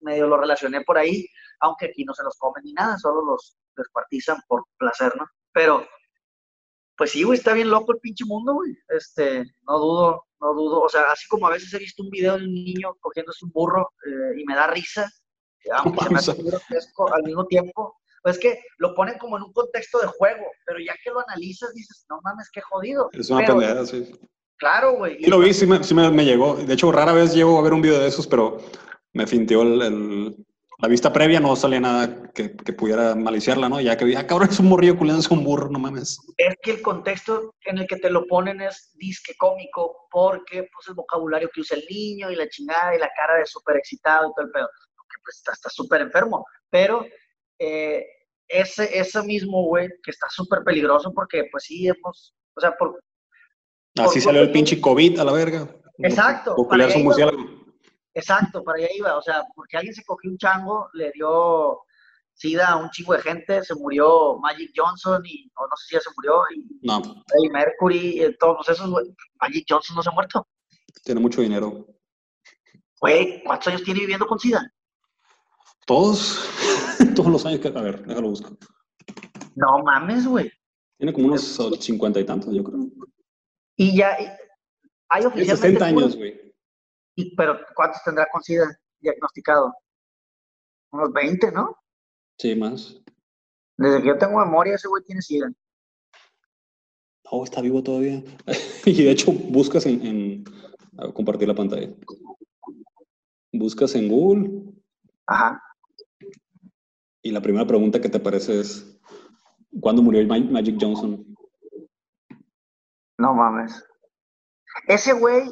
medio 0.00 0.28
lo 0.28 0.36
relacioné 0.36 0.82
por 0.82 0.98
ahí, 0.98 1.26
aunque 1.60 1.86
aquí 1.86 2.04
no 2.04 2.14
se 2.14 2.22
los 2.22 2.36
comen 2.38 2.62
ni 2.64 2.72
nada, 2.74 2.96
solo 2.98 3.24
los 3.24 3.56
descuartizan 3.76 4.38
por 4.46 4.64
placer, 4.78 5.12
¿no? 5.16 5.26
Pero 5.52 5.84
pues 6.96 7.10
sí, 7.12 7.22
güey, 7.22 7.38
está 7.38 7.52
bien 7.52 7.70
loco 7.70 7.92
el 7.92 7.98
pinche 8.00 8.24
mundo, 8.24 8.54
güey. 8.54 8.76
Este, 8.88 9.44
no 9.68 9.78
dudo, 9.78 10.24
no 10.40 10.54
dudo. 10.54 10.80
O 10.82 10.88
sea, 10.88 11.02
así 11.12 11.26
como 11.28 11.46
a 11.46 11.50
veces 11.50 11.72
he 11.74 11.78
visto 11.78 12.02
un 12.02 12.10
video 12.10 12.38
de 12.38 12.44
un 12.44 12.54
niño 12.54 12.94
cogiéndose 13.00 13.44
un 13.44 13.50
burro 13.52 13.90
eh, 14.06 14.40
y 14.40 14.44
me 14.44 14.54
da 14.54 14.66
risa, 14.68 15.10
aunque 15.72 16.04
se 16.04 16.10
me 16.10 16.18
hace 16.18 16.34
grotesco 16.34 17.12
al 17.12 17.22
mismo 17.22 17.46
tiempo. 17.46 17.96
Pues 18.22 18.36
es 18.36 18.40
que 18.42 18.58
lo 18.78 18.94
ponen 18.94 19.18
como 19.18 19.36
en 19.36 19.42
un 19.42 19.52
contexto 19.52 19.98
de 19.98 20.06
juego, 20.06 20.44
pero 20.64 20.78
ya 20.78 20.94
que 21.02 21.10
lo 21.10 21.20
analizas 21.28 21.74
dices, 21.74 22.06
no 22.08 22.20
mames, 22.22 22.48
qué 22.52 22.60
jodido. 22.62 23.10
Es 23.12 23.28
una 23.30 23.44
pendejada, 23.44 23.84
sí. 23.86 24.10
Claro, 24.56 24.92
güey. 24.94 25.22
Sí 25.22 25.30
lo 25.30 25.40
vi, 25.40 25.52
sí, 25.52 25.66
me, 25.66 25.82
sí 25.84 25.94
me, 25.94 26.10
me 26.10 26.24
llegó. 26.24 26.54
De 26.54 26.72
hecho, 26.72 26.90
rara 26.90 27.12
vez 27.12 27.34
llego 27.34 27.58
a 27.58 27.62
ver 27.62 27.74
un 27.74 27.82
video 27.82 27.98
de 27.98 28.06
esos, 28.08 28.26
pero 28.26 28.58
me 29.12 29.26
fintió 29.26 29.62
el, 29.62 29.82
el- 29.82 30.46
la 30.78 30.88
vista 30.88 31.12
previa, 31.12 31.40
no 31.40 31.54
salía 31.54 31.80
nada 31.80 32.30
que, 32.32 32.56
que 32.56 32.72
pudiera 32.72 33.14
maliciarla, 33.14 33.68
¿no? 33.68 33.80
Ya 33.80 33.96
que 33.96 34.04
vi, 34.04 34.16
ah, 34.16 34.26
cabrón, 34.26 34.48
es 34.50 34.58
un 34.58 34.68
morrillo 34.68 34.96
culiándose 34.96 35.32
un 35.32 35.44
burro, 35.44 35.70
no 35.70 35.78
mames. 35.78 36.18
Es 36.36 36.56
que 36.62 36.72
el 36.72 36.82
contexto 36.82 37.54
en 37.64 37.78
el 37.78 37.86
que 37.86 37.96
te 37.96 38.10
lo 38.10 38.26
ponen 38.26 38.60
es 38.60 38.92
disque 38.96 39.34
cómico, 39.38 40.08
porque 40.10 40.68
pues 40.72 40.88
el 40.88 40.94
vocabulario 40.94 41.48
que 41.54 41.60
usa 41.60 41.76
el 41.76 41.84
niño 41.88 42.30
y 42.30 42.36
la 42.36 42.48
chingada 42.48 42.94
y 42.94 42.98
la 42.98 43.10
cara 43.16 43.38
de 43.38 43.46
súper 43.46 43.76
excitado 43.76 44.28
y 44.28 44.34
todo 44.34 44.46
el 44.46 44.52
pedo. 44.52 44.68
Porque 44.96 45.16
pues 45.24 45.42
está 45.46 45.70
súper 45.70 46.00
enfermo. 46.00 46.44
Pero 46.70 47.06
eh, 47.58 48.04
ese, 48.48 48.98
ese 48.98 49.22
mismo 49.22 49.64
güey 49.66 49.88
que 50.02 50.10
está 50.10 50.26
súper 50.28 50.64
peligroso 50.64 51.12
porque 51.14 51.44
pues 51.50 51.64
sí 51.64 51.86
hemos, 51.86 52.34
o 52.56 52.60
sea, 52.60 52.72
por, 52.76 53.00
Así 53.96 54.14
Por- 54.14 54.22
salió 54.22 54.42
el 54.42 54.50
pinche 54.50 54.80
COVID 54.80 55.20
a 55.20 55.24
la 55.24 55.32
verga. 55.32 55.68
Exacto, 55.98 56.56
para 56.68 56.86
allá 56.86 56.98
murciélago. 56.98 57.63
Exacto, 58.14 58.62
para 58.62 58.78
allá 58.78 58.88
iba. 58.96 59.16
O 59.16 59.22
sea, 59.22 59.44
porque 59.54 59.76
alguien 59.76 59.94
se 59.94 60.04
cogió 60.04 60.30
un 60.30 60.38
chango, 60.38 60.88
le 60.94 61.10
dio 61.12 61.80
sida 62.32 62.68
a 62.68 62.76
un 62.76 62.90
chingo 62.90 63.12
de 63.14 63.22
gente, 63.22 63.62
se 63.64 63.74
murió 63.74 64.38
Magic 64.38 64.72
Johnson, 64.74 65.22
y, 65.24 65.50
o 65.56 65.62
no 65.66 65.76
sé 65.76 65.86
si 65.88 65.94
ya 65.94 66.00
se 66.00 66.10
murió, 66.16 66.42
y 66.54 66.66
No, 66.82 67.00
Freddie 67.02 67.50
Mercury, 67.52 68.22
y 68.24 68.36
todos 68.38 68.68
esos, 68.68 68.90
güey. 68.90 69.06
Magic 69.40 69.64
Johnson 69.68 69.96
no 69.96 70.02
se 70.02 70.10
ha 70.10 70.12
muerto. 70.12 70.46
tiene 71.04 71.20
mucho 71.20 71.40
dinero. 71.42 71.86
Güey, 73.00 73.42
¿cuántos 73.44 73.68
años 73.68 73.82
tiene 73.84 74.00
viviendo 74.00 74.26
con 74.26 74.38
sida? 74.38 74.72
Todos, 75.86 76.40
todos 77.14 77.30
los 77.30 77.44
años 77.46 77.60
que... 77.60 77.68
A 77.68 77.82
ver, 77.82 78.04
déjalo 78.06 78.30
busco. 78.30 78.56
No 79.54 79.78
mames, 79.84 80.26
güey. 80.26 80.50
Tiene 80.98 81.12
como 81.12 81.26
unos 81.26 81.58
cincuenta 81.80 82.18
y 82.20 82.24
tantos, 82.24 82.54
yo 82.54 82.64
creo. 82.64 82.78
Y 83.76 83.96
ya, 83.96 84.16
y- 84.20 84.26
hay 85.10 85.24
oficialmente... 85.26 85.56
60 85.78 85.84
años, 85.84 86.16
güey. 86.16 86.43
Y- 87.16 87.34
pero 87.36 87.58
¿cuántos 87.74 88.02
tendrá 88.04 88.26
con 88.32 88.42
sida 88.42 88.66
diagnosticado? 89.00 89.74
Unos 90.92 91.12
20, 91.12 91.50
¿no? 91.52 91.76
Sí, 92.38 92.54
más. 92.54 93.00
Desde 93.76 94.00
que 94.02 94.08
yo 94.08 94.18
tengo 94.18 94.38
memoria, 94.38 94.74
ese 94.74 94.88
güey 94.88 95.02
tiene 95.04 95.20
sida. 95.22 95.50
Oh, 97.30 97.42
está 97.44 97.60
vivo 97.60 97.82
todavía. 97.82 98.22
y 98.86 99.02
de 99.04 99.10
hecho, 99.10 99.32
buscas 99.32 99.86
en, 99.86 100.06
en- 100.06 100.44
a 100.98 101.04
ver, 101.06 101.14
compartir 101.14 101.48
la 101.48 101.54
pantalla. 101.54 101.88
Buscas 103.52 103.94
en 103.94 104.08
Google 104.08 104.62
Ajá. 105.26 105.60
y 107.22 107.30
la 107.30 107.40
primera 107.40 107.66
pregunta 107.66 108.00
que 108.00 108.08
te 108.08 108.18
aparece 108.18 108.60
es 108.60 108.90
¿Cuándo 109.80 110.02
murió 110.02 110.24
Ma- 110.26 110.38
Magic 110.38 110.76
Johnson? 110.80 111.24
No 113.18 113.34
mames. 113.34 113.84
Ese 114.86 115.12
güey 115.12 115.50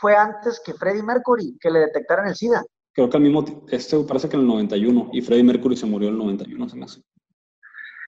fue 0.00 0.14
antes 0.14 0.60
que 0.64 0.74
Freddie 0.74 1.02
Mercury, 1.02 1.56
que 1.60 1.70
le 1.70 1.80
detectaran 1.80 2.28
el 2.28 2.34
SIDA. 2.36 2.64
Creo 2.92 3.08
que 3.08 3.16
al 3.16 3.22
mismo 3.22 3.44
este 3.68 3.98
parece 4.04 4.28
que 4.28 4.36
en 4.36 4.42
el 4.42 4.48
91 4.48 5.10
y 5.12 5.20
Freddie 5.22 5.44
Mercury 5.44 5.76
se 5.76 5.86
murió 5.86 6.08
en 6.08 6.14
el 6.14 6.18
91, 6.18 6.68
se 6.68 6.76
me 6.76 6.84
hace. 6.84 7.02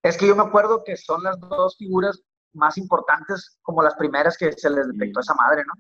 Es 0.03 0.17
que 0.17 0.27
yo 0.27 0.35
me 0.35 0.43
acuerdo 0.43 0.83
que 0.85 0.97
son 0.97 1.23
las 1.23 1.39
dos 1.39 1.77
figuras 1.77 2.23
más 2.55 2.79
importantes, 2.79 3.59
como 3.63 3.83
las 3.83 3.95
primeras 3.95 4.37
que 4.37 4.53
se 4.53 4.71
les 4.71 4.89
detectó 4.89 5.21
a 5.21 5.23
esa 5.23 5.35
madre, 5.35 5.63
¿no? 5.67 5.75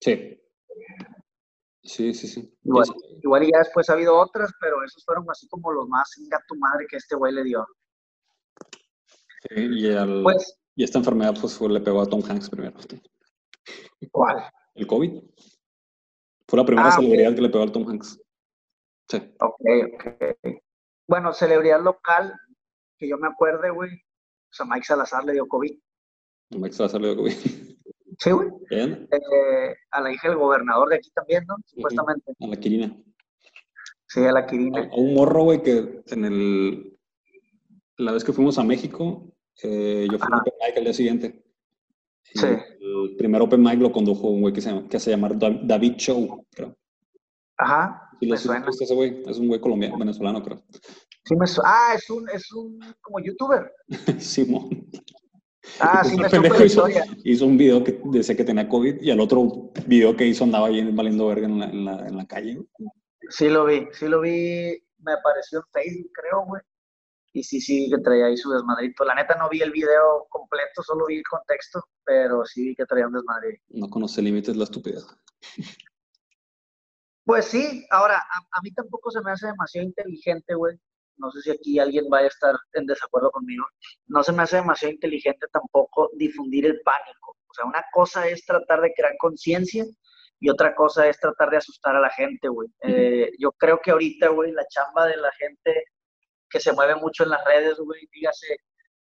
Sí. 0.00 0.40
Sí, 1.82 2.12
sí, 2.12 2.26
sí. 2.26 2.52
Igual, 2.64 2.86
igual 3.22 3.42
y 3.44 3.52
ya 3.52 3.58
después 3.58 3.88
ha 3.88 3.92
habido 3.94 4.18
otras, 4.18 4.52
pero 4.60 4.82
esos 4.84 5.04
fueron 5.04 5.24
así 5.30 5.48
como 5.48 5.72
los 5.72 5.88
más 5.88 6.10
tu 6.48 6.54
madre 6.56 6.86
que 6.88 6.96
este 6.96 7.14
güey 7.16 7.32
le 7.32 7.44
dio. 7.44 7.66
sí, 9.48 9.54
y, 9.70 9.92
al- 9.92 10.22
Pues, 10.22 10.58
y 10.74 10.84
esta 10.84 10.98
enfermedad 10.98 11.34
pues 11.40 11.60
le 11.60 11.80
pegó 11.80 12.02
a 12.02 12.06
Tom 12.06 12.22
Hanks 12.28 12.50
primero. 12.50 12.76
¿cuál? 14.10 14.44
El 14.78 14.86
COVID. 14.86 15.20
Fue 16.46 16.58
la 16.58 16.64
primera 16.64 16.88
Ah, 16.88 16.92
celebridad 16.92 17.34
que 17.34 17.42
le 17.42 17.48
pegó 17.50 17.62
al 17.64 17.72
Tom 17.72 17.88
Hanks. 17.88 18.20
Sí. 19.08 19.18
Ok, 19.40 19.60
ok. 19.94 20.56
Bueno, 21.06 21.32
celebridad 21.32 21.82
local, 21.82 22.34
que 22.98 23.08
yo 23.08 23.18
me 23.18 23.28
acuerde, 23.28 23.70
güey. 23.70 23.90
O 23.94 24.52
sea, 24.52 24.66
Mike 24.66 24.84
Salazar 24.86 25.24
le 25.24 25.32
dio 25.34 25.46
COVID. 25.46 25.78
Mike 26.50 26.72
Salazar 26.74 27.00
le 27.00 27.08
dio 27.08 27.16
COVID. 27.16 27.32
Sí, 28.20 28.32
güey. 28.32 28.48
Bien. 28.68 29.08
Eh, 29.12 29.76
a 29.92 30.00
la 30.00 30.10
hija 30.12 30.28
del 30.28 30.38
gobernador 30.38 30.88
de 30.88 30.96
aquí 30.96 31.08
también, 31.14 31.44
¿no? 31.46 31.54
Supuestamente. 31.66 32.32
A 32.40 32.46
la 32.48 32.56
Quirina. 32.56 32.96
Sí, 34.08 34.24
a 34.24 34.32
la 34.32 34.44
Quirina. 34.44 34.88
a 34.90 34.96
un 34.96 35.14
morro, 35.14 35.44
güey, 35.44 35.62
que 35.62 36.02
en 36.06 36.24
el... 36.24 36.98
La 37.96 38.10
vez 38.10 38.24
que 38.24 38.32
fuimos 38.32 38.58
a 38.58 38.64
México, 38.64 39.32
eh, 39.62 40.08
yo 40.10 40.18
fui 40.18 40.28
a 40.32 40.42
mic 40.66 40.76
al 40.78 40.82
día 40.84 40.92
siguiente. 40.92 41.44
Y 42.34 42.38
Sí. 42.40 42.46
El 42.88 43.16
primer 43.16 43.42
open 43.42 43.62
mic 43.62 43.80
lo 43.80 43.92
condujo 43.92 44.28
un 44.28 44.40
güey 44.40 44.54
que 44.54 44.60
se, 44.60 44.86
que 44.88 44.98
se 44.98 45.10
llama 45.10 45.28
Da- 45.30 45.60
David 45.62 45.96
Show, 45.96 46.46
creo. 46.50 46.76
Ajá, 47.56 48.08
me 48.20 48.28
lo 48.28 48.34
ese 48.34 48.94
güey. 48.94 49.22
Es 49.26 49.38
un 49.38 49.48
güey 49.48 49.60
colombiano, 49.60 49.98
venezolano, 49.98 50.42
creo. 50.42 50.62
Sí 51.24 51.36
me 51.36 51.44
ah, 51.64 51.94
es 51.94 52.08
un, 52.08 52.28
es 52.30 52.52
un 52.52 52.78
como 53.00 53.18
youtuber. 53.20 53.72
Simón. 54.18 54.68
Ah, 55.80 56.02
sí 56.02 56.16
El 56.32 56.40
me 56.40 56.64
hizo, 56.64 56.84
hizo 57.24 57.46
un 57.46 57.58
video 57.58 57.84
que 57.84 58.00
decía 58.04 58.36
que 58.36 58.44
tenía 58.44 58.68
COVID 58.68 59.02
y 59.02 59.10
al 59.10 59.20
otro 59.20 59.70
video 59.86 60.16
que 60.16 60.26
hizo 60.26 60.44
andaba 60.44 60.68
ahí 60.68 60.90
valiendo 60.92 61.26
verga 61.26 61.46
en 61.46 61.58
la, 61.58 61.66
en 61.66 61.84
la, 61.84 62.08
en 62.08 62.16
la 62.16 62.26
calle. 62.26 62.58
Sí 63.28 63.48
lo 63.48 63.66
vi, 63.66 63.86
sí 63.92 64.08
lo 64.08 64.20
vi, 64.20 64.78
me 65.00 65.12
apareció 65.12 65.58
en 65.58 65.64
Facebook, 65.72 66.10
creo, 66.14 66.46
güey. 66.46 66.62
Y 67.32 67.42
sí, 67.42 67.60
sí, 67.60 67.90
que 67.90 67.98
traía 67.98 68.26
ahí 68.26 68.36
su 68.36 68.50
desmadrito. 68.50 69.04
La 69.04 69.14
neta 69.14 69.36
no 69.36 69.48
vi 69.48 69.60
el 69.60 69.70
video 69.70 70.26
completo, 70.30 70.82
solo 70.82 71.06
vi 71.06 71.18
el 71.18 71.22
contexto, 71.28 71.84
pero 72.04 72.44
sí 72.44 72.68
vi 72.68 72.74
que 72.74 72.86
traía 72.86 73.06
un 73.06 73.12
desmadre. 73.12 73.62
No 73.68 73.88
conoce 73.88 74.22
límites 74.22 74.56
la 74.56 74.64
estupidez. 74.64 75.04
Pues 77.24 77.44
sí, 77.44 77.86
ahora, 77.90 78.16
a, 78.16 78.58
a 78.58 78.62
mí 78.62 78.72
tampoco 78.72 79.10
se 79.10 79.20
me 79.20 79.30
hace 79.30 79.48
demasiado 79.48 79.86
inteligente, 79.86 80.54
güey. 80.54 80.78
No 81.18 81.30
sé 81.30 81.42
si 81.42 81.50
aquí 81.50 81.78
alguien 81.78 82.08
vaya 82.08 82.24
a 82.24 82.28
estar 82.28 82.54
en 82.72 82.86
desacuerdo 82.86 83.30
conmigo. 83.30 83.66
No 84.06 84.22
se 84.22 84.32
me 84.32 84.44
hace 84.44 84.56
demasiado 84.56 84.94
inteligente 84.94 85.46
tampoco 85.52 86.10
difundir 86.16 86.64
el 86.64 86.80
pánico. 86.80 87.36
O 87.46 87.54
sea, 87.54 87.66
una 87.66 87.84
cosa 87.92 88.26
es 88.28 88.44
tratar 88.46 88.80
de 88.80 88.92
crear 88.94 89.14
conciencia 89.18 89.84
y 90.40 90.48
otra 90.48 90.74
cosa 90.74 91.08
es 91.08 91.18
tratar 91.18 91.50
de 91.50 91.56
asustar 91.56 91.96
a 91.96 92.00
la 92.00 92.10
gente, 92.10 92.48
güey. 92.48 92.68
Eh, 92.82 93.30
yo 93.38 93.52
creo 93.52 93.80
que 93.82 93.90
ahorita, 93.90 94.28
güey, 94.28 94.52
la 94.52 94.64
chamba 94.68 95.06
de 95.06 95.16
la 95.16 95.32
gente 95.32 95.84
que 96.50 96.60
se 96.60 96.72
mueve 96.72 96.96
mucho 96.96 97.24
en 97.24 97.30
las 97.30 97.44
redes, 97.44 97.78
güey, 97.78 98.08
dígase 98.12 98.58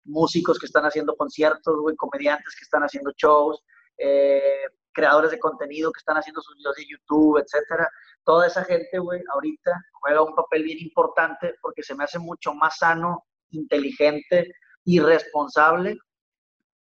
músicos 0.05 0.57
que 0.57 0.65
están 0.65 0.85
haciendo 0.85 1.15
conciertos, 1.15 1.75
güey, 1.81 1.95
comediantes 1.95 2.55
que 2.55 2.63
están 2.63 2.83
haciendo 2.83 3.11
shows, 3.15 3.61
eh, 3.97 4.63
creadores 4.91 5.31
de 5.31 5.39
contenido 5.39 5.91
que 5.91 5.99
están 5.99 6.17
haciendo 6.17 6.41
sus 6.41 6.55
videos 6.57 6.75
de 6.75 6.85
YouTube, 6.89 7.37
etcétera. 7.37 7.89
Toda 8.23 8.47
esa 8.47 8.63
gente, 8.63 8.99
güey, 8.99 9.21
ahorita 9.33 9.71
juega 9.93 10.23
un 10.23 10.35
papel 10.35 10.63
bien 10.63 10.79
importante 10.79 11.55
porque 11.61 11.83
se 11.83 11.95
me 11.95 12.03
hace 12.03 12.19
mucho 12.19 12.53
más 12.53 12.77
sano, 12.77 13.25
inteligente 13.51 14.51
y 14.83 14.99
responsable 14.99 15.97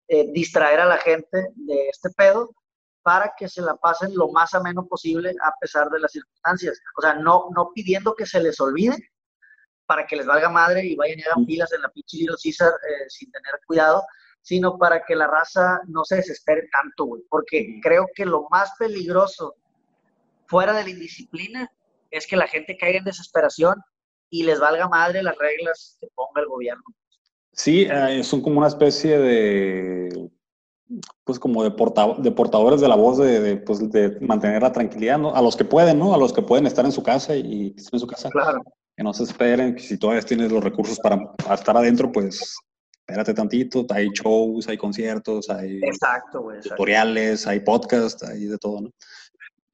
eh, 0.09 0.30
distraer 0.32 0.80
a 0.80 0.86
la 0.86 0.98
gente 0.98 1.48
de 1.55 1.88
este 1.88 2.11
pedo 2.11 2.50
para 3.03 3.32
que 3.36 3.48
se 3.48 3.62
la 3.62 3.74
pasen 3.76 4.14
lo 4.14 4.28
más 4.28 4.55
ameno 4.55 4.86
posible 4.86 5.34
a 5.42 5.53
pesar 5.61 5.88
de 5.90 5.98
las 5.98 6.12
circunstancias. 6.12 6.80
O 6.96 7.03
sea, 7.03 7.14
no, 7.14 7.48
no 7.55 7.70
pidiendo 7.74 8.14
que 8.14 8.26
se 8.26 8.40
les 8.40 8.61
olvide 8.61 8.96
para 9.87 10.07
que 10.07 10.16
les 10.16 10.26
valga 10.26 10.49
madre 10.49 10.85
y 10.85 10.97
vayan 10.97 11.18
y 11.18 11.22
hagan 11.22 11.47
filas 11.47 11.72
en 11.72 11.83
la 11.83 11.89
pinche 11.91 12.16
Little 12.18 12.37
Caesar 12.43 12.68
eh, 12.70 13.05
sin 13.09 13.30
tener 13.30 13.61
cuidado, 13.66 14.03
sino 14.41 14.78
para 14.78 15.05
que 15.05 15.14
la 15.14 15.26
raza 15.26 15.80
no 15.87 16.05
se 16.05 16.16
desespere 16.16 16.68
tanto, 16.72 17.05
güey. 17.05 17.22
Porque 17.28 17.78
creo 17.83 18.07
que 18.14 18.24
lo 18.24 18.47
más 18.51 18.72
peligroso 18.78 19.55
fuera 20.47 20.72
de 20.72 20.85
la 20.85 20.91
indisciplina 20.91 21.70
es 22.11 22.26
que 22.26 22.37
la 22.37 22.47
gente 22.47 22.76
caiga 22.76 22.99
en 22.99 23.05
desesperación 23.05 23.76
y 24.30 24.43
les 24.45 24.61
valga 24.61 24.89
madre 24.89 25.22
las 25.22 25.37
reglas 25.39 25.97
que 26.01 26.09
ponga 26.14 26.41
el 26.41 26.47
gobierno. 26.47 26.83
Sí, 27.53 27.87
eh, 27.91 28.22
son 28.24 28.41
como 28.41 28.59
una 28.59 28.68
especie 28.68 29.18
de, 29.18 30.30
pues 31.24 31.39
como 31.39 31.62
de, 31.62 31.70
porta- 31.70 32.16
de 32.18 32.33
portadores 32.33 32.80
de 32.80 32.89
la 32.89 32.97
voz 32.97 33.18
de, 33.18 33.41
de, 33.41 33.57
pues, 33.59 33.91
de 33.93 34.18
mantener 34.20 34.62
la 34.62 34.72
tranquilidad, 34.72 35.18
¿no? 35.18 35.35
A 35.35 35.43
los 35.43 35.55
que 35.57 35.64
pueden, 35.64 35.99
¿no? 35.99 36.14
A 36.14 36.18
los 36.18 36.33
que 36.33 36.43
pueden 36.43 36.66
estar 36.66 36.85
en 36.85 36.93
su 36.93 37.03
casa 37.03 37.37
y 37.37 37.74
estén 37.76 37.91
en 37.95 38.01
su 38.01 38.07
casa, 38.07 38.30
Claro. 38.30 38.62
Que 38.97 39.03
no 39.03 39.12
se 39.14 39.24
esperen, 39.24 39.74
que 39.74 39.82
si 39.82 39.99
todavía 39.99 40.22
tienes 40.22 40.53
los 40.53 40.62
recursos 40.62 40.99
para, 41.01 41.32
para 41.32 41.55
estar 41.55 41.76
adentro, 41.76 42.11
pues 42.12 42.57
espérate 43.07 43.34
tantito, 43.34 43.86
hay 43.90 44.09
shows, 44.11 44.68
hay 44.68 44.76
conciertos, 44.76 45.49
hay 45.51 45.80
Exacto, 45.82 46.43
güey. 46.43 46.59
exacto. 46.59 46.76
tutoriales, 46.76 47.47
hay 47.47 47.61
podcasts, 47.61 48.22
hay 48.22 48.45
de 48.47 48.59
todo, 48.59 48.82
¿no? 48.82 48.90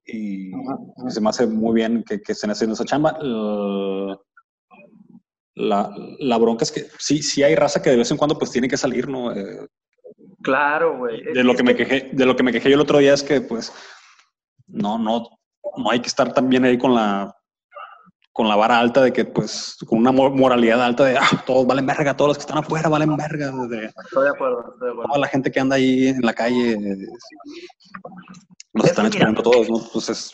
Y 0.07 0.53
Ajá, 0.55 0.79
ajá. 0.99 1.11
se 1.11 1.21
me 1.21 1.29
hace 1.29 1.47
muy 1.47 1.75
bien 1.75 2.03
que, 2.03 2.21
que 2.23 2.33
estén 2.33 2.51
haciendo 2.51 2.75
esa 2.75 2.85
chamba. 2.85 3.19
L- 3.21 4.16
La, 5.55 5.91
la 6.21 6.39
bronca 6.39 6.62
es 6.62 6.71
que 6.73 6.87
sí, 6.99 7.21
sí 7.23 7.43
hay 7.43 7.57
raza 7.57 7.83
que 7.83 7.91
de 7.91 7.97
vez 7.97 8.11
en 8.12 8.16
cuando 8.16 8.39
pues 8.39 8.51
tiene 8.53 8.69
que 8.69 8.77
salir, 8.77 9.09
¿no? 9.09 9.33
Eh, 9.35 9.66
Claro, 10.41 10.99
güey. 10.99 11.25
de 11.25 11.43
lo 11.43 11.55
que 11.57 11.64
me 11.64 11.75
quejé, 11.75 12.11
de 12.12 12.25
lo 12.25 12.37
que 12.37 12.45
me 12.45 12.53
quejé 12.53 12.69
yo 12.71 12.77
el 12.77 12.81
otro 12.81 12.99
día 12.99 13.12
es 13.12 13.25
que 13.25 13.41
pues 13.41 13.73
no, 14.69 14.97
no, 14.99 15.29
no 15.77 15.91
hay 15.91 16.01
que 16.01 16.07
estar 16.07 16.33
también 16.33 16.64
ahí 16.64 16.79
con 16.79 16.95
la 16.95 17.35
con 18.39 18.49
la 18.49 18.55
vara 18.55 18.78
alta 18.78 19.03
de 19.03 19.12
que, 19.12 19.24
pues, 19.24 19.76
con 19.84 19.99
una 19.99 20.12
moralidad 20.12 20.80
alta 20.80 21.05
de, 21.05 21.18
ah, 21.18 21.43
todos 21.45 21.66
valen 21.66 21.84
verga, 21.84 22.16
todos 22.16 22.28
los 22.28 22.39
que 22.39 22.43
están 22.43 22.59
afuera 22.59 22.89
valen 22.89 23.16
verga. 23.16 23.47
estoy 23.47 24.22
de 24.22 24.28
acuerdo, 24.28 24.61
estoy 24.74 24.86
de 24.86 24.93
acuerdo. 24.93 25.03
Toda 25.09 25.18
la 25.18 25.26
gente 25.26 25.51
que 25.51 25.59
anda 25.59 25.74
ahí 25.74 26.07
en 26.07 26.20
la 26.20 26.32
calle, 26.32 26.78
nos 28.74 28.86
están 28.86 29.07
esperando 29.07 29.43
todos, 29.43 29.68
¿no? 29.68 29.80
Pues 29.93 30.09
es 30.09 30.32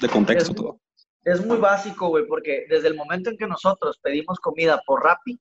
de 0.00 0.08
contexto 0.08 0.52
todo. 0.52 0.80
Es 1.22 1.46
muy 1.46 1.58
básico, 1.58 2.08
güey, 2.08 2.26
porque 2.26 2.66
desde 2.68 2.88
el 2.88 2.96
momento 2.96 3.30
en 3.30 3.36
que 3.36 3.46
nosotros 3.46 4.00
pedimos 4.02 4.40
comida 4.40 4.82
por 4.84 5.04
Rappi, 5.04 5.40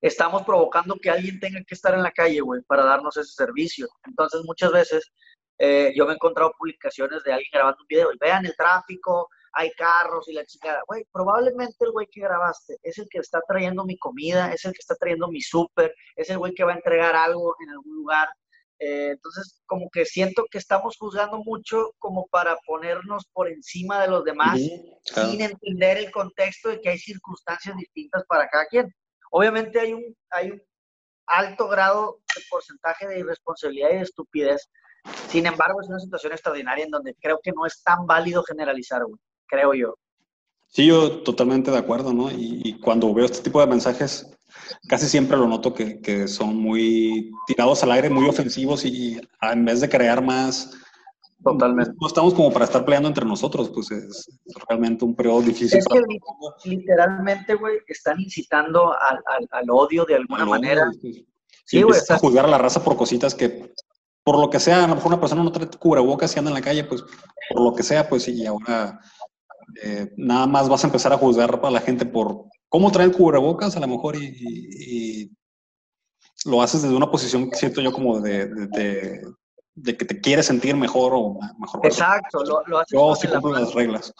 estamos 0.00 0.42
provocando 0.42 0.96
que 1.00 1.10
alguien 1.10 1.38
tenga 1.38 1.60
que 1.64 1.76
estar 1.76 1.94
en 1.94 2.02
la 2.02 2.10
calle, 2.10 2.40
güey, 2.40 2.60
para 2.62 2.84
darnos 2.84 3.16
ese 3.16 3.32
servicio. 3.34 3.86
Entonces, 4.04 4.40
muchas 4.44 4.72
veces 4.72 5.12
eh, 5.58 5.92
yo 5.94 6.06
me 6.06 6.10
he 6.10 6.14
encontrado 6.16 6.52
publicaciones 6.58 7.22
de 7.22 7.34
alguien 7.34 7.50
grabando 7.52 7.78
un 7.82 7.86
video 7.86 8.12
y 8.12 8.18
vean 8.18 8.44
el 8.44 8.56
tráfico, 8.56 9.28
hay 9.52 9.70
carros 9.72 10.28
y 10.28 10.32
la 10.32 10.44
chingada. 10.44 10.82
Güey, 10.86 11.04
probablemente 11.12 11.84
el 11.84 11.92
güey 11.92 12.06
que 12.10 12.20
grabaste 12.20 12.76
es 12.82 12.98
el 12.98 13.06
que 13.10 13.18
está 13.18 13.40
trayendo 13.46 13.84
mi 13.84 13.98
comida, 13.98 14.52
es 14.52 14.64
el 14.64 14.72
que 14.72 14.80
está 14.80 14.94
trayendo 14.96 15.28
mi 15.28 15.40
súper, 15.40 15.94
es 16.16 16.30
el 16.30 16.38
güey 16.38 16.54
que 16.54 16.64
va 16.64 16.72
a 16.72 16.76
entregar 16.76 17.14
algo 17.14 17.54
en 17.62 17.70
algún 17.70 17.94
lugar. 17.96 18.28
Eh, 18.78 19.10
entonces, 19.12 19.62
como 19.66 19.88
que 19.90 20.04
siento 20.04 20.44
que 20.50 20.58
estamos 20.58 20.96
juzgando 20.98 21.38
mucho 21.44 21.92
como 21.98 22.26
para 22.26 22.56
ponernos 22.66 23.26
por 23.32 23.48
encima 23.48 24.02
de 24.02 24.08
los 24.08 24.24
demás 24.24 24.58
sin 24.58 25.40
entender 25.40 25.98
el 25.98 26.10
contexto 26.10 26.70
de 26.70 26.80
que 26.80 26.88
hay 26.88 26.98
circunstancias 26.98 27.76
distintas 27.76 28.24
para 28.26 28.48
cada 28.48 28.66
quien. 28.66 28.92
Obviamente 29.30 29.78
hay 29.78 29.92
un, 29.92 30.16
hay 30.30 30.50
un 30.50 30.62
alto 31.26 31.68
grado 31.68 32.18
de 32.34 32.42
porcentaje 32.50 33.06
de 33.06 33.20
irresponsabilidad 33.20 33.90
y 33.90 33.96
de 33.96 34.02
estupidez. 34.02 34.68
Sin 35.28 35.46
embargo, 35.46 35.80
es 35.80 35.88
una 35.88 36.00
situación 36.00 36.32
extraordinaria 36.32 36.84
en 36.84 36.90
donde 36.90 37.14
creo 37.20 37.40
que 37.42 37.52
no 37.52 37.66
es 37.66 37.82
tan 37.82 38.06
válido 38.06 38.42
generalizar, 38.42 39.04
güey, 39.04 39.20
creo 39.52 39.74
yo. 39.74 39.94
Sí, 40.68 40.86
yo 40.86 41.20
totalmente 41.22 41.70
de 41.70 41.76
acuerdo, 41.76 42.14
¿no? 42.14 42.30
Y, 42.30 42.78
cuando 42.82 43.12
veo 43.12 43.26
este 43.26 43.42
tipo 43.42 43.60
de 43.60 43.66
mensajes, 43.66 44.26
casi 44.88 45.06
siempre 45.06 45.36
lo 45.36 45.46
noto 45.46 45.74
que, 45.74 46.00
que, 46.00 46.26
son 46.26 46.56
muy 46.56 47.30
tirados 47.46 47.82
al 47.82 47.92
aire, 47.92 48.08
muy 48.08 48.26
ofensivos 48.26 48.84
y 48.86 49.20
en 49.42 49.64
vez 49.66 49.82
de 49.82 49.90
crear 49.90 50.24
más 50.24 50.70
Totalmente. 51.42 51.92
No 52.00 52.06
estamos 52.06 52.34
como 52.34 52.52
para 52.52 52.64
estar 52.64 52.84
peleando 52.84 53.08
entre 53.08 53.24
nosotros, 53.24 53.70
pues 53.70 53.90
es 53.90 54.28
realmente 54.68 55.04
un 55.04 55.14
periodo 55.14 55.42
difícil. 55.42 55.78
Es 55.78 55.86
que 55.86 56.00
literalmente, 56.68 57.54
güey, 57.54 57.78
están 57.88 58.20
incitando 58.20 58.92
al, 58.92 59.18
al, 59.50 59.70
odio 59.70 60.04
de 60.04 60.16
alguna 60.16 60.44
manera. 60.44 60.90
sí, 61.64 61.82
güey. 61.82 62.00
a 62.08 62.18
juzgar 62.18 62.44
a 62.44 62.48
la 62.48 62.58
raza 62.58 62.84
por 62.84 62.96
cositas 62.96 63.34
que, 63.34 63.72
por 64.22 64.38
lo 64.38 64.50
que 64.50 64.60
sea, 64.60 64.84
a 64.84 64.86
lo 64.86 64.94
mejor 64.94 65.12
una 65.12 65.20
persona 65.20 65.42
no 65.42 65.50
trae 65.50 65.68
cubrebocas 65.68 66.34
y 66.34 66.38
anda 66.38 66.50
en 66.50 66.54
la 66.54 66.62
calle, 66.62 66.84
pues 66.84 67.02
por 67.50 67.62
lo 67.62 67.74
que 67.74 67.82
sea, 67.82 68.08
pues 68.08 68.28
y 68.28 68.46
ahora 68.46 69.00
eh, 69.82 70.12
nada 70.16 70.46
más 70.46 70.68
vas 70.68 70.84
a 70.84 70.88
empezar 70.88 71.12
a 71.12 71.18
juzgar 71.18 71.60
a 71.62 71.70
la 71.70 71.80
gente 71.80 72.04
por 72.04 72.44
cómo 72.68 72.90
traen 72.90 73.12
cubrebocas, 73.12 73.76
a 73.76 73.80
lo 73.80 73.88
mejor, 73.88 74.16
y, 74.16 75.30
lo 76.44 76.60
haces 76.60 76.82
desde 76.82 76.96
una 76.96 77.10
posición, 77.10 77.50
siento 77.52 77.80
yo, 77.80 77.92
como 77.92 78.20
de, 78.20 78.48
de 79.74 79.96
que 79.96 80.04
te 80.04 80.20
quieres 80.20 80.46
sentir 80.46 80.76
mejor 80.76 81.12
o 81.14 81.38
mejor. 81.58 81.84
Exacto, 81.84 82.44
lo, 82.44 82.62
lo 82.66 82.78
haces. 82.78 82.92
Yo 82.92 83.14
sí 83.14 83.28
cumplo 83.28 83.52
las 83.52 83.74
reglas. 83.74 84.12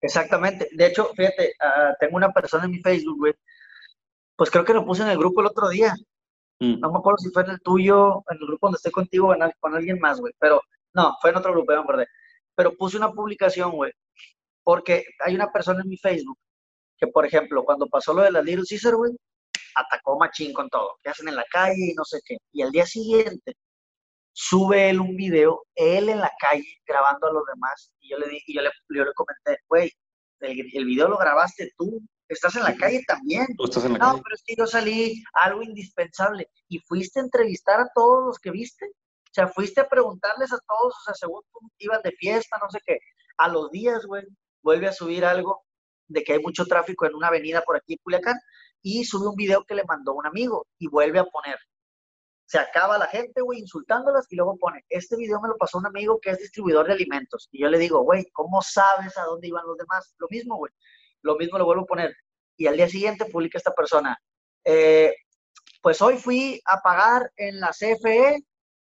Exactamente. 0.00 0.68
De 0.72 0.86
hecho, 0.86 1.10
fíjate, 1.16 1.54
ah, 1.60 1.94
tengo 2.00 2.16
una 2.16 2.32
persona 2.32 2.64
en 2.64 2.72
mi 2.72 2.80
Facebook, 2.80 3.18
güey. 3.18 3.34
Pues 4.36 4.50
creo 4.50 4.64
que 4.64 4.74
lo 4.74 4.84
puse 4.84 5.02
en 5.02 5.08
el 5.08 5.18
grupo 5.18 5.40
el 5.40 5.48
otro 5.48 5.68
día. 5.68 5.94
Mm. 6.60 6.80
No 6.80 6.92
me 6.92 6.98
acuerdo 6.98 7.18
si 7.18 7.30
fue 7.30 7.42
en 7.44 7.50
el 7.50 7.60
tuyo, 7.60 8.24
en 8.30 8.38
el 8.40 8.46
grupo 8.46 8.66
donde 8.66 8.76
estoy 8.76 8.92
contigo 8.92 9.28
o 9.28 9.34
en, 9.34 9.50
con 9.60 9.74
alguien 9.74 9.98
más, 10.00 10.20
güey. 10.20 10.32
Pero 10.38 10.60
no, 10.94 11.16
fue 11.20 11.30
en 11.30 11.36
otro 11.36 11.52
grupo, 11.52 11.72
me 11.72 11.78
acordé. 11.78 12.06
Pero 12.54 12.76
puse 12.76 12.96
una 12.96 13.12
publicación, 13.12 13.72
güey. 13.72 13.92
Porque 14.68 15.02
hay 15.20 15.34
una 15.34 15.50
persona 15.50 15.80
en 15.80 15.88
mi 15.88 15.96
Facebook 15.96 16.38
que, 16.98 17.06
por 17.06 17.24
ejemplo, 17.24 17.64
cuando 17.64 17.86
pasó 17.86 18.12
lo 18.12 18.20
de 18.20 18.30
la 18.30 18.42
Little 18.42 18.66
Caesar, 18.68 18.96
güey, 18.96 19.12
atacó 19.74 20.18
machín 20.18 20.52
con 20.52 20.68
todo. 20.68 20.98
¿Qué 21.02 21.08
hacen 21.08 21.26
en 21.26 21.36
la 21.36 21.44
calle 21.50 21.92
y 21.92 21.94
no 21.94 22.04
sé 22.04 22.18
qué? 22.22 22.36
Y 22.52 22.60
al 22.60 22.70
día 22.70 22.84
siguiente 22.84 23.54
sube 24.34 24.90
él 24.90 25.00
un 25.00 25.16
video, 25.16 25.64
él 25.74 26.10
en 26.10 26.18
la 26.18 26.30
calle 26.38 26.68
grabando 26.86 27.28
a 27.28 27.32
los 27.32 27.44
demás, 27.46 27.94
y 27.98 28.10
yo 28.10 28.18
le, 28.18 28.26
yo 28.46 28.60
le, 28.60 28.70
yo 28.90 29.04
le 29.06 29.12
comenté, 29.14 29.58
güey, 29.68 29.90
el, 30.40 30.60
el, 30.74 30.84
video 30.84 31.08
lo 31.08 31.16
grabaste 31.16 31.72
tú, 31.78 32.02
estás 32.28 32.54
en 32.56 32.64
la 32.64 32.76
calle 32.76 33.02
también. 33.06 33.46
Tú 33.56 33.64
estás 33.64 33.86
en 33.86 33.94
la 33.94 33.98
no, 34.00 34.20
pero 34.22 34.34
es 34.34 34.42
que 34.44 34.54
yo 34.54 34.66
salí 34.66 35.24
algo 35.32 35.62
indispensable, 35.62 36.46
y 36.68 36.78
fuiste 36.80 37.20
a 37.20 37.22
entrevistar 37.22 37.80
a 37.80 37.88
todos 37.94 38.26
los 38.26 38.38
que 38.38 38.50
viste, 38.50 38.84
o 38.84 39.32
sea, 39.32 39.48
fuiste 39.48 39.80
a 39.80 39.88
preguntarles 39.88 40.52
a 40.52 40.58
todos, 40.58 40.94
o 40.94 41.04
sea, 41.06 41.14
según 41.14 41.40
tú 41.54 41.58
ibas 41.78 42.02
de 42.02 42.12
fiesta, 42.12 42.58
no 42.60 42.68
sé 42.68 42.80
qué, 42.84 42.98
a 43.38 43.48
los 43.48 43.70
días, 43.70 44.04
güey, 44.04 44.26
vuelve 44.68 44.86
a 44.86 44.92
subir 44.92 45.24
algo 45.24 45.64
de 46.08 46.22
que 46.22 46.34
hay 46.34 46.40
mucho 46.40 46.66
tráfico 46.66 47.06
en 47.06 47.14
una 47.14 47.28
avenida 47.28 47.62
por 47.62 47.76
aquí 47.76 47.94
en 47.94 48.00
Culiacán, 48.02 48.36
y 48.82 49.04
sube 49.04 49.28
un 49.28 49.34
video 49.34 49.64
que 49.64 49.74
le 49.74 49.84
mandó 49.84 50.12
un 50.12 50.26
amigo, 50.26 50.66
y 50.78 50.88
vuelve 50.88 51.20
a 51.20 51.24
poner, 51.24 51.58
se 52.46 52.58
acaba 52.58 52.98
la 52.98 53.06
gente, 53.06 53.40
güey, 53.40 53.60
insultándolas 53.60 54.26
y 54.30 54.36
luego 54.36 54.58
pone, 54.58 54.84
este 54.90 55.16
video 55.16 55.40
me 55.40 55.48
lo 55.48 55.56
pasó 55.56 55.78
un 55.78 55.86
amigo 55.86 56.18
que 56.20 56.30
es 56.30 56.38
distribuidor 56.38 56.86
de 56.86 56.94
alimentos. 56.94 57.48
Y 57.50 57.60
yo 57.62 57.68
le 57.68 57.78
digo, 57.78 58.02
güey, 58.02 58.26
¿cómo 58.32 58.60
sabes 58.62 59.16
a 59.18 59.24
dónde 59.24 59.48
iban 59.48 59.66
los 59.66 59.76
demás? 59.76 60.14
Lo 60.18 60.28
mismo, 60.30 60.56
güey. 60.56 60.72
Lo 61.22 61.36
mismo 61.36 61.58
lo 61.58 61.66
vuelvo 61.66 61.82
a 61.82 61.86
poner. 61.86 62.14
Y 62.56 62.66
al 62.66 62.76
día 62.76 62.88
siguiente 62.88 63.26
publica 63.26 63.58
esta 63.58 63.74
persona, 63.74 64.18
eh, 64.64 65.14
pues 65.82 66.00
hoy 66.00 66.16
fui 66.16 66.60
a 66.64 66.80
pagar 66.80 67.30
en 67.36 67.60
la 67.60 67.70
CFE 67.70 68.42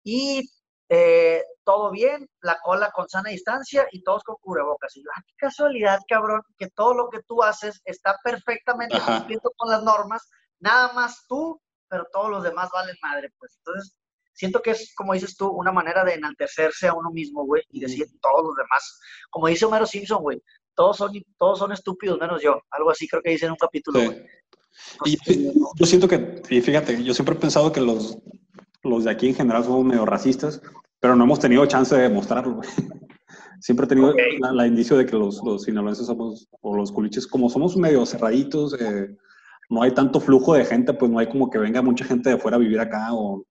y 0.05 0.51
eh, 0.89 1.43
todo 1.64 1.91
bien, 1.91 2.28
la 2.43 2.59
cola 2.62 2.91
con 2.91 3.09
sana 3.09 3.30
distancia 3.30 3.87
y 3.93 4.03
todos 4.03 4.22
con 4.22 4.37
cubrebocas. 4.41 4.97
Y 4.97 5.03
yo, 5.03 5.11
ah, 5.16 5.22
qué 5.26 5.35
casualidad, 5.37 5.99
cabrón, 6.09 6.43
que 6.59 6.68
todo 6.70 6.95
lo 6.95 7.09
que 7.09 7.22
tú 7.22 7.43
haces 7.43 7.80
está 7.85 8.18
perfectamente 8.22 8.99
cumpliendo 9.01 9.53
con 9.57 9.70
las 9.70 9.82
normas, 9.82 10.28
nada 10.61 10.93
más 10.93 11.26
tú 11.26 11.61
pero 11.95 12.07
todos 12.12 12.30
los 12.30 12.43
demás 12.43 12.70
valen 12.72 12.97
madre, 13.03 13.32
pues. 13.39 13.57
Entonces, 13.59 13.97
siento 14.32 14.61
que 14.61 14.72
es, 14.72 14.93
como 14.97 15.12
dices 15.12 15.37
tú, 15.37 15.49
una 15.49 15.70
manera 15.70 16.05
de 16.05 16.14
enaltecerse 16.14 16.89
a 16.89 16.95
uno 16.95 17.11
mismo, 17.11 17.45
güey, 17.45 17.62
y 17.70 17.78
decir 17.78 18.07
todos 18.20 18.45
los 18.45 18.57
demás. 18.57 18.99
Como 19.30 19.47
dice 19.47 19.64
Homero 19.64 19.87
Simpson, 19.87 20.20
güey, 20.20 20.43
todos 20.74 20.97
son, 20.97 21.12
todos 21.39 21.61
son 21.61 21.70
estúpidos 21.70 22.18
menos 22.18 22.43
yo. 22.43 22.61
Algo 22.70 22.91
así 22.91 23.07
creo 23.07 23.22
que 23.22 23.30
dice 23.30 23.47
en 23.47 23.53
un 23.53 23.59
capítulo, 23.59 24.01
Y 25.05 25.16
yo 25.76 25.87
siento 25.87 26.09
que, 26.09 26.43
y 26.51 26.61
fíjate, 26.61 27.03
yo 27.05 27.14
siempre 27.14 27.37
he 27.37 27.39
pensado 27.39 27.70
que 27.70 27.80
los, 27.80 28.18
los 28.85 29.05
de 29.05 29.11
aquí 29.11 29.28
en 29.28 29.35
general 29.35 29.64
somos 29.64 29.85
medio 29.85 30.07
racistas, 30.07 30.61
pero 31.01 31.16
no 31.16 31.24
hemos 31.24 31.41
tenido 31.41 31.66
chance 31.66 31.95
de 31.95 32.03
demostrarlo. 32.03 32.61
Siempre 33.61 33.87
he 33.87 33.89
tenido 33.89 34.14
la, 34.53 34.66
indicio 34.66 34.97
de 34.97 35.07
que 35.07 35.16
los, 35.16 35.43
los 35.43 35.62
sinaloenses 35.62 36.07
somos, 36.07 36.49
o 36.61 36.76
los 36.76 36.93
culiches, 36.93 37.26
como 37.26 37.49
somos 37.49 37.76
medio 37.76 38.05
cerraditos, 38.05 38.78
eh, 38.78 39.16
no 39.70 39.82
hay 39.82 39.93
tanto 39.93 40.20
flujo 40.20 40.55
de 40.55 40.66
gente, 40.66 40.93
pues 40.93 41.11
no 41.11 41.18
hay 41.18 41.28
como 41.28 41.49
que 41.49 41.59
venga 41.59 41.80
mucha 41.80 42.05
gente 42.05 42.30
de 42.30 42.37
fuera 42.37 42.57
a 42.57 42.61
vivir 42.61 42.78
acá 42.78 43.09
o 43.12 43.45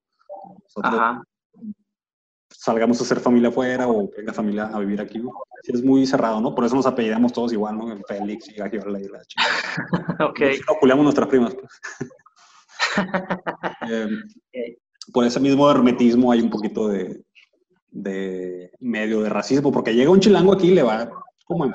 salgamos 2.49 2.99
a 2.99 3.03
hacer 3.03 3.19
familia 3.19 3.49
afuera 3.49 3.87
o 3.87 4.09
venga 4.15 4.33
familia 4.33 4.65
a 4.67 4.79
vivir 4.79 5.01
aquí. 5.01 5.21
es 5.63 5.83
muy 5.83 6.05
cerrado, 6.05 6.39
¿no? 6.39 6.55
Por 6.55 6.65
eso 6.65 6.75
nos 6.75 6.85
apellidamos 6.85 7.33
todos 7.33 7.51
igual, 7.51 7.77
¿no? 7.77 7.97
Félix 8.07 8.49
y 8.49 8.53
Gagiola 8.53 8.99
y 8.99 9.07
la 9.09 9.21
chica. 9.25 9.43
ok. 10.29 10.39
No 10.95 11.03
nuestras 11.03 11.27
primas, 11.27 11.55
pues. 11.55 11.71
eh, 14.53 14.77
Por 15.11 15.25
ese 15.25 15.39
mismo 15.39 15.69
hermetismo 15.69 16.31
hay 16.31 16.41
un 16.41 16.49
poquito 16.49 16.87
de, 16.87 17.23
de 17.89 18.71
medio 18.79 19.21
de 19.21 19.29
racismo, 19.29 19.71
porque 19.71 19.93
llega 19.93 20.11
un 20.11 20.19
chilango 20.19 20.53
aquí 20.53 20.67
y 20.67 20.75
le 20.75 20.83
va 20.83 21.09
como 21.45 21.65
en 21.65 21.73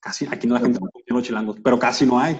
Casi, 0.00 0.26
aquí 0.26 0.48
no 0.48 0.54
la 0.54 0.60
gente 0.60 0.80
no 0.80 1.16
los 1.16 1.22
chilangos, 1.22 1.56
pero 1.62 1.78
casi 1.78 2.04
no 2.04 2.18
hay 2.18 2.36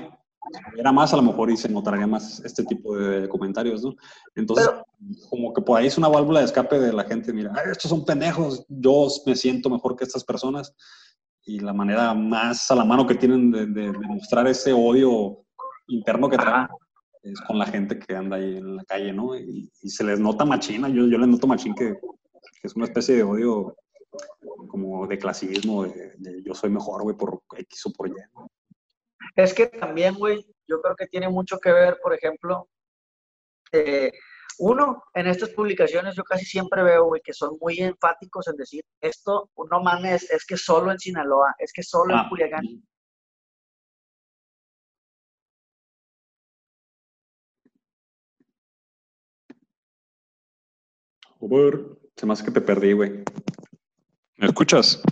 era 0.76 0.92
más, 0.92 1.12
a 1.12 1.16
lo 1.16 1.22
mejor 1.22 1.50
y 1.50 1.56
se 1.56 1.68
notaría 1.68 2.06
más 2.06 2.40
este 2.40 2.64
tipo 2.64 2.96
de 2.96 3.28
comentarios, 3.28 3.82
¿no? 3.84 3.94
Entonces, 4.34 4.68
como 5.30 5.52
que 5.52 5.62
por 5.62 5.78
ahí 5.78 5.86
es 5.86 5.98
una 5.98 6.08
válvula 6.08 6.40
de 6.40 6.46
escape 6.46 6.78
de 6.78 6.92
la 6.92 7.04
gente, 7.04 7.32
mira, 7.32 7.52
estos 7.70 7.88
son 7.88 8.04
pendejos, 8.04 8.64
yo 8.68 9.06
me 9.26 9.36
siento 9.36 9.70
mejor 9.70 9.96
que 9.96 10.04
estas 10.04 10.24
personas. 10.24 10.74
Y 11.44 11.58
la 11.58 11.72
manera 11.72 12.14
más 12.14 12.70
a 12.70 12.74
la 12.76 12.84
mano 12.84 13.06
que 13.06 13.16
tienen 13.16 13.50
de, 13.50 13.66
de, 13.66 13.92
mostrar 13.92 14.46
ese 14.46 14.72
odio 14.72 15.44
interno 15.88 16.28
que 16.28 16.36
traen 16.36 16.68
es 17.22 17.40
con 17.42 17.58
la 17.58 17.66
gente 17.66 17.98
que 17.98 18.16
anda 18.16 18.36
ahí 18.36 18.56
en 18.56 18.76
la 18.76 18.84
calle, 18.84 19.12
¿no? 19.12 19.36
Y, 19.36 19.70
se 19.84 20.04
les 20.04 20.18
nota 20.18 20.44
machina, 20.44 20.88
yo, 20.88 21.06
yo 21.06 21.18
les 21.18 21.28
noto 21.28 21.46
machín 21.46 21.74
que, 21.74 21.94
que, 21.94 22.66
es 22.66 22.74
una 22.74 22.86
especie 22.86 23.16
de 23.16 23.22
odio 23.22 23.76
como 24.68 25.06
de 25.06 25.18
clasismo, 25.18 25.84
de, 25.84 26.14
de 26.18 26.42
yo 26.42 26.54
soy 26.54 26.70
mejor, 26.70 27.02
güey, 27.02 27.16
por 27.16 27.42
X 27.56 27.86
o 27.86 27.92
por 27.92 28.08
Y. 28.08 28.12
Es 29.36 29.54
que 29.54 29.66
también, 29.66 30.14
güey, 30.14 30.44
yo 30.66 30.80
creo 30.80 30.96
que 30.96 31.06
tiene 31.06 31.28
mucho 31.28 31.58
que 31.58 31.72
ver, 31.72 31.98
por 32.02 32.14
ejemplo, 32.14 32.68
eh, 33.72 34.12
uno, 34.58 35.02
en 35.14 35.26
estas 35.26 35.50
publicaciones 35.50 36.14
yo 36.14 36.22
casi 36.24 36.44
siempre 36.44 36.82
veo, 36.82 37.06
güey, 37.06 37.22
que 37.22 37.32
son 37.32 37.56
muy 37.60 37.78
enfáticos 37.78 38.48
en 38.48 38.56
decir, 38.56 38.84
esto, 39.00 39.50
no 39.70 39.82
mames, 39.82 40.30
es 40.30 40.44
que 40.44 40.56
solo 40.56 40.92
en 40.92 40.98
Sinaloa, 40.98 41.54
es 41.58 41.72
que 41.72 41.82
solo 41.82 42.12
en 42.12 42.20
ah. 42.20 42.28
Culiacán. 51.48 51.98
se 52.16 52.26
me 52.26 52.32
hace 52.32 52.44
que 52.44 52.50
te 52.50 52.60
perdí, 52.60 52.92
güey. 52.92 53.24
¿Me 54.36 54.46
escuchas? 54.46 55.02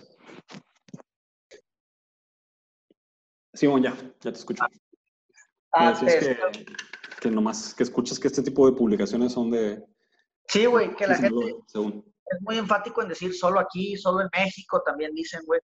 Simón, 3.55 3.83
ya, 3.83 3.95
ya 4.21 4.33
te 4.33 4.39
escucho. 4.39 4.63
Ah, 5.73 5.91
Me 6.03 6.07
decías 6.07 6.21
te- 6.21 6.37
que, 6.53 6.67
que 7.21 7.31
nomás 7.31 7.75
que 7.75 7.83
escuchas 7.83 8.19
que 8.19 8.29
este 8.29 8.43
tipo 8.43 8.69
de 8.71 8.77
publicaciones 8.77 9.33
son 9.33 9.51
de... 9.51 9.83
Sí, 10.49 10.67
güey, 10.67 10.95
que 10.97 11.07
la 11.07 11.17
gente 11.17 11.55
según. 11.67 12.05
es 12.27 12.41
muy 12.43 12.59
enfático 12.59 13.03
en 13.03 13.09
decir 13.09 13.35
solo 13.35 13.61
aquí, 13.61 13.97
solo 13.97 14.23
en 14.23 14.29
México, 14.33 14.83
también 14.85 15.15
dicen, 15.15 15.43
güey. 15.47 15.61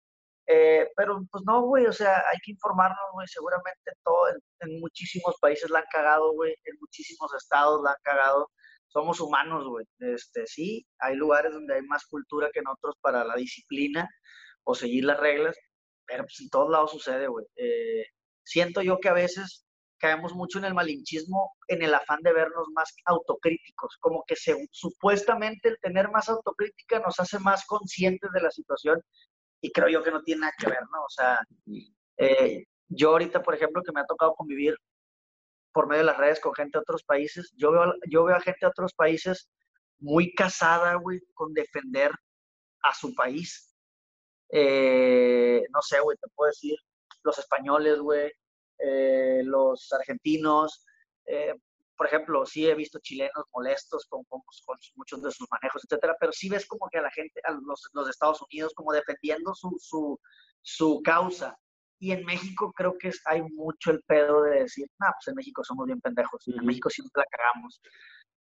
Eh, 0.49 0.89
pero 0.97 1.27
pues 1.31 1.43
no, 1.45 1.63
güey, 1.63 1.87
o 1.87 1.93
sea, 1.93 2.19
hay 2.19 2.39
que 2.45 2.53
informarnos, 2.53 2.99
güey, 3.15 3.27
seguramente 3.27 3.91
todo, 4.05 4.29
en, 4.29 4.37
en 4.61 4.81
muchísimos 4.81 5.35
países 5.41 5.69
la 5.71 5.81
han 5.81 5.85
cagado, 5.91 6.33
güey, 6.35 6.53
en 6.65 6.77
muchísimos 6.81 7.33
estados 7.35 7.83
la 7.83 7.91
han 7.91 7.97
cagado. 8.05 8.51
Somos 8.97 9.21
humanos, 9.21 9.67
güey. 9.69 9.85
Este, 9.99 10.47
sí, 10.47 10.87
hay 11.01 11.17
lugares 11.17 11.53
donde 11.53 11.75
hay 11.75 11.83
más 11.83 12.07
cultura 12.07 12.49
que 12.51 12.61
en 12.61 12.69
otros 12.69 12.95
para 13.03 13.25
la 13.25 13.37
disciplina 13.37 14.09
o 14.65 14.75
seguir 14.75 15.05
las 15.05 15.21
reglas, 15.21 15.55
pero 16.07 16.23
pues 16.25 16.41
en 16.41 16.49
todos 16.49 16.71
lados 16.71 16.93
sucede, 16.93 17.27
güey. 17.27 17.45
Eh, 17.57 18.07
siento 18.43 18.81
yo 18.81 18.99
que 18.99 19.11
a 19.11 19.13
veces 19.13 19.67
caemos 19.99 20.33
mucho 20.33 20.57
en 20.59 20.65
el 20.65 20.73
malinchismo, 20.73 21.53
en 21.69 21.83
el 21.83 21.93
afán 21.93 22.23
de 22.23 22.33
vernos 22.33 22.69
más 22.73 22.91
autocríticos, 23.05 23.99
como 24.01 24.25
que 24.27 24.35
se, 24.35 24.67
supuestamente 24.71 25.69
el 25.69 25.79
tener 25.83 26.11
más 26.11 26.31
autocrítica 26.31 26.99
nos 27.01 27.21
hace 27.21 27.39
más 27.39 27.67
conscientes 27.67 28.31
de 28.33 28.41
la 28.41 28.51
situación 28.51 29.03
y 29.61 29.73
creo 29.73 29.91
yo 29.91 30.03
que 30.03 30.11
no 30.11 30.23
tiene 30.23 30.41
nada 30.41 30.55
que 30.59 30.71
ver, 30.71 30.81
¿no? 30.91 31.03
O 31.03 31.11
sea, 31.11 31.41
eh, 32.17 32.65
yo 32.89 33.11
ahorita, 33.11 33.43
por 33.43 33.55
ejemplo, 33.55 33.83
que 33.83 33.93
me 33.93 34.01
ha 34.01 34.07
tocado 34.07 34.35
convivir 34.35 34.75
por 35.77 35.87
medio 35.89 36.01
de 36.05 36.07
las 36.13 36.17
redes 36.17 36.41
con 36.41 36.55
gente 36.55 36.79
de 36.79 36.83
otros 36.83 37.05
países, 37.05 37.53
yo 37.57 37.71
veo, 37.71 37.93
yo 38.09 38.25
veo 38.25 38.37
a 38.37 38.41
gente 38.41 38.61
de 38.63 38.67
otros 38.69 38.95
países 38.95 39.51
muy 39.99 40.33
casada, 40.35 40.95
güey, 40.95 41.21
con 41.35 41.53
defender 41.53 42.11
a 42.83 42.95
su 42.95 43.15
país. 43.15 43.75
Eh, 44.49 45.63
no 45.75 45.83
sé, 45.83 46.01
güey, 46.01 46.17
te 46.17 46.29
puedo 46.35 46.49
decir, 46.49 46.77
los 47.25 47.39
españoles, 47.39 47.99
güey, 47.99 48.33
eh, 48.79 49.43
los 49.45 49.93
argentinos, 49.93 50.85
eh, 51.27 51.55
por 51.97 52.07
ejemplo, 52.07 52.47
sí 52.47 52.67
he 52.69 52.75
visto 52.75 52.99
chilenos 53.01 53.45
molestos 53.53 54.07
con, 54.09 54.25
con- 54.25 54.43
con 54.65 54.79
muchos 54.95 55.23
de 55.23 55.31
sus 55.31 55.47
manejos, 55.51 55.83
etcétera, 55.85 56.17
pero 56.21 56.33
sí 56.33 56.49
ves 56.49 56.67
como 56.67 56.89
que 56.91 56.99
a 56.99 57.03
la 57.03 57.11
gente, 57.11 57.41
a 57.45 57.53
los, 57.53 57.89
los 57.93 58.05
de 58.07 58.11
Estados 58.11 58.41
Unidos, 58.51 58.73
como 58.75 58.93
defendiendo 58.93 59.55
su, 59.55 59.77
su, 59.79 60.19
su 60.63 61.03
causa. 61.03 61.59
Y 61.99 62.13
en 62.13 62.25
México 62.25 62.73
creo 62.77 62.97
que 62.99 63.11
hay 63.25 63.43
mucho 63.43 63.91
el 63.91 64.03
pedo 64.03 64.43
de 64.43 64.61
decir, 64.65 64.87
no, 65.01 65.07
pues 65.17 65.29
en 65.29 65.35
México 65.35 65.65
somos 65.65 65.87
bien 65.87 66.01
pendejos, 66.01 66.47
en. 66.49 66.65
México 66.67 66.91
siempre 66.91 67.23
la 67.23 67.25
cagamos. 67.31 67.81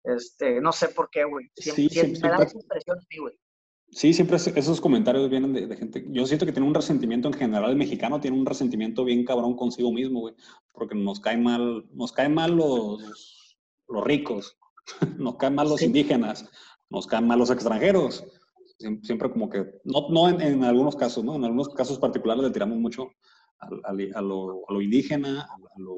Este, 0.05 0.61
no 0.61 0.73
sé 0.73 0.89
por 0.89 1.09
qué, 1.11 1.25
güey. 1.25 1.47
Siempre, 1.57 1.85
Sí, 1.85 1.89
siempre- 1.89 2.16
siempre- 2.16 2.31
me 2.31 2.37
da 2.39 2.45
esa 2.45 2.59
impresión 2.59 2.99
a 2.99 3.03
mí, 3.11 3.19
güey. 3.19 3.35
Sí, 3.91 4.12
siempre 4.12 4.37
es- 4.37 4.47
esos 4.49 4.81
comentarios 4.83 5.31
vienen 5.31 5.53
de, 5.55 5.66
de 5.66 5.77
gente. 5.77 6.05
Yo 6.11 6.27
siento 6.27 6.45
que 6.45 6.53
tiene 6.53 6.69
un 6.69 6.75
resentimiento 6.75 7.29
en 7.29 7.35
general. 7.35 7.70
El 7.70 7.77
mexicano 7.77 8.20
tiene 8.20 8.37
un 8.39 8.45
resentimiento 8.47 9.03
bien 9.05 9.25
cabrón 9.25 9.57
consigo 9.57 9.91
mismo, 9.93 10.20
güey. 10.20 10.35
Porque 10.73 10.95
nos 10.95 11.20
caen 11.20 11.43
mal, 11.43 11.87
nos 11.95 12.12
caen 12.12 12.35
mal 12.35 12.55
los, 12.55 13.57
los 13.89 14.05
ricos, 14.05 14.59
nos 15.19 15.37
caen 15.37 15.55
mal 15.55 15.69
los 15.69 15.81
Sí. 15.81 15.87
indígenas, 15.87 16.49
nos 16.91 17.07
caen 17.07 17.27
mal 17.27 17.39
los 17.39 17.51
extranjeros. 17.51 18.25
Siem- 18.79 19.03
Siempre, 19.03 19.31
como 19.31 19.49
que, 19.49 19.65
no, 19.85 20.09
no 20.11 20.29
en, 20.29 20.41
en 20.43 20.65
algunos 20.65 20.95
casos, 20.95 21.25
¿no? 21.25 21.35
En 21.37 21.45
algunos 21.45 21.70
casos 21.70 21.99
particulares 21.99 22.45
le 22.45 22.51
tiramos 22.51 22.79
mucho 22.79 23.09
al- 23.59 23.80
al- 23.85 24.12
a, 24.14 24.20
lo, 24.22 24.62
a 24.68 24.72
lo 24.72 24.80
indígena, 24.80 25.43
a 25.43 25.78
lo, 25.78 25.97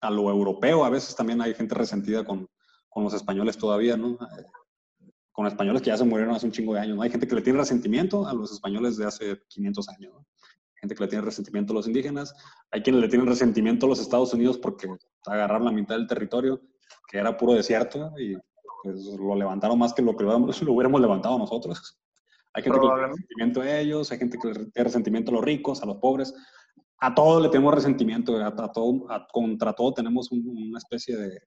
a 0.00 0.10
lo 0.10 0.30
europeo. 0.30 0.84
A 0.84 0.90
veces 0.90 1.14
también 1.16 1.40
hay 1.40 1.54
gente 1.54 1.74
resentida 1.74 2.24
con, 2.24 2.48
con 2.88 3.04
los 3.04 3.14
españoles 3.14 3.56
todavía, 3.58 3.96
¿no? 3.96 4.18
con 5.32 5.46
españoles 5.46 5.82
que 5.82 5.88
ya 5.88 5.96
se 5.96 6.04
murieron 6.04 6.34
hace 6.34 6.46
un 6.46 6.52
chingo 6.52 6.74
de 6.74 6.80
años. 6.80 6.96
¿no? 6.96 7.02
Hay 7.02 7.10
gente 7.10 7.28
que 7.28 7.34
le 7.36 7.42
tiene 7.42 7.58
resentimiento 7.60 8.26
a 8.26 8.32
los 8.34 8.50
españoles 8.52 8.96
de 8.96 9.06
hace 9.06 9.40
500 9.48 9.88
años. 9.90 10.12
¿no? 10.14 10.26
Gente 10.74 10.94
que 10.94 11.02
le 11.04 11.08
tiene 11.08 11.24
resentimiento 11.24 11.72
a 11.72 11.76
los 11.76 11.86
indígenas. 11.86 12.34
Hay 12.72 12.82
quienes 12.82 13.00
le 13.02 13.08
tienen 13.08 13.26
resentimiento 13.28 13.86
a 13.86 13.88
los 13.88 14.00
Estados 14.00 14.34
Unidos 14.34 14.58
porque 14.58 14.88
agarraron 15.26 15.64
la 15.66 15.72
mitad 15.72 15.96
del 15.96 16.06
territorio, 16.08 16.60
que 17.08 17.18
era 17.18 17.36
puro 17.36 17.52
desierto, 17.54 18.12
y 18.18 18.36
pues, 18.82 19.04
lo 19.18 19.34
levantaron 19.36 19.78
más 19.78 19.92
que 19.94 20.02
lo 20.02 20.16
que 20.16 20.24
lo, 20.24 20.30
lo 20.62 20.72
hubiéramos 20.72 21.00
levantado 21.00 21.38
nosotros. 21.38 21.98
Hay 22.54 22.62
gente 22.62 22.78
que 22.80 22.86
le 22.86 22.92
tiene 22.92 23.06
resentimiento 23.08 23.60
a 23.60 23.78
ellos, 23.78 24.10
hay 24.12 24.18
gente 24.18 24.38
que 24.38 24.48
le 24.48 24.54
tiene 24.54 24.84
resentimiento 24.84 25.30
a 25.30 25.34
los 25.34 25.44
ricos, 25.44 25.82
a 25.82 25.86
los 25.86 25.96
pobres. 25.98 26.34
A 27.00 27.14
todos 27.14 27.42
le 27.42 27.48
tenemos 27.48 27.74
resentimiento, 27.74 28.36
a, 28.38 28.48
a 28.48 28.72
todo, 28.72 29.10
a- 29.10 29.26
contra 29.28 29.72
todo 29.72 29.94
tenemos 29.94 30.30
un- 30.32 30.46
una 30.68 30.78
especie 30.78 31.16
de, 31.16 31.40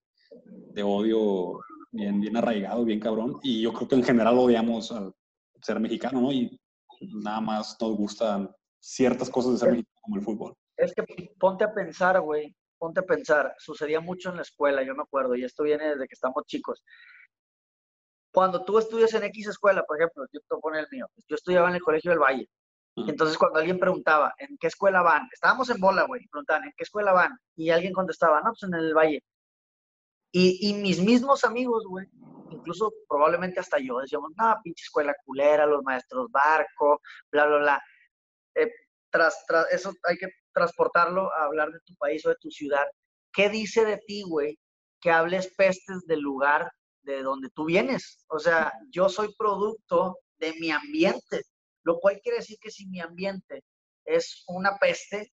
de 0.74 0.84
odio 0.84 1.60
bien, 1.92 2.22
bien 2.22 2.38
arraigado, 2.38 2.86
bien 2.86 3.00
cabrón. 3.00 3.38
Y 3.44 3.62
yo 3.62 3.74
creo 3.74 3.88
que 3.88 3.96
en 3.96 4.04
general 4.04 4.38
odiamos 4.38 4.92
al 4.92 5.14
ser 5.62 5.80
mexicano, 5.80 6.22
¿no? 6.22 6.32
Y 6.32 6.58
nada 7.02 7.42
más 7.42 7.78
nos 7.82 7.96
gustan 7.98 8.50
ciertas 8.80 9.30
cosas 9.30 9.54
de 9.54 9.58
ser 9.60 9.70
mexicano, 9.72 10.00
como 10.02 10.16
el 10.18 10.22
fútbol. 10.24 10.54
Es 10.78 10.94
que 10.94 11.04
ponte 11.38 11.64
a 11.66 11.74
pensar, 11.74 12.20
güey, 12.22 12.56
ponte 12.78 13.02
a 13.02 13.04
pensar. 13.04 13.54
Sucedía 13.58 14.00
mucho 14.00 14.30
en 14.30 14.38
la 14.38 14.42
escuela, 14.44 14.84
yo 14.84 14.96
me 14.96 15.04
acuerdo, 15.04 15.36
y 15.36 15.44
esto 15.44 15.64
viene 15.64 15.90
desde 15.90 16.08
que 16.08 16.14
estamos 16.14 16.44
chicos. 16.48 16.82
Cuando 18.34 18.64
tú 18.64 18.80
estudias 18.80 19.14
en 19.14 19.24
X 19.26 19.48
escuela, 19.48 19.84
por 19.84 19.98
ejemplo, 19.98 20.24
yo 20.32 20.40
te 20.40 20.46
voy 20.52 20.60
a 20.60 20.62
poner 20.62 20.80
el 20.82 20.88
mío, 20.92 21.08
yo 21.28 21.36
estudiaba 21.36 21.68
en 21.70 21.76
el 21.76 21.82
Colegio 21.82 22.12
del 22.12 22.20
Valle. 22.20 22.48
Entonces, 22.96 23.38
cuando 23.38 23.60
alguien 23.60 23.80
preguntaba, 23.80 24.34
¿en 24.38 24.58
qué 24.58 24.68
escuela 24.68 25.02
van? 25.02 25.28
Estábamos 25.32 25.70
en 25.70 25.80
bola, 25.80 26.04
güey, 26.04 26.28
preguntaban, 26.28 26.66
¿en 26.66 26.74
qué 26.76 26.84
escuela 26.84 27.14
van? 27.14 27.38
Y 27.56 27.70
alguien 27.70 27.94
contestaba, 27.94 28.42
no, 28.42 28.52
pues 28.52 28.64
en 28.64 28.74
el 28.74 28.94
Valle. 28.94 29.24
Y, 30.34 30.70
y 30.70 30.74
mis 30.74 31.02
mismos 31.02 31.44
amigos, 31.44 31.84
güey, 31.88 32.08
incluso 32.52 32.92
probablemente 33.08 33.60
hasta 33.60 33.80
yo, 33.80 34.00
decíamos, 34.00 34.32
no, 34.38 34.56
pinche 34.64 34.84
escuela 34.84 35.14
culera, 35.26 35.66
los 35.66 35.84
maestros 35.84 36.30
barco, 36.32 37.02
bla, 37.32 37.46
bla, 37.48 37.58
bla. 37.58 37.82
Eh, 38.56 38.72
tras, 39.10 39.46
tras 39.48 39.72
eso 39.72 39.92
hay 40.04 40.18
que 40.18 40.28
transportarlo 40.54 41.32
a 41.34 41.46
hablar 41.46 41.72
de 41.72 41.80
tu 41.86 41.96
país 41.96 42.26
o 42.26 42.30
de 42.30 42.36
tu 42.42 42.50
ciudad. 42.50 42.86
¿Qué 43.34 43.50
dice 43.50 43.86
de 43.86 43.98
ti, 44.06 44.24
güey, 44.28 44.58
que 45.02 45.12
hables 45.12 45.54
pestes 45.56 46.06
del 46.08 46.20
lugar 46.20 46.72
de 47.04 47.24
donde 47.24 47.50
tú 47.50 47.66
vienes? 47.66 48.24
O 48.28 48.40
sea, 48.40 48.72
yo 48.90 49.10
soy 49.10 49.34
producto 49.38 50.18
de 50.40 50.54
mi 50.60 50.72
ambiente, 50.72 51.42
lo 51.84 52.00
cual 52.00 52.20
quiere 52.22 52.40
decir 52.40 52.58
que 52.62 52.72
si 52.72 52.88
mi 52.88 53.00
ambiente 53.00 53.64
es 54.06 54.44
una 54.48 54.78
peste, 54.78 55.32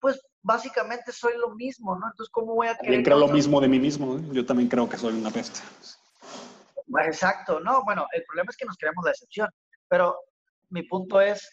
pues 0.00 0.20
básicamente 0.42 1.12
soy 1.12 1.36
lo 1.36 1.54
mismo, 1.54 1.94
¿no? 1.98 2.06
Entonces, 2.10 2.30
¿cómo 2.32 2.54
voy 2.54 2.68
a 2.68 2.76
querer 2.78 3.02
creo 3.02 3.18
lo 3.18 3.26
yo- 3.28 3.32
mismo 3.34 3.60
de 3.60 3.68
mí 3.68 3.78
mismo. 3.78 4.16
¿eh? 4.16 4.22
Yo 4.32 4.46
también 4.46 4.68
creo 4.68 4.88
que 4.88 4.96
soy 4.96 5.14
una 5.14 5.30
peste. 5.30 5.60
Exacto, 7.06 7.60
no, 7.60 7.84
bueno, 7.84 8.06
el 8.12 8.24
problema 8.24 8.50
es 8.50 8.56
que 8.56 8.64
nos 8.64 8.76
creamos 8.76 9.04
la 9.04 9.12
excepción, 9.12 9.48
pero 9.88 10.16
mi 10.70 10.82
punto 10.82 11.20
es, 11.20 11.48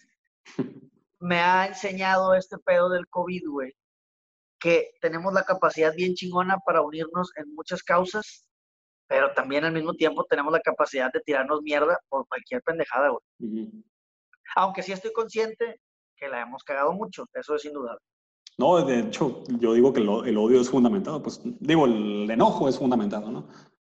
me 1.19 1.39
ha 1.39 1.67
enseñado 1.67 2.33
este 2.33 2.57
pedo 2.57 2.89
del 2.89 3.07
COVID, 3.07 3.43
güey, 3.47 3.73
que 4.59 4.91
tenemos 5.01 5.33
la 5.33 5.43
capacidad 5.43 5.93
bien 5.93 6.15
chingona 6.15 6.57
para 6.65 6.81
unirnos 6.81 7.31
en 7.35 7.53
muchas 7.53 7.83
causas, 7.83 8.49
pero 9.07 9.31
también 9.33 9.63
al 9.63 9.73
mismo 9.73 9.93
tiempo 9.93 10.25
tenemos 10.25 10.51
la 10.51 10.59
capacidad 10.59 11.11
de 11.13 11.21
tirarnos 11.21 11.61
mierda 11.61 11.99
por 12.09 12.27
cualquier 12.27 12.61
pendejada, 12.63 13.09
güey. 13.09 13.21
Ujú. 13.39 13.83
Aunque 14.55 14.83
sí 14.83 14.91
estoy 14.91 15.11
consciente 15.13 15.79
que 16.15 16.27
la 16.27 16.41
hemos 16.41 16.63
cagado 16.63 16.93
mucho, 16.93 17.25
eso 17.33 17.55
es 17.55 17.65
indudable. 17.65 17.99
No, 18.57 18.83
de 18.83 18.99
hecho, 18.99 19.43
yo 19.59 19.73
digo 19.73 19.93
que 19.93 19.99
lo- 19.99 20.25
el 20.25 20.37
odio 20.37 20.59
es 20.61 20.69
fundamentado. 20.69 21.21
Pues 21.21 21.39
digo, 21.43 21.85
el 21.85 22.29
enojo 22.29 22.67
es 22.67 22.77
fundamentado, 22.79 23.29
¿no? 23.29 23.47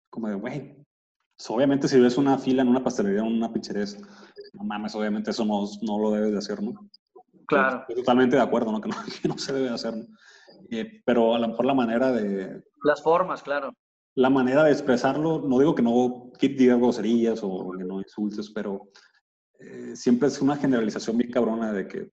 Como 0.10 0.28
de, 0.28 0.36
güey, 0.36 0.76
pues, 1.38 1.50
obviamente 1.50 1.88
si 1.88 2.00
ves 2.00 2.18
una 2.18 2.38
fila 2.38 2.64
en 2.64 2.68
una 2.68 2.84
pastelería 2.84 3.22
en 3.22 3.28
una 3.38 3.54
pizzería, 3.54 3.86
no 4.54 4.64
mames, 4.64 4.94
obviamente 4.96 5.32
eso 5.32 5.46
no, 5.46 5.66
no 5.84 6.00
lo 6.00 6.12
debes 6.12 6.32
de 6.32 6.38
hacer, 6.40 6.62
¿no? 6.62 6.74
Claro, 7.46 7.80
Estoy 7.82 7.96
totalmente 7.96 8.36
de 8.36 8.42
acuerdo, 8.42 8.72
¿no? 8.72 8.82
Que 8.82 8.90
no, 8.90 8.96
que 9.22 9.28
no 9.30 9.38
se 9.38 9.54
debe 9.54 9.70
de 9.70 9.74
hacer, 9.76 9.96
¿no? 9.96 10.06
Eh, 10.70 11.02
pero 11.06 11.34
a 11.36 11.40
lo 11.40 11.48
mejor 11.48 11.66
la 11.66 11.74
manera 11.74 12.12
de, 12.12 12.62
las 12.84 13.02
formas, 13.02 13.42
claro. 13.44 13.72
la 14.16 14.30
manera 14.30 14.64
de 14.64 14.72
expresarlo, 14.72 15.40
no 15.48 15.60
digo 15.60 15.76
que 15.76 15.82
no 15.84 16.32
digas 16.42 16.78
groserías 16.78 17.40
o 17.44 17.72
que 17.78 17.86
no 17.86 18.02
insultes, 18.02 18.50
pero 18.50 18.90
eh, 19.60 19.96
siempre 19.96 20.28
es 20.28 20.42
una 20.42 20.56
generalización 20.56 21.18
bien 21.18 21.32
cabrona 21.32 21.74
de 21.74 21.88
que 21.88 22.12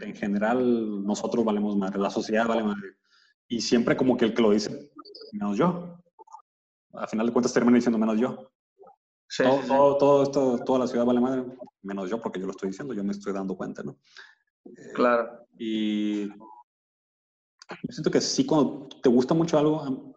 en 0.00 0.14
general 0.14 1.04
nosotros 1.04 1.44
valemos 1.44 1.76
madre, 1.76 1.98
la 1.98 2.10
sociedad 2.10 2.46
vale 2.46 2.62
madre. 2.62 2.96
Y 3.48 3.60
siempre 3.60 3.96
como 3.96 4.16
que 4.16 4.26
el 4.26 4.34
que 4.34 4.42
lo 4.42 4.50
dice, 4.50 4.90
menos 5.32 5.56
yo. 5.56 5.98
A 6.94 7.06
final 7.06 7.26
de 7.26 7.32
cuentas 7.32 7.52
termina 7.52 7.76
diciendo 7.76 7.98
menos 7.98 8.18
yo. 8.18 8.50
Sí, 9.28 9.42
todo, 9.42 9.62
sí, 9.62 9.68
todo, 9.68 9.98
todo 9.98 10.22
esto, 10.22 10.58
toda 10.64 10.78
la 10.80 10.86
ciudad 10.86 11.04
vale 11.04 11.20
madre, 11.20 11.44
menos 11.82 12.08
yo 12.08 12.20
porque 12.20 12.38
yo 12.38 12.46
lo 12.46 12.52
estoy 12.52 12.68
diciendo, 12.68 12.94
yo 12.94 13.02
me 13.02 13.12
estoy 13.12 13.32
dando 13.32 13.56
cuenta, 13.56 13.82
¿no? 13.82 13.96
Eh, 14.64 14.92
claro. 14.94 15.46
y 15.58 16.28
yo 16.28 17.90
siento 17.90 18.10
que 18.10 18.20
sí, 18.20 18.46
cuando 18.46 18.88
te 19.02 19.08
gusta 19.08 19.34
mucho 19.34 19.58
algo, 19.58 20.14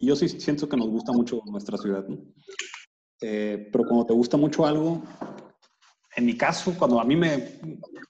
yo 0.00 0.16
sí 0.16 0.28
siento 0.28 0.68
que 0.68 0.76
nos 0.76 0.88
gusta 0.88 1.12
mucho 1.12 1.40
nuestra 1.46 1.78
ciudad, 1.78 2.06
¿no? 2.06 2.18
Eh, 3.20 3.68
pero 3.72 3.84
cuando 3.84 4.06
te 4.06 4.12
gusta 4.12 4.36
mucho 4.36 4.66
algo, 4.66 5.02
en 6.16 6.26
mi 6.26 6.36
caso, 6.36 6.74
cuando 6.78 7.00
a 7.00 7.04
mí 7.04 7.14
me, 7.16 7.60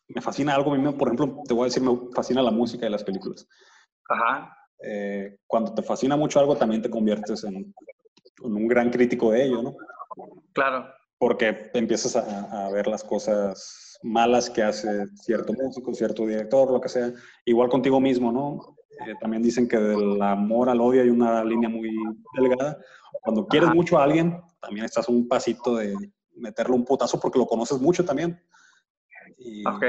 me 0.09 0.20
fascina 0.20 0.55
algo, 0.55 0.73
a 0.73 0.77
mí, 0.77 0.83
me- 0.83 0.93
por 0.93 1.09
ejemplo, 1.09 1.43
te 1.47 1.53
voy 1.55 1.62
a 1.62 1.66
decir, 1.66 1.83
me 1.83 1.97
fascina 2.15 2.43
la 2.43 2.51
música 2.51 2.87
y 2.87 2.91
las 2.91 3.05
películas. 3.05 3.47
Ajá. 4.09 4.57
Eh, 4.83 5.39
cuando 5.47 5.74
te 5.74 5.83
fascina 5.83 6.16
mucho 6.16 6.39
algo, 6.39 6.57
también 6.57 6.83
te 6.83 6.91
conviertes 6.91 7.45
en, 7.45 7.55
en 7.57 8.55
un 8.55 8.69
gran 8.69 8.91
crítico 8.91 9.33
de 9.33 9.45
ello, 9.47 9.62
¿no? 9.62 9.77
Claro. 10.53 10.87
Porque 11.19 11.70
empiezas 11.74 12.15
a, 12.16 12.66
a 12.66 12.70
ver 12.70 12.87
las 12.87 13.03
cosas 13.03 13.99
malas 14.03 14.51
que 14.51 14.62
hace 14.62 15.07
cierto 15.15 15.53
músico, 15.55 15.95
cierto 15.95 16.27
director, 16.27 16.70
lo 16.70 16.81
que 16.81 16.89
sea. 16.91 17.12
Igual 17.45 17.69
contigo 17.70 17.99
mismo, 18.01 18.31
¿no? 18.31 18.77
Eh, 19.07 19.15
también 19.20 19.43
dicen 19.43 19.66
que 19.66 19.78
del 19.78 20.20
amor 20.23 20.69
al 20.69 20.81
odio 20.81 21.03
hay 21.03 21.09
una 21.11 21.43
línea 21.43 21.69
muy 21.69 21.91
delgada. 22.35 22.78
Cuando 23.23 23.47
quieres 23.47 23.74
mucho 23.74 23.99
a 23.99 24.05
alguien, 24.05 24.41
también 24.61 24.85
estás 24.85 25.09
un 25.09 25.27
pasito 25.27 25.77
de 25.77 25.95
meterle 26.37 26.75
un 26.75 26.85
putazo 26.85 27.21
porque 27.21 27.39
lo 27.39 27.47
conoces 27.47 27.81
mucho 27.81 28.05
también. 28.05 28.41
Y, 29.39 29.67
ok. 29.67 29.85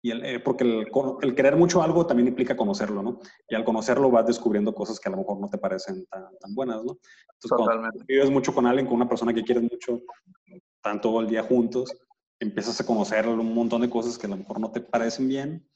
Y 0.00 0.12
el, 0.12 0.24
eh, 0.24 0.40
porque 0.40 0.64
el, 0.64 0.86
el, 1.22 1.34
querer 1.34 1.56
mucho 1.56 1.82
algo 1.82 2.06
también 2.06 2.28
implica 2.28 2.56
conocerlo, 2.56 3.02
¿no? 3.02 3.18
Y 3.48 3.56
al 3.56 3.64
conocerlo 3.64 4.10
vas 4.10 4.26
descubriendo 4.26 4.72
cosas 4.72 5.00
que 5.00 5.08
a 5.08 5.12
lo 5.12 5.18
mejor 5.18 5.40
no 5.40 5.48
te 5.48 5.58
parecen 5.58 6.06
tan, 6.06 6.38
tan 6.38 6.54
buenas, 6.54 6.84
¿no? 6.84 6.98
Entonces, 7.34 7.50
Totalmente. 7.50 7.98
cuando 7.98 8.04
vives 8.06 8.30
mucho 8.30 8.54
con 8.54 8.66
alguien, 8.66 8.86
con 8.86 8.94
una 8.94 9.08
persona 9.08 9.34
que 9.34 9.42
quieres 9.42 9.64
mucho, 9.64 10.00
tanto 10.82 11.20
el 11.20 11.26
día 11.26 11.42
juntos, 11.42 11.92
empiezas 12.38 12.80
a 12.80 12.86
conocer 12.86 13.28
un 13.28 13.52
montón 13.52 13.80
de 13.80 13.90
cosas 13.90 14.16
que 14.16 14.26
a 14.26 14.30
lo 14.30 14.36
mejor 14.36 14.60
no 14.60 14.70
te 14.70 14.80
parecen 14.80 15.28
bien, 15.28 15.68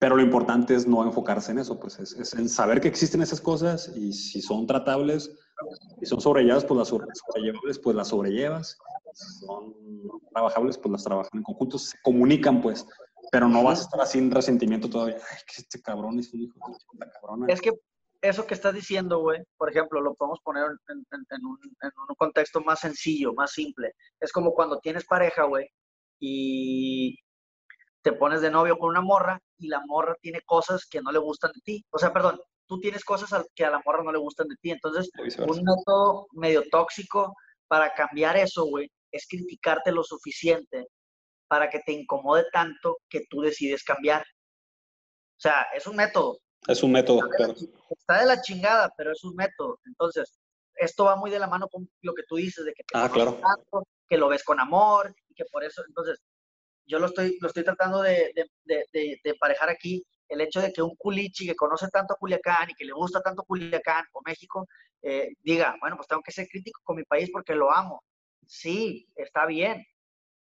pero 0.00 0.16
lo 0.16 0.22
importante 0.22 0.74
es 0.74 0.86
no 0.86 1.04
enfocarse 1.04 1.52
en 1.52 1.58
eso, 1.58 1.78
pues 1.78 1.98
es, 1.98 2.34
en 2.34 2.48
saber 2.48 2.80
que 2.80 2.88
existen 2.88 3.20
esas 3.20 3.40
cosas 3.40 3.92
y 3.94 4.14
si 4.14 4.40
son 4.40 4.66
tratables, 4.66 5.30
y 6.00 6.06
son 6.06 6.22
sobrellevables, 6.22 6.64
pues 6.64 6.78
las 6.78 6.88
sobrellevables, 6.88 7.78
pues 7.78 7.96
las 7.96 8.08
sobrellevas, 8.08 8.78
si 9.12 9.44
son 9.44 9.74
trabajables, 10.32 10.78
pues 10.78 10.90
las 10.90 11.04
trabajan 11.04 11.30
en 11.34 11.42
conjunto, 11.42 11.78
se 11.78 11.98
comunican, 12.02 12.62
pues, 12.62 12.86
pero 13.30 13.46
no 13.46 13.62
vas 13.62 13.80
a 13.80 13.82
estar 13.82 14.22
en 14.22 14.30
resentimiento 14.30 14.88
todavía. 14.88 15.16
Ay, 15.16 15.38
que 15.46 15.60
este 15.60 15.82
cabrón 15.82 16.18
es 16.18 16.32
un 16.32 16.40
hijo 16.40 16.54
de 16.54 16.78
puta 16.90 17.10
cabrona. 17.10 17.46
Es 17.48 17.60
que 17.60 17.72
eso 18.22 18.46
que 18.46 18.54
estás 18.54 18.72
diciendo, 18.72 19.18
güey, 19.18 19.42
por 19.58 19.70
ejemplo, 19.70 20.00
lo 20.00 20.14
podemos 20.14 20.40
poner 20.40 20.64
en, 20.88 21.04
un, 21.44 21.58
en, 21.82 21.92
un, 22.08 22.14
contexto 22.16 22.62
más 22.62 22.80
sencillo, 22.80 23.34
más 23.34 23.52
simple. 23.52 23.92
Es 24.18 24.32
como 24.32 24.54
cuando 24.54 24.78
tienes 24.78 25.04
pareja, 25.04 25.44
güey, 25.44 25.68
y 26.18 27.18
te 28.02 28.12
pones 28.12 28.40
de 28.40 28.50
novio 28.50 28.78
con 28.78 28.90
una 28.90 29.00
morra 29.00 29.40
y 29.58 29.68
la 29.68 29.80
morra 29.86 30.16
tiene 30.20 30.40
cosas 30.46 30.86
que 30.86 31.00
no 31.02 31.12
le 31.12 31.18
gustan 31.18 31.52
de 31.52 31.60
ti. 31.60 31.84
O 31.90 31.98
sea, 31.98 32.12
perdón, 32.12 32.40
tú 32.66 32.78
tienes 32.80 33.04
cosas 33.04 33.44
que 33.54 33.64
a 33.64 33.70
la 33.70 33.82
morra 33.84 34.02
no 34.02 34.12
le 34.12 34.18
gustan 34.18 34.48
de 34.48 34.56
ti. 34.60 34.70
Entonces, 34.70 35.10
un 35.38 35.62
método 35.62 36.26
medio 36.32 36.62
tóxico 36.70 37.34
para 37.68 37.92
cambiar 37.94 38.36
eso, 38.36 38.64
güey, 38.64 38.90
es 39.12 39.26
criticarte 39.28 39.92
lo 39.92 40.02
suficiente 40.04 40.86
para 41.48 41.68
que 41.68 41.80
te 41.80 41.92
incomode 41.92 42.44
tanto 42.52 42.98
que 43.08 43.22
tú 43.28 43.40
decides 43.40 43.82
cambiar. 43.82 44.22
O 44.22 45.40
sea, 45.40 45.66
es 45.74 45.86
un 45.86 45.96
método. 45.96 46.38
Es 46.68 46.82
un 46.82 46.92
método, 46.92 47.20
está 47.30 47.46
de, 47.46 47.48
la, 47.48 47.68
está 47.90 48.20
de 48.20 48.26
la 48.26 48.42
chingada, 48.42 48.92
pero 48.96 49.12
es 49.12 49.24
un 49.24 49.34
método. 49.34 49.80
Entonces, 49.86 50.38
esto 50.76 51.04
va 51.04 51.16
muy 51.16 51.30
de 51.30 51.38
la 51.38 51.46
mano 51.46 51.68
con 51.68 51.88
lo 52.02 52.14
que 52.14 52.22
tú 52.28 52.36
dices, 52.36 52.64
de 52.64 52.72
que 52.72 52.82
te 52.84 52.98
ah, 52.98 53.08
claro. 53.10 53.32
tanto, 53.32 53.86
que 54.08 54.18
lo 54.18 54.28
ves 54.28 54.44
con 54.44 54.60
amor 54.60 55.14
y 55.28 55.34
que 55.34 55.44
por 55.50 55.64
eso, 55.64 55.82
entonces, 55.88 56.18
yo 56.86 56.98
lo 56.98 57.06
estoy, 57.06 57.36
lo 57.40 57.48
estoy 57.48 57.64
tratando 57.64 58.02
de, 58.02 58.32
de, 58.64 58.84
de, 58.92 59.20
emparejar 59.24 59.68
aquí, 59.68 60.04
el 60.28 60.40
hecho 60.40 60.60
de 60.60 60.72
que 60.72 60.82
un 60.82 60.94
culichi 60.96 61.46
que 61.46 61.56
conoce 61.56 61.88
tanto 61.88 62.14
a 62.14 62.16
Culiacán 62.16 62.70
y 62.70 62.74
que 62.74 62.84
le 62.84 62.92
gusta 62.92 63.20
tanto 63.20 63.42
Culiacán 63.42 64.04
o 64.12 64.20
México, 64.24 64.66
eh, 65.02 65.30
diga, 65.40 65.76
bueno, 65.80 65.96
pues 65.96 66.08
tengo 66.08 66.22
que 66.22 66.32
ser 66.32 66.46
crítico 66.48 66.80
con 66.84 66.96
mi 66.96 67.04
país 67.04 67.30
porque 67.32 67.54
lo 67.54 67.72
amo. 67.72 68.02
Sí, 68.46 69.08
está 69.16 69.46
bien, 69.46 69.84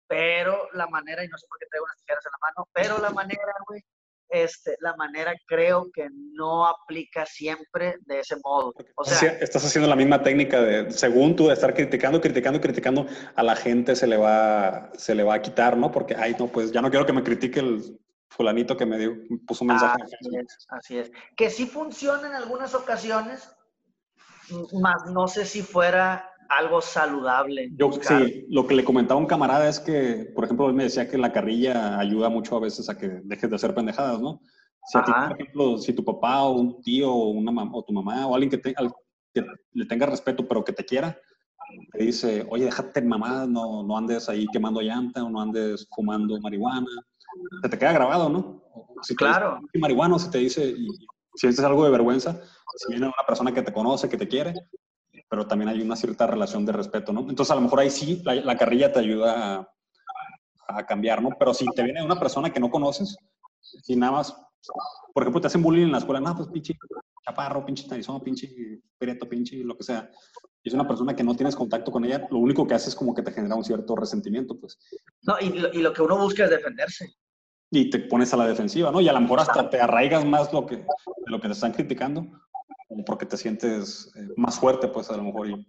pero 0.06 0.68
la 0.72 0.86
manera, 0.86 1.24
y 1.24 1.28
no 1.28 1.38
sé 1.38 1.46
por 1.48 1.59
qué 1.59 1.66
traigo 1.66 1.84
unas 1.84 1.96
tijeras 1.98 2.24
en 2.26 2.32
la 2.32 2.46
mano, 2.46 2.68
pero 2.72 2.98
la 2.98 3.10
manera, 3.10 3.55
güey, 3.66 3.82
este, 4.35 4.77
la 4.81 4.97
manera 4.97 5.32
creo 5.47 5.90
que 5.93 6.09
no 6.32 6.66
aplica 6.66 7.24
siempre 7.24 7.98
de 8.06 8.19
ese 8.19 8.36
modo. 8.43 8.74
O 8.97 9.05
sea, 9.05 9.31
estás 9.35 9.65
haciendo 9.65 9.89
la 9.89 9.94
misma 9.94 10.23
técnica 10.23 10.61
de, 10.61 10.90
según 10.90 11.36
tú, 11.36 11.47
de 11.47 11.55
estar 11.55 11.73
criticando, 11.73 12.20
criticando, 12.20 12.61
criticando, 12.61 13.06
a 13.36 13.43
la 13.44 13.55
gente 13.55 13.94
se 13.94 14.09
le 14.09 14.16
va, 14.16 14.90
se 14.97 15.15
le 15.15 15.23
va 15.23 15.35
a 15.35 15.43
quitar, 15.43 15.77
¿no? 15.77 15.93
Porque, 15.93 16.16
ay, 16.16 16.35
no, 16.36 16.48
pues 16.48 16.73
ya 16.73 16.82
no 16.82 16.90
quiero 16.90 17.06
que 17.06 17.12
me 17.12 17.23
critique 17.23 17.61
el 17.61 18.01
fulanito 18.28 18.77
que 18.77 18.86
me 18.86 18.98
dio, 18.98 19.15
puso 19.47 19.62
un 19.62 19.69
mensaje. 19.69 20.02
Así 20.02 20.36
es, 20.36 20.66
así 20.69 20.98
es. 20.98 21.12
Que 21.36 21.48
sí 21.48 21.66
funciona 21.66 22.27
en 22.27 22.35
algunas 22.35 22.74
ocasiones, 22.74 23.48
más 24.73 25.06
no 25.12 25.28
sé 25.28 25.47
si 25.47 25.62
fuera 25.62 26.28
algo 26.48 26.80
saludable. 26.80 27.70
Yo 27.76 27.90
sí, 27.92 28.46
lo 28.50 28.66
que 28.66 28.74
le 28.74 28.84
comentaba 28.84 29.18
a 29.18 29.22
un 29.22 29.28
camarada 29.28 29.68
es 29.68 29.80
que, 29.80 30.30
por 30.34 30.44
ejemplo, 30.44 30.68
él 30.68 30.74
me 30.74 30.84
decía 30.84 31.08
que 31.08 31.18
la 31.18 31.32
carrilla 31.32 31.98
ayuda 31.98 32.28
mucho 32.28 32.56
a 32.56 32.60
veces 32.60 32.88
a 32.88 32.96
que 32.96 33.20
dejes 33.24 33.50
de 33.50 33.56
hacer 33.56 33.74
pendejadas, 33.74 34.20
¿no? 34.20 34.40
Si 34.86 34.98
ti, 35.02 35.12
por 35.12 35.40
ejemplo, 35.40 35.78
si 35.78 35.92
tu 35.94 36.04
papá 36.04 36.42
o 36.42 36.52
un 36.52 36.82
tío 36.82 37.10
o, 37.10 37.30
una 37.30 37.70
o 37.72 37.82
tu 37.84 37.92
mamá 37.92 38.26
o 38.26 38.34
alguien 38.34 38.50
que, 38.50 38.58
te, 38.58 38.74
que 39.32 39.44
le 39.72 39.86
tenga 39.86 40.06
respeto 40.06 40.46
pero 40.46 40.62
que 40.62 40.72
te 40.74 40.84
quiera, 40.84 41.18
te 41.92 42.04
dice, 42.04 42.46
oye, 42.50 42.66
déjate 42.66 43.00
mamá, 43.02 43.46
no, 43.46 43.82
no 43.82 43.96
andes 43.96 44.28
ahí 44.28 44.46
quemando 44.52 44.80
llanta 44.80 45.24
o 45.24 45.30
no 45.30 45.40
andes 45.40 45.88
fumando 45.94 46.38
marihuana, 46.40 46.86
se 47.62 47.68
te 47.68 47.78
queda 47.78 47.92
grabado, 47.92 48.28
¿no? 48.28 48.62
Si 49.02 49.14
claro. 49.14 49.60
marihuana, 49.74 50.18
si 50.18 50.30
te 50.30 50.38
dice, 50.38 50.66
y, 50.68 50.88
si 51.34 51.46
es 51.48 51.58
algo 51.60 51.84
de 51.84 51.90
vergüenza, 51.90 52.40
si 52.76 52.92
viene 52.92 53.06
una 53.06 53.26
persona 53.26 53.52
que 53.52 53.62
te 53.62 53.72
conoce, 53.72 54.08
que 54.08 54.16
te 54.16 54.28
quiere, 54.28 54.54
pero 55.28 55.46
también 55.46 55.68
hay 55.68 55.80
una 55.80 55.96
cierta 55.96 56.26
relación 56.26 56.64
de 56.64 56.72
respeto, 56.72 57.12
¿no? 57.12 57.20
Entonces, 57.20 57.51
a 57.51 57.55
lo 57.55 57.62
mejor 57.62 57.80
ahí 57.80 57.90
sí 57.90 58.22
la, 58.24 58.56
carrilla 58.56 58.92
te 58.92 59.01
ayuda 59.01 59.68
a, 60.68 60.86
cambiar, 60.86 61.22
¿no? 61.22 61.30
Pero 61.38 61.55
si 61.55 61.66
te 61.74 61.82
viene 61.82 62.05
una 62.05 62.18
persona 62.18 62.51
que 62.51 62.60
no 62.60 62.70
conoces, 62.70 63.16
y 63.86 63.96
nada 63.96 64.12
más, 64.12 64.36
por 65.12 65.22
ejemplo, 65.22 65.40
te 65.40 65.46
hacen 65.46 65.62
bullying 65.62 65.84
en 65.84 65.92
la 65.92 65.98
escuela, 65.98 66.20
no, 66.20 66.36
pues 66.36 66.48
pinche 66.48 66.74
chaparro, 67.24 67.64
pinche 67.64 67.88
tarizón, 67.88 68.22
pinche 68.22 68.48
prieto, 68.98 69.28
pinche 69.28 69.56
lo 69.64 69.76
que 69.76 69.84
sea, 69.84 70.10
y 70.62 70.68
es 70.68 70.74
una 70.74 70.86
persona 70.86 71.14
que 71.14 71.24
no 71.24 71.34
tienes 71.36 71.55
contacto 71.55 71.90
con 71.90 72.05
ella, 72.05 72.26
lo 72.30 72.38
único 72.38 72.66
que 72.66 72.74
hace 72.74 72.88
es 72.88 72.96
como 72.96 73.14
que 73.14 73.22
te 73.22 73.32
genera 73.32 73.55
un 73.55 73.64
cierto 73.64 73.94
resentimiento, 73.96 74.59
pues. 74.59 74.78
No, 75.22 75.34
y 75.40 75.51
lo, 75.51 75.72
y 75.72 75.82
lo 75.82 75.92
que 75.92 76.02
uno 76.02 76.16
busca 76.16 76.44
es 76.44 76.51
defenderse. 76.51 77.14
Y 77.70 77.90
te 77.90 77.98
pones 77.98 78.32
a 78.32 78.36
la 78.36 78.46
defensiva, 78.46 78.90
¿no? 78.90 79.01
Y 79.01 79.09
a 79.09 79.12
lo 79.12 79.20
mejor 79.20 79.40
hasta 79.40 79.68
te 79.68 79.80
arraigas 79.80 80.24
más 80.24 80.52
lo 80.52 80.64
que, 80.66 80.76
de 80.76 80.86
lo 81.26 81.40
que 81.40 81.48
te 81.48 81.55
están 81.55 81.72
criticando 81.72 82.26
porque 83.06 83.27
te 83.27 83.36
sientes 83.36 84.11
eh, 84.16 84.28
más 84.36 84.59
fuerte, 84.59 84.89
pues 84.89 85.11
a 85.11 85.16
lo 85.16 85.24
mejor. 85.24 85.48
Y 85.48 85.66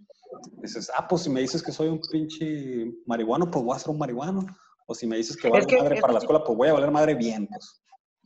dices, 0.62 0.92
ah, 0.96 1.08
pues 1.08 1.24
si 1.24 1.30
me 1.30 1.42
dices 1.42 1.64
que 1.64 1.72
soy 1.72 1.88
un 1.88 2.00
pinche 2.00 2.92
marihuano, 3.06 3.50
pues 3.50 3.64
voy 3.64 3.76
a 3.76 3.80
ser 3.80 3.90
un 3.90 4.00
marihuano. 4.00 4.46
O 4.88 4.94
si 4.94 5.08
me 5.08 5.18
dices 5.18 5.36
que 5.36 5.50
voy 5.50 5.60
a 5.60 5.66
valer 5.66 5.82
madre 5.82 6.02
para 6.02 6.14
la 6.14 6.20
escuela, 6.20 6.44
pues 6.44 6.58
voy 6.58 6.70
a 6.70 6.74
valer 6.74 6.92
madre 6.92 7.16
bien, 7.16 7.48
pues. 7.48 7.82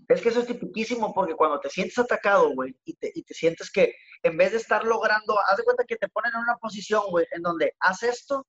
Es 0.09 0.21
que 0.21 0.29
eso 0.29 0.39
es 0.39 0.47
tipiquísimo 0.47 1.13
porque 1.13 1.35
cuando 1.35 1.59
te 1.59 1.69
sientes 1.69 1.99
atacado, 1.99 2.51
güey, 2.55 2.75
y 2.83 2.95
te, 2.95 3.11
y 3.13 3.21
te 3.21 3.33
sientes 3.35 3.71
que 3.71 3.93
en 4.23 4.37
vez 4.37 4.51
de 4.51 4.57
estar 4.57 4.83
logrando, 4.83 5.37
haz 5.47 5.57
de 5.57 5.63
cuenta 5.63 5.83
que 5.87 5.97
te 5.97 6.09
ponen 6.09 6.31
en 6.33 6.41
una 6.41 6.57
posición, 6.57 7.03
güey, 7.11 7.27
en 7.31 7.43
donde 7.43 7.75
haz 7.79 8.01
esto 8.01 8.47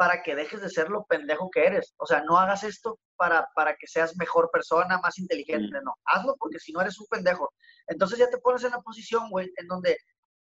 para 0.00 0.22
que 0.22 0.34
dejes 0.34 0.62
de 0.62 0.70
ser 0.70 0.88
lo 0.88 1.04
pendejo 1.04 1.50
que 1.50 1.64
eres. 1.64 1.94
O 1.98 2.06
sea, 2.06 2.22
no 2.22 2.38
hagas 2.38 2.64
esto 2.64 2.98
para, 3.16 3.46
para 3.54 3.76
que 3.76 3.86
seas 3.86 4.16
mejor 4.16 4.50
persona, 4.50 4.98
más 4.98 5.18
inteligente, 5.18 5.78
no. 5.84 5.94
Hazlo 6.06 6.36
porque 6.38 6.58
si 6.58 6.72
no 6.72 6.80
eres 6.80 6.98
un 6.98 7.06
pendejo. 7.10 7.52
Entonces 7.90 8.18
ya 8.18 8.30
te 8.30 8.38
pones 8.38 8.64
en 8.64 8.70
la 8.70 8.80
posición, 8.80 9.28
güey, 9.30 9.50
en 9.56 9.66
donde 9.66 9.98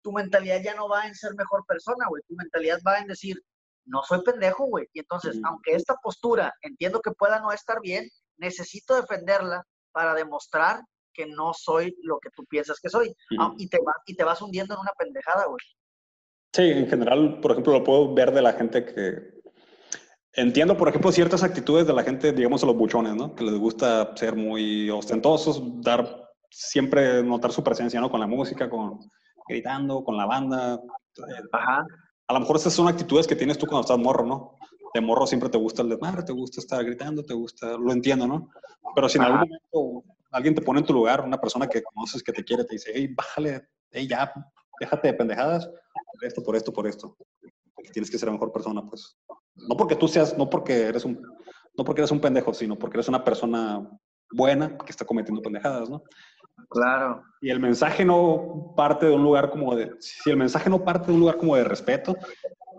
tu 0.02 0.12
mentalidad 0.12 0.62
ya 0.62 0.74
no 0.74 0.88
va 0.88 1.06
en 1.06 1.14
ser 1.14 1.34
mejor 1.34 1.64
persona, 1.66 2.06
güey. 2.08 2.22
Tu 2.26 2.34
mentalidad 2.34 2.78
va 2.86 2.98
en 2.98 3.06
decir, 3.06 3.40
no 3.84 4.02
soy 4.02 4.22
pendejo, 4.22 4.64
güey. 4.64 4.86
Y 4.92 5.00
entonces, 5.00 5.38
aunque 5.44 5.74
esta 5.74 5.96
postura 6.02 6.52
entiendo 6.62 7.00
que 7.00 7.10
pueda 7.10 7.40
no 7.40 7.52
estar 7.52 7.80
bien, 7.80 8.08
necesito 8.38 8.94
defenderla 8.94 9.62
para 9.92 10.14
demostrar 10.14 10.80
que 11.12 11.26
no 11.26 11.52
soy 11.52 11.94
lo 12.02 12.18
que 12.18 12.30
tú 12.34 12.44
piensas 12.46 12.80
que 12.80 12.88
soy. 12.88 13.14
y, 13.58 13.68
te 13.68 13.78
y 14.06 14.16
te 14.16 14.24
vas 14.24 14.40
hundiendo 14.40 14.74
en 14.74 14.80
una 14.80 14.92
pendejada, 14.96 15.44
güey. 15.46 15.60
Sí, 16.54 16.62
en 16.62 16.88
general, 16.88 17.40
por 17.40 17.52
ejemplo, 17.52 17.72
lo 17.72 17.84
puedo 17.84 18.14
ver 18.14 18.32
de 18.32 18.42
la 18.42 18.52
gente 18.52 18.84
que 18.84 19.42
Entiendo, 20.34 20.78
por 20.78 20.88
ejemplo, 20.88 21.12
ciertas 21.12 21.42
actitudes 21.42 21.86
de 21.86 21.92
la 21.92 22.02
gente, 22.02 22.32
digamos, 22.32 22.62
a 22.62 22.66
los 22.66 22.76
buchones, 22.76 23.14
¿no? 23.14 23.34
Que 23.34 23.44
les 23.44 23.58
gusta 23.58 24.16
ser 24.16 24.34
muy 24.34 24.88
ostentosos, 24.88 25.62
dar, 25.82 26.21
siempre 26.52 27.22
notar 27.22 27.52
su 27.52 27.64
presencia, 27.64 28.00
¿no? 28.00 28.10
Con 28.10 28.20
la 28.20 28.26
música, 28.26 28.68
con 28.68 28.98
gritando, 29.48 30.04
con 30.04 30.16
la 30.16 30.26
banda. 30.26 30.80
Ajá. 31.52 31.86
A 32.28 32.32
lo 32.32 32.40
mejor 32.40 32.56
esas 32.56 32.72
son 32.72 32.88
actitudes 32.88 33.26
que 33.26 33.36
tienes 33.36 33.58
tú 33.58 33.66
cuando 33.66 33.82
estás 33.82 33.98
morro, 33.98 34.24
¿no? 34.24 34.56
De 34.94 35.00
morro 35.00 35.26
siempre 35.26 35.48
te 35.48 35.58
gusta 35.58 35.82
el 35.82 35.88
desmadre, 35.88 36.22
te 36.22 36.32
gusta 36.32 36.60
estar 36.60 36.84
gritando, 36.84 37.22
te 37.22 37.34
gusta, 37.34 37.76
lo 37.78 37.92
entiendo, 37.92 38.26
¿no? 38.26 38.50
Pero 38.94 39.08
si 39.08 39.18
en 39.18 39.24
algún 39.24 39.40
momento 39.40 40.04
alguien 40.30 40.54
te 40.54 40.62
pone 40.62 40.80
en 40.80 40.86
tu 40.86 40.92
lugar, 40.92 41.22
una 41.22 41.40
persona 41.40 41.66
que 41.66 41.82
conoces, 41.82 42.22
que 42.22 42.32
te 42.32 42.44
quiere, 42.44 42.64
te 42.64 42.74
dice, 42.74 42.92
hey, 42.94 43.12
bájale, 43.14 43.68
hey, 43.90 44.06
ya, 44.06 44.32
déjate 44.80 45.08
de 45.08 45.14
pendejadas, 45.14 45.66
por 45.66 46.24
esto, 46.24 46.42
por 46.42 46.56
esto, 46.56 46.72
por 46.72 46.86
esto. 46.86 47.16
Porque 47.74 47.90
tienes 47.90 48.10
que 48.10 48.18
ser 48.18 48.28
la 48.28 48.34
mejor 48.34 48.52
persona, 48.52 48.84
pues. 48.84 49.16
No 49.56 49.76
porque 49.76 49.96
tú 49.96 50.08
seas, 50.08 50.36
no 50.36 50.48
porque 50.48 50.82
eres 50.82 51.04
un, 51.04 51.20
no 51.76 51.84
porque 51.84 52.02
eres 52.02 52.10
un 52.10 52.20
pendejo, 52.20 52.52
sino 52.52 52.78
porque 52.78 52.96
eres 52.96 53.08
una 53.08 53.24
persona 53.24 53.88
buena 54.30 54.76
que 54.78 54.90
está 54.90 55.04
cometiendo 55.04 55.42
pendejadas, 55.42 55.88
¿no? 55.88 56.02
Claro. 56.68 57.22
Y 57.40 57.50
el 57.50 57.60
mensaje 57.60 58.04
no 58.04 58.72
parte 58.76 59.06
de 59.06 59.12
un 59.12 59.22
lugar 59.22 59.50
como 59.50 59.74
de, 59.74 59.94
si 60.00 60.30
el 60.30 60.36
mensaje 60.36 60.70
no 60.70 60.84
parte 60.84 61.08
de 61.08 61.14
un 61.14 61.20
lugar 61.20 61.36
como 61.36 61.56
de 61.56 61.64
respeto, 61.64 62.16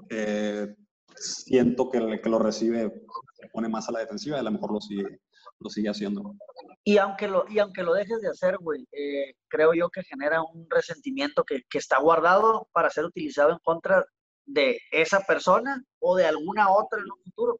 eh, 0.10 0.74
siento 1.16 1.90
que 1.90 1.98
el 1.98 2.22
que 2.22 2.30
lo 2.30 2.40
recibe 2.40 2.92
se 3.34 3.48
pone 3.50 3.70
más 3.70 3.88
a 3.90 3.92
la 3.92 4.00
defensiva 4.00 4.38
y 4.38 4.40
a 4.40 4.44
lo 4.44 4.52
mejor 4.52 4.74
lo 4.74 4.82
sigue, 4.82 5.20
lo 5.60 5.70
sigue 5.70 5.90
haciendo. 5.90 6.36
Y 6.84 6.98
aunque 6.98 7.28
lo, 7.28 7.46
y 7.50 7.60
aunque 7.60 7.84
lo 7.84 7.94
dejes 7.94 8.22
de 8.22 8.30
hacer, 8.30 8.58
güey, 8.58 8.88
eh, 8.92 9.36
creo 9.48 9.74
yo 9.74 9.90
que 9.90 10.04
genera 10.04 10.42
un 10.42 10.68
resentimiento 10.70 11.44
que, 11.44 11.62
que, 11.70 11.78
está 11.78 12.00
guardado 12.00 12.68
para 12.74 12.90
ser 12.90 13.06
utilizado 13.06 13.52
en 13.52 13.60
contra 13.64 14.06
de 14.46 14.80
esa 14.92 15.22
persona 15.22 15.82
o 16.00 16.16
de 16.16 16.26
alguna 16.26 16.72
otra 16.72 17.00
en 17.00 17.06
un 17.06 17.24
futuro. 17.24 17.60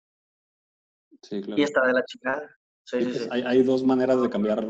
Sí, 1.22 1.42
claro. 1.42 1.60
Y 1.60 1.64
está 1.64 1.86
de 1.86 1.94
la 1.94 2.04
chingada. 2.06 2.50
Sí, 2.86 3.02
Sí, 3.02 3.14
sí, 3.14 3.28
pues, 3.30 3.46
hay 3.46 3.64
dos 3.64 3.84
maneras 3.84 4.22
de 4.22 4.30
cambiar 4.30 4.68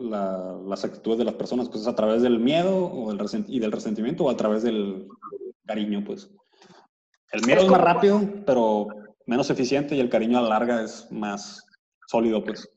la- 0.00 0.58
las 0.66 0.84
actitudes 0.84 1.18
de 1.18 1.24
las 1.24 1.34
personas, 1.34 1.68
pues 1.68 1.82
es 1.82 1.86
a 1.88 1.94
través 1.94 2.22
del 2.22 2.38
miedo 2.38 2.86
o 2.92 3.12
del 3.12 3.44
y 3.48 3.60
del 3.60 3.72
resentimiento 3.72 4.24
o 4.24 4.30
a 4.30 4.36
través 4.36 4.62
del 4.62 5.06
cariño, 5.66 6.02
pues. 6.04 6.30
El 7.32 7.46
miedo 7.46 7.60
Es 7.62 7.68
más 7.68 7.80
rápido, 7.80 8.20
pero 8.44 8.88
menos 9.26 9.50
eficiente 9.50 9.94
y 9.94 10.00
el 10.00 10.10
cariño 10.10 10.38
a 10.38 10.42
la 10.42 10.48
larga 10.48 10.82
es 10.82 11.10
más 11.12 11.64
sólido, 12.08 12.42
pues. 12.44 12.68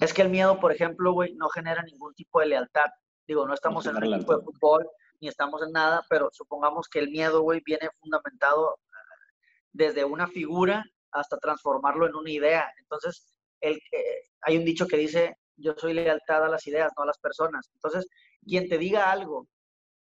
Es 0.00 0.12
que 0.12 0.22
el 0.22 0.28
miedo, 0.28 0.60
por 0.60 0.72
ejemplo, 0.72 1.12
güey, 1.12 1.34
no 1.34 1.48
genera 1.48 1.82
ningún 1.82 2.14
tipo 2.14 2.40
de 2.40 2.46
lealtad. 2.46 2.90
Digo, 3.26 3.46
no 3.48 3.54
estamos 3.54 3.84
en 3.86 3.96
un 3.96 4.02
genera 4.02 4.16
equipo 4.18 4.32
de 4.32 4.38
lealtad. 4.38 4.52
fútbol, 4.60 4.88
ni 5.20 5.28
estamos 5.28 5.62
en 5.62 5.72
nada, 5.72 6.04
pero 6.08 6.28
supongamos 6.32 6.86
que 6.88 6.98
el 7.00 7.10
miedo, 7.10 7.40
güey, 7.42 7.60
viene 7.64 7.88
fundamentado 7.98 8.74
eh, 8.74 9.32
desde 9.72 10.04
una 10.04 10.28
figura 10.28 10.84
hasta 11.10 11.38
transformarlo 11.38 12.06
en 12.06 12.14
una 12.14 12.30
idea. 12.30 12.66
Entonces, 12.78 13.34
el, 13.60 13.76
eh, 13.76 14.28
hay 14.42 14.58
un 14.58 14.64
dicho 14.64 14.86
que 14.86 14.98
dice, 14.98 15.36
yo 15.56 15.74
soy 15.76 15.94
lealtad 15.94 16.44
a 16.44 16.48
las 16.48 16.66
ideas, 16.66 16.92
no 16.96 17.02
a 17.04 17.06
las 17.06 17.18
personas. 17.18 17.68
Entonces, 17.74 18.06
quien 18.44 18.68
te 18.68 18.78
diga 18.78 19.10
algo 19.10 19.46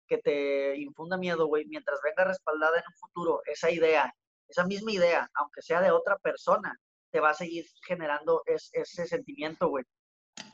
que 0.07 0.18
te 0.18 0.76
infunda 0.78 1.18
miedo, 1.18 1.45
güey, 1.48 1.65
mientras 1.68 1.99
venga 2.03 2.26
respaldada 2.26 2.78
en 2.78 2.84
un 2.88 2.98
futuro 2.99 3.41
esa 3.45 3.69
idea, 3.72 4.14
esa 4.48 4.65
misma 4.65 4.91
idea, 4.91 5.30
aunque 5.36 5.61
sea 5.61 5.82
de 5.82 5.91
otra 5.91 6.18
persona, 6.18 6.76
te 7.11 7.19
va 7.19 7.30
a 7.30 7.34
seguir 7.34 7.65
generando 7.86 8.41
es- 8.45 8.69
ese 8.73 9.06
sentimiento, 9.06 9.68
güey. 9.69 9.86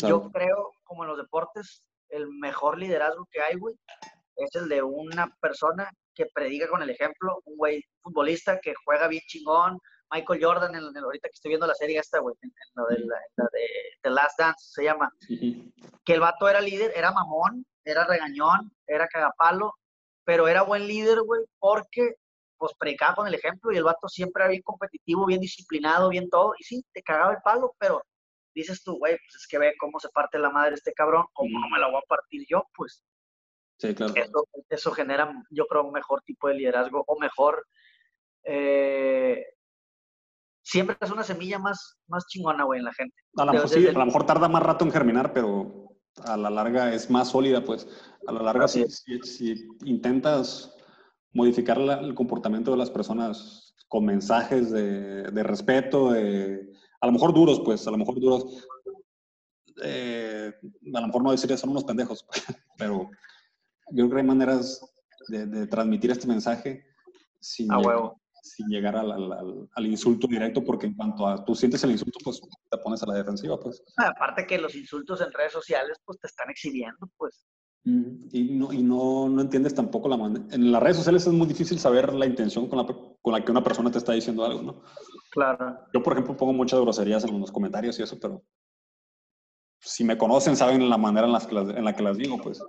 Yo 0.10 0.30
creo, 0.32 0.72
como 0.84 1.04
en 1.04 1.10
los 1.10 1.18
deportes, 1.18 1.84
el 2.10 2.28
mejor 2.30 2.78
liderazgo 2.78 3.28
que 3.32 3.42
hay, 3.42 3.56
güey, 3.56 3.76
es 4.36 4.54
el 4.56 4.70
de 4.70 4.84
una 4.84 5.36
persona 5.42 5.92
que 6.14 6.28
predica 6.34 6.68
con 6.68 6.82
el 6.84 6.90
ejemplo, 6.90 7.42
un 7.46 7.58
güey 7.58 7.84
futbolista 8.02 8.60
que 8.60 8.74
juega 8.86 9.08
bien 9.08 9.24
chingón, 9.28 9.80
Michael 10.12 10.44
Jordan, 10.44 10.76
en, 10.76 10.84
en- 10.84 11.04
ahorita 11.04 11.28
que 11.30 11.34
estoy 11.36 11.50
viendo 11.50 11.68
la 11.68 11.76
serie 11.76 12.00
esta, 12.00 12.20
güey, 12.20 12.36
en, 12.42 12.50
en 12.50 12.56
lo 12.76 12.86
de 12.88 13.00
la, 13.00 13.16
de 13.52 13.68
The 14.02 14.10
Last 14.10 14.40
Dance, 14.40 14.66
se 14.74 14.84
llama, 14.84 15.12
que 16.06 16.14
el 16.14 16.20
vato 16.20 16.48
era 16.48 16.62
líder, 16.62 16.92
era 16.96 17.12
mamón, 17.12 17.66
era 17.84 18.06
regañón, 18.06 18.72
era 18.86 19.08
cagapalo, 19.08 19.74
pero 20.24 20.48
era 20.48 20.62
buen 20.64 20.88
líder, 20.88 21.22
güey, 21.22 21.42
porque 21.60 22.16
pues 22.58 22.72
predicaba 22.80 23.16
con 23.16 23.28
el 23.28 23.36
ejemplo 23.36 23.72
y 23.72 23.78
el 23.78 23.84
vato 23.84 24.08
siempre 24.08 24.44
era 24.44 24.50
bien 24.50 24.64
competitivo, 24.64 25.26
bien 25.26 25.40
disciplinado, 25.40 26.10
bien 26.10 26.30
todo, 26.30 26.54
y 26.58 26.64
sí, 26.64 26.84
te 26.92 27.04
cagaba 27.04 27.34
el 27.34 27.42
palo, 27.44 27.76
pero 27.78 28.02
dices 28.56 28.82
tú, 28.84 28.98
güey, 28.98 29.16
pues 29.18 29.36
es 29.36 29.48
que 29.48 29.60
ve 29.60 29.74
cómo 29.80 30.00
se 30.00 30.10
parte 30.10 30.40
la 30.40 30.50
madre 30.50 30.74
este 30.76 30.92
cabrón, 30.94 31.26
cómo 31.34 31.60
no 31.60 31.70
me 31.70 31.80
la 31.80 31.88
voy 31.88 31.98
a 32.04 32.08
partir 32.08 32.44
yo, 32.50 32.64
pues. 32.76 33.04
Sí, 33.80 33.94
claro. 33.94 34.14
eso, 34.16 34.48
eso 34.70 34.92
genera, 34.92 35.32
yo 35.52 35.68
creo, 35.68 35.84
un 35.84 35.92
mejor 35.94 36.24
tipo 36.24 36.48
de 36.48 36.56
liderazgo 36.56 37.04
o 37.06 37.20
mejor, 37.20 37.64
eh, 38.44 39.46
siempre 40.70 40.98
es 41.00 41.12
una 41.12 41.24
semilla 41.24 41.60
más, 41.60 41.98
más 42.08 42.26
chingona, 42.28 42.66
güey, 42.66 42.80
en 42.80 42.86
la 42.86 42.94
gente. 42.94 43.16
A 43.38 43.46
lo, 43.46 43.54
mejor, 43.54 43.70
sí, 43.70 43.88
a 43.88 43.92
lo 43.94 44.06
mejor 44.06 44.26
tarda 44.26 44.50
más 44.50 44.64
rato 44.64 44.84
en 44.86 44.92
germinar, 44.92 45.32
pero 45.34 45.96
a 46.26 46.36
la 46.36 46.50
larga 46.50 46.94
es 46.94 47.10
más 47.10 47.30
sólida, 47.30 47.64
pues. 47.64 47.88
A 48.28 48.32
la 48.34 48.44
larga, 48.44 48.68
si, 48.68 48.86
si- 48.90 49.20
si 49.22 49.68
intentas 49.86 50.76
modificar 51.32 51.78
la- 51.78 52.00
el 52.02 52.14
comportamiento 52.16 52.72
de 52.72 52.78
las 52.78 52.90
personas 52.92 53.76
con 53.88 54.04
mensajes 54.06 54.70
de, 54.72 55.24
de 55.32 55.44
respeto, 55.44 56.12
de- 56.12 56.70
a 57.00 57.06
lo 57.06 57.14
mejor 57.14 57.34
duros, 57.34 57.62
pues, 57.64 57.88
a 57.88 57.92
lo 57.92 57.98
mejor 57.98 58.20
duros. 58.20 58.68
eh, 59.84 60.52
a 60.96 61.00
lo 61.02 61.08
mejor 61.08 61.24
no 61.24 61.32
decir 61.32 61.56
son 61.58 61.70
unos 61.70 61.84
pendejos, 61.84 62.26
pero 62.78 63.10
yo 63.92 64.06
creo 64.06 64.10
que 64.10 64.18
hay 64.22 64.28
maneras 64.28 64.82
de, 65.28 65.46
de 65.46 65.68
transmitir 65.68 66.10
este 66.12 66.26
mensaje 66.28 66.84
sin, 67.40 67.72
A 67.72 67.78
huevo. 67.78 68.20
Sin 68.52 68.68
llegar 68.68 68.96
al, 68.96 69.12
al- 69.12 69.68
al- 69.74 69.86
insulto 69.86 70.28
directo, 70.28 70.64
porque 70.64 70.86
en 70.88 70.94
cuanto 70.96 71.28
a 71.28 71.44
tú 71.44 71.56
sientes 71.56 71.84
el 71.84 71.92
insulto, 71.92 72.20
pues 72.24 72.42
te 72.70 72.78
pones 72.78 73.02
a 73.04 73.08
la 73.08 73.14
defensiva, 73.16 73.60
pues. 73.60 73.82
Aparte 73.98 74.46
que 74.46 74.58
los 74.58 74.76
insultos 74.76 75.22
en 75.22 75.32
redes 75.32 75.54
sociales, 75.54 75.98
pues 76.06 76.20
te 76.20 76.28
están 76.28 76.50
exhibiendo, 76.50 77.10
pues. 77.18 77.46
Y, 77.84 78.50
no, 78.52 78.74
y 78.74 78.84
no, 78.84 79.30
no 79.30 79.42
entiendes 79.42 79.74
tampoco 79.74 80.10
la 80.10 80.18
manera. 80.18 80.44
En 80.52 80.72
las 80.74 80.84
redes 80.84 80.98
sociales 80.98 81.26
es 81.26 81.32
muy 81.32 81.48
difícil 81.48 81.80
saber 81.80 82.14
la 82.14 82.26
intención 82.26 82.68
con 82.68 82.80
la, 82.80 82.86
con 82.86 83.32
la 83.34 83.46
que 83.46 83.52
una 83.52 83.64
persona 83.64 83.90
te 83.90 83.98
está 84.00 84.12
diciendo 84.12 84.44
algo, 84.44 84.62
¿no? 84.62 84.82
Claro. 85.32 85.80
Yo, 85.94 86.04
por 86.04 86.14
ejemplo, 86.14 86.36
pongo 86.36 86.52
muchas 86.52 86.82
groserías 86.82 87.24
en 87.24 87.40
los 87.40 87.52
comentarios 87.52 87.98
y 88.00 88.04
eso, 88.04 88.18
pero 88.20 88.44
si 89.80 90.04
me 90.04 90.18
conocen, 90.18 90.58
saben 90.58 90.90
la 90.90 90.98
manera 90.98 91.28
en, 91.28 91.34
las 91.34 91.48
que 91.48 91.56
las, 91.56 91.70
en 91.70 91.86
la 91.86 91.96
que 91.96 92.04
las 92.04 92.18
digo, 92.18 92.38
pues 92.42 92.62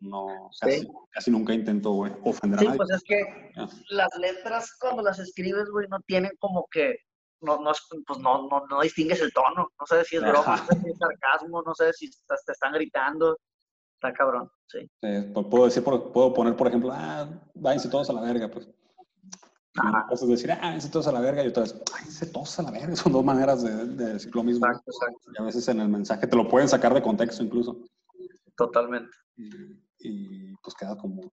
no, 0.00 0.50
casi, 0.60 0.80
Sí. 0.80 0.88
casi 1.10 1.30
nunca 1.30 1.52
intento 1.52 1.92
güey, 1.92 2.12
ofender 2.24 2.58
a 2.58 2.60
Sí, 2.60 2.66
nadie. 2.66 2.76
pues 2.78 2.90
es 2.90 3.02
que 3.02 3.22
Ah. 3.56 3.68
las 3.90 4.08
letras 4.18 4.76
cuando 4.80 5.02
las 5.02 5.18
escribes, 5.18 5.68
güey, 5.70 5.86
no 5.88 5.98
tienen 6.06 6.32
como 6.38 6.66
que, 6.70 6.96
no, 7.40 7.58
no, 7.60 7.70
es- 7.72 7.86
pues 8.06 8.18
no, 8.18 8.48
no, 8.48 8.66
no 8.68 8.80
distingues 8.80 9.20
el 9.20 9.32
tono. 9.32 9.68
No 9.78 9.86
sabes 9.86 10.08
si 10.08 10.16
es 10.16 10.22
broma, 10.22 10.40
Ajá. 10.40 10.56
no 10.62 10.66
sabes 10.66 10.82
si 10.84 10.90
es 10.90 10.98
sarcasmo, 10.98 11.62
no 11.62 11.74
sabes 11.74 11.96
si 11.96 12.06
estás- 12.06 12.44
te 12.44 12.52
están 12.52 12.72
gritando. 12.72 13.36
Está 13.94 14.12
cabrón, 14.12 14.48
sí. 14.66 14.88
Eh, 15.02 15.32
pu- 15.34 15.48
puedo 15.48 15.64
decir, 15.64 15.82
por- 15.82 16.12
puedo 16.12 16.32
poner, 16.32 16.54
por 16.56 16.68
ejemplo, 16.68 16.90
ah, 16.92 17.28
váyanse 17.54 17.88
todos 17.88 18.08
a 18.10 18.12
la 18.12 18.20
verga, 18.20 18.48
pues. 18.48 18.68
Decir, 20.28 20.50
ah, 20.52 20.58
váyanse 20.60 20.88
todos 20.90 21.06
a 21.06 21.12
la 21.12 21.20
verga, 21.20 21.44
y 21.44 21.48
otra 21.48 21.62
vez, 21.62 21.80
váyanse 21.92 22.26
todos 22.26 22.58
a 22.58 22.62
la 22.62 22.70
verga. 22.72 22.96
Son 22.96 23.12
dos 23.12 23.24
maneras 23.24 23.62
de, 23.62 23.86
de 23.86 24.12
decir 24.14 24.34
lo 24.34 24.42
mismo. 24.42 24.66
Exacto, 24.66 24.90
exacto. 24.90 25.30
Y 25.36 25.40
a 25.40 25.44
veces 25.44 25.68
en 25.68 25.80
el 25.80 25.88
mensaje 25.88 26.26
te 26.26 26.36
lo 26.36 26.48
pueden 26.48 26.68
sacar 26.68 26.92
de 26.94 27.02
contexto 27.02 27.42
incluso. 27.44 27.76
Totalmente. 28.58 29.16
Y, 29.36 29.48
y, 30.00 30.54
pues 30.56 30.74
quedas 30.74 30.96
como, 30.96 31.32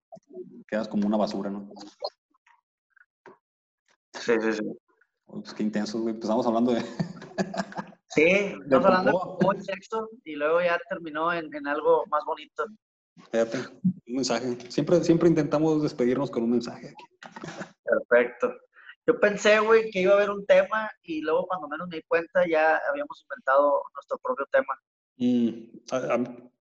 quedas 0.67 0.87
como 0.87 1.07
una 1.07 1.17
basura, 1.17 1.49
¿no? 1.49 1.67
Sí, 4.13 4.33
sí, 4.39 4.53
sí. 4.53 4.61
Pues 5.25 5.53
qué 5.55 5.63
intensos, 5.63 6.01
güey. 6.01 6.13
Empezamos 6.13 6.45
hablando 6.47 6.71
de... 6.73 6.81
Sí, 8.09 8.23
estamos 8.23 8.85
hablando 8.85 9.37
de 9.41 9.57
y 9.57 9.61
sexo 9.65 10.09
y 10.23 10.35
luego 10.35 10.61
ya 10.61 10.79
terminó 10.87 11.33
en, 11.33 11.53
en 11.53 11.67
algo 11.67 12.05
más 12.09 12.23
bonito. 12.25 12.65
Fíjate, 13.29 13.57
un 13.83 14.15
mensaje. 14.15 14.55
Siempre, 14.71 15.03
siempre 15.03 15.27
intentamos 15.27 15.83
despedirnos 15.83 16.31
con 16.31 16.43
un 16.43 16.51
mensaje 16.51 16.91
aquí. 16.91 17.03
Perfecto. 17.83 18.53
Yo 19.05 19.19
pensé, 19.19 19.59
güey, 19.59 19.89
que 19.91 19.99
iba 19.99 20.13
a 20.13 20.15
haber 20.15 20.29
un 20.29 20.45
tema 20.45 20.89
y 21.03 21.19
luego 21.23 21.45
cuando 21.45 21.67
menos 21.67 21.89
me 21.89 21.97
di 21.97 22.03
cuenta 22.07 22.47
ya 22.47 22.79
habíamos 22.89 23.21
inventado 23.23 23.81
nuestro 23.93 24.17
propio 24.19 24.45
tema. 24.49 24.79
Mm, 25.17 25.79
a- 25.91 26.13
a- 26.15 26.54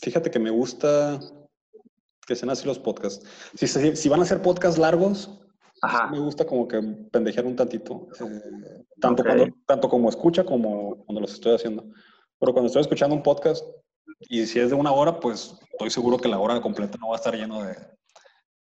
fíjate 0.00 0.30
que 0.30 0.38
me 0.38 0.50
gusta 0.50 1.20
que 2.26 2.36
sean 2.36 2.50
así 2.50 2.66
los 2.66 2.78
podcasts. 2.78 3.26
Si, 3.54 3.66
se- 3.66 3.96
si 3.96 4.08
van 4.08 4.20
a 4.20 4.24
ser 4.24 4.40
podcasts 4.42 4.78
largos, 4.78 5.40
Ajá. 5.82 6.06
me 6.08 6.18
gusta 6.20 6.46
como 6.46 6.68
que 6.68 6.80
pendejear 7.10 7.44
un 7.46 7.56
tantito. 7.56 8.08
eh, 8.20 8.84
tanto, 9.00 9.22
Ok. 9.22 9.28
cuando, 9.28 9.46
tanto 9.66 9.88
como 9.88 10.08
escucha 10.08 10.44
como 10.44 11.04
cuando 11.04 11.20
los 11.20 11.32
estoy 11.32 11.54
haciendo. 11.54 11.84
Pero 12.38 12.52
cuando 12.52 12.66
estoy 12.68 12.82
escuchando 12.82 13.14
un 13.16 13.22
podcast 13.22 13.64
y 14.28 14.46
si 14.46 14.60
es 14.60 14.70
de 14.70 14.76
una 14.76 14.92
hora, 14.92 15.18
pues 15.18 15.54
estoy 15.72 15.90
seguro 15.90 16.16
que 16.18 16.28
la 16.28 16.38
hora 16.38 16.60
completa 16.60 16.96
no 17.00 17.08
va 17.08 17.14
a 17.14 17.18
estar 17.18 17.34
lleno 17.34 17.62
de, 17.64 17.74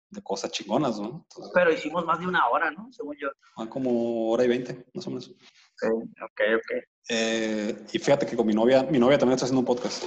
de 0.10 0.22
cosas 0.22 0.52
chingonas, 0.52 0.98
¿no? 1.00 1.26
Entonces, 1.30 1.52
Pero 1.54 1.74
hicimos 1.74 2.06
más 2.06 2.20
de 2.20 2.28
una 2.28 2.48
hora, 2.48 2.72
¿no? 2.72 2.88
Según 2.92 3.18
yo. 3.20 3.28
van 3.58 3.68
como 3.68 4.30
hora 4.32 4.46
y 4.46 4.48
veinte, 4.48 4.86
más 4.94 5.06
o 5.08 5.10
menos. 5.10 5.26
Sí, 5.26 5.88
ok, 5.88 6.42
ok. 6.56 6.84
Eh, 7.10 7.86
y 7.92 8.00
fíjate 8.00 8.26
que 8.26 8.38
con 8.38 8.48
mi 8.48 8.54
novia, 8.54 8.84
mi 8.84 9.00
novia 9.00 9.18
también 9.18 9.36
está 9.36 9.46
haciendo 9.46 9.60
un 9.60 9.66
podcast. 9.66 10.04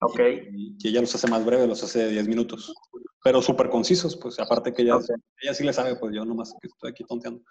Ok. 0.00 0.20
Y, 0.52 0.76
y 0.78 0.88
ella 0.88 1.00
los 1.00 1.14
hace 1.14 1.26
más 1.28 1.44
breves, 1.44 1.68
los 1.68 1.82
hace 1.82 2.00
de 2.00 2.10
10 2.10 2.28
minutos. 2.28 2.72
Pero 3.24 3.42
súper 3.42 3.68
concisos, 3.68 4.16
pues 4.16 4.38
aparte 4.38 4.72
que 4.72 4.82
ella, 4.82 4.96
Ok. 4.96 5.04
ella 5.42 5.54
sí 5.54 5.64
le 5.64 5.72
sabe, 5.72 5.96
pues 5.96 6.14
yo 6.14 6.24
nomás 6.24 6.54
que 6.60 6.68
estoy 6.68 6.90
aquí 6.90 7.04
tonteando. 7.04 7.42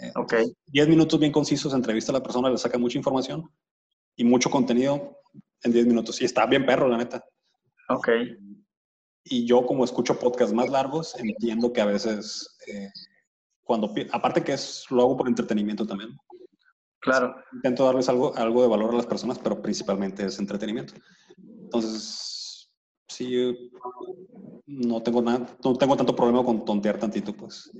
Eh, 0.00 0.12
Ok. 0.16 0.34
10 0.66 0.88
minutos 0.88 1.20
bien 1.20 1.32
concisos, 1.32 1.74
entrevista 1.74 2.12
a 2.12 2.14
la 2.14 2.22
persona, 2.22 2.48
le 2.50 2.56
saca 2.58 2.78
mucha 2.78 2.98
información 2.98 3.50
y 4.16 4.24
mucho 4.24 4.50
contenido 4.50 5.18
en 5.62 5.72
10 5.72 5.86
minutos. 5.86 6.20
Y 6.22 6.24
está 6.24 6.46
bien 6.46 6.64
perro, 6.64 6.88
la 6.88 6.96
neta. 6.96 7.24
Ok. 7.88 8.08
Y 9.24 9.46
yo 9.46 9.64
como 9.66 9.84
escucho 9.84 10.18
podcasts 10.18 10.54
más 10.54 10.68
largos, 10.70 11.14
entiendo 11.16 11.72
que 11.72 11.80
a 11.80 11.84
veces, 11.86 12.56
eh, 12.66 12.88
cuando, 13.62 13.92
aparte 14.12 14.42
que 14.42 14.54
es, 14.54 14.84
lo 14.90 15.02
hago 15.02 15.16
por 15.16 15.28
entretenimiento 15.28 15.86
también, 15.86 16.10
Claro. 17.00 17.34
intento 17.52 17.84
darles 17.84 18.08
algo, 18.08 18.34
algo 18.36 18.62
de 18.62 18.68
valor 18.68 18.92
a 18.92 18.96
las 18.96 19.06
personas, 19.06 19.38
pero 19.38 19.60
principalmente 19.60 20.24
es 20.24 20.38
entretenimiento. 20.38 20.94
Entonces, 21.74 22.70
sí, 23.08 23.70
no 24.66 25.02
tengo, 25.02 25.22
nada, 25.22 25.46
no 25.64 25.74
tengo 25.76 25.96
tanto 25.96 26.14
problema 26.14 26.44
con 26.44 26.64
tontear 26.64 26.98
tantito, 26.98 27.32
pues. 27.32 27.70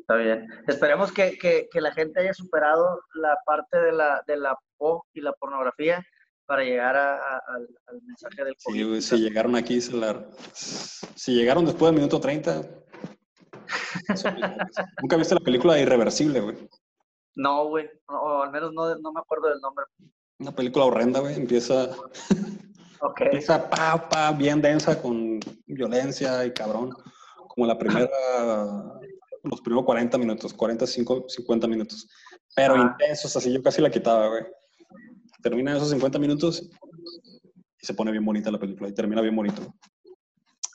Está 0.00 0.14
bien. 0.16 0.48
Esperemos 0.66 1.12
que, 1.12 1.36
que, 1.38 1.68
que 1.70 1.80
la 1.82 1.92
gente 1.92 2.20
haya 2.20 2.32
superado 2.32 3.00
la 3.14 3.36
parte 3.44 3.78
de 3.78 3.92
la, 3.92 4.22
de 4.26 4.36
la 4.38 4.58
po 4.78 5.04
y 5.12 5.20
la 5.20 5.32
pornografía 5.32 6.02
para 6.46 6.62
llegar 6.64 6.96
a- 6.96 7.16
a- 7.16 7.42
al, 7.48 7.68
al 7.88 8.02
mensaje 8.02 8.42
del 8.44 8.54
sí, 8.56 8.64
COVID. 8.70 8.88
güey, 8.88 9.02
si 9.02 9.16
llegaron 9.18 9.54
aquí, 9.54 9.80
se 9.82 9.92
la- 9.94 10.26
si 10.54 11.34
llegaron 11.34 11.66
después 11.66 11.90
del 11.90 12.00
minuto 12.00 12.18
30, 12.20 12.62
son 14.16 14.34
mis 14.34 14.42
locos. 14.42 14.76
nunca 15.02 15.16
viste 15.16 15.34
la 15.34 15.40
película 15.40 15.78
Irreversible, 15.78 16.40
güey. 16.40 16.56
No, 17.36 17.66
güey. 17.68 17.88
No, 18.08 18.18
o 18.20 18.42
al 18.42 18.50
menos 18.50 18.72
no, 18.72 18.94
no 18.96 19.12
me 19.12 19.20
acuerdo 19.20 19.48
del 19.50 19.60
nombre. 19.60 19.84
Una 20.40 20.52
película 20.52 20.86
horrenda, 20.86 21.20
güey. 21.20 21.34
Empieza, 21.36 21.90
Ok. 23.00 23.20
empieza 23.22 23.68
pa, 23.68 24.08
pa, 24.08 24.32
bien 24.32 24.60
densa 24.60 25.00
con 25.00 25.40
violencia 25.66 26.44
y 26.44 26.52
cabrón. 26.52 26.90
Como 27.48 27.66
la 27.66 27.78
primera, 27.78 28.08
los 29.44 29.60
primeros 29.60 29.84
40 29.84 30.18
minutos, 30.18 30.52
45, 30.54 31.24
50 31.28 31.66
minutos. 31.66 32.08
Pero 32.54 32.74
Ah. 32.74 32.96
intensos, 32.98 33.36
así 33.36 33.52
yo 33.52 33.62
casi 33.62 33.80
la 33.82 33.90
quitaba, 33.90 34.28
güey. 34.28 34.44
Termina 35.42 35.76
esos 35.76 35.90
50 35.90 36.18
minutos 36.18 36.68
y 37.80 37.86
se 37.86 37.94
pone 37.94 38.10
bien 38.10 38.24
bonita 38.24 38.50
la 38.50 38.58
película 38.58 38.88
y 38.88 38.94
termina 38.94 39.20
bien 39.22 39.36
bonito. 39.36 39.62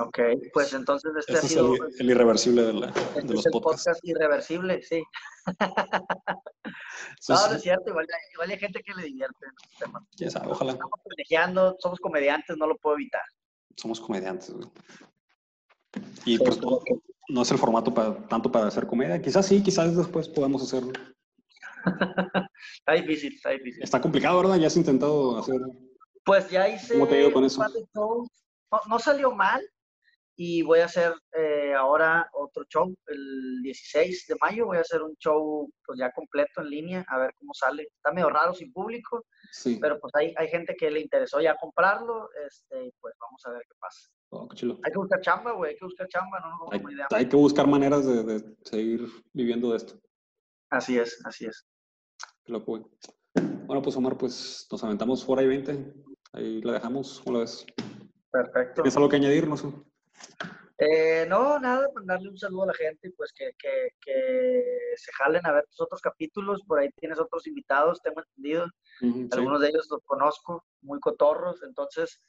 Ok, 0.08 0.20
pues 0.54 0.74
entonces 0.74 1.12
este 1.18 1.34
ha 1.34 1.38
Ese 1.38 1.46
es 1.48 1.52
sido 1.54 1.74
el, 1.76 1.82
el 2.00 2.10
irreversible 2.10 2.62
de, 2.64 2.74
la- 2.74 2.88
este 2.90 3.22
de 3.24 3.34
es 3.40 3.46
el 3.46 3.52
podcasts. 3.52 3.84
podcast 3.86 4.00
irreversible, 4.04 4.82
sí. 4.84 5.04
No, 7.30 7.36
es- 7.36 7.50
no 7.50 7.56
es 7.56 7.62
cierto, 7.62 7.90
igual, 7.90 8.08
igual 8.34 8.52
hay 8.52 8.58
gente 8.60 8.82
que 8.84 8.94
le 8.94 9.04
divierte 9.04 9.46
en 9.46 9.52
estos 9.62 9.78
temas. 9.80 10.04
quién 10.16 10.32
sabe, 10.32 10.52
ojalá. 10.52 10.74
Estamos 10.74 11.00
pendejeando, 11.06 11.76
somos 11.80 12.00
comediantes, 12.00 12.58
no 12.58 12.68
lo 12.68 12.78
puedo 12.78 12.96
evitar. 12.96 13.22
Somos 13.76 14.00
comediantes, 14.00 14.52
güey. 14.52 14.68
Y 16.26 16.38
Sí, 16.38 16.44
pues 16.44 16.58
que- 16.58 17.02
no 17.30 17.42
es 17.42 17.52
el 17.52 17.58
formato 17.58 17.94
para, 17.94 18.16
tanto 18.28 18.52
para 18.52 18.68
hacer 18.68 18.86
comedia. 18.88 19.22
Quizás 19.22 19.46
sí, 19.46 19.62
quizás 19.64 19.96
después 19.96 20.28
podamos 20.30 20.62
hacerlo. 20.64 20.92
Está 22.78 22.94
difícil, 22.94 23.34
está 23.36 23.50
difícil. 23.52 23.84
Está 23.84 24.02
complicado, 24.02 24.42
¿verdad? 24.42 24.58
Ya 24.58 24.68
has 24.68 24.78
intentado 24.78 25.38
hacer. 25.40 25.60
Pues 26.26 26.50
ya 26.50 26.68
hice 26.70 26.94
¿Cómo 26.94 27.08
te 27.08 27.16
ha 27.16 27.20
ido 27.22 27.34
con 27.34 27.44
eso? 27.44 27.62
No, 27.94 28.26
no 28.88 29.00
salió 29.00 29.32
mal 29.32 29.62
y 30.36 30.62
voy 30.64 30.80
a 30.80 30.86
hacer 30.86 31.14
eh, 31.38 31.74
ahora 31.74 32.28
otro 32.34 32.64
show 32.66 32.94
el 33.08 33.62
16 33.62 34.26
de 34.28 34.36
mayo. 34.42 34.66
Voy 34.66 34.78
a 34.78 34.82
hacer 34.82 35.02
un 35.04 35.16
show 35.18 35.70
pues 35.86 36.00
ya 36.00 36.12
completo 36.12 36.62
en 36.62 36.70
línea, 36.70 37.06
a 37.08 37.20
ver 37.20 37.34
cómo 37.38 37.54
sale. 37.54 37.84
Está 37.84 38.12
medio 38.12 38.30
raro 38.30 38.54
sin 38.54 38.72
público, 38.74 39.26
Sí. 39.52 39.78
pero 39.80 40.00
pues 40.00 40.12
hay, 40.16 40.34
hay 40.38 40.48
gente 40.48 40.76
que 40.76 40.90
le 40.90 41.02
interesó 41.02 41.40
ya 41.40 41.56
comprarlo. 41.58 42.30
Este, 42.48 42.92
pues 43.00 43.14
vamos 43.20 43.42
a 43.46 43.52
ver 43.52 43.62
qué 43.68 43.76
pasa. 43.80 44.10
Oh, 44.30 44.48
qué. 44.50 44.66
Hay 44.84 44.92
que 44.92 44.98
buscar 44.98 45.22
chamba, 45.22 45.52
güey, 45.52 45.72
hay 45.72 45.78
que 45.78 45.86
buscar 45.86 46.08
chamba, 46.08 46.40
no, 46.40 46.50
no, 46.50 46.68
Hay, 46.72 46.94
idea. 46.94 47.08
hay 47.12 47.30
que 47.30 47.36
buscar 47.36 47.68
maneras 47.68 48.06
de, 48.06 48.24
de 48.24 48.56
seguir 48.64 49.08
viviendo 49.34 49.70
de 49.72 49.78
esto. 49.78 50.00
Así 50.72 50.98
es, 50.98 51.24
así 51.26 51.46
es. 51.46 51.68
Qué 52.44 52.52
loco, 52.52 52.66
güey. 52.72 52.84
Bueno, 53.68 53.82
pues 53.84 53.96
Omar, 53.96 54.18
pues 54.18 54.68
nos 54.72 54.84
aventamos 54.84 55.24
fuera 55.24 55.44
y 55.44 55.48
20. 55.48 55.94
Ahí 56.34 56.62
la 56.64 56.74
dejamos, 56.74 57.22
¿cómo 57.24 57.38
la 57.38 57.44
ves? 57.44 57.66
Perfecto. 58.32 58.82
¿Tienes 58.82 58.96
algo 58.98 59.08
que 59.10 59.16
añadir? 59.18 59.48
No 59.48 59.56
sé. 59.56 59.68
Eh, 60.80 61.26
no, 61.30 61.60
nada, 61.60 61.88
mandarle 61.94 62.30
un 62.30 62.38
saludo 62.38 62.64
a 62.64 62.68
la 62.68 62.74
gente 62.74 63.08
y 63.08 63.12
pues 63.12 63.32
que, 63.32 63.52
que, 63.58 63.90
que 64.02 64.64
se 64.98 65.12
jalen 65.14 65.46
a 65.46 65.52
ver 65.52 65.66
tus 65.68 65.82
otros 65.82 66.02
capítulos. 66.02 66.62
Por 66.68 66.80
ahí 66.80 66.90
tienes 67.00 67.20
otros 67.20 67.48
invitados, 67.48 68.02
tengo 68.02 68.22
entendido. 68.22 68.68
Algunos 69.32 69.62
de 69.62 69.70
ellos 69.70 69.88
los 69.90 70.02
conozco, 70.04 70.66
muy 70.82 71.00
cotorros. 71.00 71.62
Entonces, 71.64 72.20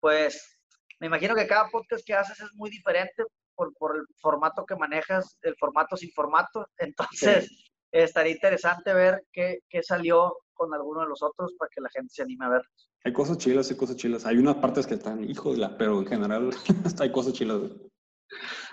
pues 0.00 0.58
me 1.00 1.06
imagino 1.06 1.34
que 1.34 1.46
cada 1.46 1.68
podcast 1.68 2.04
que 2.06 2.14
haces 2.14 2.40
es 2.40 2.54
muy 2.54 2.70
diferente 2.70 3.24
por, 3.54 3.72
por 3.74 3.96
el 3.96 4.04
formato 4.20 4.64
que 4.64 4.76
manejas, 4.76 5.38
el 5.42 5.56
formato 5.56 5.96
sin 5.96 6.12
formato. 6.12 6.66
Entonces, 6.78 7.50
estaría 7.90 8.32
interesante 8.32 8.92
ver 8.92 9.24
qué, 9.32 9.60
qué 9.68 9.82
salió 9.82 10.36
con 10.56 10.72
alguno 10.74 11.02
de 11.02 11.06
los 11.08 11.22
otros 11.22 11.52
para 11.58 11.68
que 11.72 11.80
la 11.80 11.88
gente 11.90 12.08
se 12.12 12.22
anime 12.22 12.46
a 12.46 12.48
ver. 12.48 12.62
Hay 13.04 13.12
cosas 13.12 13.38
chilas, 13.38 13.70
hay 13.70 13.76
cosas 13.76 13.96
chilas. 13.96 14.26
Hay 14.26 14.38
unas 14.38 14.56
partes 14.56 14.86
que 14.86 14.94
están, 14.94 15.22
hijo 15.28 15.52
de 15.52 15.58
la, 15.58 15.76
pero 15.76 15.98
en 16.00 16.06
general 16.06 16.50
hay 17.00 17.12
cosas 17.12 17.32
chilas. 17.34 17.60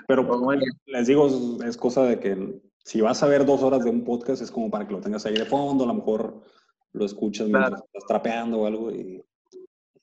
Pero 0.07 0.27
Pues 0.27 0.59
bien. 0.59 0.71
les 0.87 1.07
digo, 1.07 1.27
es- 1.63 1.77
cosa 1.77 2.03
de 2.03 2.19
que 2.19 2.61
si 2.83 3.01
vas 3.01 3.21
a 3.23 3.27
ver 3.27 3.45
dos 3.45 3.61
horas 3.63 3.83
de 3.83 3.89
un 3.91 4.03
podcast, 4.03 4.41
es 4.41 4.51
como 4.51 4.69
para 4.71 4.87
que 4.87 4.93
lo 4.93 4.99
tengas 5.01 5.25
ahí 5.25 5.35
de 5.35 5.45
fondo, 5.45 5.83
a 5.83 5.87
lo 5.87 5.93
mejor 5.93 6.41
lo 6.93 7.05
escuchas 7.05 7.47
Claro. 7.47 7.59
mientras 7.67 7.83
estás 7.85 8.07
trapeando 8.07 8.59
o 8.61 8.67
algo 8.67 8.91
y, 8.91 9.23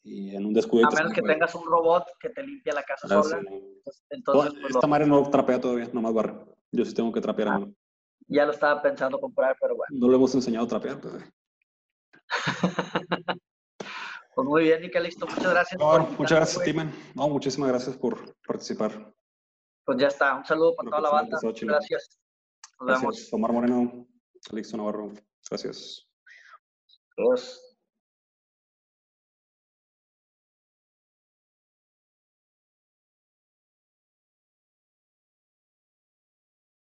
y 0.02 0.34
en 0.34 0.46
un 0.46 0.54
descuido. 0.54 0.88
A 0.88 0.90
menos 0.94 1.12
que 1.12 1.20
sale, 1.20 1.34
tengas 1.34 1.54
un 1.54 1.64
robot 1.64 2.04
que 2.20 2.30
te 2.30 2.42
limpia 2.42 2.72
la 2.72 2.82
casa 2.84 3.06
ah, 3.10 3.22
sola. 3.22 3.40
sí. 3.40 3.80
pues, 3.84 4.02
Entonces, 4.10 4.54
pues, 4.60 4.74
Esta 4.74 4.86
madre 4.86 5.06
no 5.06 5.28
trapea 5.28 5.60
todavía, 5.60 5.88
nomás 5.92 6.14
barre. 6.14 6.34
Yo 6.72 6.84
sí 6.84 6.94
tengo 6.94 7.12
que 7.12 7.20
trapear 7.20 7.48
Ah. 7.48 7.66
ya 8.28 8.46
lo 8.46 8.52
estaba 8.52 8.80
pensando 8.80 9.20
comprar, 9.20 9.56
pero 9.60 9.76
bueno. 9.76 9.94
No 9.98 10.08
lo 10.08 10.16
hemos 10.16 10.34
enseñado 10.34 10.64
a 10.64 10.68
trapear. 10.68 11.00
Pues, 11.00 11.14
güey. 11.14 11.24
Pues 14.34 14.46
muy 14.48 14.62
bien, 14.62 14.80
Nicalixto, 14.80 15.26
muchas 15.26 15.50
gracias. 15.50 15.78
No, 15.78 15.98
muchas 16.16 16.38
gracias. 16.38 16.64
Timen. 16.64 16.90
No, 17.14 17.28
muchísimas 17.28 17.68
gracias 17.70 17.96
por 17.96 18.34
participar. 18.46 19.12
Pues 19.84 19.98
ya 19.98 20.06
está, 20.06 20.36
un 20.36 20.44
saludo 20.44 20.74
para 20.76 20.88
toda 20.88 21.02
la 21.02 21.10
banda. 21.10 21.38
Gracias. 21.42 22.18
Nos 22.78 23.00
vemos. 23.00 23.32
Omar 23.32 23.52
Moreno, 23.52 24.06
Alixto 24.50 24.76
Navarro. 24.76 25.12
Gracias. 25.50 26.08
Adiós. 27.18 27.69